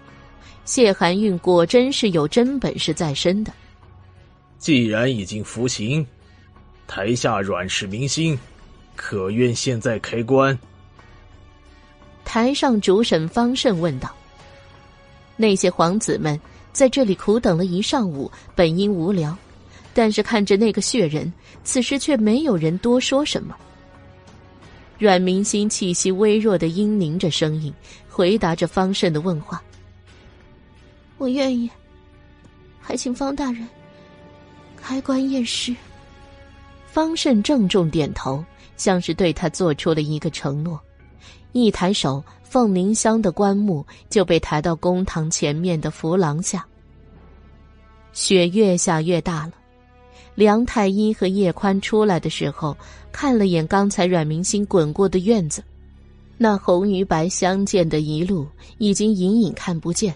[0.64, 3.52] 谢寒韵果真是有真本事在身的。
[4.58, 6.06] 既然已经服刑，
[6.88, 8.40] 台下阮氏明星，
[8.96, 10.58] 可愿现在开棺？
[12.24, 14.16] 台上主审方慎问道。
[15.36, 16.40] 那些皇子们
[16.74, 19.38] 在这里苦等了一上午，本应无聊。
[19.94, 21.32] 但是看着那个血人，
[21.64, 23.56] 此时却没有人多说什么。
[25.00, 27.74] 阮明心气息微弱的阴凝着声音，
[28.10, 29.62] 回答着方慎的问话
[31.18, 31.70] ：“我愿意，
[32.80, 33.68] 还请方大人
[34.76, 35.76] 开棺验尸。”
[36.88, 38.44] 方慎郑重点头，
[38.76, 40.80] 像是对他做出了一个承诺。
[41.52, 46.66] 一抬手，凤鸣香的棺木就被抬到公堂前面的扶廊下。
[48.14, 49.54] 雪越下越大了。
[50.38, 52.78] 梁太医和叶宽出来的时候，
[53.12, 55.64] 看了眼刚才阮明星滚过的院子，
[56.38, 60.14] 那红与白相间的一路已经隐隐看不见，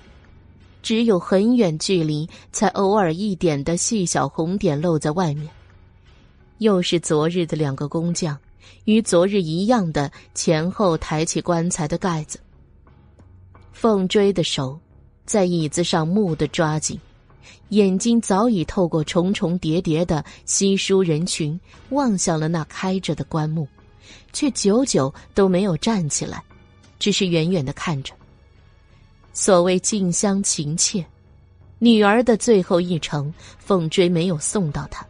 [0.84, 5.50] 只有很远距离才偶尔一点的细小红点露在外面。
[6.60, 8.38] 又是昨日的两个工匠，
[8.86, 12.40] 与昨日一样的前后抬起棺材的盖子。
[13.72, 14.80] 凤追的手，
[15.26, 17.00] 在椅子上木的抓紧。
[17.70, 23.68] 眼睛早已透过重重叠叠的稀疏人群，望向了那开着的棺木，
[24.34, 26.44] 却久久都没有站起来，
[27.00, 28.14] 只是远远的看着。
[29.34, 31.06] 所谓近乡情怯，
[31.80, 35.06] 女儿的最后一程，凤追没有送到他，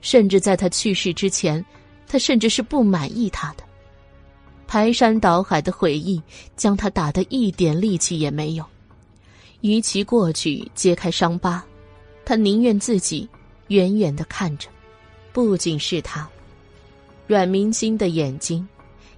[0.00, 1.64] 甚至在他去世之前，
[2.06, 3.64] 他甚至是不满意他的。
[4.66, 6.20] 排山倒海的悔意
[6.56, 8.64] 将他打得一点力气也没有。
[9.64, 11.64] 与其过去揭开伤疤，
[12.22, 13.26] 他宁愿自己
[13.68, 14.68] 远远的看着。
[15.32, 16.28] 不仅是他，
[17.26, 18.68] 阮明星的眼睛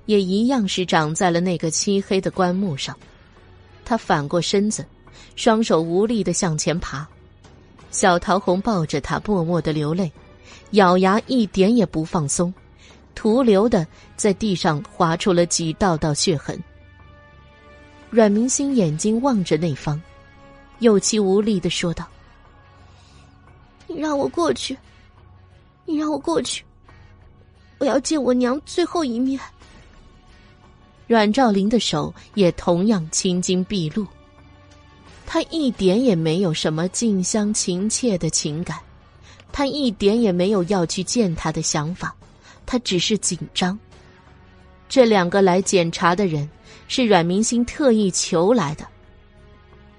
[0.05, 2.97] 也一样是长在了那个漆黑的棺木上。
[3.85, 4.87] 他反过身子，
[5.35, 7.05] 双手无力的向前爬。
[7.91, 10.13] 小桃红抱着他，默默的流泪，
[10.71, 12.55] 咬牙一点也不放松，
[13.17, 13.85] 徒留的
[14.15, 16.57] 在地上划出了几道道血痕。
[18.11, 20.01] 阮明星眼睛望着那方。
[20.79, 22.07] 有气无力的说道
[23.87, 24.77] ：“你让我过去，
[25.85, 26.65] 你让我过去。”
[27.79, 29.39] 我要见我娘最后一面。
[31.07, 34.07] 阮兆林的手也同样青筋毕露，
[35.27, 38.79] 他一点也没有什么近乡情怯的情感，
[39.53, 42.15] 他一点也没有要去见他的想法，
[42.65, 43.79] 他只是紧张。
[44.89, 46.49] 这两个来检查的人
[46.89, 48.87] 是阮明星特意求来的。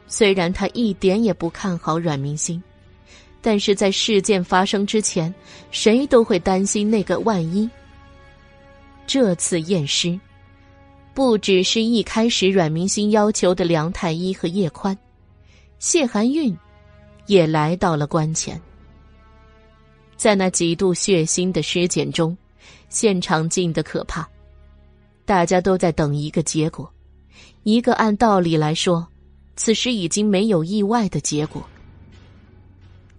[0.08, 2.62] 虽然他一点也不看好阮明星，
[3.42, 5.34] 但是在事件发生之前，
[5.70, 7.70] 谁都会担心那个万一。
[9.06, 10.20] 这次验尸。
[11.14, 14.96] 不只是一开始阮明星要求的梁太医和叶宽，
[15.80, 16.56] 谢寒韵
[17.26, 18.62] 也来到了关前。
[20.16, 22.38] 在那几度血腥的尸检中，
[22.90, 24.30] 现场静得可怕，
[25.26, 26.88] 大家都在等一个结果，
[27.64, 29.08] 一个按道理来说，
[29.58, 31.68] 此时已经没有意外的结果。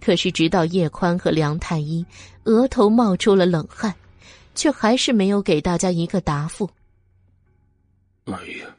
[0.01, 2.03] 可是直到叶宽和梁太医
[2.45, 3.93] 额头冒出了冷汗，
[4.55, 6.67] 却还是没有给大家一个答复。
[8.25, 8.75] 哎呀，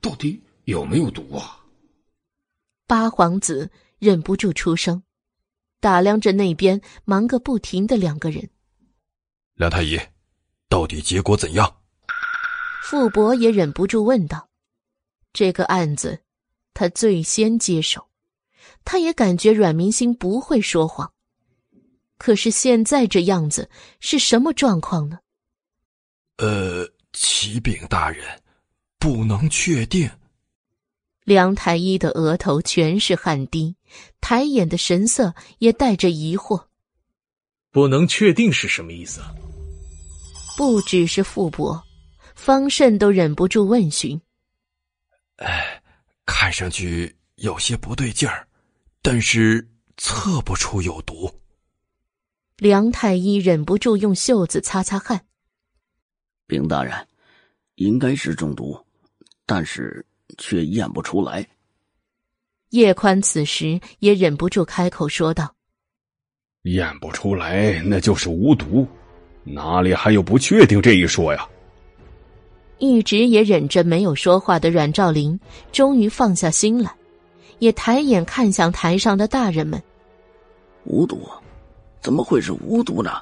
[0.00, 1.58] 到底有没有毒啊？
[2.86, 5.02] 八皇子忍不住出声，
[5.80, 8.48] 打量着那边忙个不停的两个人。
[9.54, 9.98] 梁太医，
[10.68, 11.76] 到底结果怎样？
[12.84, 14.48] 傅伯也忍不住问道
[15.32, 16.20] ：“这个案子，
[16.78, 18.06] 他最先接手，
[18.84, 21.12] 他也感觉阮明星不会说谎。
[22.18, 25.18] 可是现在这样子是什么状况呢？”
[26.38, 28.24] 呃，启禀大人。
[29.00, 30.10] 不能确定。
[31.22, 33.76] 梁太医的额头全是汗滴，
[34.20, 36.66] 抬眼的神色也带着疑惑。
[37.70, 39.20] 不能确定是什么意思？
[40.56, 41.80] 不只是傅伯，
[42.34, 44.20] 方慎都忍不住问询。
[45.36, 45.80] 哎，
[46.28, 48.46] 看上去有些不对劲儿，
[49.00, 49.66] 但是
[49.96, 51.40] 测不出有毒。
[52.58, 55.24] 梁太医忍不住用袖子擦擦汗。
[56.46, 57.08] 禀大人，
[57.76, 58.78] 应该是中毒。
[59.46, 60.04] 但是
[60.36, 61.48] 却验不出来。
[62.68, 65.56] 叶宽此时也忍不住开口说道
[66.68, 68.86] ：“验不出来，那就是无毒，
[69.44, 71.48] 哪里还有不确定这一说呀？”
[72.78, 75.38] 一直也忍着没有说话的阮兆林
[75.72, 76.94] 终于放下心来，
[77.58, 79.82] 也抬眼看向台上的大人们
[80.84, 81.28] ：“无毒？
[82.00, 83.20] 怎么会是无毒呢？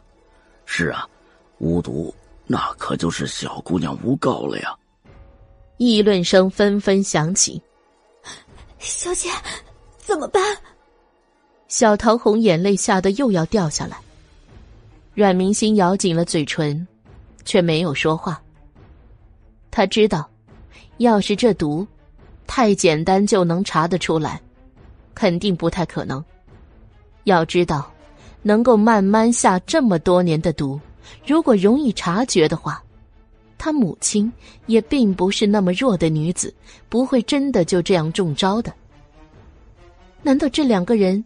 [0.67, 1.09] 是啊，
[1.59, 2.15] 无毒，
[2.47, 4.77] 那可就是小姑娘诬告了呀。”
[5.79, 7.61] 议论声纷纷响起，
[8.79, 9.29] 小姐，
[9.99, 10.43] 怎么办？
[11.69, 13.99] 小桃红眼泪吓得又要掉下来。
[15.15, 16.87] 阮明星咬紧了嘴唇，
[17.45, 18.41] 却没有说话。
[19.77, 20.27] 他知道，
[20.97, 21.87] 要是这毒
[22.47, 24.41] 太简单就能查得出来，
[25.15, 26.25] 肯定不太可能。
[27.25, 27.93] 要知道，
[28.41, 30.81] 能够慢慢下这么多年的毒，
[31.27, 32.83] 如果容易察觉的话。
[33.59, 34.33] 他母亲
[34.65, 36.55] 也并不是那么弱的女子，
[36.89, 38.73] 不会真的就这样中招的。
[40.23, 41.23] 难道这两个人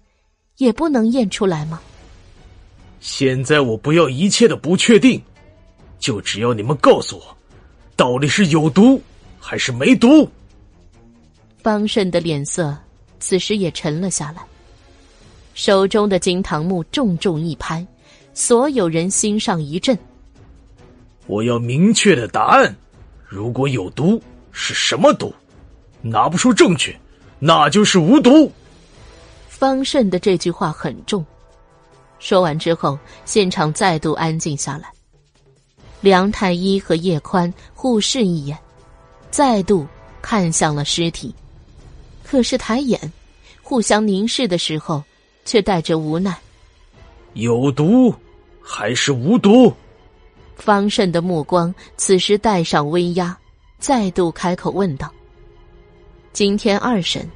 [0.57, 1.81] 也不能验出来吗？
[2.99, 5.23] 现在我不要一切的不确定，
[6.01, 7.37] 就只要你们告诉我，
[8.01, 8.99] 到底是有毒
[9.39, 10.27] 还是没毒。
[11.62, 12.75] 方慎的脸色
[13.19, 14.43] 此时也沉了下来，
[15.53, 17.87] 手中的金堂木重重一拍，
[18.33, 19.99] 所有人心上一震。
[21.27, 22.75] 我要明确的答案，
[23.29, 24.19] 如果有毒，
[24.51, 25.31] 是什么毒？
[26.01, 26.97] 拿不出证据，
[27.39, 28.51] 那就是无毒。
[29.47, 31.23] 方慎的这句话很重。
[32.19, 34.91] 说完之后，现场再度安静下来。
[36.01, 38.59] 梁太医和叶宽互视一眼，
[39.31, 39.87] 再度
[40.23, 41.35] 看向了尸体，
[42.25, 43.12] 可是抬眼，
[43.62, 45.03] 互相凝视的时候，
[45.45, 46.37] 却带着无奈。
[47.35, 48.15] 有毒
[48.62, 49.73] 还是无毒？
[50.57, 53.37] 方慎的目光此时带上威压，
[53.79, 55.11] 再度开口问道
[56.33, 57.29] ：“今天二审，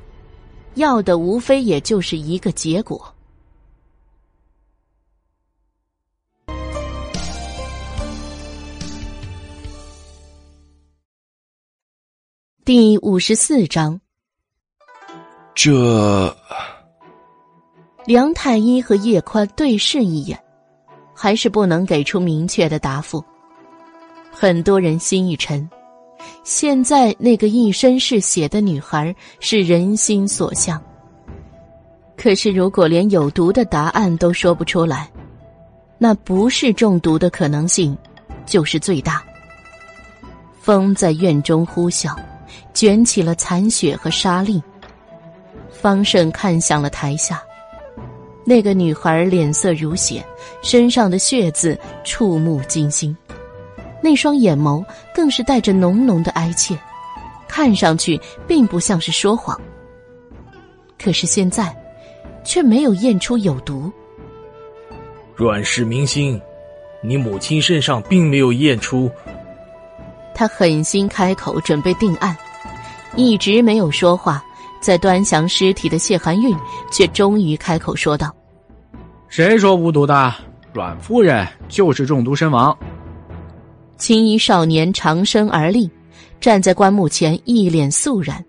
[0.74, 3.06] 要的无非也就是一个结果。”
[12.64, 14.00] 第五十四章，
[15.54, 16.34] 这
[18.06, 20.42] 梁太医和叶宽对视一眼。
[21.14, 23.22] 还是不能给出明确的答复。
[24.32, 25.68] 很多人心一沉，
[26.42, 30.82] 现在那个一身是血的女孩是人心所向。
[32.16, 35.12] 可是，如果连有毒的答案都说不出来，
[35.98, 37.94] 那不是中毒的可能性
[38.46, 39.22] 就是最大。
[40.62, 42.16] 风在院中呼啸，
[42.74, 44.62] 卷起了残雪和沙粒。
[45.70, 47.42] 方胜看向了台下。
[48.44, 50.22] 那个女孩脸色如血，
[50.62, 53.16] 身上的血渍触目惊心。
[54.02, 56.78] 那双眼眸更是带着浓浓的哀切，
[57.48, 59.58] 看上去并不像是说谎。
[61.02, 61.74] 可是现在，
[62.44, 63.90] 却没有验出有毒。
[65.34, 66.38] 阮氏明星，
[67.02, 69.10] 你母亲身上并没有验出。
[70.34, 72.36] 他狠心开口准备定案，
[73.16, 74.44] 一直没有说话，
[74.80, 76.56] 在端详尸体的谢寒韵
[76.90, 78.34] 却终于开口说道
[79.28, 80.34] ：“谁说无毒的？
[80.72, 82.76] 阮夫人就是中毒身亡。”
[83.96, 85.88] 青衣少年长身而立，
[86.40, 88.44] 站在棺木前，一脸肃然，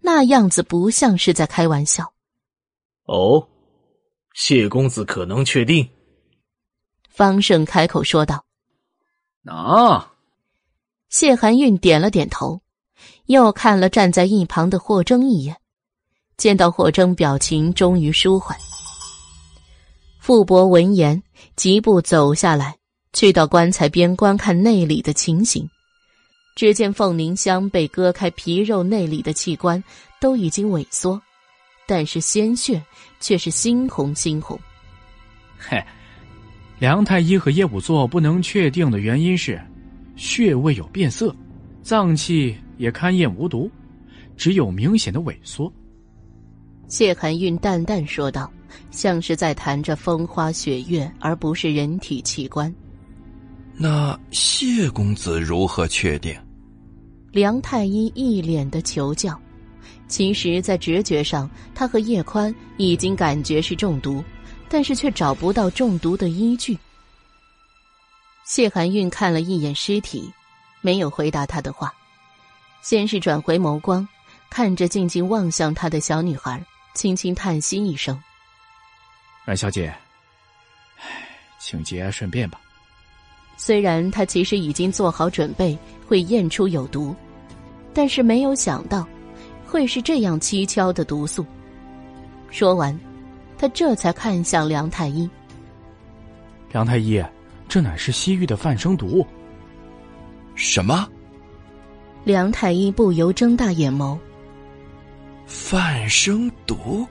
[0.00, 2.12] 那样子不像是在开玩笑。
[3.06, 3.48] 哦，
[4.34, 5.86] 谢公子可能确定？
[7.08, 8.44] 方胜开口说道
[9.42, 10.00] ：“能。”
[11.10, 12.60] 谢寒韵点了点头，
[13.26, 15.56] 又看了站在一旁的霍征一眼，
[16.36, 18.58] 见到霍征表情终于舒缓。
[20.20, 21.22] 傅伯闻言，
[21.56, 22.76] 疾步走下来，
[23.12, 25.68] 去到棺材边观看内里的情形。
[26.56, 29.82] 只见凤凝香被割开皮肉，内里的器官
[30.20, 31.20] 都已经萎缩，
[31.86, 32.80] 但是鲜血
[33.20, 34.58] 却是猩红猩红。
[35.58, 35.82] 嘿，
[36.78, 39.60] 梁太医和叶武作不能确定的原因是。
[40.16, 41.34] 穴位有变色，
[41.84, 43.70] 脏器也勘验无毒，
[44.38, 45.70] 只有明显的萎缩。
[46.88, 48.50] 谢寒韵淡淡说道，
[48.90, 52.74] 像是在谈着风花雪月，而不是人体器官。
[53.76, 56.34] 那谢公子如何确定？
[57.32, 59.38] 梁太医一脸的求教。
[60.08, 64.24] 其实，在直觉上，他和叶宽已经感觉是中毒，
[64.70, 66.78] 但是却找不到中毒的依据。
[68.46, 70.30] 谢寒韵看了一眼尸体，
[70.84, 71.90] 没有回答他的话，
[72.82, 74.06] 先是转回眸光，
[74.50, 76.62] 看着静静望向他的小女孩，
[76.94, 78.22] 轻轻叹息一声
[79.46, 79.88] ：“阮小姐，
[80.98, 81.26] 唉，
[81.58, 82.60] 请节哀顺变吧。”
[83.56, 87.16] 虽然他其实已经做好准备会验出有毒，
[87.94, 89.08] 但是没有想到
[89.64, 91.46] 会是这样蹊跷的毒素。
[92.50, 92.94] 说完，
[93.56, 95.30] 他这才看向梁太医
[96.70, 97.24] ：“梁太医。”
[97.66, 99.26] 这乃是西域的泛生毒。
[100.54, 101.08] 什么？
[102.24, 104.18] 梁太医不由睁大眼眸。
[105.46, 107.06] 范生毒，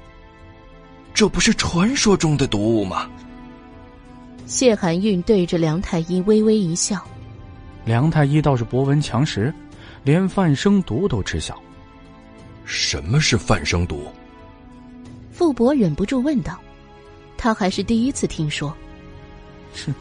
[1.14, 3.10] 这不是传说中的毒物吗？
[4.46, 7.06] 谢寒韵对着梁太医微微一笑。
[7.86, 9.54] 梁太医倒是博闻强识，
[10.04, 11.62] 连范生毒都知晓。
[12.66, 14.08] 什么是范生毒？
[15.32, 16.60] 傅伯忍不住问道。
[17.38, 18.76] 他还是第一次听说。
[19.86, 19.94] 哼。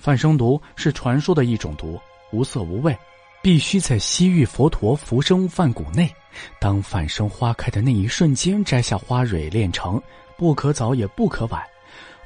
[0.00, 2.00] 范生毒是传说的一种毒，
[2.32, 2.96] 无色无味，
[3.42, 6.12] 必须在西域佛陀浮生梵谷内，
[6.58, 10.02] 当范生花开的那一瞬间摘下花蕊炼成，
[10.36, 11.62] 不可早也不可晚，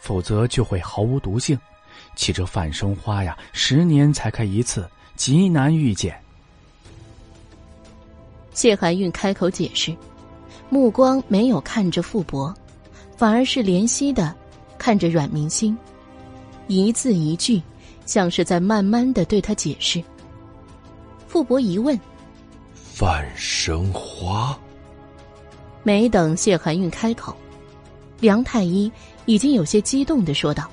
[0.01, 1.59] 否则就会毫无毒性。
[2.15, 6.19] 其这范生花呀，十年才开一次，极难遇见。
[8.53, 9.95] 谢寒韵开口解释，
[10.71, 12.55] 目光没有看着傅伯，
[13.17, 14.35] 反而是怜惜的
[14.79, 15.77] 看着阮明星。
[16.69, 17.61] 一字一句，
[18.07, 20.03] 像是在慢慢的对他解释。
[21.29, 21.99] 傅伯一问
[22.73, 24.59] ：“范生花。”
[25.85, 27.37] 没等谢寒韵开口，
[28.21, 28.91] 梁太医
[29.27, 30.71] 已经有些激动的说道：“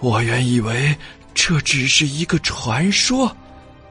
[0.00, 0.92] 我原以为
[1.32, 3.30] 这只是一个传说，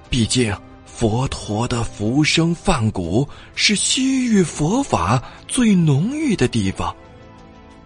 [0.10, 0.54] 毕竟
[0.86, 6.94] 佛陀的浮生梵谷是西域佛法最浓郁的地方，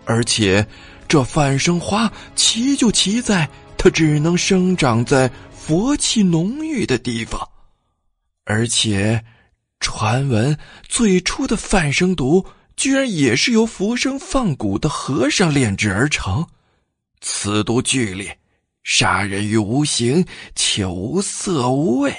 [0.06, 0.66] 而且。”
[1.10, 3.50] 这范生花奇就奇在，
[3.82, 7.40] 它只能生长在佛气浓郁的地方，
[8.44, 9.24] 而且，
[9.80, 10.56] 传闻
[10.90, 16.46] 最初的范生毒居然也是由浮生放蛊的和尚炼制而成。
[17.22, 18.38] 此毒剧烈，
[18.84, 20.26] 杀人于无形，
[20.56, 22.14] 且无色无味。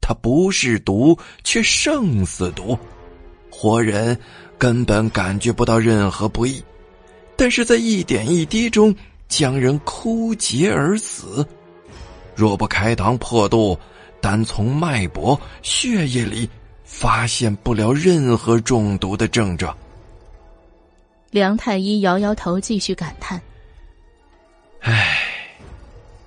[0.00, 2.78] 它不是毒，却胜似毒，
[3.50, 4.16] 活人
[4.56, 6.62] 根本感觉不到任何不易。
[7.34, 8.94] 但是在一点一滴中
[9.32, 11.46] 将人枯竭而死，
[12.36, 13.78] 若不开膛破肚，
[14.20, 16.46] 单从脉搏、血液里
[16.84, 19.74] 发现不了任何中毒的症状。
[21.30, 23.40] 梁太医摇摇头，继续感叹
[24.84, 25.16] ：“唉，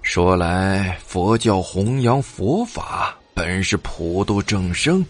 [0.02, 5.06] 说来佛教弘扬佛法本是普度众生，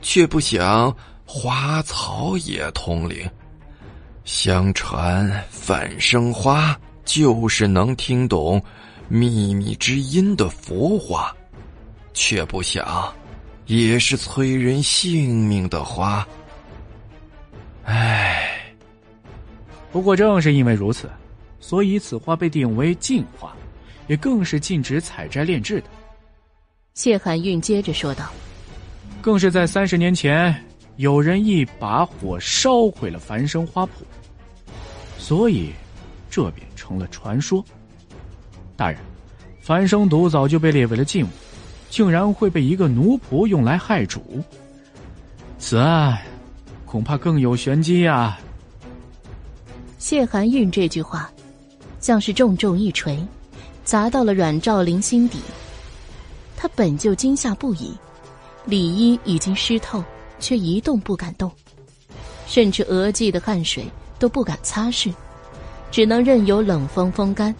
[0.00, 3.28] 却不想花草也通灵。”
[4.24, 8.62] 相传反生花就是能听懂
[9.08, 11.34] 秘密之音的佛花，
[12.12, 13.14] 却不想
[13.64, 16.26] 也是催人性命的花。
[17.84, 18.74] 唉，
[19.92, 21.08] 不过正是因为如此，
[21.60, 23.54] 所以此花被定为禁花，
[24.08, 25.86] 也更是禁止采摘炼制的。
[26.94, 28.30] 谢寒韵接着说道
[29.22, 30.54] ：“更是在三十年前，
[30.96, 33.88] 有人一把火烧毁了繁生花圃，
[35.18, 35.70] 所以
[36.30, 37.64] 这便成了传说。
[38.76, 38.98] 大人，
[39.60, 41.28] 繁生毒早就被列为了禁物，
[41.88, 44.42] 竟然会被一个奴仆用来害主，
[45.58, 46.18] 此案
[46.84, 48.38] 恐怕更有玄机呀。”
[49.98, 51.30] 谢寒韵这句话，
[52.00, 53.18] 像是重重一锤，
[53.84, 55.40] 砸到了阮兆林心底。
[56.56, 57.96] 他本就惊吓不已，
[58.66, 60.04] 里衣已经湿透，
[60.38, 61.50] 却一动不敢动，
[62.46, 63.86] 甚至额际的汗水
[64.18, 65.12] 都不敢擦拭，
[65.90, 67.54] 只能任由冷风风干。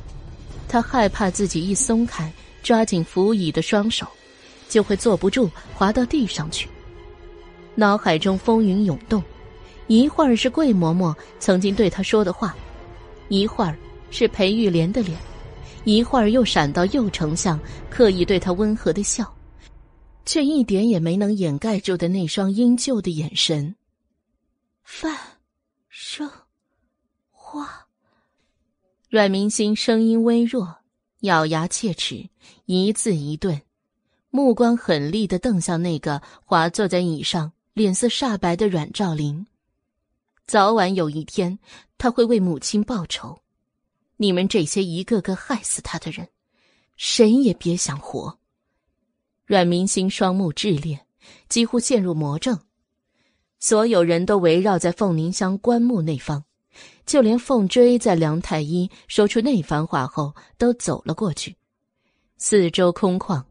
[0.68, 2.32] 他害怕自己一松开
[2.62, 4.06] 抓紧扶椅的双手，
[4.68, 6.68] 就会坐不住滑到地上去。
[7.74, 9.22] 脑海中风云涌动。
[9.88, 12.56] 一会儿是桂嬷嬷曾经对他说的话，
[13.28, 13.78] 一会儿
[14.10, 15.16] 是裴玉莲的脸，
[15.84, 17.56] 一会儿又闪到右丞相
[17.88, 19.32] 刻意对他温和的笑，
[20.24, 23.76] 却一点也没能掩盖住的那双阴旧的眼神。
[24.82, 25.16] 范
[25.88, 26.28] 生
[27.30, 27.85] 花，
[29.16, 30.76] 阮明星声音微弱，
[31.20, 32.28] 咬牙切齿，
[32.66, 33.62] 一字一顿，
[34.28, 39.46] 目光狠厉的瞪向那个滑坐在椅上、脸色煞白的阮兆林。
[40.46, 41.58] 早晚有一天，
[41.96, 43.40] 他会为母亲报仇。
[44.18, 46.28] 你们这些一个个害死他的人，
[46.98, 48.38] 谁也别想活。
[49.46, 51.06] 阮明星双目炽烈，
[51.48, 52.60] 几乎陷入魔怔。
[53.60, 56.44] 所有人都围绕在凤宁乡棺木那方，
[57.06, 61.54] 就连凤追在梁太医说出那番话后，都走了过去。
[62.36, 63.42] 四周空旷，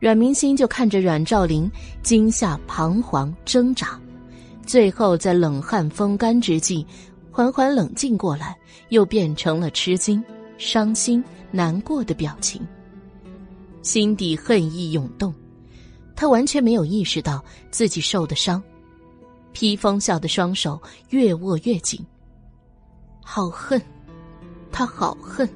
[0.00, 1.70] 阮明星就看着阮兆林
[2.02, 4.00] 惊吓、彷徨、挣扎。
[4.66, 6.84] 最后，在冷汗风干之际，
[7.30, 8.56] 缓缓冷静过来，
[8.88, 10.24] 又变成了吃惊、
[10.58, 12.66] 伤心、难过的表情。
[13.82, 15.32] 心底恨意涌动，
[16.16, 18.60] 他完全没有意识到自己受的伤，
[19.52, 22.04] 披风下的双手越握越紧。
[23.28, 23.82] 好恨，
[24.70, 25.46] 他好恨。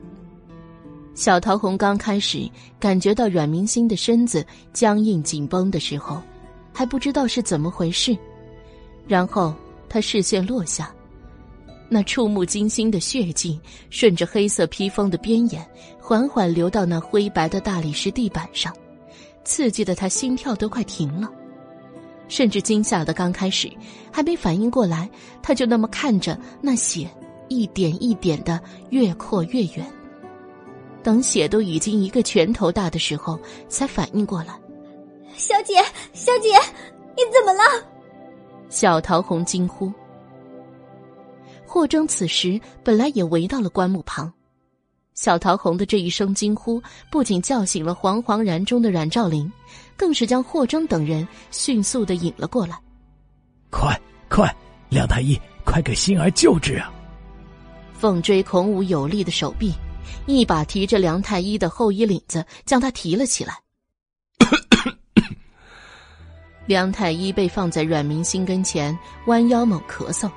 [1.15, 2.51] 小桃红刚开始
[2.81, 6.21] 感觉到阮明星的身子僵硬紧绷的时候，
[6.75, 8.15] 还不知道是怎么回事。
[9.07, 9.55] 然后
[9.89, 10.93] 他视线落下，
[11.89, 13.59] 那触目惊心的血迹
[13.89, 15.65] 顺着黑色披风的边沿
[16.01, 18.75] 缓缓流到那灰白的大理石地板上，
[19.45, 21.31] 刺激的他心跳都快停了，
[22.27, 23.71] 甚至惊吓的刚开始
[24.11, 25.09] 还没反应过来，
[25.41, 27.09] 他就那么看着那血
[27.51, 28.59] 一点一点的
[28.91, 29.85] 越扩越远，
[31.03, 33.39] 等血都已经一个拳头大的时候，
[33.69, 34.59] 才反应过来
[35.35, 35.75] ：“小姐，
[36.13, 36.49] 小姐，
[37.17, 37.63] 你怎么了？”
[38.71, 39.93] 小桃红惊呼。
[41.67, 44.33] 霍征此时本来也围到了棺木旁，
[45.15, 46.81] 小桃红的这一声惊呼，
[47.11, 49.51] 不仅叫醒了惶惶然中的阮兆林，
[49.97, 52.81] 更是将霍征等人迅速的引了过来。
[53.71, 54.55] 快快，
[54.89, 56.93] 梁太医，快给心儿救治啊！
[58.01, 59.75] 凤追孔武有力的手臂，
[60.25, 63.61] 一把提着梁太医的后衣领子，将他提了起来。
[66.65, 70.31] 梁太医被放在阮明星跟前，弯腰猛咳嗽，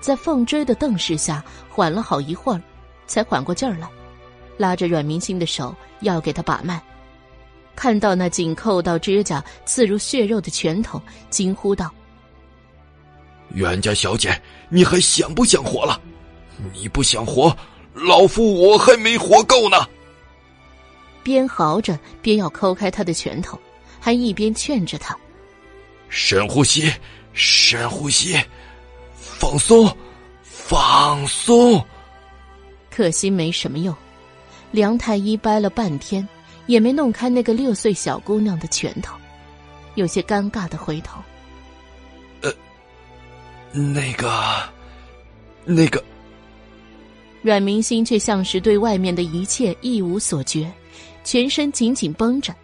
[0.00, 2.62] 在凤追的瞪视下，缓了好一会儿，
[3.06, 3.86] 才缓过劲儿来，
[4.56, 6.82] 拉着阮明星的手要给他把脉，
[7.76, 11.92] 看到那紧扣到指甲、刺入血肉的拳头，惊呼道
[13.52, 16.00] ：“袁家小姐，你还想不想活了？
[16.72, 17.56] 你不想活，
[17.92, 19.88] 老夫我还没活够呢！”
[21.22, 23.58] 边嚎着边要抠开他的拳头，
[23.98, 25.16] 还一边劝着他。
[26.10, 26.92] 深呼吸，
[27.32, 28.38] 深呼吸，
[29.14, 29.96] 放松，
[30.42, 31.82] 放松。
[32.90, 33.96] 可惜没什么用，
[34.70, 36.28] 梁太医掰了半天，
[36.66, 39.16] 也没弄开那个六岁小姑娘的拳头，
[39.94, 41.20] 有些尴尬的回头。
[42.42, 42.52] 呃，
[43.72, 44.62] 那个，
[45.64, 46.04] 那个。
[47.44, 50.72] 阮明星却像是对外面的一切一无所觉，
[51.24, 52.56] 全身紧紧绷着。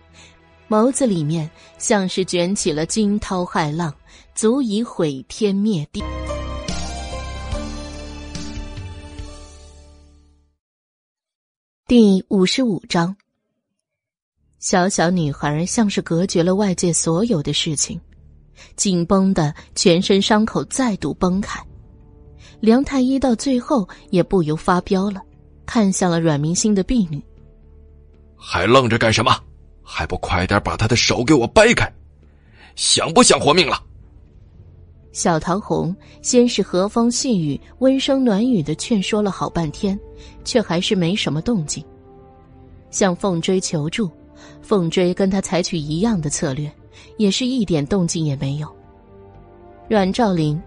[0.71, 3.95] 眸子里面像是卷起了惊涛骇浪，
[4.35, 6.03] 足以毁天灭地。
[11.87, 13.15] 第五十五章，
[14.61, 18.01] 小小女孩像是隔绝了外界所有的事情，
[18.77, 21.63] 紧绷的全身伤口再度崩开。
[22.61, 25.21] 梁太医到最后也不由发飙了，
[25.65, 27.21] 看向了阮明星的婢女，
[28.37, 29.35] 还愣着干什么？
[29.83, 31.91] 还不快点把他的手给我掰开！
[32.77, 33.83] 想不想活命了？
[35.13, 39.99] 小桃红先是和风细雨、温声暖语的劝说了好半天，
[40.45, 41.85] 却还是没什么动静。
[42.91, 44.09] 向凤追求助，
[44.63, 46.71] 凤追跟他采取一样的策略，
[47.17, 48.73] 也是一点动静也没有。
[49.89, 50.61] 阮兆林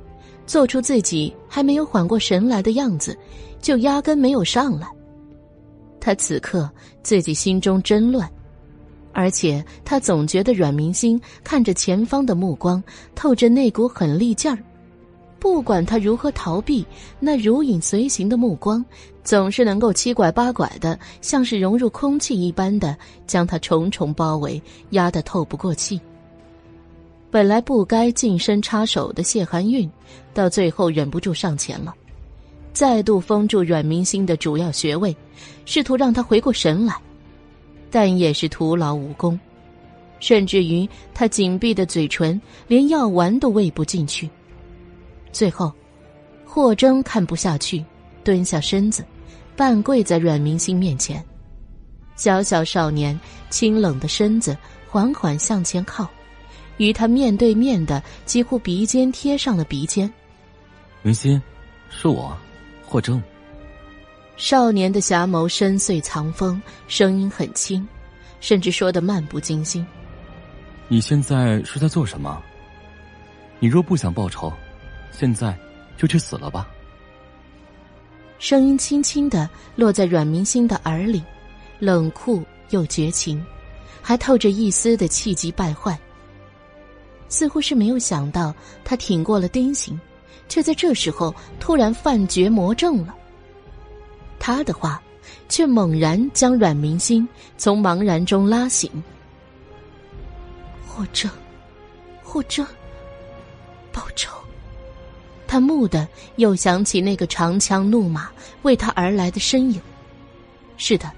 [0.46, 3.18] 做出自己还没有缓过神来的样子，
[3.62, 4.88] 就压根没有上来。
[6.00, 6.70] 他此刻
[7.02, 8.30] 自己心中真乱，
[9.14, 12.84] 而且他总觉得阮明星看着前方的目光
[13.16, 14.58] 透着那股狠力劲儿，
[15.40, 16.86] 不管他如何逃避，
[17.20, 18.84] 那如影随形的目光
[19.24, 26.00] 总是能够七拐八拐的，像是融入空气一般的将他重重包围，压得透不过气。
[27.34, 29.90] 本来不该近身插手的谢寒韵，
[30.36, 31.92] 到最后忍不住上前了。
[32.74, 35.18] 再度封住阮明星的主要穴位，
[35.66, 36.96] 试图让他回过神来，
[37.90, 39.40] 但也是徒劳无功，
[40.20, 44.30] 甚至于他紧闭的嘴唇连药丸都喂不进去。
[45.32, 45.74] 最后，
[46.46, 47.84] 霍征看不下去，
[48.24, 49.04] 蹲下身子，
[49.56, 51.26] 半跪在阮明星面前。
[52.16, 54.56] 小小少年清冷的身子
[54.88, 56.08] 缓缓向前靠，
[56.78, 60.12] 与他面对面的几乎鼻尖贴上了鼻尖。
[61.02, 61.42] 明心，
[61.90, 62.36] 是我。
[62.86, 63.20] 霍征，
[64.38, 67.88] 少年的侠眸深邃藏锋，声音很轻，
[68.40, 69.84] 甚至说的漫不经心。
[70.88, 72.40] 你现在是在做什么？
[73.60, 74.54] 你若不想报仇，
[75.12, 75.58] 现在
[75.98, 76.70] 就去死了吧。
[78.38, 81.24] 声音轻轻的落在阮明星的耳里，
[81.80, 83.44] 冷酷又绝情，
[84.04, 85.98] 还透着一丝的气急败坏。
[87.34, 88.54] 似乎是没有想到
[88.84, 90.00] 他挺过了钉刑。
[90.48, 93.16] 却在这时候突然犯绝魔症了。
[94.38, 95.02] 他的话，
[95.50, 98.92] 却猛然将阮明心从茫然中拉醒。
[100.86, 101.32] 霍征，
[102.22, 102.64] 霍征，
[103.92, 104.32] 报仇！
[105.48, 108.30] 他蓦地又想起那个长枪怒马
[108.62, 109.82] 为他而来的身影。
[110.78, 111.10] 是的，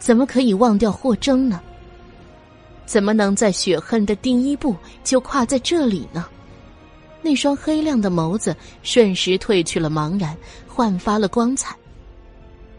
[0.00, 1.60] 怎么可以忘掉霍征呢？
[2.88, 6.26] 怎么能在雪恨的第一步就跨在这里呢？
[7.20, 10.34] 那双黑亮的眸子瞬时褪去了茫然，
[10.66, 11.76] 焕发了光彩。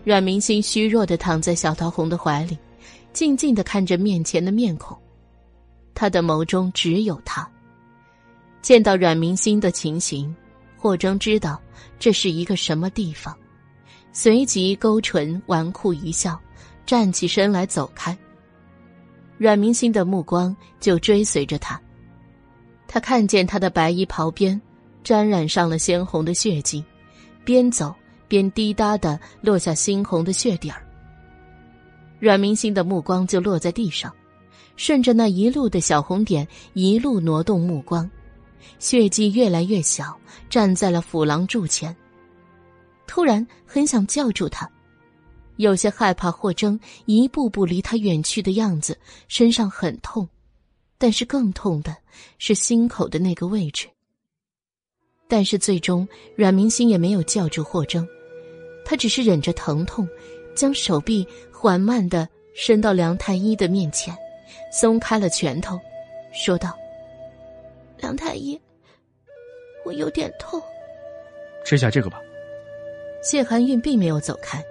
[0.04, 2.58] 阮明星虚弱的躺在小桃红的怀里，
[3.14, 4.98] 静静的看着面前的面孔，
[5.94, 7.48] 他的眸中只有他。
[8.64, 10.36] 见到阮明星的情形，
[10.76, 11.62] 霍征知道
[12.00, 13.38] 这是一个什么地方，
[14.12, 16.40] 随即勾唇纨绔一笑，
[16.84, 18.18] 站起身来走开。
[19.40, 21.82] 阮明星的目光就追随着他。
[22.88, 24.60] 他看见他的白衣袍边
[25.02, 26.84] 沾染上了鲜红的血迹，
[27.46, 27.96] 边走
[28.28, 30.86] 边滴答的落下猩红的血点儿。
[32.20, 34.14] 阮明星的目光就落在地上，
[34.76, 38.10] 顺着那一路的小红点一路挪动目光，
[38.78, 40.20] 血迹越来越小，
[40.50, 41.96] 站在了辅廊柱前。
[43.08, 44.70] 突然很想叫住他，
[45.60, 48.98] 有些害怕霍征一步步离他远去的样子，
[49.28, 50.26] 身上很痛。
[50.98, 51.94] 但是更痛的
[52.38, 53.86] 是心口的那个位置。
[55.28, 56.08] 但是最终，
[56.38, 58.08] 阮明星也没有叫住霍征，
[58.86, 60.08] 他只是忍着疼痛，
[60.56, 64.16] 将手臂缓慢的伸到梁太医的面前，
[64.72, 65.78] 松开了拳头，
[66.32, 66.74] 说道
[68.00, 68.58] ：“梁太医，
[69.84, 70.62] 我有点痛，
[71.66, 72.18] 吃下这个吧。”
[73.22, 74.64] 谢寒韵并没有走开，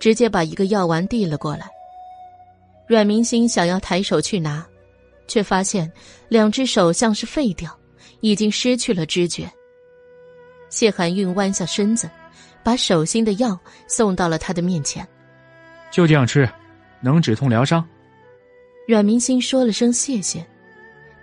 [0.00, 1.70] 直接把一个药丸递了过来。
[2.88, 4.66] 阮明星想要抬手去拿。
[5.30, 5.88] 却发现
[6.28, 7.70] 两只手像是废掉，
[8.20, 9.48] 已经失去了知觉。
[10.70, 12.10] 谢寒韵弯下身子，
[12.64, 13.56] 把手心的药
[13.86, 15.06] 送到了他的面前。
[15.88, 16.50] 就这样吃，
[17.00, 17.88] 能止痛疗伤。
[18.88, 20.44] 阮明星说了声谢谢，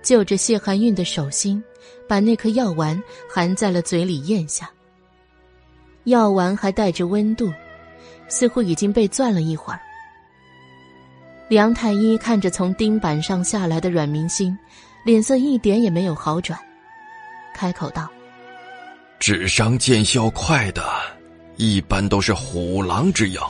[0.02, 1.62] 就着谢寒韵的手心，
[2.08, 4.70] 把那颗药丸含在了嘴里咽下。
[6.06, 7.52] 药丸还带着温度，
[8.28, 9.80] 似乎已经被攥了一会儿。
[11.50, 14.58] 梁太医看着从钉板上下来的阮明星，
[15.06, 16.60] 脸色一点也没有好转，
[17.56, 18.10] 开口道
[19.18, 20.84] ：“治伤见效快的，
[21.56, 23.50] 一般都是虎狼之药，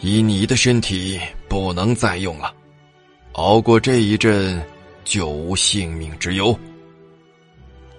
[0.00, 2.54] 以你的身体不能再用了，
[3.32, 4.62] 熬过这一阵，
[5.04, 6.58] 就无性命之忧。”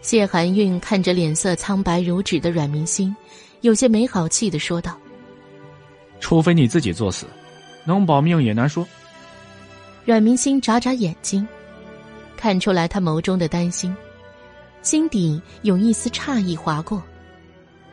[0.01, 3.15] 谢寒韵看着脸色苍白如纸的阮明星，
[3.61, 4.97] 有些没好气的说道
[6.19, 7.25] ：“除非你自己作死。”
[7.87, 8.87] 能保命也难说。
[10.05, 11.47] 阮明星眨眨眼睛，
[12.35, 13.95] 看出来他眸中的担心，
[14.81, 17.03] 心底有一丝诧异划过。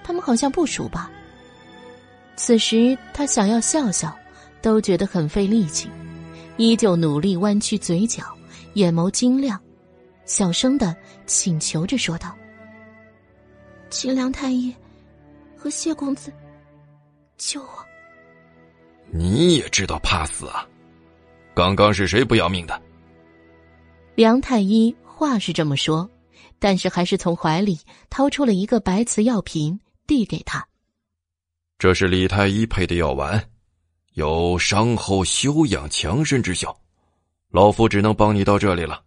[0.02, 1.10] 他们好像不熟吧？
[2.36, 4.16] 此时他想要笑笑，
[4.62, 5.90] 都觉得很费力气，
[6.56, 8.24] 依旧努力弯曲嘴角，
[8.72, 9.60] 眼眸晶亮，
[10.24, 12.34] 小声的请求着说道
[13.90, 14.74] ：“秦良太医
[15.54, 16.32] 和谢公子
[17.36, 17.86] 救我。”
[19.14, 20.66] 你也知道怕死啊！
[21.54, 22.82] 刚刚是谁不要命的？
[24.14, 26.10] 梁太医话是这么说，
[26.58, 30.66] 但是还是从怀里掏出了一个白瓷药瓶，递给他。
[31.78, 33.42] 这是李太医配的药丸，
[34.14, 36.74] 有伤后休养强身之效。
[37.50, 39.02] 老夫只能帮你到这里了。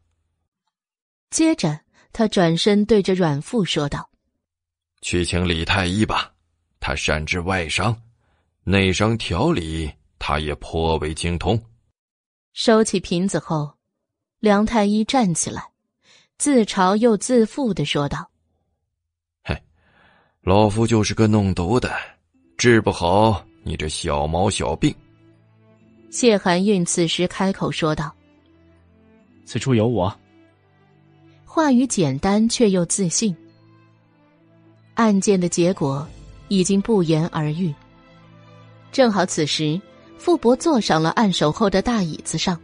[1.32, 1.80] 接着，
[2.14, 4.08] 他转身对着阮父说道
[5.02, 6.32] ：“去请李太医吧，
[6.80, 8.00] 他善治外伤，
[8.68, 11.58] 内伤调理他也颇为精通。”
[12.54, 13.72] 收起瓶子后，
[14.40, 15.70] 梁太医站起来，
[16.38, 18.30] 自嘲又自负的说道
[19.46, 19.56] ：“嘿，
[20.42, 21.94] 老夫就是个弄毒的，
[22.58, 24.94] 治不好你这小毛小病。”
[26.10, 28.14] 谢寒韵此时开口说道
[29.46, 30.14] ：“此处有我。”
[31.46, 33.36] 话语简单却又自信。
[34.96, 36.08] 案件的结果
[36.48, 37.74] 已经不言而喻。
[38.96, 39.82] 正好此时。
[40.18, 42.58] 傅伯坐上了按手后的大椅子上，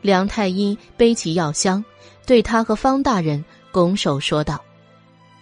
[0.00, 1.84] 梁太医背起药箱，
[2.26, 4.58] 对他和方大人拱手说道：“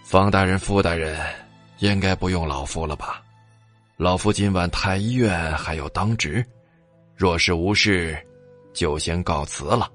[0.03, 1.17] 方大人、傅大人，
[1.79, 3.23] 应该不用老夫了吧？
[3.95, 6.45] 老夫今晚太医院还有当值，
[7.15, 8.15] 若是无事，
[8.73, 9.89] 就先告辞了。”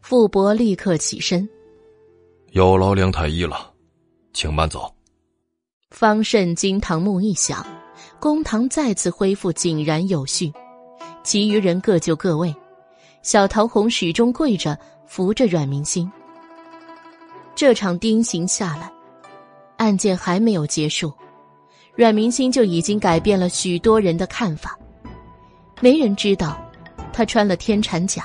[0.00, 1.46] 傅伯立刻起身
[2.52, 3.72] ：“有劳梁太医了，
[4.32, 4.90] 请慢走。”
[5.90, 7.66] 方慎惊堂木一响。
[8.18, 10.52] 公堂再次恢复井然有序，
[11.22, 12.54] 其余人各就各位。
[13.22, 16.10] 小桃红始终跪着扶着阮明星。
[17.54, 18.90] 这场丁刑下来，
[19.76, 21.12] 案件还没有结束，
[21.94, 24.78] 阮明星就已经改变了许多人的看法。
[25.80, 26.56] 没人知道
[27.12, 28.24] 他穿了天蚕甲，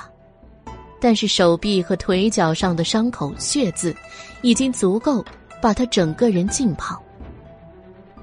[0.99, 3.95] 但是手臂和腿脚上的伤口血渍，
[4.41, 5.23] 已经足够
[5.61, 7.01] 把他整个人浸泡。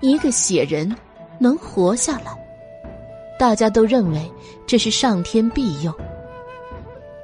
[0.01, 0.97] 一个血人。
[1.39, 2.37] 能活下来，
[3.39, 4.31] 大家都认为
[4.67, 5.95] 这是上天庇佑。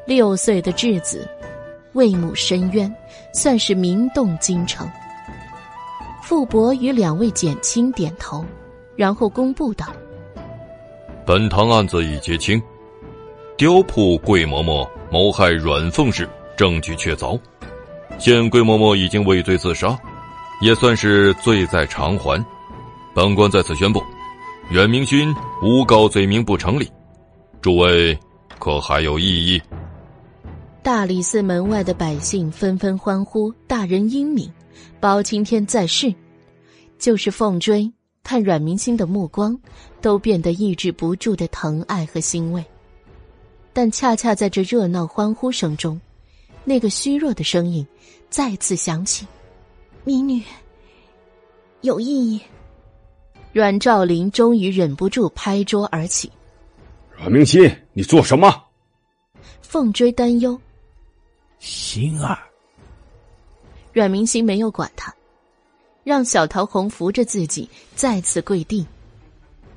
[0.07, 1.28] 六岁的稚子，
[1.94, 2.94] 为母伸冤，
[3.33, 4.89] 算是名动京城。
[6.23, 8.44] 傅伯与两位减轻点头，
[8.97, 9.86] 然后公布道
[11.26, 12.62] ：“本堂案子已结清，
[13.57, 17.39] 雕铺桂嬷嬷谋害阮凤氏，证据确凿。
[18.18, 19.99] 现桂嬷嬷已经畏罪自杀，
[20.60, 22.43] 也算是罪在偿还。”
[23.15, 24.02] 本官在此宣布，
[24.68, 26.91] 阮明勋诬告罪名不成立。
[27.60, 28.18] 诸位
[28.59, 29.62] 可还有异议？
[30.83, 34.52] 大理寺门外的百姓纷纷欢呼：“大人英明，
[34.99, 36.12] 包青天在世。”
[36.99, 37.91] 就是凤追
[38.25, 39.57] 看阮明星的目光，
[40.01, 42.65] 都变得抑制不住的疼爱和欣慰。
[43.73, 46.01] 但恰恰在这热闹欢呼声中，
[46.65, 47.86] 那个虚弱的声音
[48.28, 49.25] 再次响起
[50.02, 50.43] ：“民女
[51.83, 52.41] 有异议。”
[53.55, 56.28] 阮兆林终于忍不住拍桌而起
[57.16, 58.52] ：“阮明心，你做什么？”
[59.62, 60.60] 凤追担忧
[61.60, 62.36] ：“星儿。”
[63.94, 65.15] 阮明心没有管他，
[66.02, 68.84] 让小桃红扶着自己再次跪地。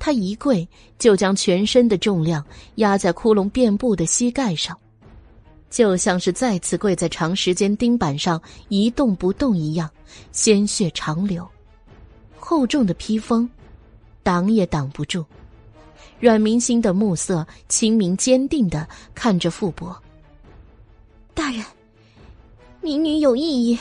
[0.00, 0.66] 他一跪，
[0.98, 2.44] 就将全身的重量
[2.76, 4.76] 压在窟窿遍布的膝盖上，
[5.70, 9.88] 就像是再次跪在长时间钉板上一动不动一样，
[10.32, 11.46] 鲜血长流，
[12.36, 13.48] 厚重的披风。
[14.28, 15.24] 挡也挡不住，
[16.20, 19.98] 阮明星的目色清明坚定的看着傅伯。
[21.32, 21.64] 大人，
[22.82, 23.78] 民女有异议。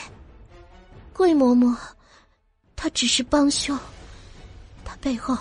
[1.12, 1.76] 桂嬷嬷，
[2.78, 3.78] 她只是帮凶，
[4.86, 5.38] 她背后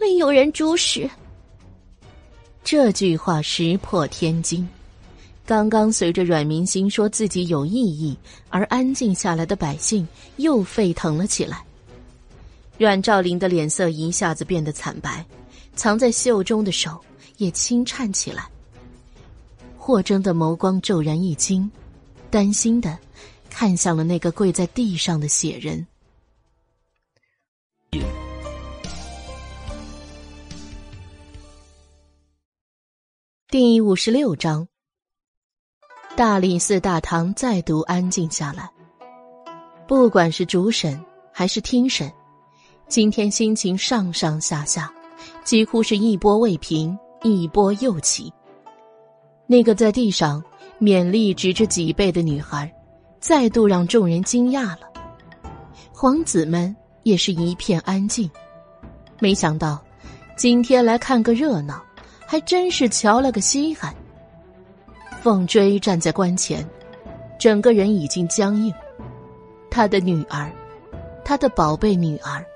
[0.00, 1.08] 另有人主使。
[2.64, 4.68] 这句话石破天惊，
[5.44, 10.04] 刚刚随着阮明星说自己有异议而安静下来的百姓
[10.38, 11.64] 又沸腾了起来。
[12.78, 15.24] 阮兆林的脸色一下子变得惨白，
[15.74, 17.02] 藏在袖中的手
[17.38, 18.46] 也轻颤起来。
[19.76, 21.70] 霍征的眸光骤然一惊，
[22.30, 22.98] 担心的
[23.48, 25.86] 看向了那个跪在地上的血人。
[33.48, 34.68] 第五十六章，
[36.14, 38.68] 大理寺大堂再度安静下来，
[39.88, 42.12] 不管是主审还是听审。
[42.88, 44.92] 今天心情上上下下，
[45.42, 48.32] 几乎是一波未平，一波又起。
[49.48, 50.42] 那个在地上
[50.80, 52.72] 勉力直着脊背的女孩，
[53.18, 54.80] 再度让众人惊讶了。
[55.92, 58.30] 皇子们也是一片安静。
[59.18, 59.82] 没想到，
[60.36, 61.82] 今天来看个热闹，
[62.24, 63.92] 还真是瞧了个稀罕。
[65.22, 66.64] 凤追站在关前，
[67.36, 68.72] 整个人已经僵硬。
[69.72, 70.52] 他的女儿，
[71.24, 72.46] 他的宝贝女儿。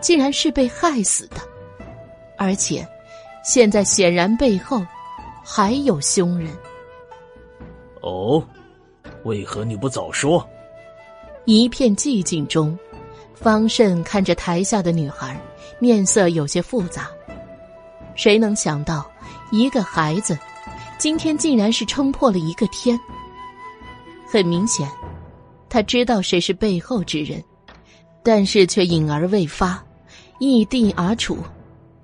[0.00, 1.36] 竟然是被害死的，
[2.36, 2.86] 而且，
[3.44, 4.84] 现在显然背后
[5.44, 6.50] 还有凶人。
[8.02, 8.42] 哦，
[9.24, 10.46] 为何你不早说？
[11.44, 12.76] 一片寂静中，
[13.34, 15.40] 方慎看着台下的女孩，
[15.78, 17.08] 面色有些复杂。
[18.14, 19.08] 谁能想到，
[19.50, 20.38] 一个孩子，
[20.98, 22.98] 今天竟然是撑破了一个天。
[24.28, 24.90] 很明显，
[25.68, 27.42] 他知道谁是背后之人，
[28.26, 29.86] 但是却隐而未发，
[30.40, 31.38] 异地而处。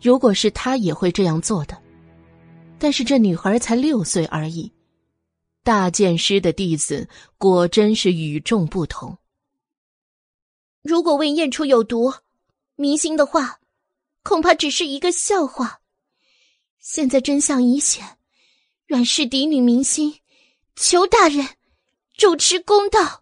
[0.01, 1.77] 如果是他，也会这样做的。
[2.79, 4.73] 但是这女孩才六岁而已，
[5.65, 9.19] 大剑师的弟子果真是与众不同。
[10.83, 12.15] 如果魏验出有毒，
[12.77, 13.59] 明星的话，
[14.23, 15.81] 恐怕只是一个笑话。
[16.79, 18.17] 现在真相已显，
[18.87, 20.21] 阮氏嫡女明星，
[20.77, 21.45] 求大人
[22.17, 23.22] 主持公道。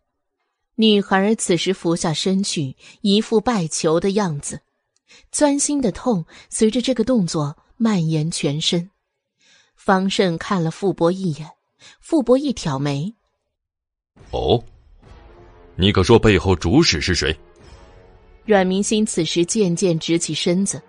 [0.81, 4.63] 女孩此时俯下身去，一副拜求的样子，
[5.31, 8.91] 钻心的痛随着这个动作蔓延全身。
[9.77, 11.51] 方胜看了傅博一眼，
[12.01, 13.15] 傅博一挑眉
[14.33, 14.65] ：“哦，
[15.77, 17.39] 你可说背后主使是谁？”
[18.47, 20.81] 阮明星此时渐渐直起身子，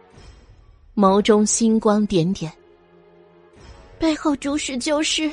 [0.96, 2.50] 眸中星光点点。
[4.00, 5.30] 背后主使就是。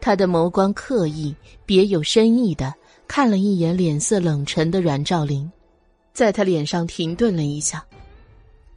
[0.00, 2.74] 他的眸光刻意、别有深意的
[3.14, 5.52] 看了一眼脸色冷沉的阮兆林，
[6.14, 7.84] 在他脸上停顿了一下。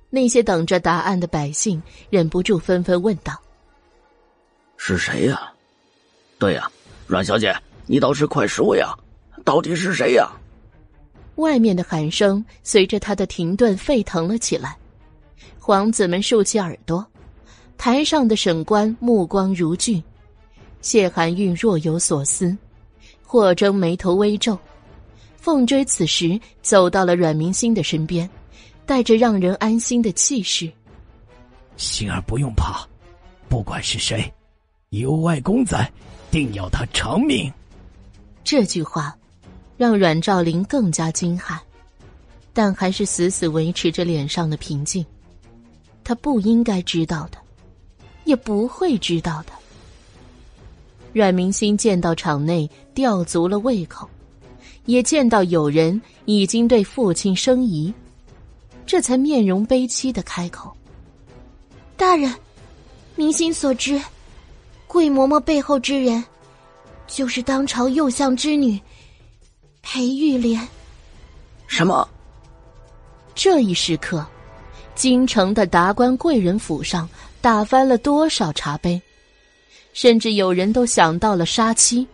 [0.10, 3.42] 那些等着答案的百姓忍不住纷纷问道
[4.76, 5.54] ：“是谁呀？
[6.38, 6.70] 对呀，
[7.08, 7.56] 阮小姐，
[7.86, 8.94] 你倒是快说呀！
[9.46, 10.30] 到底是谁呀？”
[11.36, 14.78] 外面的喊声随着他的停顿沸腾了起来，
[15.58, 17.08] 皇子们竖起耳朵。
[17.78, 20.04] 台上的审官目光如炬，
[20.82, 22.54] 谢寒玉若有所思，
[23.26, 24.58] 霍征眉头微皱。
[25.38, 28.30] 凤追此时走到了阮明星的身边，
[28.86, 30.72] 带着让人安心的气势
[31.78, 32.88] ：“星儿不用怕，
[33.50, 34.32] 不管是谁，
[34.90, 35.92] 有外公在，
[36.32, 37.52] 定要他偿命。”
[38.44, 39.16] 这句话
[39.78, 41.60] 让阮兆林更加惊骇，
[42.54, 45.06] 但还是死死维持着脸上的平静。
[46.04, 47.38] 他不应该知道的。
[48.26, 49.54] 也不会知道的。
[51.16, 54.06] 阮明星见到场内吊足了胃口，
[54.84, 57.94] 也见到有人已经对父亲生疑，
[58.86, 60.76] 这才面容悲戚的开口
[61.96, 62.36] ：“大人，
[63.16, 63.98] 明星所知，
[64.88, 66.22] 桂嬷嬷背后之人，
[67.08, 68.78] 就是当朝右相之女
[69.82, 70.68] 裴玉莲。”
[71.66, 72.06] 什么？
[73.34, 74.26] 这一时刻，
[74.96, 77.08] 京城的达官贵人府上。
[77.40, 79.00] 打翻了多少茶杯，
[79.96, 82.06] 甚至有人都想到了杀妻，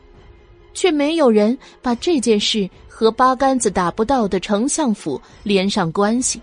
[0.71, 6.39] 却没有人把这件事和八竿子打不到的丞相府连上关系。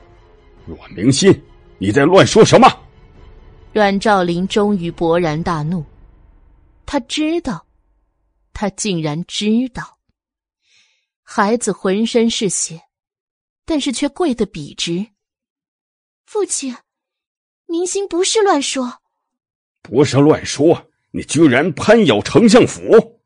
[0.67, 1.33] 阮明心，
[1.79, 2.69] 你在乱说什么？
[3.73, 5.85] 阮兆林终于勃然大怒，
[6.85, 7.65] 他知道，
[8.53, 9.97] 他竟然知道，
[11.23, 12.83] 孩子浑身是血，
[13.65, 15.07] 但是却跪得笔直。
[16.27, 16.75] 父亲。
[17.71, 19.03] 明星不是乱说，
[19.83, 23.21] 不是乱说，你居然攀咬丞相府！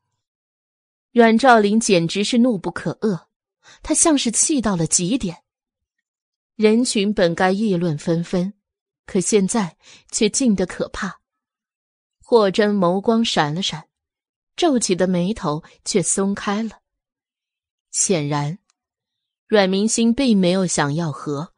[1.11, 3.27] 阮兆林简直是怒不可遏，
[3.81, 5.43] 他像是气到了极点。
[6.55, 8.53] 人群本该议论纷纷，
[9.05, 9.77] 可现在
[10.11, 11.21] 却静得可怕。
[12.19, 13.87] 霍真眸光闪了闪，
[14.55, 16.79] 皱起的眉头却松开了。
[17.91, 18.57] 显然，
[19.47, 21.53] 阮明星并没有想要和，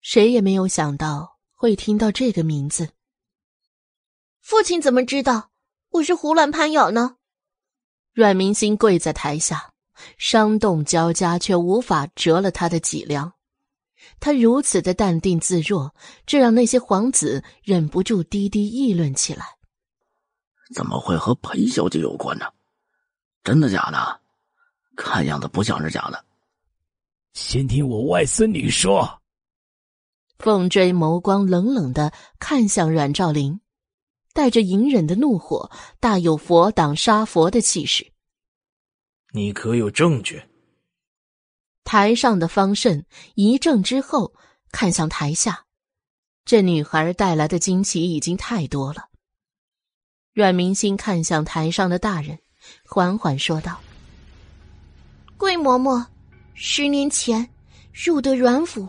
[0.00, 1.36] 谁也没有想到。
[1.58, 2.90] 会听到这个名字。
[4.48, 5.50] 父亲怎么知道
[5.90, 7.16] 我是胡乱攀咬呢？
[8.12, 9.72] 阮明星跪在台下，
[10.18, 13.32] 伤痛交加，却无法折了他的脊梁。
[14.20, 15.92] 他如此的淡定自若，
[16.26, 19.44] 这让那些皇子忍不住低低议论起来。
[20.72, 22.46] 怎么会和裴小姐有关呢？
[23.42, 24.20] 真的假的？
[24.94, 26.24] 看样子不像是假的。
[27.32, 29.20] 先听我外孙女说。
[30.38, 33.60] 凤追眸光冷冷的看向阮兆林，
[34.36, 38.12] 带着隐忍的怒火，大有佛挡杀佛的气势。
[39.32, 40.42] 你可有证据？
[41.84, 44.34] 台上的方慎一怔之后，
[44.70, 45.64] 看向台下，
[46.44, 49.06] 这女孩带来的惊奇已经太多了。
[50.34, 52.38] 阮明星看向台上的大人，
[52.84, 53.80] 缓缓说道
[55.38, 56.04] ：“桂嬷嬷，
[56.52, 57.48] 十年前
[57.90, 58.86] 入得阮府。”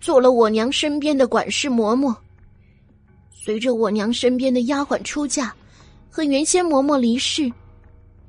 [0.00, 2.16] 做了我娘身边的管事嬷嬷。
[3.44, 5.52] 随着我娘身边的丫鬟出嫁，
[6.08, 7.52] 和原先嬷嬷离世，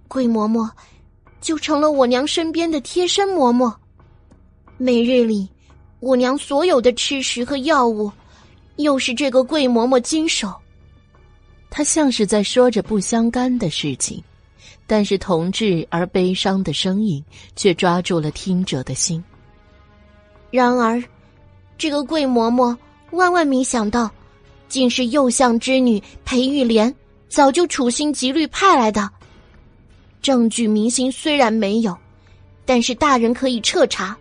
[0.09, 0.69] 桂嬷嬷
[1.39, 3.73] 就成了我娘身边的贴身嬷嬷。
[4.77, 5.47] 每日里，
[6.01, 8.11] 我娘所有的吃食和药物，
[8.75, 10.53] 又是这个桂嬷嬷经手。
[11.69, 14.21] 他像是在说着不相干的事情，
[14.85, 17.23] 但是同志而悲伤的声音
[17.55, 19.23] 却抓住了听者的心。
[20.51, 21.01] 然而，
[21.77, 22.75] 这个桂嬷嬷
[23.11, 24.11] 万万没想到，
[24.67, 26.93] 竟是右相之女裴玉莲
[27.27, 29.09] 早就处心积虑派来的。
[30.21, 31.95] 证据明星虽然没有，
[32.65, 34.17] 但是大人可以彻查。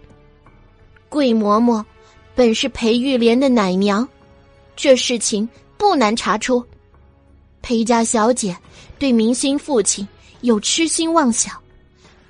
[1.09, 1.83] 桂嬷嬷
[2.35, 4.07] 本是裴玉莲的奶娘，
[4.75, 6.65] 这事情不难查出。
[7.63, 8.57] 裴家小姐
[8.99, 10.07] 对明星父亲
[10.43, 11.55] 有痴心妄想，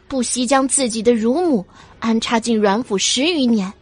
[0.07, 1.65] 不惜将自己的乳母
[1.99, 3.73] 安插进阮府十余年，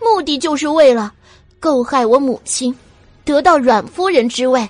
[0.00, 1.12] 目的就是为了
[1.58, 2.74] 构害我母亲，
[3.30, 4.68] 得到阮夫人之位。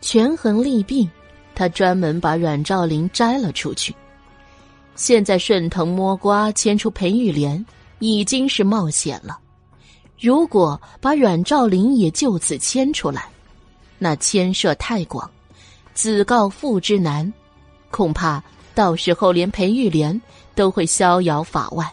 [0.00, 1.06] 权衡利弊，
[1.54, 3.94] 他专门把阮兆林摘了出去。
[4.94, 7.62] 现在顺藤摸瓜牵出裴玉莲，
[7.98, 9.38] 已经是冒险了。
[10.18, 13.28] 如果把阮兆林也就此牵出来，
[13.98, 15.30] 那牵涉太广，
[15.92, 17.30] 子告父之难，
[17.90, 18.42] 恐怕
[18.74, 20.18] 到时候连裴玉莲
[20.54, 21.86] 都会逍遥法外。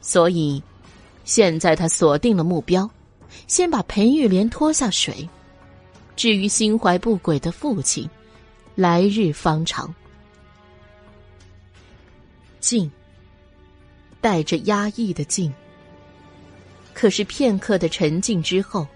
[0.00, 0.62] 所以，
[1.24, 2.88] 现在他锁定了目标，
[3.46, 5.28] 先把裴玉莲拖下水。
[6.14, 8.08] 至于心怀不轨的父亲，
[8.74, 9.94] 来日方长。
[12.60, 12.90] 静，
[14.20, 15.52] 带着压抑的静。
[16.94, 18.86] 可是片刻的沉静之后。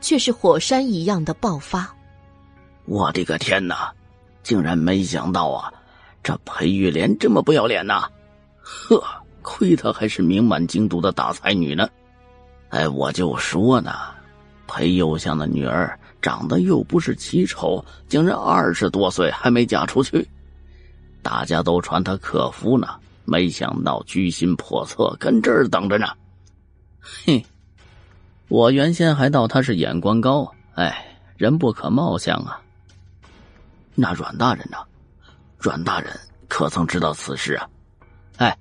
[0.00, 1.92] 却是火山一样的爆发！
[2.84, 3.92] 我的个天哪，
[4.42, 5.72] 竟然没想到啊！
[6.22, 8.08] 这裴玉莲这么不要脸呐！
[8.62, 9.02] 呵，
[9.42, 11.88] 亏她还是名满京都的大才女呢！
[12.74, 13.92] 哎，我就说呢，
[14.66, 20.28] 裴右相的女儿长得又不是奇丑，竟然二十多岁还没嫁出去，
[21.22, 22.88] 大家都传她克夫呢，
[23.24, 26.08] 没想到居心叵测，跟这儿等着呢！
[27.00, 27.46] 嘿。
[28.48, 32.60] 我原先还道他是眼光高，哎，人不可貌相啊。
[33.94, 34.78] 那阮大人呢？
[35.60, 36.12] 阮大人
[36.48, 37.68] 可曾知道此事啊？
[38.38, 38.58] 哎，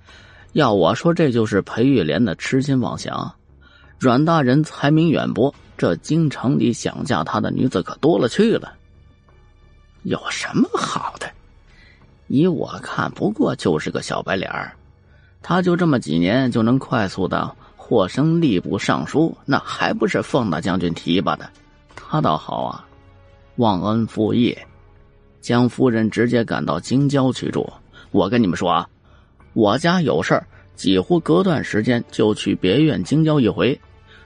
[0.52, 3.34] 要我说，这就是裴玉莲的痴心妄想。
[4.04, 8.74] 阮大人才名远播，这京城里想嫁他的女子可多了去了。
[10.02, 11.32] 有什么好的？
[12.28, 14.74] 依我看，不过就是个小白脸儿，
[15.42, 17.56] 他就这么几年就能快速的。
[17.78, 21.50] 获升吏部尚书，那还不是奉大将军提拔的？
[21.96, 22.86] 他倒好啊，
[23.56, 24.58] 忘恩负义，
[25.40, 27.72] 将夫人直接赶到京郊去住。
[28.12, 28.90] 我跟你们说啊，
[29.54, 33.80] 我家有事儿，几乎隔段时间就去别院京郊一回。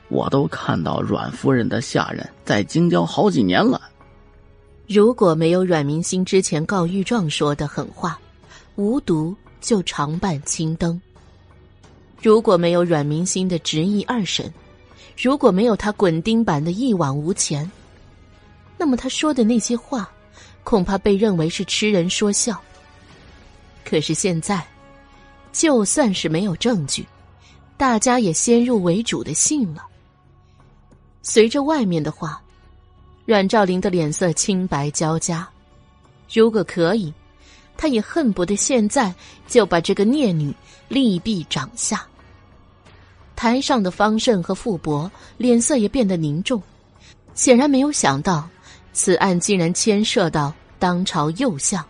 [0.10, 3.82] 我都看到阮夫人的下人在京郊好几年了。
[4.88, 8.18] 如果没有阮明星之前告御状说的狠话，
[8.76, 11.00] 无毒就常伴青灯。
[12.22, 14.52] 如果没有阮明星的执意二审，
[15.18, 17.70] 如果没有他滚钉板的一往无前，
[18.78, 20.10] 那么他说的那些话，
[20.64, 22.60] 恐怕被认为是痴人说笑。
[23.84, 24.66] 可是现在，
[25.52, 27.06] 就算是没有证据，
[27.76, 29.86] 大家也先入为主的信了。
[31.30, 32.42] 随着外面的话，
[33.26, 35.46] 阮兆林的脸色青白交加。
[36.34, 37.14] 如果可以。
[37.80, 39.14] 他也恨不得现在
[39.46, 40.52] 就把这个孽女
[40.88, 42.04] 利毙掌下。
[43.36, 46.60] 台上的方胜和傅博脸色也变得凝重，
[47.36, 48.50] 显然没有想到
[48.94, 51.86] 此案竟然牵涉到当朝右相。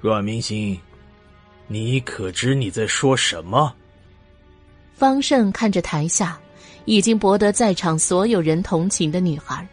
[0.00, 0.76] 阮明星，
[1.68, 3.72] 你可知你在说什么？
[4.92, 6.36] 方胜看着台下
[6.88, 9.68] 已经博得在场所有人同情的女孩，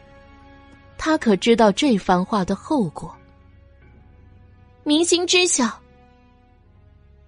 [0.98, 3.16] 他可知道这番话的后果。
[4.84, 5.82] 明星知晓。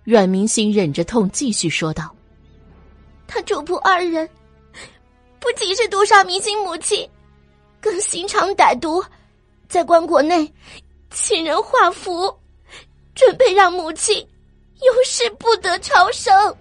[0.03, 2.13] 阮明星忍着痛继续说道
[3.27, 4.29] ：“他主仆二人，
[5.39, 7.09] 不仅是毒杀明星母亲，
[7.79, 9.01] 更心肠歹毒，
[9.69, 10.53] 在棺椁内
[11.11, 12.37] 请人画符，
[13.15, 16.53] 准备让母亲永世不得超生。”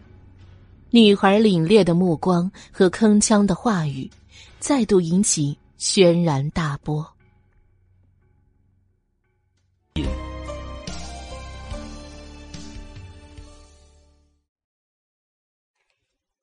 [0.97, 4.11] 女孩凛冽的目光和铿锵的话语，
[4.59, 7.07] 再度引起轩然大波。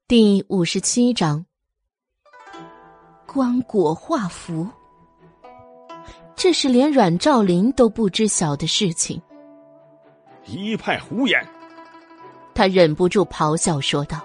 [0.08, 1.44] 第五十七章，
[3.26, 4.70] 棺椁画符，
[6.36, 9.20] 这是连阮兆林都不知晓的事情。
[10.46, 11.44] 一派胡言！
[12.54, 14.24] 他忍不住咆哮说道：“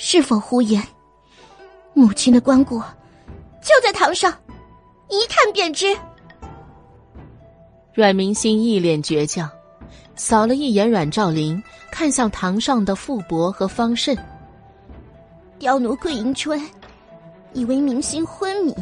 [0.00, 0.80] 是否胡言？
[1.92, 2.80] 母亲的棺椁
[3.60, 4.32] 就在堂上，
[5.08, 5.86] 一看便知。”
[7.92, 9.50] 阮明心一脸倔强，
[10.14, 11.60] 扫了一眼阮兆林，
[11.90, 14.16] 看向堂上的傅伯和方慎。
[15.58, 16.64] 刁奴桂迎春，
[17.52, 18.72] 以为明心昏迷，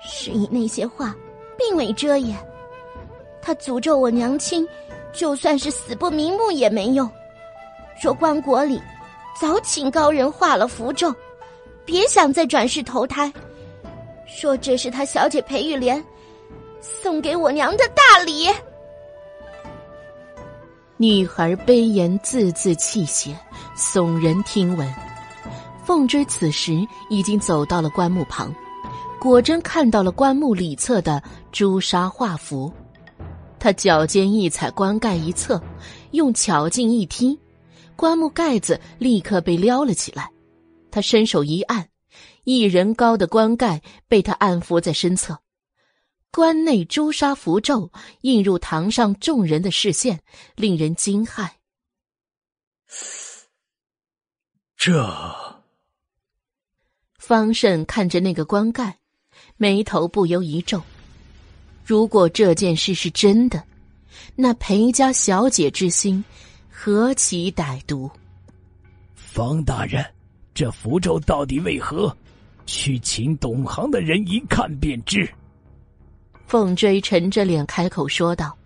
[0.00, 1.12] 是以那些话
[1.58, 2.38] 并未遮掩。
[3.42, 4.64] 他诅咒我娘亲，
[5.12, 7.10] 就算是死不瞑目也没用。
[8.00, 8.80] 说棺椁里
[9.40, 11.14] 早请高人画了符咒，
[11.86, 13.32] 别想再转世投胎。
[14.26, 16.04] 说这是他小姐裴玉莲
[16.78, 18.48] 送给我娘的大礼。
[20.98, 23.34] 女孩悲言，字字泣血，
[23.74, 24.86] 耸人听闻。
[25.86, 28.54] 凤追此时已经走到了棺木旁，
[29.18, 32.70] 果真看到了棺木里侧的朱砂画符。
[33.58, 35.58] 他脚尖一踩棺盖一侧，
[36.10, 37.38] 用巧劲一踢，
[38.00, 40.32] 棺木盖子立刻被撩了起来。
[40.90, 41.90] 他伸手一按，
[42.44, 45.38] 一人高的棺盖被他按伏在身侧。
[46.30, 50.20] 棺内朱砂符咒映入堂上众人的视线，
[50.56, 51.50] 令人惊骇。
[54.78, 55.36] 这
[57.18, 58.98] 方胜看着那个棺盖，
[59.58, 60.82] 眉头不由一皱。
[61.84, 63.62] 如果这件事是真的，
[64.36, 66.24] 那裴家小姐之心
[66.82, 68.10] 何其歹毒！
[69.14, 70.02] 方大人，
[70.54, 72.16] 这符咒到底为何？
[72.64, 75.28] 去请懂行的人一看便知。
[76.46, 78.56] 凤追沉着脸开口说道：“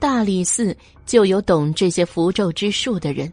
[0.00, 3.32] 大理寺就有懂这些符咒之术的人，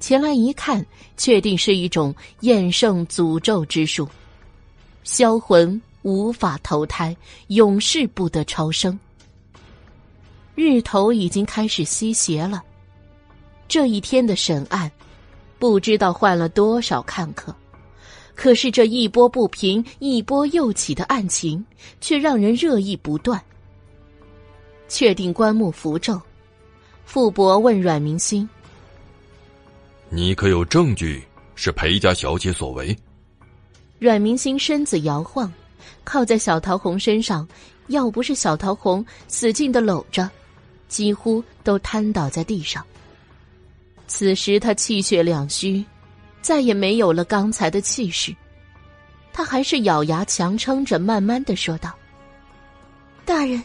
[0.00, 0.82] 前来一看，
[1.18, 4.08] 确定是一种厌胜诅咒之术，
[5.04, 7.14] 销魂。”无法投胎，
[7.48, 8.98] 永世不得超生。
[10.54, 12.62] 日头已经开始西斜了。
[13.68, 14.90] 这一天的审案，
[15.58, 17.54] 不知道换了多少看客，
[18.34, 21.64] 可是这一波不平，一波又起的案情，
[22.00, 23.42] 却让人热议不断。
[24.88, 26.20] 确定棺木符咒，
[27.04, 28.48] 傅伯问阮明心
[30.10, 32.96] ：“你可有证据是裴家小姐所为？”
[33.98, 35.52] 阮明星身子摇晃。
[36.02, 37.46] 靠在小桃红身上，
[37.88, 40.28] 要不是小桃红死劲的搂着，
[40.88, 42.84] 几乎都瘫倒在地上。
[44.06, 45.84] 此时他气血两虚，
[46.42, 48.34] 再也没有了刚才的气势。
[49.32, 51.92] 他还是咬牙强撑着，慢慢的说道
[53.24, 53.62] ：“大人，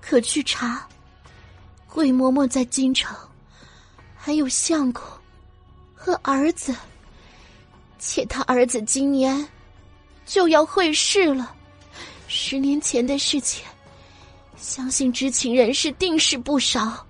[0.00, 0.86] 可去查，
[1.88, 3.16] 桂嬷嬷在京城，
[4.16, 5.02] 还有相公
[5.94, 6.74] 和儿子，
[7.98, 9.46] 且他儿子今年。”
[10.26, 11.52] 就要会试了，
[12.28, 13.64] 十年前的事情，
[14.56, 17.04] 相信知情人士定是不少。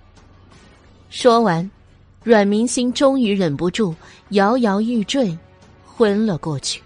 [1.11, 1.71] 说完，
[2.23, 3.95] 阮明星终于忍不住
[4.31, 5.37] 摇摇欲坠，
[5.87, 6.83] 昏了过去。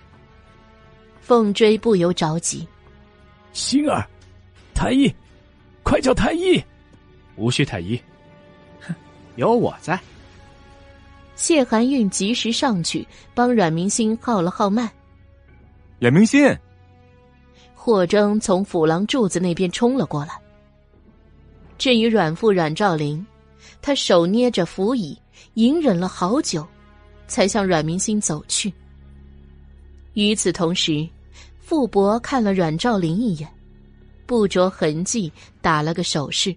[1.21, 2.67] 凤追不由着急
[3.53, 4.07] ：“星儿，
[4.75, 5.13] 太医，
[5.83, 6.63] 快叫太医！”
[7.37, 8.01] 无需太医，
[8.81, 8.95] 哼，
[9.35, 9.99] 有我在。
[11.35, 13.05] 谢寒韵及时上去
[13.35, 14.89] 帮阮明星号了号脉。
[15.99, 16.57] 阮明心，
[17.75, 20.35] 霍征从府廊柱子那边冲了过来。
[21.77, 23.27] 至于阮父阮兆林，
[23.83, 25.19] 他手捏着扶椅，
[25.55, 26.67] 隐忍了好久，
[27.27, 28.73] 才向阮明心走去。
[30.15, 31.09] 与此同时，
[31.61, 33.49] 傅伯看了阮兆林一眼，
[34.27, 36.55] 不着痕迹打了个手势，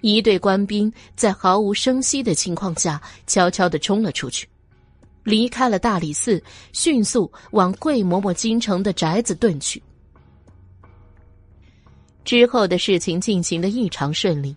[0.00, 4.46] 一队官兵在毫无声息的情况下，悄悄的冲了出去。
[5.24, 9.82] 离开了大理寺，迅速往桂嬷嬷京城的宅子遁去。
[12.24, 14.56] 之后的事情进行的异常顺利，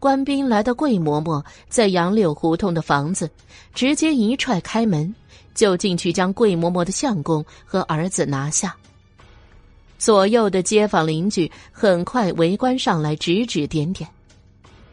[0.00, 3.30] 官兵来到桂嬷嬷在杨柳胡同的房子，
[3.74, 5.14] 直接一踹开门，
[5.54, 8.74] 就进去将桂嬷嬷的相公和儿子拿下。
[9.98, 14.08] 左右的街坊邻居很快围观上来，指指点点。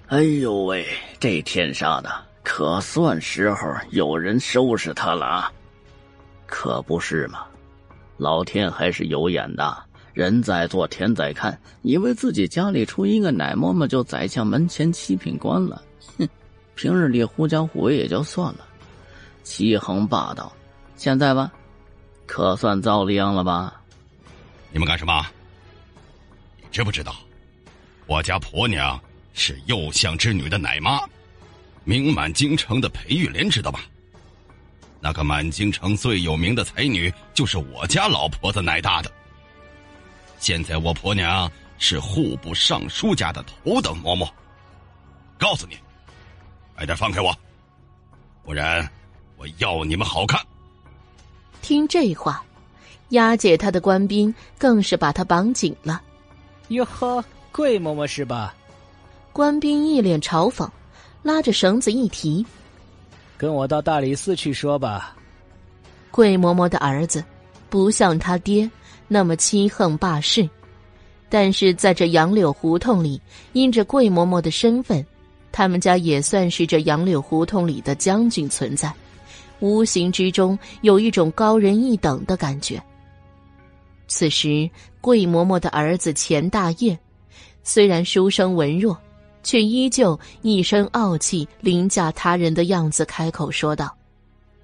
[0.08, 0.86] 哎呦喂，
[1.20, 2.12] 这天杀的！
[2.44, 5.52] 可算时候有人收拾他了啊！
[6.46, 7.46] 可不是嘛，
[8.18, 9.78] 老天还是有眼的，
[10.18, 11.56] 人在做天在看。
[11.84, 15.80] 以为自己家里出一个奶嬷嬷就宰相门前七品官了，
[16.18, 16.28] 哼！
[16.74, 18.68] 平日里狐假虎威也就算了，
[19.44, 20.52] 欺横霸道，
[20.96, 21.52] 现在吧，
[22.26, 23.80] 可算遭了殃了吧？
[24.72, 25.24] 你们干什么？
[26.58, 27.16] 你知不知道，
[28.08, 29.00] 我家婆娘
[29.34, 31.00] 是右相之女的奶妈？
[31.84, 33.82] 名满京城的裴玉莲知道吧？
[35.00, 39.12] 那个满京城最有名的才女，就是我家老婆子奶大的。
[40.40, 44.30] 现在我婆娘是户部尚书家的头等嬷嬷。
[45.38, 45.78] 告诉你，
[46.76, 47.36] 快点放开我，
[48.44, 48.88] 不然
[49.38, 50.40] 我要你们好看！
[51.62, 52.44] 听这话，
[53.10, 56.02] 押解他的官兵更是把他绑紧了。
[56.70, 58.54] 哟呵，桂嬷嬷是吧？
[59.32, 60.70] 官兵一脸嘲讽。
[61.24, 62.46] 拉着绳子一提，
[63.38, 65.14] 跟我到大理寺去说吧。
[66.10, 67.22] 桂嬷嬷的儿子
[67.70, 68.70] 不像他爹
[69.08, 70.48] 那么欺横霸市。
[71.30, 73.22] 但是在这杨柳胡同里，
[73.54, 75.06] 因着桂嬷嬷的身份，
[75.52, 78.94] 他们家也算是这杨柳胡同里的将军存在，
[79.60, 82.82] 无形之中有一种高人一等的感觉。
[84.08, 84.70] 此时，
[85.02, 86.98] 桂嬷嬷的儿子钱大业，
[87.62, 88.98] 虽然书生文弱，
[89.44, 93.94] 却依旧一身傲气、凌驾他人的样子，开口说道：“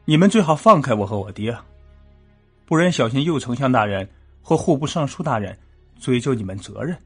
[0.06, 1.54] 你们最好放开我和我爹，
[2.66, 4.08] 不然小心右丞相大人
[4.44, 5.58] 或户部尚书大人。”
[6.00, 6.98] 追究你们责任。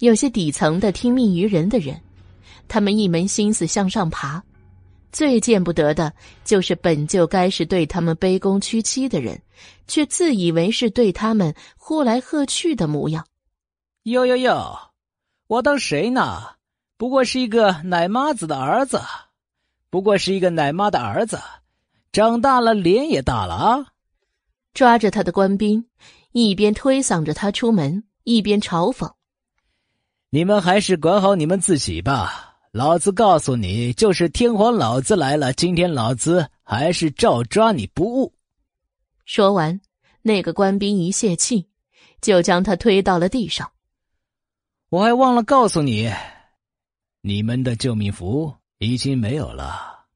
[0.00, 2.00] 有些底层的听命于人的人，
[2.66, 4.42] 他们一门心思向上爬，
[5.12, 6.12] 最见不得的
[6.44, 9.40] 就是本就该是对他们卑躬屈膝的人，
[9.86, 13.24] 却自以为是对他们呼来喝去的模样。
[14.02, 14.76] 哟哟哟，
[15.46, 16.42] 我当谁呢？
[16.96, 19.00] 不过是一个奶妈子的儿子，
[19.88, 21.38] 不过是一个奶妈的儿子，
[22.10, 23.86] 长大了脸也大了啊！
[24.74, 25.86] 抓着他的官兵。
[26.32, 29.12] 一边推搡着他出门，一边嘲讽
[30.30, 32.58] ：“你们还是管好你们自己吧！
[32.70, 38.32] 老子告诉你，就是天皇老子来了，今天老子还是照抓你不误。”
[39.26, 39.80] 说完，
[40.22, 41.68] 那个官兵一泄气，
[42.20, 43.68] 就将他推到了地上。
[44.88, 46.08] 我还忘了告诉你，
[47.22, 50.06] 你们的救命符已经没有了。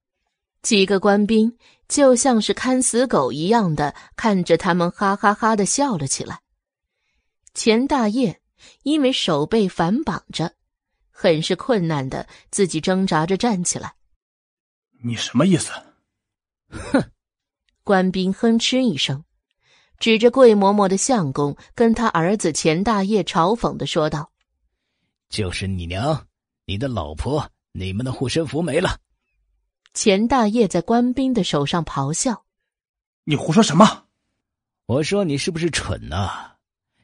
[0.62, 1.57] 几个官兵。
[1.89, 6.41] 就像是看死狗一样的看着他们，哈哈哈的笑了起来。
[7.53, 8.41] 钱大业
[8.83, 10.55] 因为手被反绑着，
[11.11, 13.95] 很是困难的自己挣扎着站起来。
[15.05, 15.71] 你什么意思？
[16.71, 17.11] 哼！
[17.85, 19.23] 官兵哼哧一声，
[19.99, 24.33] 指着桂嬷嬷的相公，跟他儿子钱大业嘲讽的说道
[25.29, 26.27] ：“就是你娘，
[26.65, 28.99] 你的老婆，你们的护身符没了。”
[29.95, 32.45] 钱大业在官兵的手上咆哮
[33.25, 34.07] ：“你胡说什么？
[34.87, 36.57] 我说你是不是蠢呐？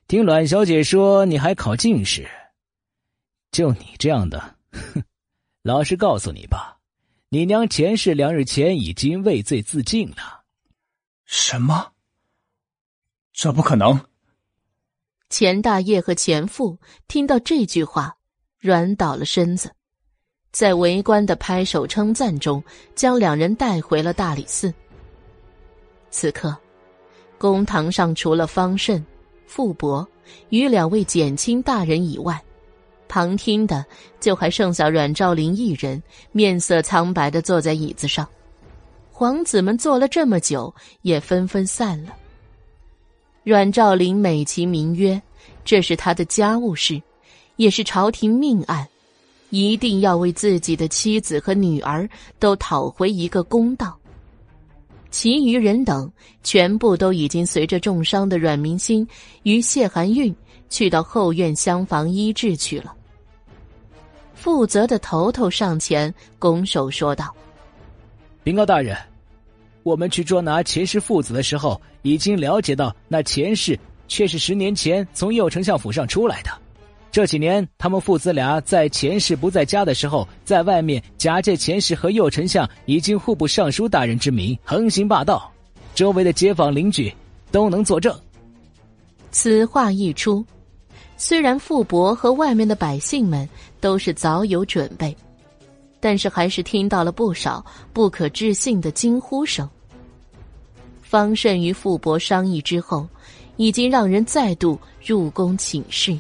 [0.09, 2.29] 听阮小姐说你还考进士，
[3.53, 5.03] 就你这样的，哼！
[5.63, 6.81] 老实告诉你吧，
[7.29, 10.43] 你娘前世两日前已经畏罪自尽了。”
[11.25, 11.93] 什么？
[13.33, 14.05] 这不可能！
[15.29, 18.19] 钱大业和钱父听到这句话，
[18.59, 19.77] 软倒了身子。
[20.53, 22.63] 在围观的拍手称赞中，
[22.95, 24.73] 将两人带回了大理寺。
[26.11, 26.57] 此刻，
[27.39, 29.05] 公堂上除了方慎、
[29.47, 30.07] 傅伯
[30.49, 32.43] 与两位减轻大人以外，
[33.09, 33.85] 旁听的
[34.19, 38.27] 就还剩下阮兆林一人，面色苍白的坐在椅子上。
[39.13, 42.15] 皇子们坐了这么久，也纷纷散了。
[43.45, 45.21] 阮兆林美其名曰，
[45.65, 47.01] 这是他的家务事，
[47.57, 48.89] 也是朝廷命案。
[49.51, 53.97] 一定要为自己的妻子和女儿都讨回一个公道。
[55.11, 56.11] 其余人等
[56.45, 59.07] 全部都已经随着重伤的阮明心
[59.43, 60.35] 与谢寒韵
[60.69, 62.95] 去到后院厢房医治去了。
[64.35, 67.35] 负责的头头上前拱手说道
[68.45, 68.97] ：“禀告大人，
[69.83, 76.51] 我们去捉拿钱氏父子的时候，已经了解到那钱氏却是十年前从右丞相府上出来的。”
[77.13, 85.51] 这几年，他们父子俩在钱氏不在家的时候，在外面假借钱氏和右丞相已经户部尚书大人之名横行霸道，
[85.93, 87.13] 周围的街坊邻居
[87.51, 88.17] 都能作证。
[89.33, 90.45] 此话一出，
[91.17, 93.49] 虽然傅伯和外面的百姓们
[93.81, 95.17] 都是早有准备，
[95.99, 99.69] 但是还是听到了不少不可置信的惊呼声。
[101.03, 103.05] 方慎与傅伯商议之后，
[103.57, 106.17] 已经让人再度入宫请示。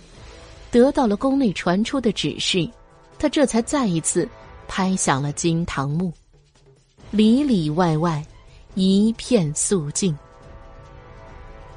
[0.71, 2.69] 得到了宫内传出的指示，
[3.19, 4.29] 他这才再一次
[4.69, 6.13] 拍响了金堂木，
[7.11, 8.25] 里里外外
[8.75, 10.17] 一片肃静。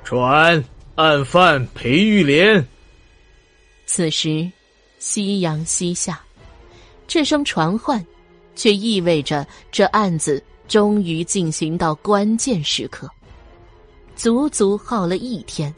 [0.03, 0.63] 传
[0.95, 2.65] 案犯裴玉莲。
[3.85, 4.51] 此时，
[4.99, 6.21] 夕阳西下，
[7.07, 8.05] 这声传唤，
[8.55, 13.09] 却意味着这案子终于进行到关键时刻，
[14.15, 15.73] 足足耗了一天。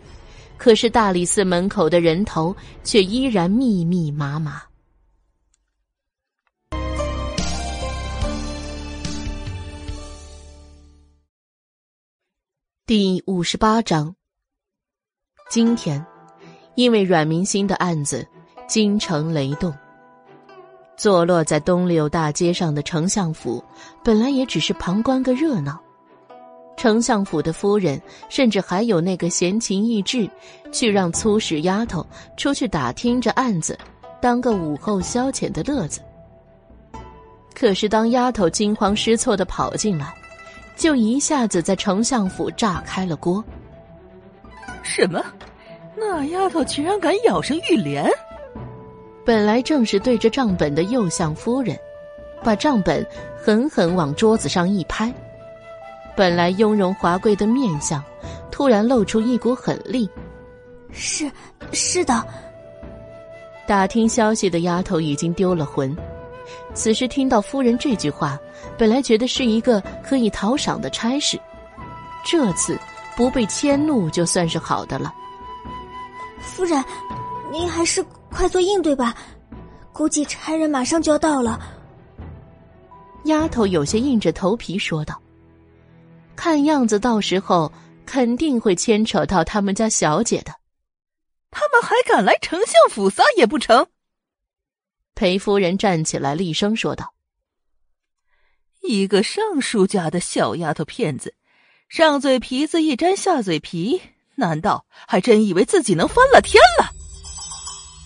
[0.57, 4.61] 可是大理寺门口的人头却依然密密麻麻。
[12.85, 14.15] 第五十八章。
[15.49, 16.05] 今天，
[16.75, 18.27] 因为阮明星的案子，
[18.67, 19.73] 京城雷动。
[20.97, 23.63] 坐落在东柳大街上的丞相府，
[24.03, 25.84] 本来也只是旁观个热闹。
[26.77, 30.29] 丞相府的夫人，甚至还有那个闲情逸致，
[30.71, 32.05] 去让粗使丫头
[32.37, 33.77] 出去打听着案子，
[34.21, 36.01] 当个午后消遣的乐子。
[37.53, 40.13] 可是当丫头惊慌失措的跑进来，
[40.75, 43.43] 就一下子在丞相府炸开了锅。
[44.83, 45.23] 什么？
[45.97, 48.11] 那丫头居然敢咬上玉莲！
[49.25, 51.75] 本来正是对着账本的右相夫人，
[52.43, 53.03] 把账本
[53.41, 55.11] 狠狠往桌子上一拍。
[56.15, 58.03] 本来雍容华贵的面相，
[58.51, 60.09] 突然露出一股狠戾。
[60.91, 61.29] 是，
[61.71, 62.25] 是的。
[63.67, 65.95] 打听消息的丫头已经丢了魂，
[66.73, 68.39] 此时听到夫人这句话，
[68.77, 71.37] 本来觉得是一个可以讨赏的差事，
[72.23, 72.79] 这次
[73.17, 75.13] 不被迁怒就算是好的了。
[76.39, 76.81] 夫人，
[77.51, 79.15] 您还是快做应对吧，
[79.91, 81.59] 估计差人马上就要到了。
[83.23, 85.19] 丫头有些硬着头皮说道
[86.35, 87.71] ：“看样子到时候
[88.05, 90.53] 肯定会牵扯到他们家小姐的。”
[91.51, 93.87] 他们还敢来丞相府撒野不成？
[95.13, 97.13] 裴夫人站起来厉声说道
[98.83, 101.33] ：“一个尚书家的小丫头片子，
[101.87, 104.01] 上嘴皮子一沾下嘴皮，
[104.35, 106.91] 难道还真以为自己能翻了天了？”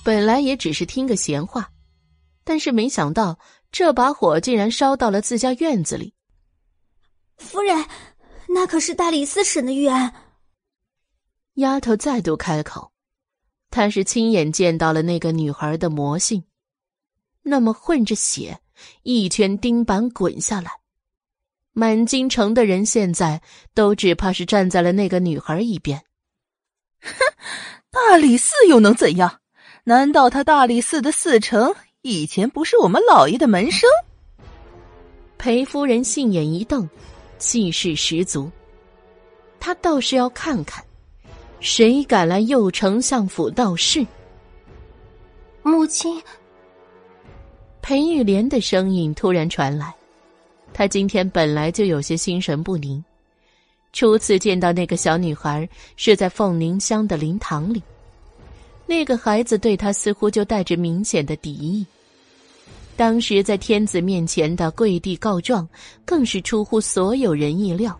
[0.05, 1.71] 本来也只是听个闲话，
[2.43, 3.39] 但是没想到
[3.71, 6.13] 这把火竟然烧到了自家院子里。
[7.37, 7.85] 夫人，
[8.51, 10.13] 那可是大理寺审的御案。
[11.55, 12.91] 丫头再度开口。
[13.71, 16.43] 她是亲眼见到了那个女孩的魔性，
[17.43, 18.59] 那么混着血，
[19.03, 20.71] 一圈钉板滚下来，
[21.73, 23.43] 满京城的人现在
[23.75, 26.03] 都只怕是站在了那个女孩一边。
[27.01, 27.11] 哼，
[27.91, 29.39] 大理寺又能怎样？
[29.83, 33.87] 难道他大理寺的寺丞以前不是我们老爷的门生？
[35.37, 36.89] 裴夫人杏眼一瞪，
[37.39, 38.51] 气势十足，
[39.59, 40.83] 他倒是要看看。
[41.59, 44.05] 谁敢来右丞相府闹事？
[45.63, 46.21] 母亲，
[47.81, 49.93] 裴玉莲的声音突然传来。
[50.73, 53.03] 他今天本来就有些心神不宁，
[53.91, 57.83] 初次见到那个小女孩是在凤宁乡的灵堂里，
[58.85, 61.85] 那个孩子对他似乎就带着明显的敌意。
[62.99, 65.65] 当时在天子面前的跪地告状，
[66.03, 67.97] 更是出乎所有人意料，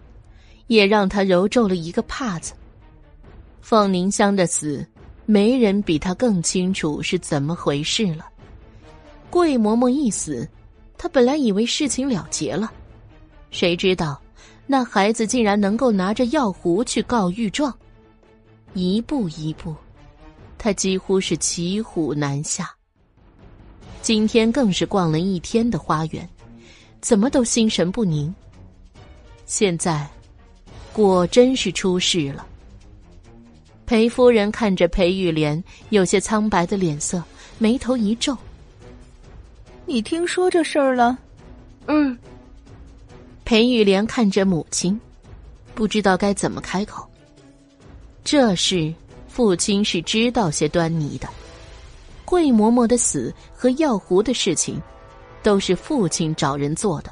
[0.68, 2.52] 也让他揉皱了一个帕子。
[3.61, 4.86] 凤凝香的死，
[5.26, 8.26] 没人比他更清楚是怎么回事了。
[9.30, 10.45] 桂嬷嬷一死，
[10.98, 12.69] 他本来以为事情了结了，
[13.52, 14.22] 谁知道
[14.68, 17.74] 那孩子竟然能够拿着药壶去告御状，
[18.74, 19.74] 一步一步，
[20.58, 22.69] 他几乎是骑虎难下。
[24.02, 26.28] 今天更是逛了一天的花园，
[27.02, 28.34] 怎么都心神不宁。
[29.45, 30.08] 现在，
[30.94, 32.45] 果真是出事了。
[33.86, 37.24] 裴夫人看着裴玉莲有些苍白的脸色，
[37.58, 38.38] 眉头一皱
[39.86, 41.18] ：“你听说这事儿了
[41.88, 42.18] ？”“嗯。”
[43.44, 45.00] 裴玉莲看着母亲，
[45.74, 47.03] 不知道该怎么开口。
[48.24, 48.94] 这事
[49.28, 51.28] 父亲是知道些端倪的，
[52.30, 54.80] 桂嬷嬷的死和药壶的事情，
[55.41, 57.11] 都是父亲找人做的，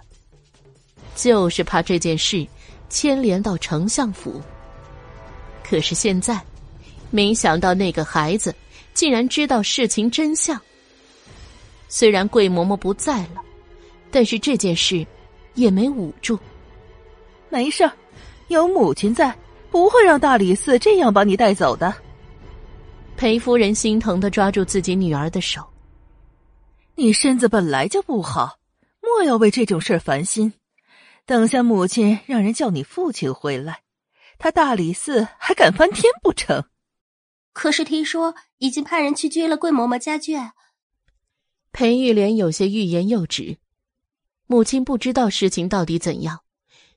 [1.16, 2.46] 就是怕这件事
[2.88, 4.40] 牵连到丞相府。
[5.68, 6.40] 可是现在。
[7.10, 8.54] 没想到那个孩子
[8.94, 10.60] 竟然知道事情真相。
[11.88, 13.42] 虽然桂嬷嬷不在了，
[14.12, 15.08] 但是这件事
[15.54, 16.38] 也没捂住。
[17.48, 17.90] 没事
[18.50, 19.34] 有母亲在，
[19.72, 21.96] 不会让大理寺这样把你带走的。
[23.18, 25.68] 裴夫人心疼的抓住自己女儿的手
[26.94, 28.60] ：“你身子本来就不好，
[29.02, 30.54] 莫要为这种事烦心。
[31.26, 33.82] 等下母亲让人叫你父亲回来，
[34.38, 36.66] 他大理寺还敢翻天不成？”
[37.54, 40.52] 可是听说已经派人去追了桂嬷嬷家眷。
[41.72, 43.58] 裴玉莲有些欲言又止，
[44.46, 46.42] 母亲不知道事情到底怎样，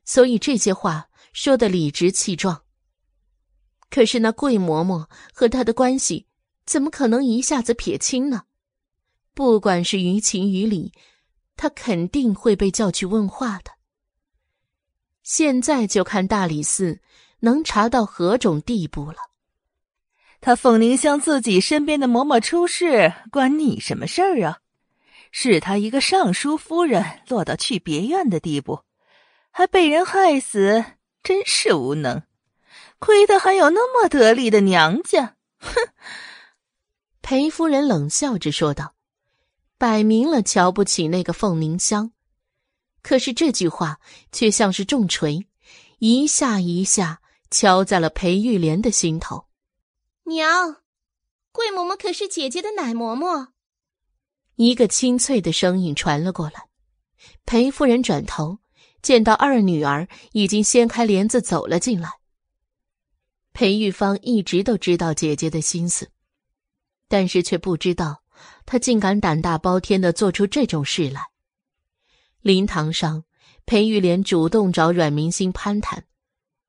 [0.05, 2.63] 所以这些话说的理直气壮。
[3.91, 6.27] 可是那桂嬷嬷和他的关系，
[6.65, 8.45] 怎么可能一下子撇清呢？
[9.35, 10.93] 不管是于情于理，
[11.57, 13.73] 他肯定会被叫去问话的。
[15.23, 17.01] 现在就看大理寺
[17.41, 19.17] 能查到何种地步了。
[20.41, 24.61] 他凤宁乡自己身边的嬷嬷出事，关你什么事儿啊？
[25.33, 28.81] 是他一个尚书夫人落到去别院的地步，
[29.51, 30.85] 还被人害死，
[31.23, 32.23] 真是无能。
[33.01, 35.73] 亏得还有那么得力的娘家，哼！
[37.23, 38.95] 裴夫人冷笑着说道，
[39.79, 42.13] 摆明了瞧不起那个凤凝香。
[43.03, 43.99] 可是这句话
[44.31, 45.49] 却像是重锤，
[45.99, 49.47] 一下一下敲在了裴玉莲的心头。
[50.25, 50.83] 娘，
[51.53, 53.49] 桂嬷嬷可是姐姐的奶嬷嬷。
[54.57, 56.69] 一个清脆的声音传了过来。
[57.47, 58.59] 裴夫人转头，
[59.01, 62.20] 见到二女儿已经掀开帘子走了进来。
[63.61, 66.11] 裴玉芳一直都知道姐姐的心思，
[67.09, 68.23] 但是却不知道
[68.65, 71.21] 她竟敢胆大包天的做出这种事来。
[72.41, 73.23] 灵堂上，
[73.67, 76.07] 裴玉莲主动找阮明星攀谈，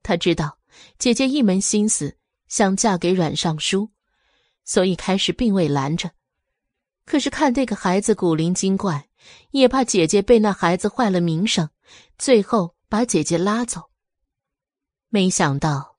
[0.04, 0.58] 他知道
[0.98, 2.18] 姐姐一门心思
[2.50, 3.90] 想嫁给阮尚书，
[4.66, 6.12] 所以开始并未拦着。
[7.06, 9.08] 可是看这个孩子古灵精怪，
[9.52, 11.70] 也怕姐姐被那孩子坏了名声，
[12.18, 13.92] 最后把姐姐拉走。
[15.08, 15.91] 没想到。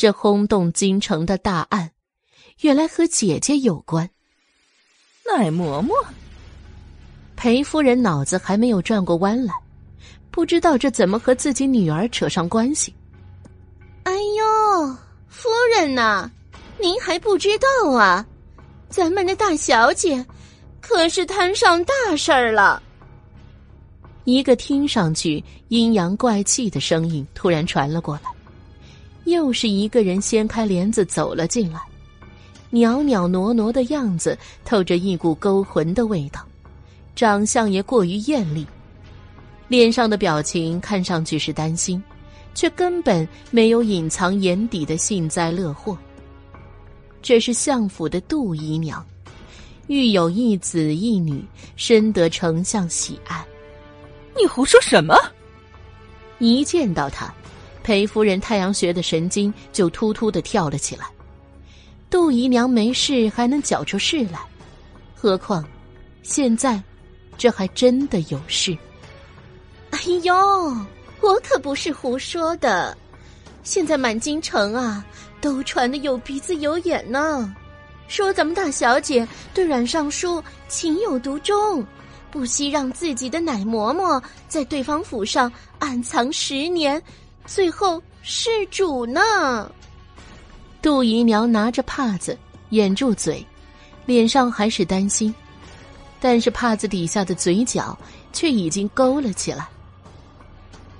[0.00, 1.90] 这轰动京城的大案，
[2.62, 4.08] 原来和姐姐有关。
[5.26, 5.92] 奶嬷嬷，
[7.36, 9.52] 裴夫人脑子还没有转过弯来，
[10.30, 12.94] 不知道这怎么和自己女儿扯上关系。
[14.04, 14.96] 哎呦，
[15.28, 16.30] 夫人呐，
[16.78, 18.24] 您还不知道啊？
[18.88, 20.24] 咱们的大小姐
[20.80, 22.82] 可是摊上大事儿了。
[24.24, 28.30] 一个听上去阴阳怪气的声音突然传了过来。
[29.24, 31.80] 又是一个人掀开帘子走了进来，
[32.70, 36.44] 袅袅挪挪的样子透着一股勾魂的味道，
[37.14, 38.66] 长相也过于艳丽，
[39.68, 42.02] 脸上的表情看上去是担心，
[42.54, 45.96] 却根本没有隐藏眼底的幸灾乐祸。
[47.22, 49.04] 这是相府的杜姨娘，
[49.88, 51.44] 育有一子一女，
[51.76, 53.44] 深得丞相喜爱。
[54.36, 55.14] 你胡说什么？
[56.38, 57.32] 一见到她。
[57.82, 61.06] 裴夫人太阳穴的神经就突突的跳了起来。
[62.08, 64.40] 杜姨娘没事还能搅出事来，
[65.14, 65.64] 何况
[66.22, 66.82] 现在
[67.38, 68.76] 这还真的有事。
[69.90, 70.34] 哎呦，
[71.20, 72.96] 我可不是胡说的，
[73.62, 75.04] 现在满京城啊
[75.40, 77.54] 都传的有鼻子有眼呢，
[78.08, 81.86] 说咱们大小姐对阮尚书情有独钟，
[82.30, 87.00] 不惜让自己的奶嬷嬷在对方府上暗藏十年。
[87.46, 89.70] 最后是主呢。
[90.82, 92.38] 杜姨娘拿着帕子
[92.70, 93.44] 掩住嘴，
[94.06, 95.34] 脸上还是担心，
[96.20, 97.98] 但是帕子底下的嘴角
[98.32, 99.68] 却已经勾了起来。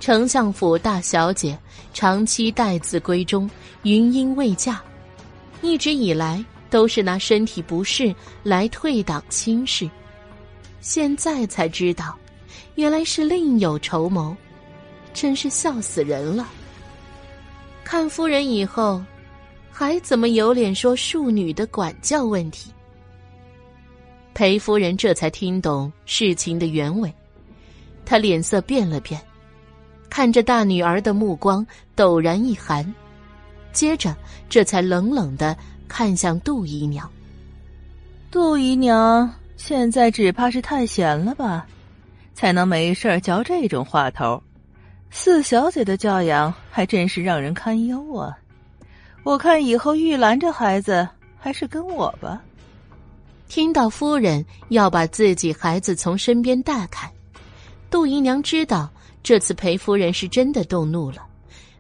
[0.00, 1.58] 丞相府大小姐
[1.92, 3.48] 长期待字闺中，
[3.82, 4.80] 云英未嫁，
[5.62, 9.88] 一直以来都是拿身体不适来退档亲事，
[10.80, 12.18] 现在才知道，
[12.74, 14.36] 原来是另有筹谋。
[15.12, 16.48] 真是笑死人了！
[17.84, 19.02] 看夫人以后，
[19.70, 22.70] 还怎么有脸说庶女的管教问题？
[24.32, 27.12] 裴夫人这才听懂事情的原委，
[28.04, 29.20] 她脸色变了变，
[30.08, 32.94] 看着大女儿的目光陡然一寒，
[33.72, 34.16] 接着
[34.48, 35.56] 这才冷冷的
[35.88, 37.10] 看向杜姨娘。
[38.30, 41.66] 杜姨娘现在只怕是太闲了吧，
[42.32, 44.40] 才能没事嚼这种话头。
[45.10, 48.36] 四小姐的教养还真是让人堪忧啊！
[49.24, 51.06] 我看以后玉兰这孩子
[51.38, 52.40] 还是跟我吧。
[53.48, 57.10] 听到夫人要把自己孩子从身边带开，
[57.90, 58.88] 杜姨娘知道
[59.22, 61.26] 这次裴夫人是真的动怒了，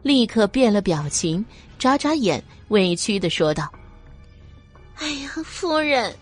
[0.02, 1.44] 立刻变了表情，
[1.78, 3.72] 眨眨眼，委屈的说道
[4.98, 6.12] ：“哎呀，夫人，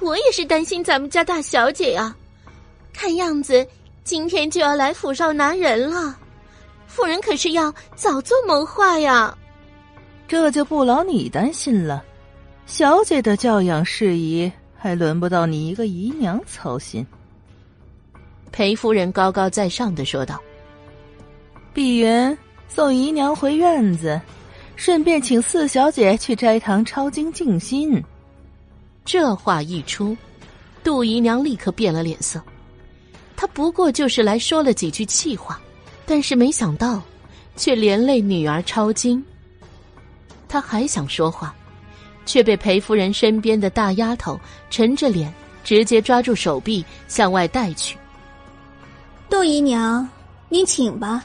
[0.00, 2.14] 我也是担心咱们家大小姐呀，
[2.92, 3.64] 看样子
[4.02, 6.18] 今天就要来府上拿人了。”
[6.98, 9.38] 夫人可是要早做谋划呀，
[10.26, 12.04] 这就不劳你担心了。
[12.66, 17.06] 小姐的教养事宜，还轮不到你一个姨娘操心。
[18.50, 20.42] 裴夫人高高在上的说道
[21.72, 22.36] ：“碧云
[22.68, 24.20] 送姨娘回院子，
[24.74, 28.02] 顺便请四小姐去斋堂抄经静心。”
[29.06, 30.16] 这话一出，
[30.82, 32.42] 杜姨娘立刻变了脸色。
[33.36, 35.60] 她不过就是来说了几句气话。
[36.08, 37.02] 但是没想到，
[37.54, 39.22] 却连累女儿抄经。
[40.48, 41.54] 他还想说话，
[42.24, 45.30] 却被裴夫人身边的大丫头沉着脸
[45.62, 47.98] 直接抓住手臂向外带去。
[49.28, 50.08] 杜姨娘，
[50.48, 51.22] 您请吧。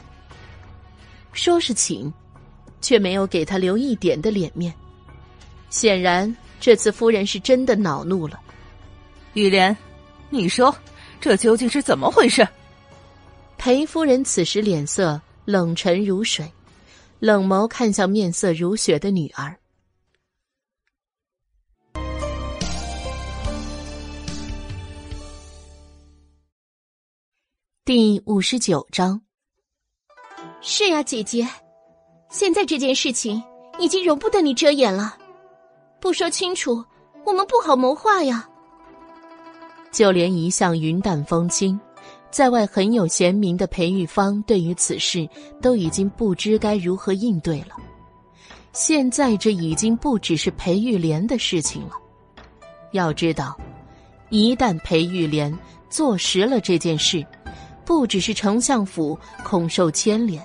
[1.32, 2.14] 说是请，
[2.82, 4.74] 却没有给他留一点的脸面。
[5.70, 8.38] 显然，这次夫人是真的恼怒了。
[9.34, 9.76] 玉莲，
[10.30, 10.76] 你说，
[11.22, 12.46] 这究竟是怎么回事？
[13.64, 16.52] 裴夫人此时脸色冷沉如水，
[17.20, 19.58] 冷眸看向面色如雪的女儿。
[27.86, 29.22] 第五十九章。
[30.60, 31.48] 是呀，姐姐，
[32.30, 33.42] 现在这件事情
[33.80, 35.18] 已经容不得你遮掩了，
[36.02, 36.84] 不说清楚，
[37.26, 38.46] 我们不好谋划呀。
[39.90, 41.80] 就连一向云淡风轻。
[42.34, 45.30] 在外很有贤名的裴玉芳，对于此事
[45.62, 47.76] 都已经不知该如何应对了。
[48.72, 51.92] 现在这已经不只是裴玉莲的事情了。
[52.92, 53.56] 要知道，
[54.30, 55.56] 一旦裴玉莲
[55.92, 57.24] 坐实了这件事，
[57.86, 60.44] 不只是丞相府恐受牵连，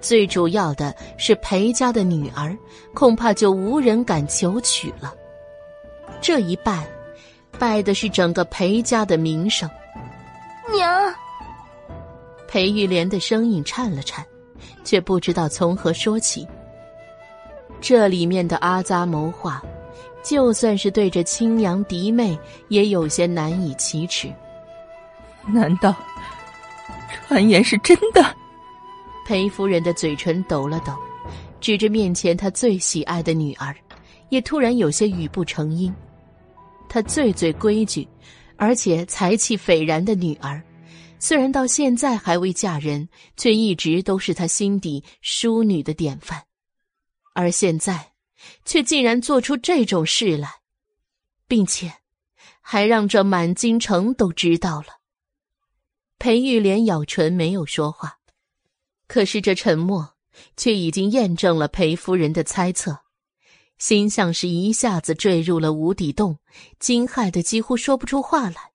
[0.00, 2.56] 最主要的是裴家的女儿
[2.94, 5.12] 恐怕就无人敢求娶了。
[6.22, 6.88] 这一败，
[7.58, 9.68] 败的是整个裴家的名声。
[10.72, 11.14] 娘，
[12.46, 14.24] 裴玉莲的声音颤了颤，
[14.84, 16.46] 却不知道从何说起。
[17.80, 19.62] 这里面的阿扎谋划，
[20.22, 24.32] 就算是对着亲娘嫡妹，也有些难以启齿。
[25.46, 25.94] 难道
[27.26, 28.22] 传言是真的？
[29.26, 30.92] 裴夫人的嘴唇抖了抖，
[31.60, 33.74] 指着面前她最喜爱的女儿，
[34.28, 35.94] 也突然有些语不成音。
[36.88, 38.08] 她最最规矩，
[38.58, 40.62] 而且才气斐然的女儿，
[41.20, 46.42] 虽然到现在还未嫁人，却一直都是他心底淑女的典范。
[47.34, 48.14] 而现在，
[48.64, 50.50] 却竟然做出这种事来，
[51.46, 51.92] 并且
[52.60, 54.98] 还让这满京城都知道了。
[56.18, 58.18] 裴玉莲咬唇没有说话，
[59.06, 60.16] 可是这沉默
[60.56, 62.98] 却已经验证了裴夫人的猜测，
[63.78, 66.38] 心像是一下子坠入了无底洞，
[66.78, 68.72] 惊骇的几乎说不出话来。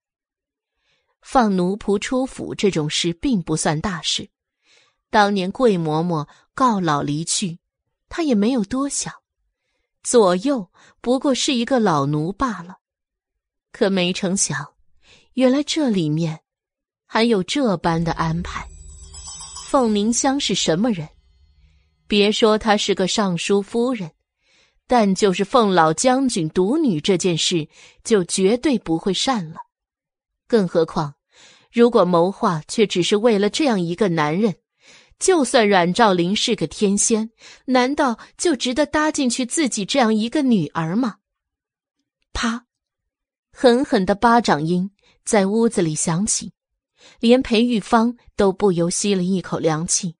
[1.21, 4.29] 放奴仆出府这种事并不算大事，
[5.09, 7.59] 当年桂嬷嬷告老离去。
[8.09, 9.11] 他也没有多想，
[10.03, 10.69] 左右
[11.01, 12.77] 不过是一个老奴罢了。
[13.71, 14.75] 可没成想，
[15.33, 16.41] 原来这里面
[17.07, 18.67] 还有这般的安排。
[19.67, 21.09] 凤凝香是什么人？
[22.05, 24.11] 别说她是个尚书夫人，
[24.87, 27.67] 但就是奉老将军独女这件事，
[28.03, 29.57] 就绝对不会善了。
[30.47, 31.15] 更何况，
[31.71, 34.55] 如果谋划却只是为了这样一个男人。
[35.19, 37.31] 就算阮兆林是个天仙，
[37.65, 41.17] 难道就值得搭进去自己这样一个女儿吗？
[42.33, 42.65] 啪！
[43.53, 44.91] 狠狠的巴掌音
[45.23, 46.51] 在屋子里响起，
[47.21, 50.15] 连裴玉芳都不由吸了一口凉气。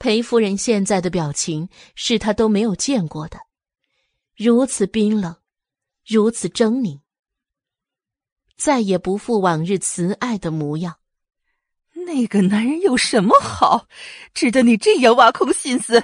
[0.00, 3.38] 裴夫人现在的表情是她都没有见过的，
[4.42, 5.36] 如此冰冷，
[6.04, 6.98] 如此狰狞，
[8.56, 10.96] 再也不复往日慈爱的模样。
[12.04, 13.86] 那个男人有什么好，
[14.34, 16.02] 值得你这样挖空心思？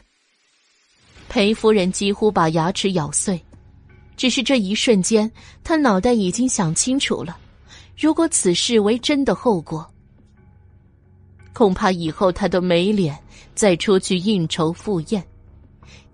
[1.29, 3.45] 裴夫人几乎把牙齿咬碎，
[4.17, 5.29] 只是这一瞬间，
[5.65, 7.37] 她脑袋已经想清楚了：
[7.97, 9.85] 如果此事为真的后果，
[11.53, 13.19] 恐怕以后她都没脸
[13.57, 15.27] 再出去应酬赴宴，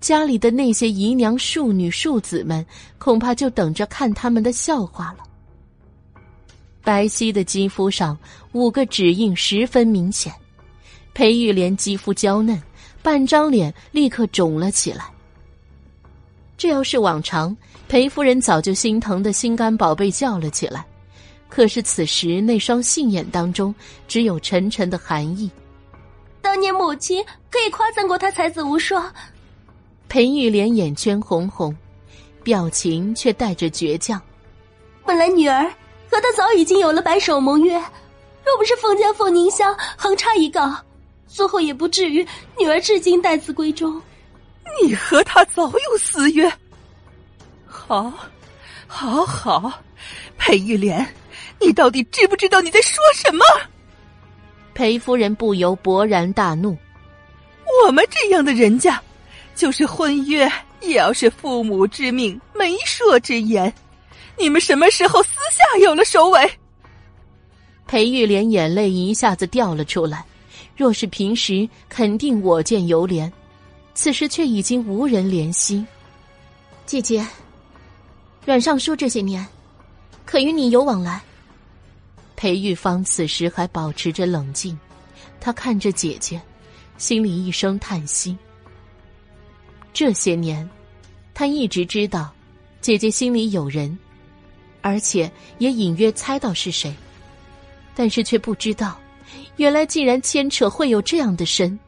[0.05, 2.63] 家里的那些姨娘、庶女、庶子们，
[2.99, 5.25] 恐怕就等着看他们的笑话了。
[6.83, 8.15] 白皙的肌肤上
[8.53, 10.31] 五个指印十分明显，
[11.15, 12.63] 裴玉莲肌肤娇嫩，
[13.03, 15.07] 半张脸立刻肿了起来。
[16.59, 17.57] 这要是往常，
[17.89, 20.85] 裴夫人早就心疼的心肝宝贝叫了起来。
[21.49, 23.75] 可是此时那双杏眼当中
[24.07, 25.51] 只有沉沉的寒意。
[26.43, 29.11] 当年母亲可以夸赞过他才子无双。
[30.15, 31.77] 裴玉莲眼圈红红，
[32.45, 34.23] 表情却带着倔强。
[35.05, 35.69] 本来女儿。
[36.09, 40.81] 和他早已经有了白首盟约，若不是凤家凤凝香横插一杠，
[41.27, 42.25] 最后也不至于
[42.57, 44.01] 女儿至今待字闺中。
[44.81, 46.49] 你和他早有私约，
[47.67, 48.13] 好，
[48.87, 49.73] 好，好，
[50.39, 51.05] 裴玉莲，
[51.59, 53.45] 你到底知不知道你在说什么？
[54.75, 56.79] 裴夫人不由勃然大怒。
[57.85, 59.03] 我们这样的人家，
[59.55, 63.73] 就是婚约也要是父母之命、媒妁之言。
[64.37, 66.51] 你们什么时候私下有了首尾？
[67.87, 70.25] 裴玉莲眼泪一下子掉了出来。
[70.77, 73.31] 若是平时，肯定我见犹怜，
[73.95, 75.87] 此时却已经无人怜惜。
[76.85, 77.25] 姐姐，
[78.45, 79.47] 阮尚书这些年，
[80.27, 81.23] 可与你有往来？
[82.35, 84.77] 裴玉芳此时还保持着冷静，
[85.41, 86.43] 她看着姐姐，
[86.99, 88.37] 心里一声叹息。
[89.95, 90.69] 这些年，
[91.33, 92.31] 他一直知道，
[92.83, 93.97] 姐姐心里有人。
[94.83, 96.95] 而且也隐约猜到是谁，
[97.95, 99.01] 但是却不知道，
[99.57, 101.79] 原来竟然牵扯会有这样的深。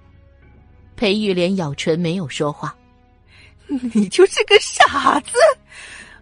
[0.97, 2.75] 裴玉莲咬唇没有说话。
[3.93, 5.33] 你就是个傻子！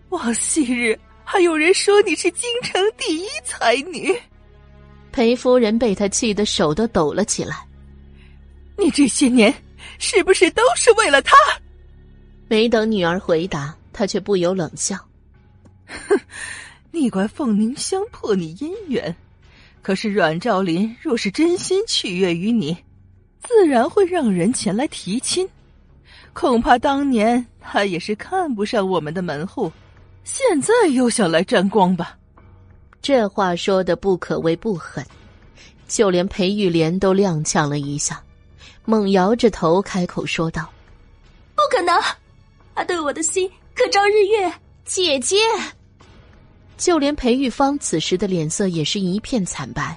[0.08, 4.12] 往昔日还有人说你是京城第一才女。
[5.12, 7.64] 裴夫人被他气得手都抖了起来。
[8.76, 9.54] 你这些年
[9.98, 11.36] 是不是都是为了他？
[12.48, 14.96] 没等女儿回答，他却不由冷笑。
[15.86, 16.18] 哼。
[16.90, 19.12] 你怪凤凝香破你姻缘，
[19.82, 22.76] 可是阮兆林若是真心取悦于你，
[23.42, 25.48] 自然会让人前来提亲。
[26.32, 29.72] 恐怕当年他也是看不上我们的门户，
[30.22, 32.16] 现在又想来沾光吧？
[33.02, 35.04] 这话说的不可谓不狠，
[35.88, 38.22] 就连裴玉莲都踉跄了一下，
[38.84, 40.70] 猛摇着头开口说道
[41.56, 42.00] ：“不可能，
[42.74, 44.52] 他对我的心可照日月，
[44.84, 45.36] 姐姐。”
[46.76, 49.96] 就连裴玉芳此时的脸色也是一片惨白，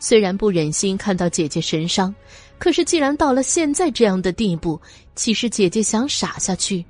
[0.00, 2.12] 虽然不忍心看到姐姐神伤，
[2.58, 4.80] 可是既然到了现在这样的地步，
[5.14, 6.84] 其实姐姐想傻下去，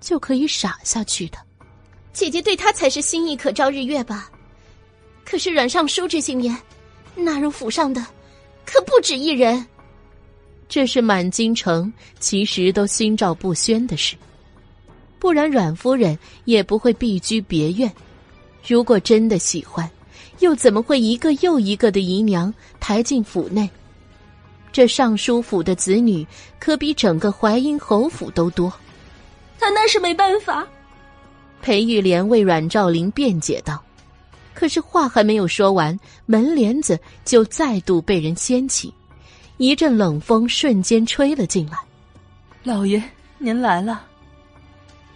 [0.00, 1.38] 就可以傻下去的。
[2.12, 4.30] 姐姐对他才是心意可照日月吧？
[5.24, 6.56] 可是阮尚书这些年
[7.16, 8.04] 纳入府上的，
[8.64, 9.66] 可不止一人。
[10.68, 14.16] 这是满京城其实都心照不宣的事，
[15.20, 17.92] 不然阮夫人也不会避居别院。
[18.66, 19.88] 如果真的喜欢，
[20.40, 23.68] 又怎么会一个又一个的姨娘抬进府内？
[24.72, 26.26] 这尚书府的子女
[26.58, 28.72] 可比整个淮阴侯府都多。
[29.58, 30.66] 他那是没办法。
[31.60, 33.82] 裴玉莲为阮兆林辩解道，
[34.54, 38.94] 可是话还没有说完，门帘子就再度被人掀起，
[39.58, 41.76] 一阵冷风瞬间吹了进来。
[42.62, 43.02] 老爷，
[43.36, 44.06] 您来了。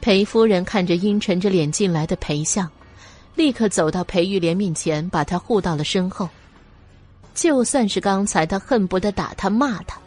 [0.05, 2.71] 裴夫人看着阴沉着脸进来的裴相。
[3.35, 6.29] 立刻走到裴玉莲面前，把他护到了身后。
[7.33, 9.99] 就算是刚才他恨不得打他骂他，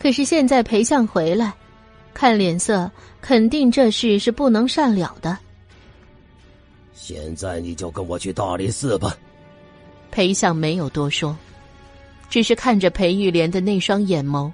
[0.00, 1.54] 可是现在裴相回来，
[2.12, 5.38] 看脸色，肯定这事是不能善了的。
[6.92, 9.16] 现在你就跟我去大理寺吧。
[10.10, 11.38] 裴相没有多说，
[12.28, 14.50] 只是看着裴玉莲的那双眼眸，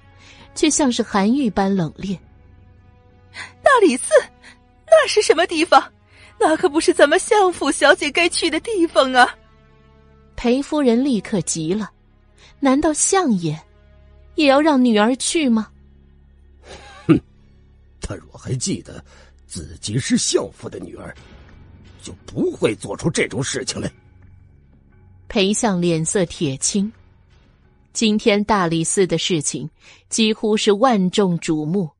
[0.54, 2.14] 却像是寒玉般冷冽。
[3.62, 4.12] 大理寺，
[4.86, 5.92] 那是什么地方？
[6.38, 9.34] 那可不是咱们相府小姐该去的地方啊！
[10.36, 11.90] 裴夫人立刻急了，
[12.60, 13.58] 难道相爷
[14.34, 15.68] 也要让女儿去吗？
[17.06, 17.18] 哼，
[18.02, 19.02] 他若还记得
[19.46, 21.14] 自己是相府的女儿，
[22.02, 23.90] 就不会做出这种事情来。
[25.26, 26.92] 裴相脸色铁青，
[27.94, 29.68] 今天大理寺的事情
[30.10, 31.90] 几乎是万众瞩目，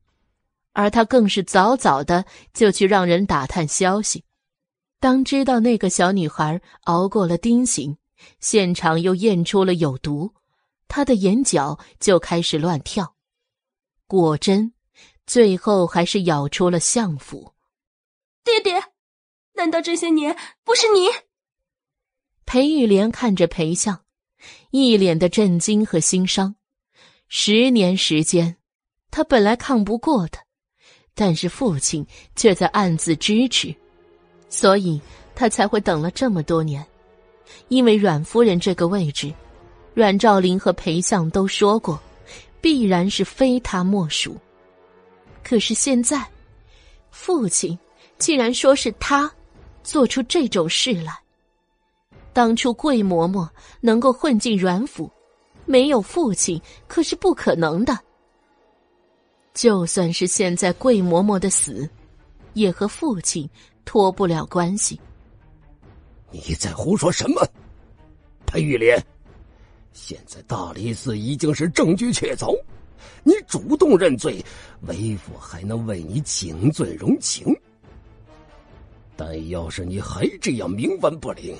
[0.77, 4.23] 而他更是早早的就去让人打探消息。
[4.99, 7.97] 当知道那个小女孩熬过了丁刑，
[8.39, 10.35] 现场又验出了有毒，
[10.87, 13.15] 他的眼角就开始乱跳。
[14.05, 14.71] 果真，
[15.25, 17.55] 最后还是咬出了相府。
[18.43, 18.79] 爹爹，
[19.55, 21.07] 难道这些年不是你？
[22.45, 24.05] 裴玉莲看着裴相，
[24.69, 26.55] 一脸的震惊和心伤。
[27.27, 28.57] 十年时间，
[29.09, 30.45] 他本来抗不过的，
[31.17, 33.73] 但是父亲却在暗自支持。
[34.49, 35.01] 所以
[35.35, 36.85] 他才会等了这么多年，
[37.69, 39.33] 因为阮夫人这个位置，
[39.95, 41.99] 阮兆林和裴相都说过，
[42.61, 44.37] 必然是非他莫属。
[45.43, 46.23] 可是现在，
[47.09, 47.77] 父亲
[48.17, 49.29] 竟然说是他
[49.83, 51.17] 做出这种事来。
[52.31, 53.49] 当初桂嬷嬷
[53.81, 55.11] 能够混进阮府，
[55.65, 57.97] 没有父亲可是不可能的。
[59.57, 61.89] 就算是现在桂嬷嬷的死，
[62.53, 63.49] 也和父亲。
[63.83, 64.99] 脱不了关系。
[66.29, 67.41] 你在胡说什么，
[68.45, 69.01] 裴玉莲？
[69.93, 72.53] 现在大理寺已经是证据确凿，
[73.23, 74.43] 你主动认罪，
[74.81, 77.55] 为父还能为你请罪容情。
[79.15, 81.55] 但要是你还这样冥顽不灵，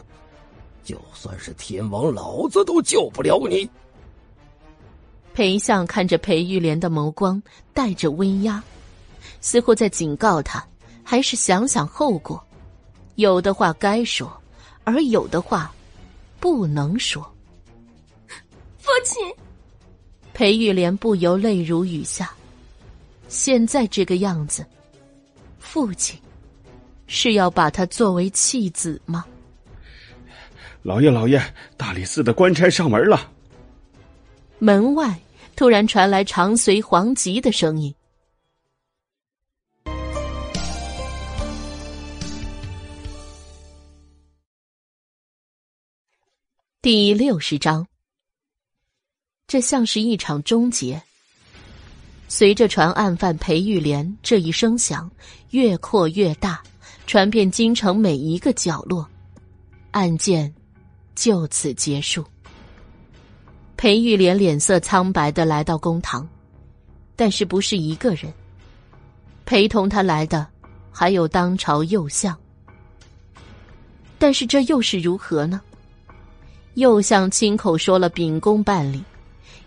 [0.84, 3.68] 就算是天王老子都救不了你。
[5.38, 7.40] 裴相看着裴玉莲的眸光
[7.72, 8.60] 带着威压，
[9.40, 10.66] 似乎在警告他。
[11.04, 12.44] 还是想想后果，
[13.18, 14.36] 有的话该说，
[14.84, 15.72] 而有的话
[16.40, 17.22] 不能说。
[18.80, 19.32] 父亲，
[20.34, 22.32] 裴玉莲不由泪如雨下。
[23.28, 24.66] 现在这个样子，
[25.60, 26.20] 父亲
[27.06, 29.24] 是要把他作为弃子吗？
[30.82, 31.40] 老爷，老爷，
[31.78, 33.32] 大理寺的官差上门了。
[34.58, 35.16] 门外
[35.58, 37.92] 突然传来长随黄吉的声音。
[46.80, 47.88] 第六十章，
[49.48, 51.02] 这像是一场终结。
[52.28, 55.10] 随着传案犯裴玉莲这一声响
[55.50, 56.62] 越扩越大，
[57.08, 59.10] 传遍京城每一个角落，
[59.90, 60.54] 案件
[61.16, 62.24] 就此结束。
[63.78, 66.28] 裴玉莲脸色苍白的来到公堂，
[67.16, 68.34] 但是不是一个人，
[69.46, 70.48] 陪同他来的
[70.92, 72.36] 还有当朝右相。
[74.18, 75.62] 但是这又是如何呢？
[76.74, 79.04] 右相亲口说了秉公办理，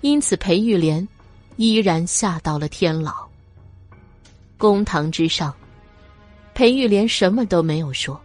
[0.00, 1.06] 因此裴玉莲
[1.54, 3.14] 依然下到了天牢。
[4.58, 5.54] 公堂之上，
[6.52, 8.20] 裴玉莲什么都没有说，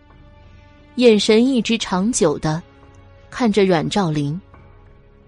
[0.96, 2.62] 眼神一直长久的
[3.30, 4.40] 看着阮兆林，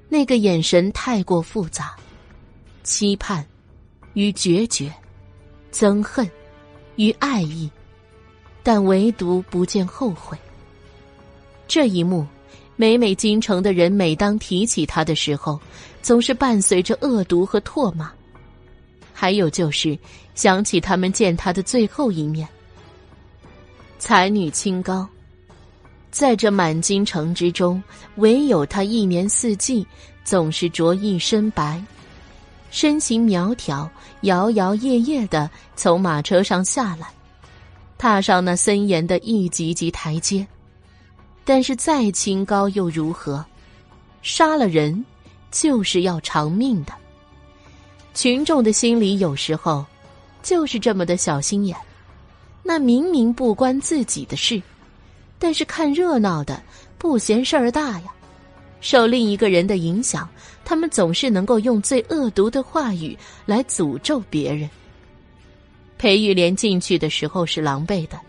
[0.10, 1.96] 那个眼神太过复杂，
[2.84, 3.46] 期盼
[4.14, 4.94] 与决绝，
[5.72, 6.30] 憎恨
[6.96, 7.70] 与爱意，
[8.64, 10.38] 但唯独不见后悔。
[11.68, 12.26] 这一幕，
[12.78, 15.60] 每每京城的人每当提起他的时候，
[16.02, 18.12] 总是伴随着恶毒和唾骂。
[19.14, 19.98] 还有就是
[20.36, 22.48] 想起他们见他的最后一面，
[24.00, 25.08] 才女清高，
[26.12, 27.82] 在这满京城之中，
[28.16, 29.86] 唯有他一年四季
[30.24, 31.84] 总是着一身白，
[32.72, 33.90] 身形苗条，
[34.22, 37.08] 摇摇曳曳的从马车上下来，
[37.98, 40.46] 踏上那森严的一级级台阶。
[41.44, 43.46] 但是再清高又如何？
[44.22, 45.06] 杀了人，
[45.52, 46.92] 就是要偿命的。
[48.14, 49.86] 群众的心里有时候
[50.42, 51.78] 就是这么的小心眼，
[52.64, 54.62] 那明明不关自己的事，
[55.40, 56.62] 但是看热闹的
[56.98, 58.14] 不嫌事儿大呀。
[58.80, 60.30] 受另一个人的影响，
[60.64, 64.70] 他们总是能够用最恶毒的话语来诅咒别人。
[65.98, 68.20] 裴玉莲进去的时候是狼狈的，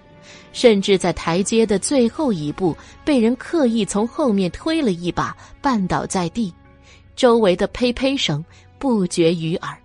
[0.52, 6.52] 甚至在台阶的最后一步被人刻意从后面推了一把，绊倒在地，
[7.14, 8.44] 周围的呸呸声。
[8.80, 9.76] 不绝于耳。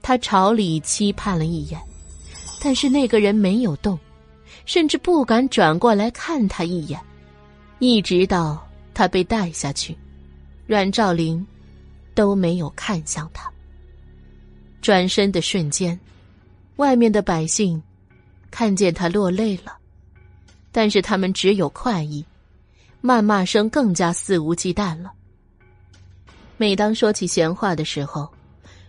[0.00, 1.80] 他朝里期盼了一眼，
[2.62, 3.98] 但是那个人没有动，
[4.64, 7.00] 甚至不敢转过来看他一眼，
[7.78, 9.96] 一直到他被带下去，
[10.66, 11.46] 阮兆林
[12.14, 13.50] 都没有看向他。
[14.80, 15.98] 转身的瞬间，
[16.76, 17.82] 外面的百姓
[18.50, 19.76] 看见他落泪了，
[20.72, 22.24] 但是他们只有快意，
[23.02, 25.12] 谩骂声更加肆无忌惮了。
[26.56, 28.28] 每当说起闲话的时候，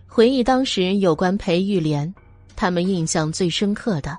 [0.07, 2.13] 回忆当时有关裴玉莲，
[2.55, 4.17] 他们印象最深刻的，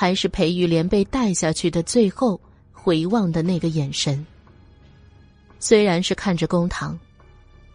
[0.00, 2.40] 还是裴玉莲被带下去的最后
[2.72, 4.26] 回望的那个眼神。
[5.58, 6.98] 虽然是看着公堂，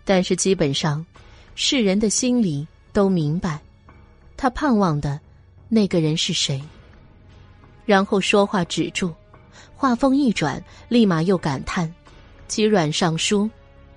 [0.03, 1.06] 但是基本上，
[1.53, 3.61] 世人的心里都明白，
[4.35, 5.19] 他盼望的
[5.69, 6.59] 那个人是谁。
[7.85, 9.13] 然后说话止住，
[9.75, 10.59] 话锋一转，
[10.90, 11.93] 立马又感叹
[12.49, 13.47] ：“其阮尚书。”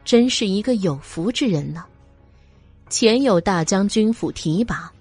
[0.04, 1.82] 真是一个有福之人呢。
[2.90, 4.92] 前有大将军府提拔，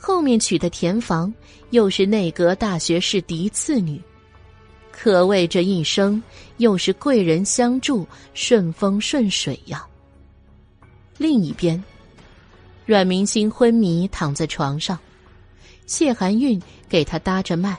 [0.00, 1.32] 后面娶的田房
[1.70, 4.00] 又是内阁大学士嫡次女，
[4.90, 6.20] 可谓这一生
[6.56, 9.86] 又是贵人相助，顺风顺水呀。
[11.18, 11.82] 另一边，
[12.86, 14.98] 阮明星昏迷躺在床上，
[15.84, 17.76] 谢寒韵给他搭着脉，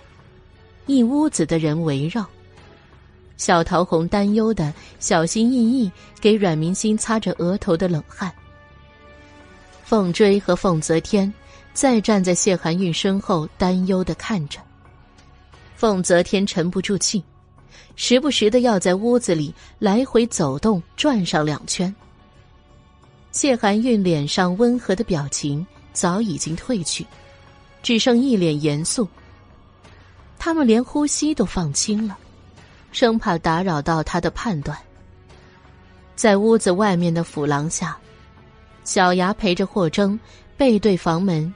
[0.86, 2.24] 一屋子的人围绕。
[3.36, 8.32] 小桃红担忧的小心翼翼给阮明星擦着额头的冷汗。
[9.84, 11.34] 凤追和凤泽天
[11.74, 14.60] 再站在谢寒韵身后，担忧的看着。
[15.76, 17.24] 凤泽天沉不住气，
[17.96, 21.94] 时不时的要在屋子里来回走动，转上两圈。
[23.32, 27.06] 谢寒韵脸上温和的表情早已经褪去，
[27.82, 29.08] 只剩一脸严肃。
[30.38, 32.18] 他们连呼吸都放轻了。
[32.92, 34.78] 生怕打扰到他的判断。
[36.14, 37.98] 在屋子外面的府廊下，
[38.84, 40.20] 小牙陪着霍征
[40.58, 41.52] 背对房门，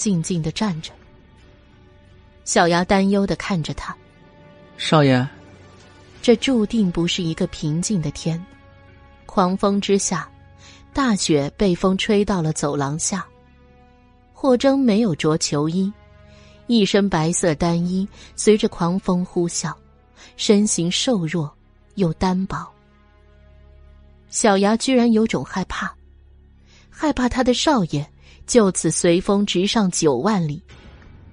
[0.00, 0.92] 静静的站着。
[2.46, 3.94] 小牙担忧的看着他，
[4.78, 5.28] 少爷，
[6.22, 8.42] 这注定不是一个平静的天。
[9.26, 10.26] 狂风之下，
[10.94, 13.26] 大雪被风吹到了走廊下。
[14.32, 15.92] 霍征没有着球衣，
[16.66, 19.70] 一身白色单衣随着狂风呼啸。
[20.38, 21.54] 身形瘦弱
[21.96, 22.66] 又单薄，
[24.30, 25.94] 小牙居然有种害怕，
[26.88, 28.10] 害怕他的少爷
[28.50, 30.60] 就此随风直上九万里，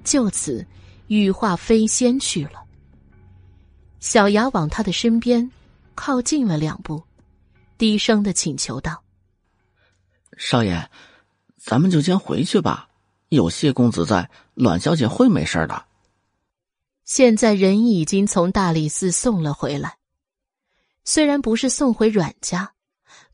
[0.03, 0.63] 就此
[1.07, 2.63] 羽化飞仙去了。
[3.99, 5.49] 小牙往他的身边
[5.95, 7.03] 靠近了两步，
[7.75, 9.03] 低声的请求道
[10.37, 10.91] ：“少爷，
[11.57, 12.87] 咱们就先回去吧。
[13.29, 15.85] 有谢公子在，阮小姐会没事的。”
[17.03, 19.97] 现在人已经从大理寺送了回来，
[21.03, 22.73] 虽然不是送回阮家，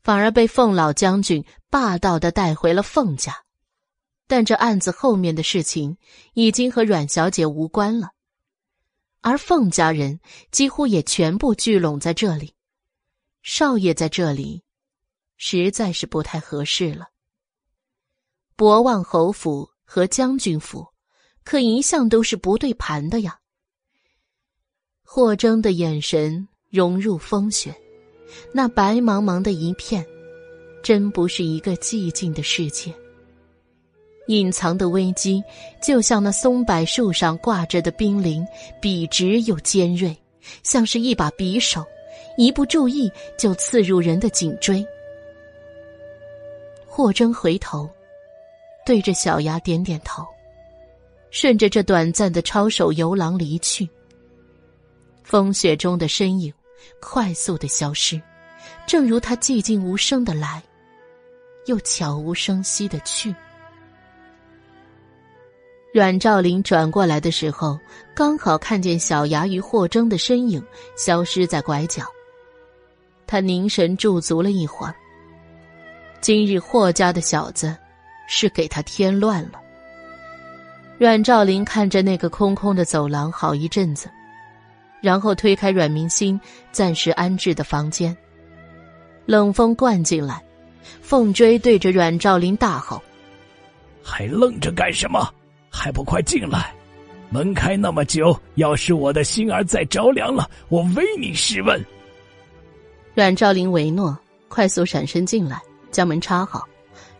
[0.02, 3.43] 反而被凤老将军霸道的带回了凤家，
[4.26, 5.98] 但这案子后面的事情
[6.32, 8.12] 已经和阮小姐无关了，
[9.20, 12.54] 而凤家人几乎也全部聚拢在这里，
[13.42, 14.62] 少爷在这里，
[15.36, 17.08] 实在是不太合适了。
[18.56, 20.86] 博望侯府和将军府，
[21.44, 23.38] 可一向都是不对盘的呀。
[25.02, 27.74] 霍征的眼神融入风雪，
[28.52, 30.04] 那白茫茫的一片，
[30.82, 32.94] 真不是一个寂静的世界。
[34.28, 35.42] 隐藏的危机，
[35.82, 38.46] 就像那松柏树上挂着的冰凌，
[38.80, 40.16] 笔直又尖锐，
[40.62, 41.84] 像是一把匕首，
[42.36, 44.84] 一不注意就刺入人的颈椎。
[46.86, 47.88] 霍征回头，
[48.86, 50.24] 对着小牙点点头，
[51.30, 53.88] 顺着这短暂的抄手游廊离去。
[55.22, 56.52] 风雪中的身影，
[57.00, 58.20] 快速的消失，
[58.86, 60.62] 正如他寂静无声的来，
[61.66, 63.34] 又悄无声息的去。
[65.94, 67.78] 阮兆林转过来的时候，
[68.16, 70.60] 刚好看见小牙与霍征的身影
[70.96, 72.02] 消失在拐角。
[73.28, 74.94] 他凝神驻足了一会儿。
[76.20, 77.76] 今日霍家的小子，
[78.26, 79.60] 是给他添乱了。
[80.98, 84.10] 阮兆林看着那个空空的走廊好一阵子，
[85.00, 86.40] 然后推开阮明星
[86.72, 88.16] 暂时安置的房间。
[89.26, 90.42] 冷风灌进来，
[91.00, 93.00] 凤追对着阮兆林大吼
[94.02, 95.32] ：“还愣着干什么？”
[95.74, 96.72] 还不快进来！
[97.30, 101.84] 门开那么久，要是我的心儿再着凉了，我唯你是问。
[103.12, 104.16] 阮兆林唯诺，
[104.48, 106.62] 快速闪身进来，将门插好。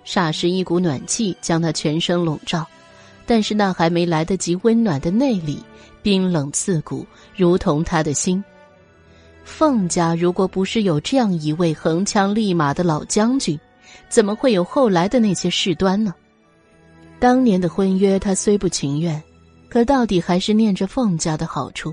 [0.06, 2.64] 霎时，一股暖气将他全身笼罩，
[3.26, 5.58] 但是那还没来得及温暖的内里，
[6.00, 7.04] 冰冷刺骨，
[7.34, 8.42] 如同他的心。
[9.44, 13.58] 凤家如果不是有这样一位横枪立马的老将军，
[14.08, 16.14] 怎么会有后来的那些事端呢？
[17.24, 19.22] 当年的婚约，他虽不情愿，
[19.70, 21.90] 可到底还是念着凤家的好处。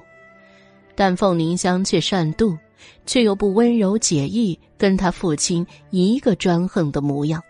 [0.94, 2.58] 但凤凝香却善妒，
[3.06, 7.42] 却又不温柔解意，跟他父亲一个专横的模样。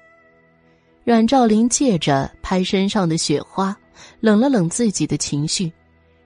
[1.03, 3.75] 阮兆林借着拍身上的雪花，
[4.19, 5.73] 冷了冷自己的情绪，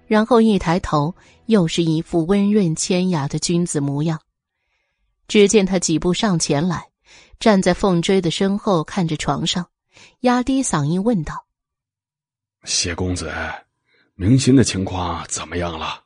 [0.08, 4.20] 然后一抬头，又是一副温润谦雅的君子模样。
[5.30, 6.84] 只见他几步上前来，
[7.40, 9.66] 站在凤追的身后，看着床上，
[10.20, 11.45] 压低嗓音问道。
[12.66, 13.32] 谢公子，
[14.16, 16.04] 明心的情况怎么样了？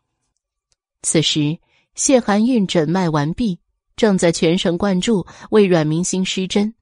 [1.02, 1.58] 此时，
[1.96, 3.60] 谢寒韵诊脉完毕，
[3.96, 6.76] 正在全神贯注为阮明心施针，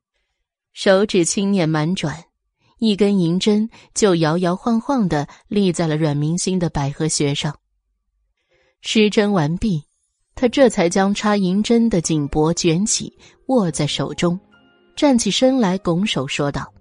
[0.74, 2.26] 手指轻捻满转，
[2.80, 7.56] 一根银针就摇摇晃晃的立在了阮明心的百合穴上。
[8.82, 9.84] 施针完毕，
[10.34, 13.16] 他这才将插银针的锦帛卷起，
[13.48, 14.40] 握在手中，
[14.96, 16.74] 站起身来，拱手说道：“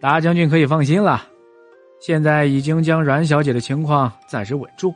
[0.00, 1.26] 大将军可以放心了。”
[1.98, 4.94] 现在已经将阮小姐的情况暂时稳住，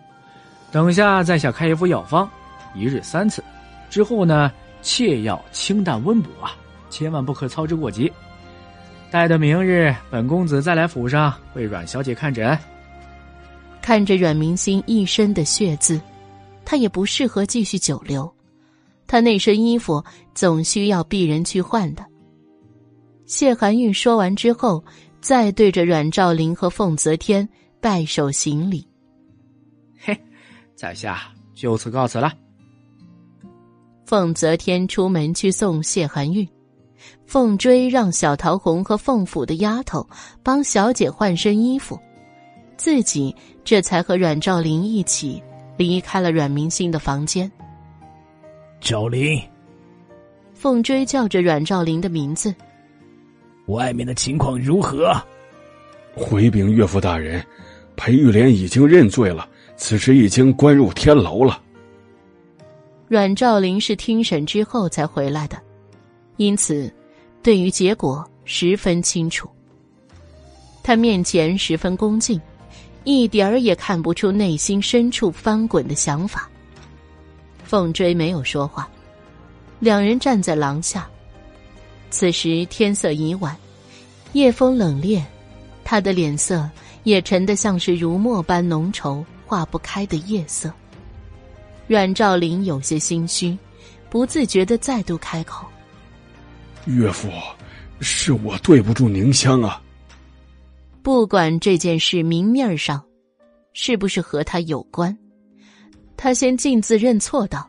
[0.70, 2.28] 等下在下开一副药方，
[2.74, 3.42] 一日三次，
[3.88, 4.52] 之后呢，
[4.82, 6.54] 切要清淡温补啊，
[6.88, 8.12] 千万不可操之过急。
[9.10, 12.56] 待到明日本公子再来府上为阮小姐看诊。
[13.82, 16.00] 看着阮明星一身的血渍，
[16.64, 18.32] 他也不适合继续久留，
[19.08, 22.04] 他那身衣服总需要鄙人去换的。
[23.26, 24.84] 谢寒玉说完之后。
[25.20, 27.46] 再对着阮兆林和凤泽天
[27.80, 28.86] 拜手行礼，
[29.98, 30.18] 嘿，
[30.74, 31.22] 在下
[31.54, 32.32] 就此告辞了。
[34.06, 36.48] 凤泽天出门去送谢寒玉，
[37.26, 40.08] 凤追让小桃红和凤府的丫头
[40.42, 42.00] 帮小姐换身衣服，
[42.76, 45.40] 自己这才和阮兆林一起
[45.76, 47.50] 离开了阮明星的房间。
[48.80, 49.40] 兆林，
[50.54, 52.54] 凤追叫着阮兆林的名字。
[53.70, 55.14] 外面的情况如何？
[56.14, 57.44] 回禀岳父大人，
[57.96, 61.62] 裴玉莲已经认罪了，此时已经关入天牢了。
[63.08, 65.56] 阮兆林是听审之后才回来的，
[66.36, 66.92] 因此
[67.42, 69.48] 对于结果十分清楚。
[70.82, 72.40] 他面前十分恭敬，
[73.04, 76.48] 一点儿也看不出内心深处翻滚的想法。
[77.64, 78.88] 凤追没有说话，
[79.78, 81.08] 两人站在廊下。
[82.10, 83.56] 此时天色已晚，
[84.32, 85.22] 夜风冷冽，
[85.84, 86.68] 他的脸色
[87.04, 90.72] 也沉得像是如墨般浓稠、化不开的夜色。
[91.86, 93.56] 阮兆林有些心虚，
[94.08, 95.66] 不自觉的再度开口
[96.86, 97.28] ：“岳父，
[98.00, 99.80] 是我对不住宁香啊。
[101.02, 103.02] 不管这件事明面上
[103.72, 105.16] 是不是和他有关，
[106.16, 107.66] 他先径自认错道。”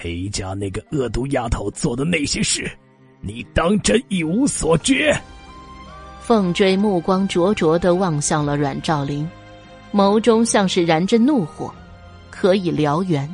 [0.00, 2.70] 裴家那个恶毒丫头做的那些事，
[3.20, 5.14] 你当真一无所觉？
[6.22, 9.28] 凤追目光灼灼的望向了阮兆林，
[9.92, 11.70] 眸中像是燃着怒火，
[12.30, 13.28] 可以燎原。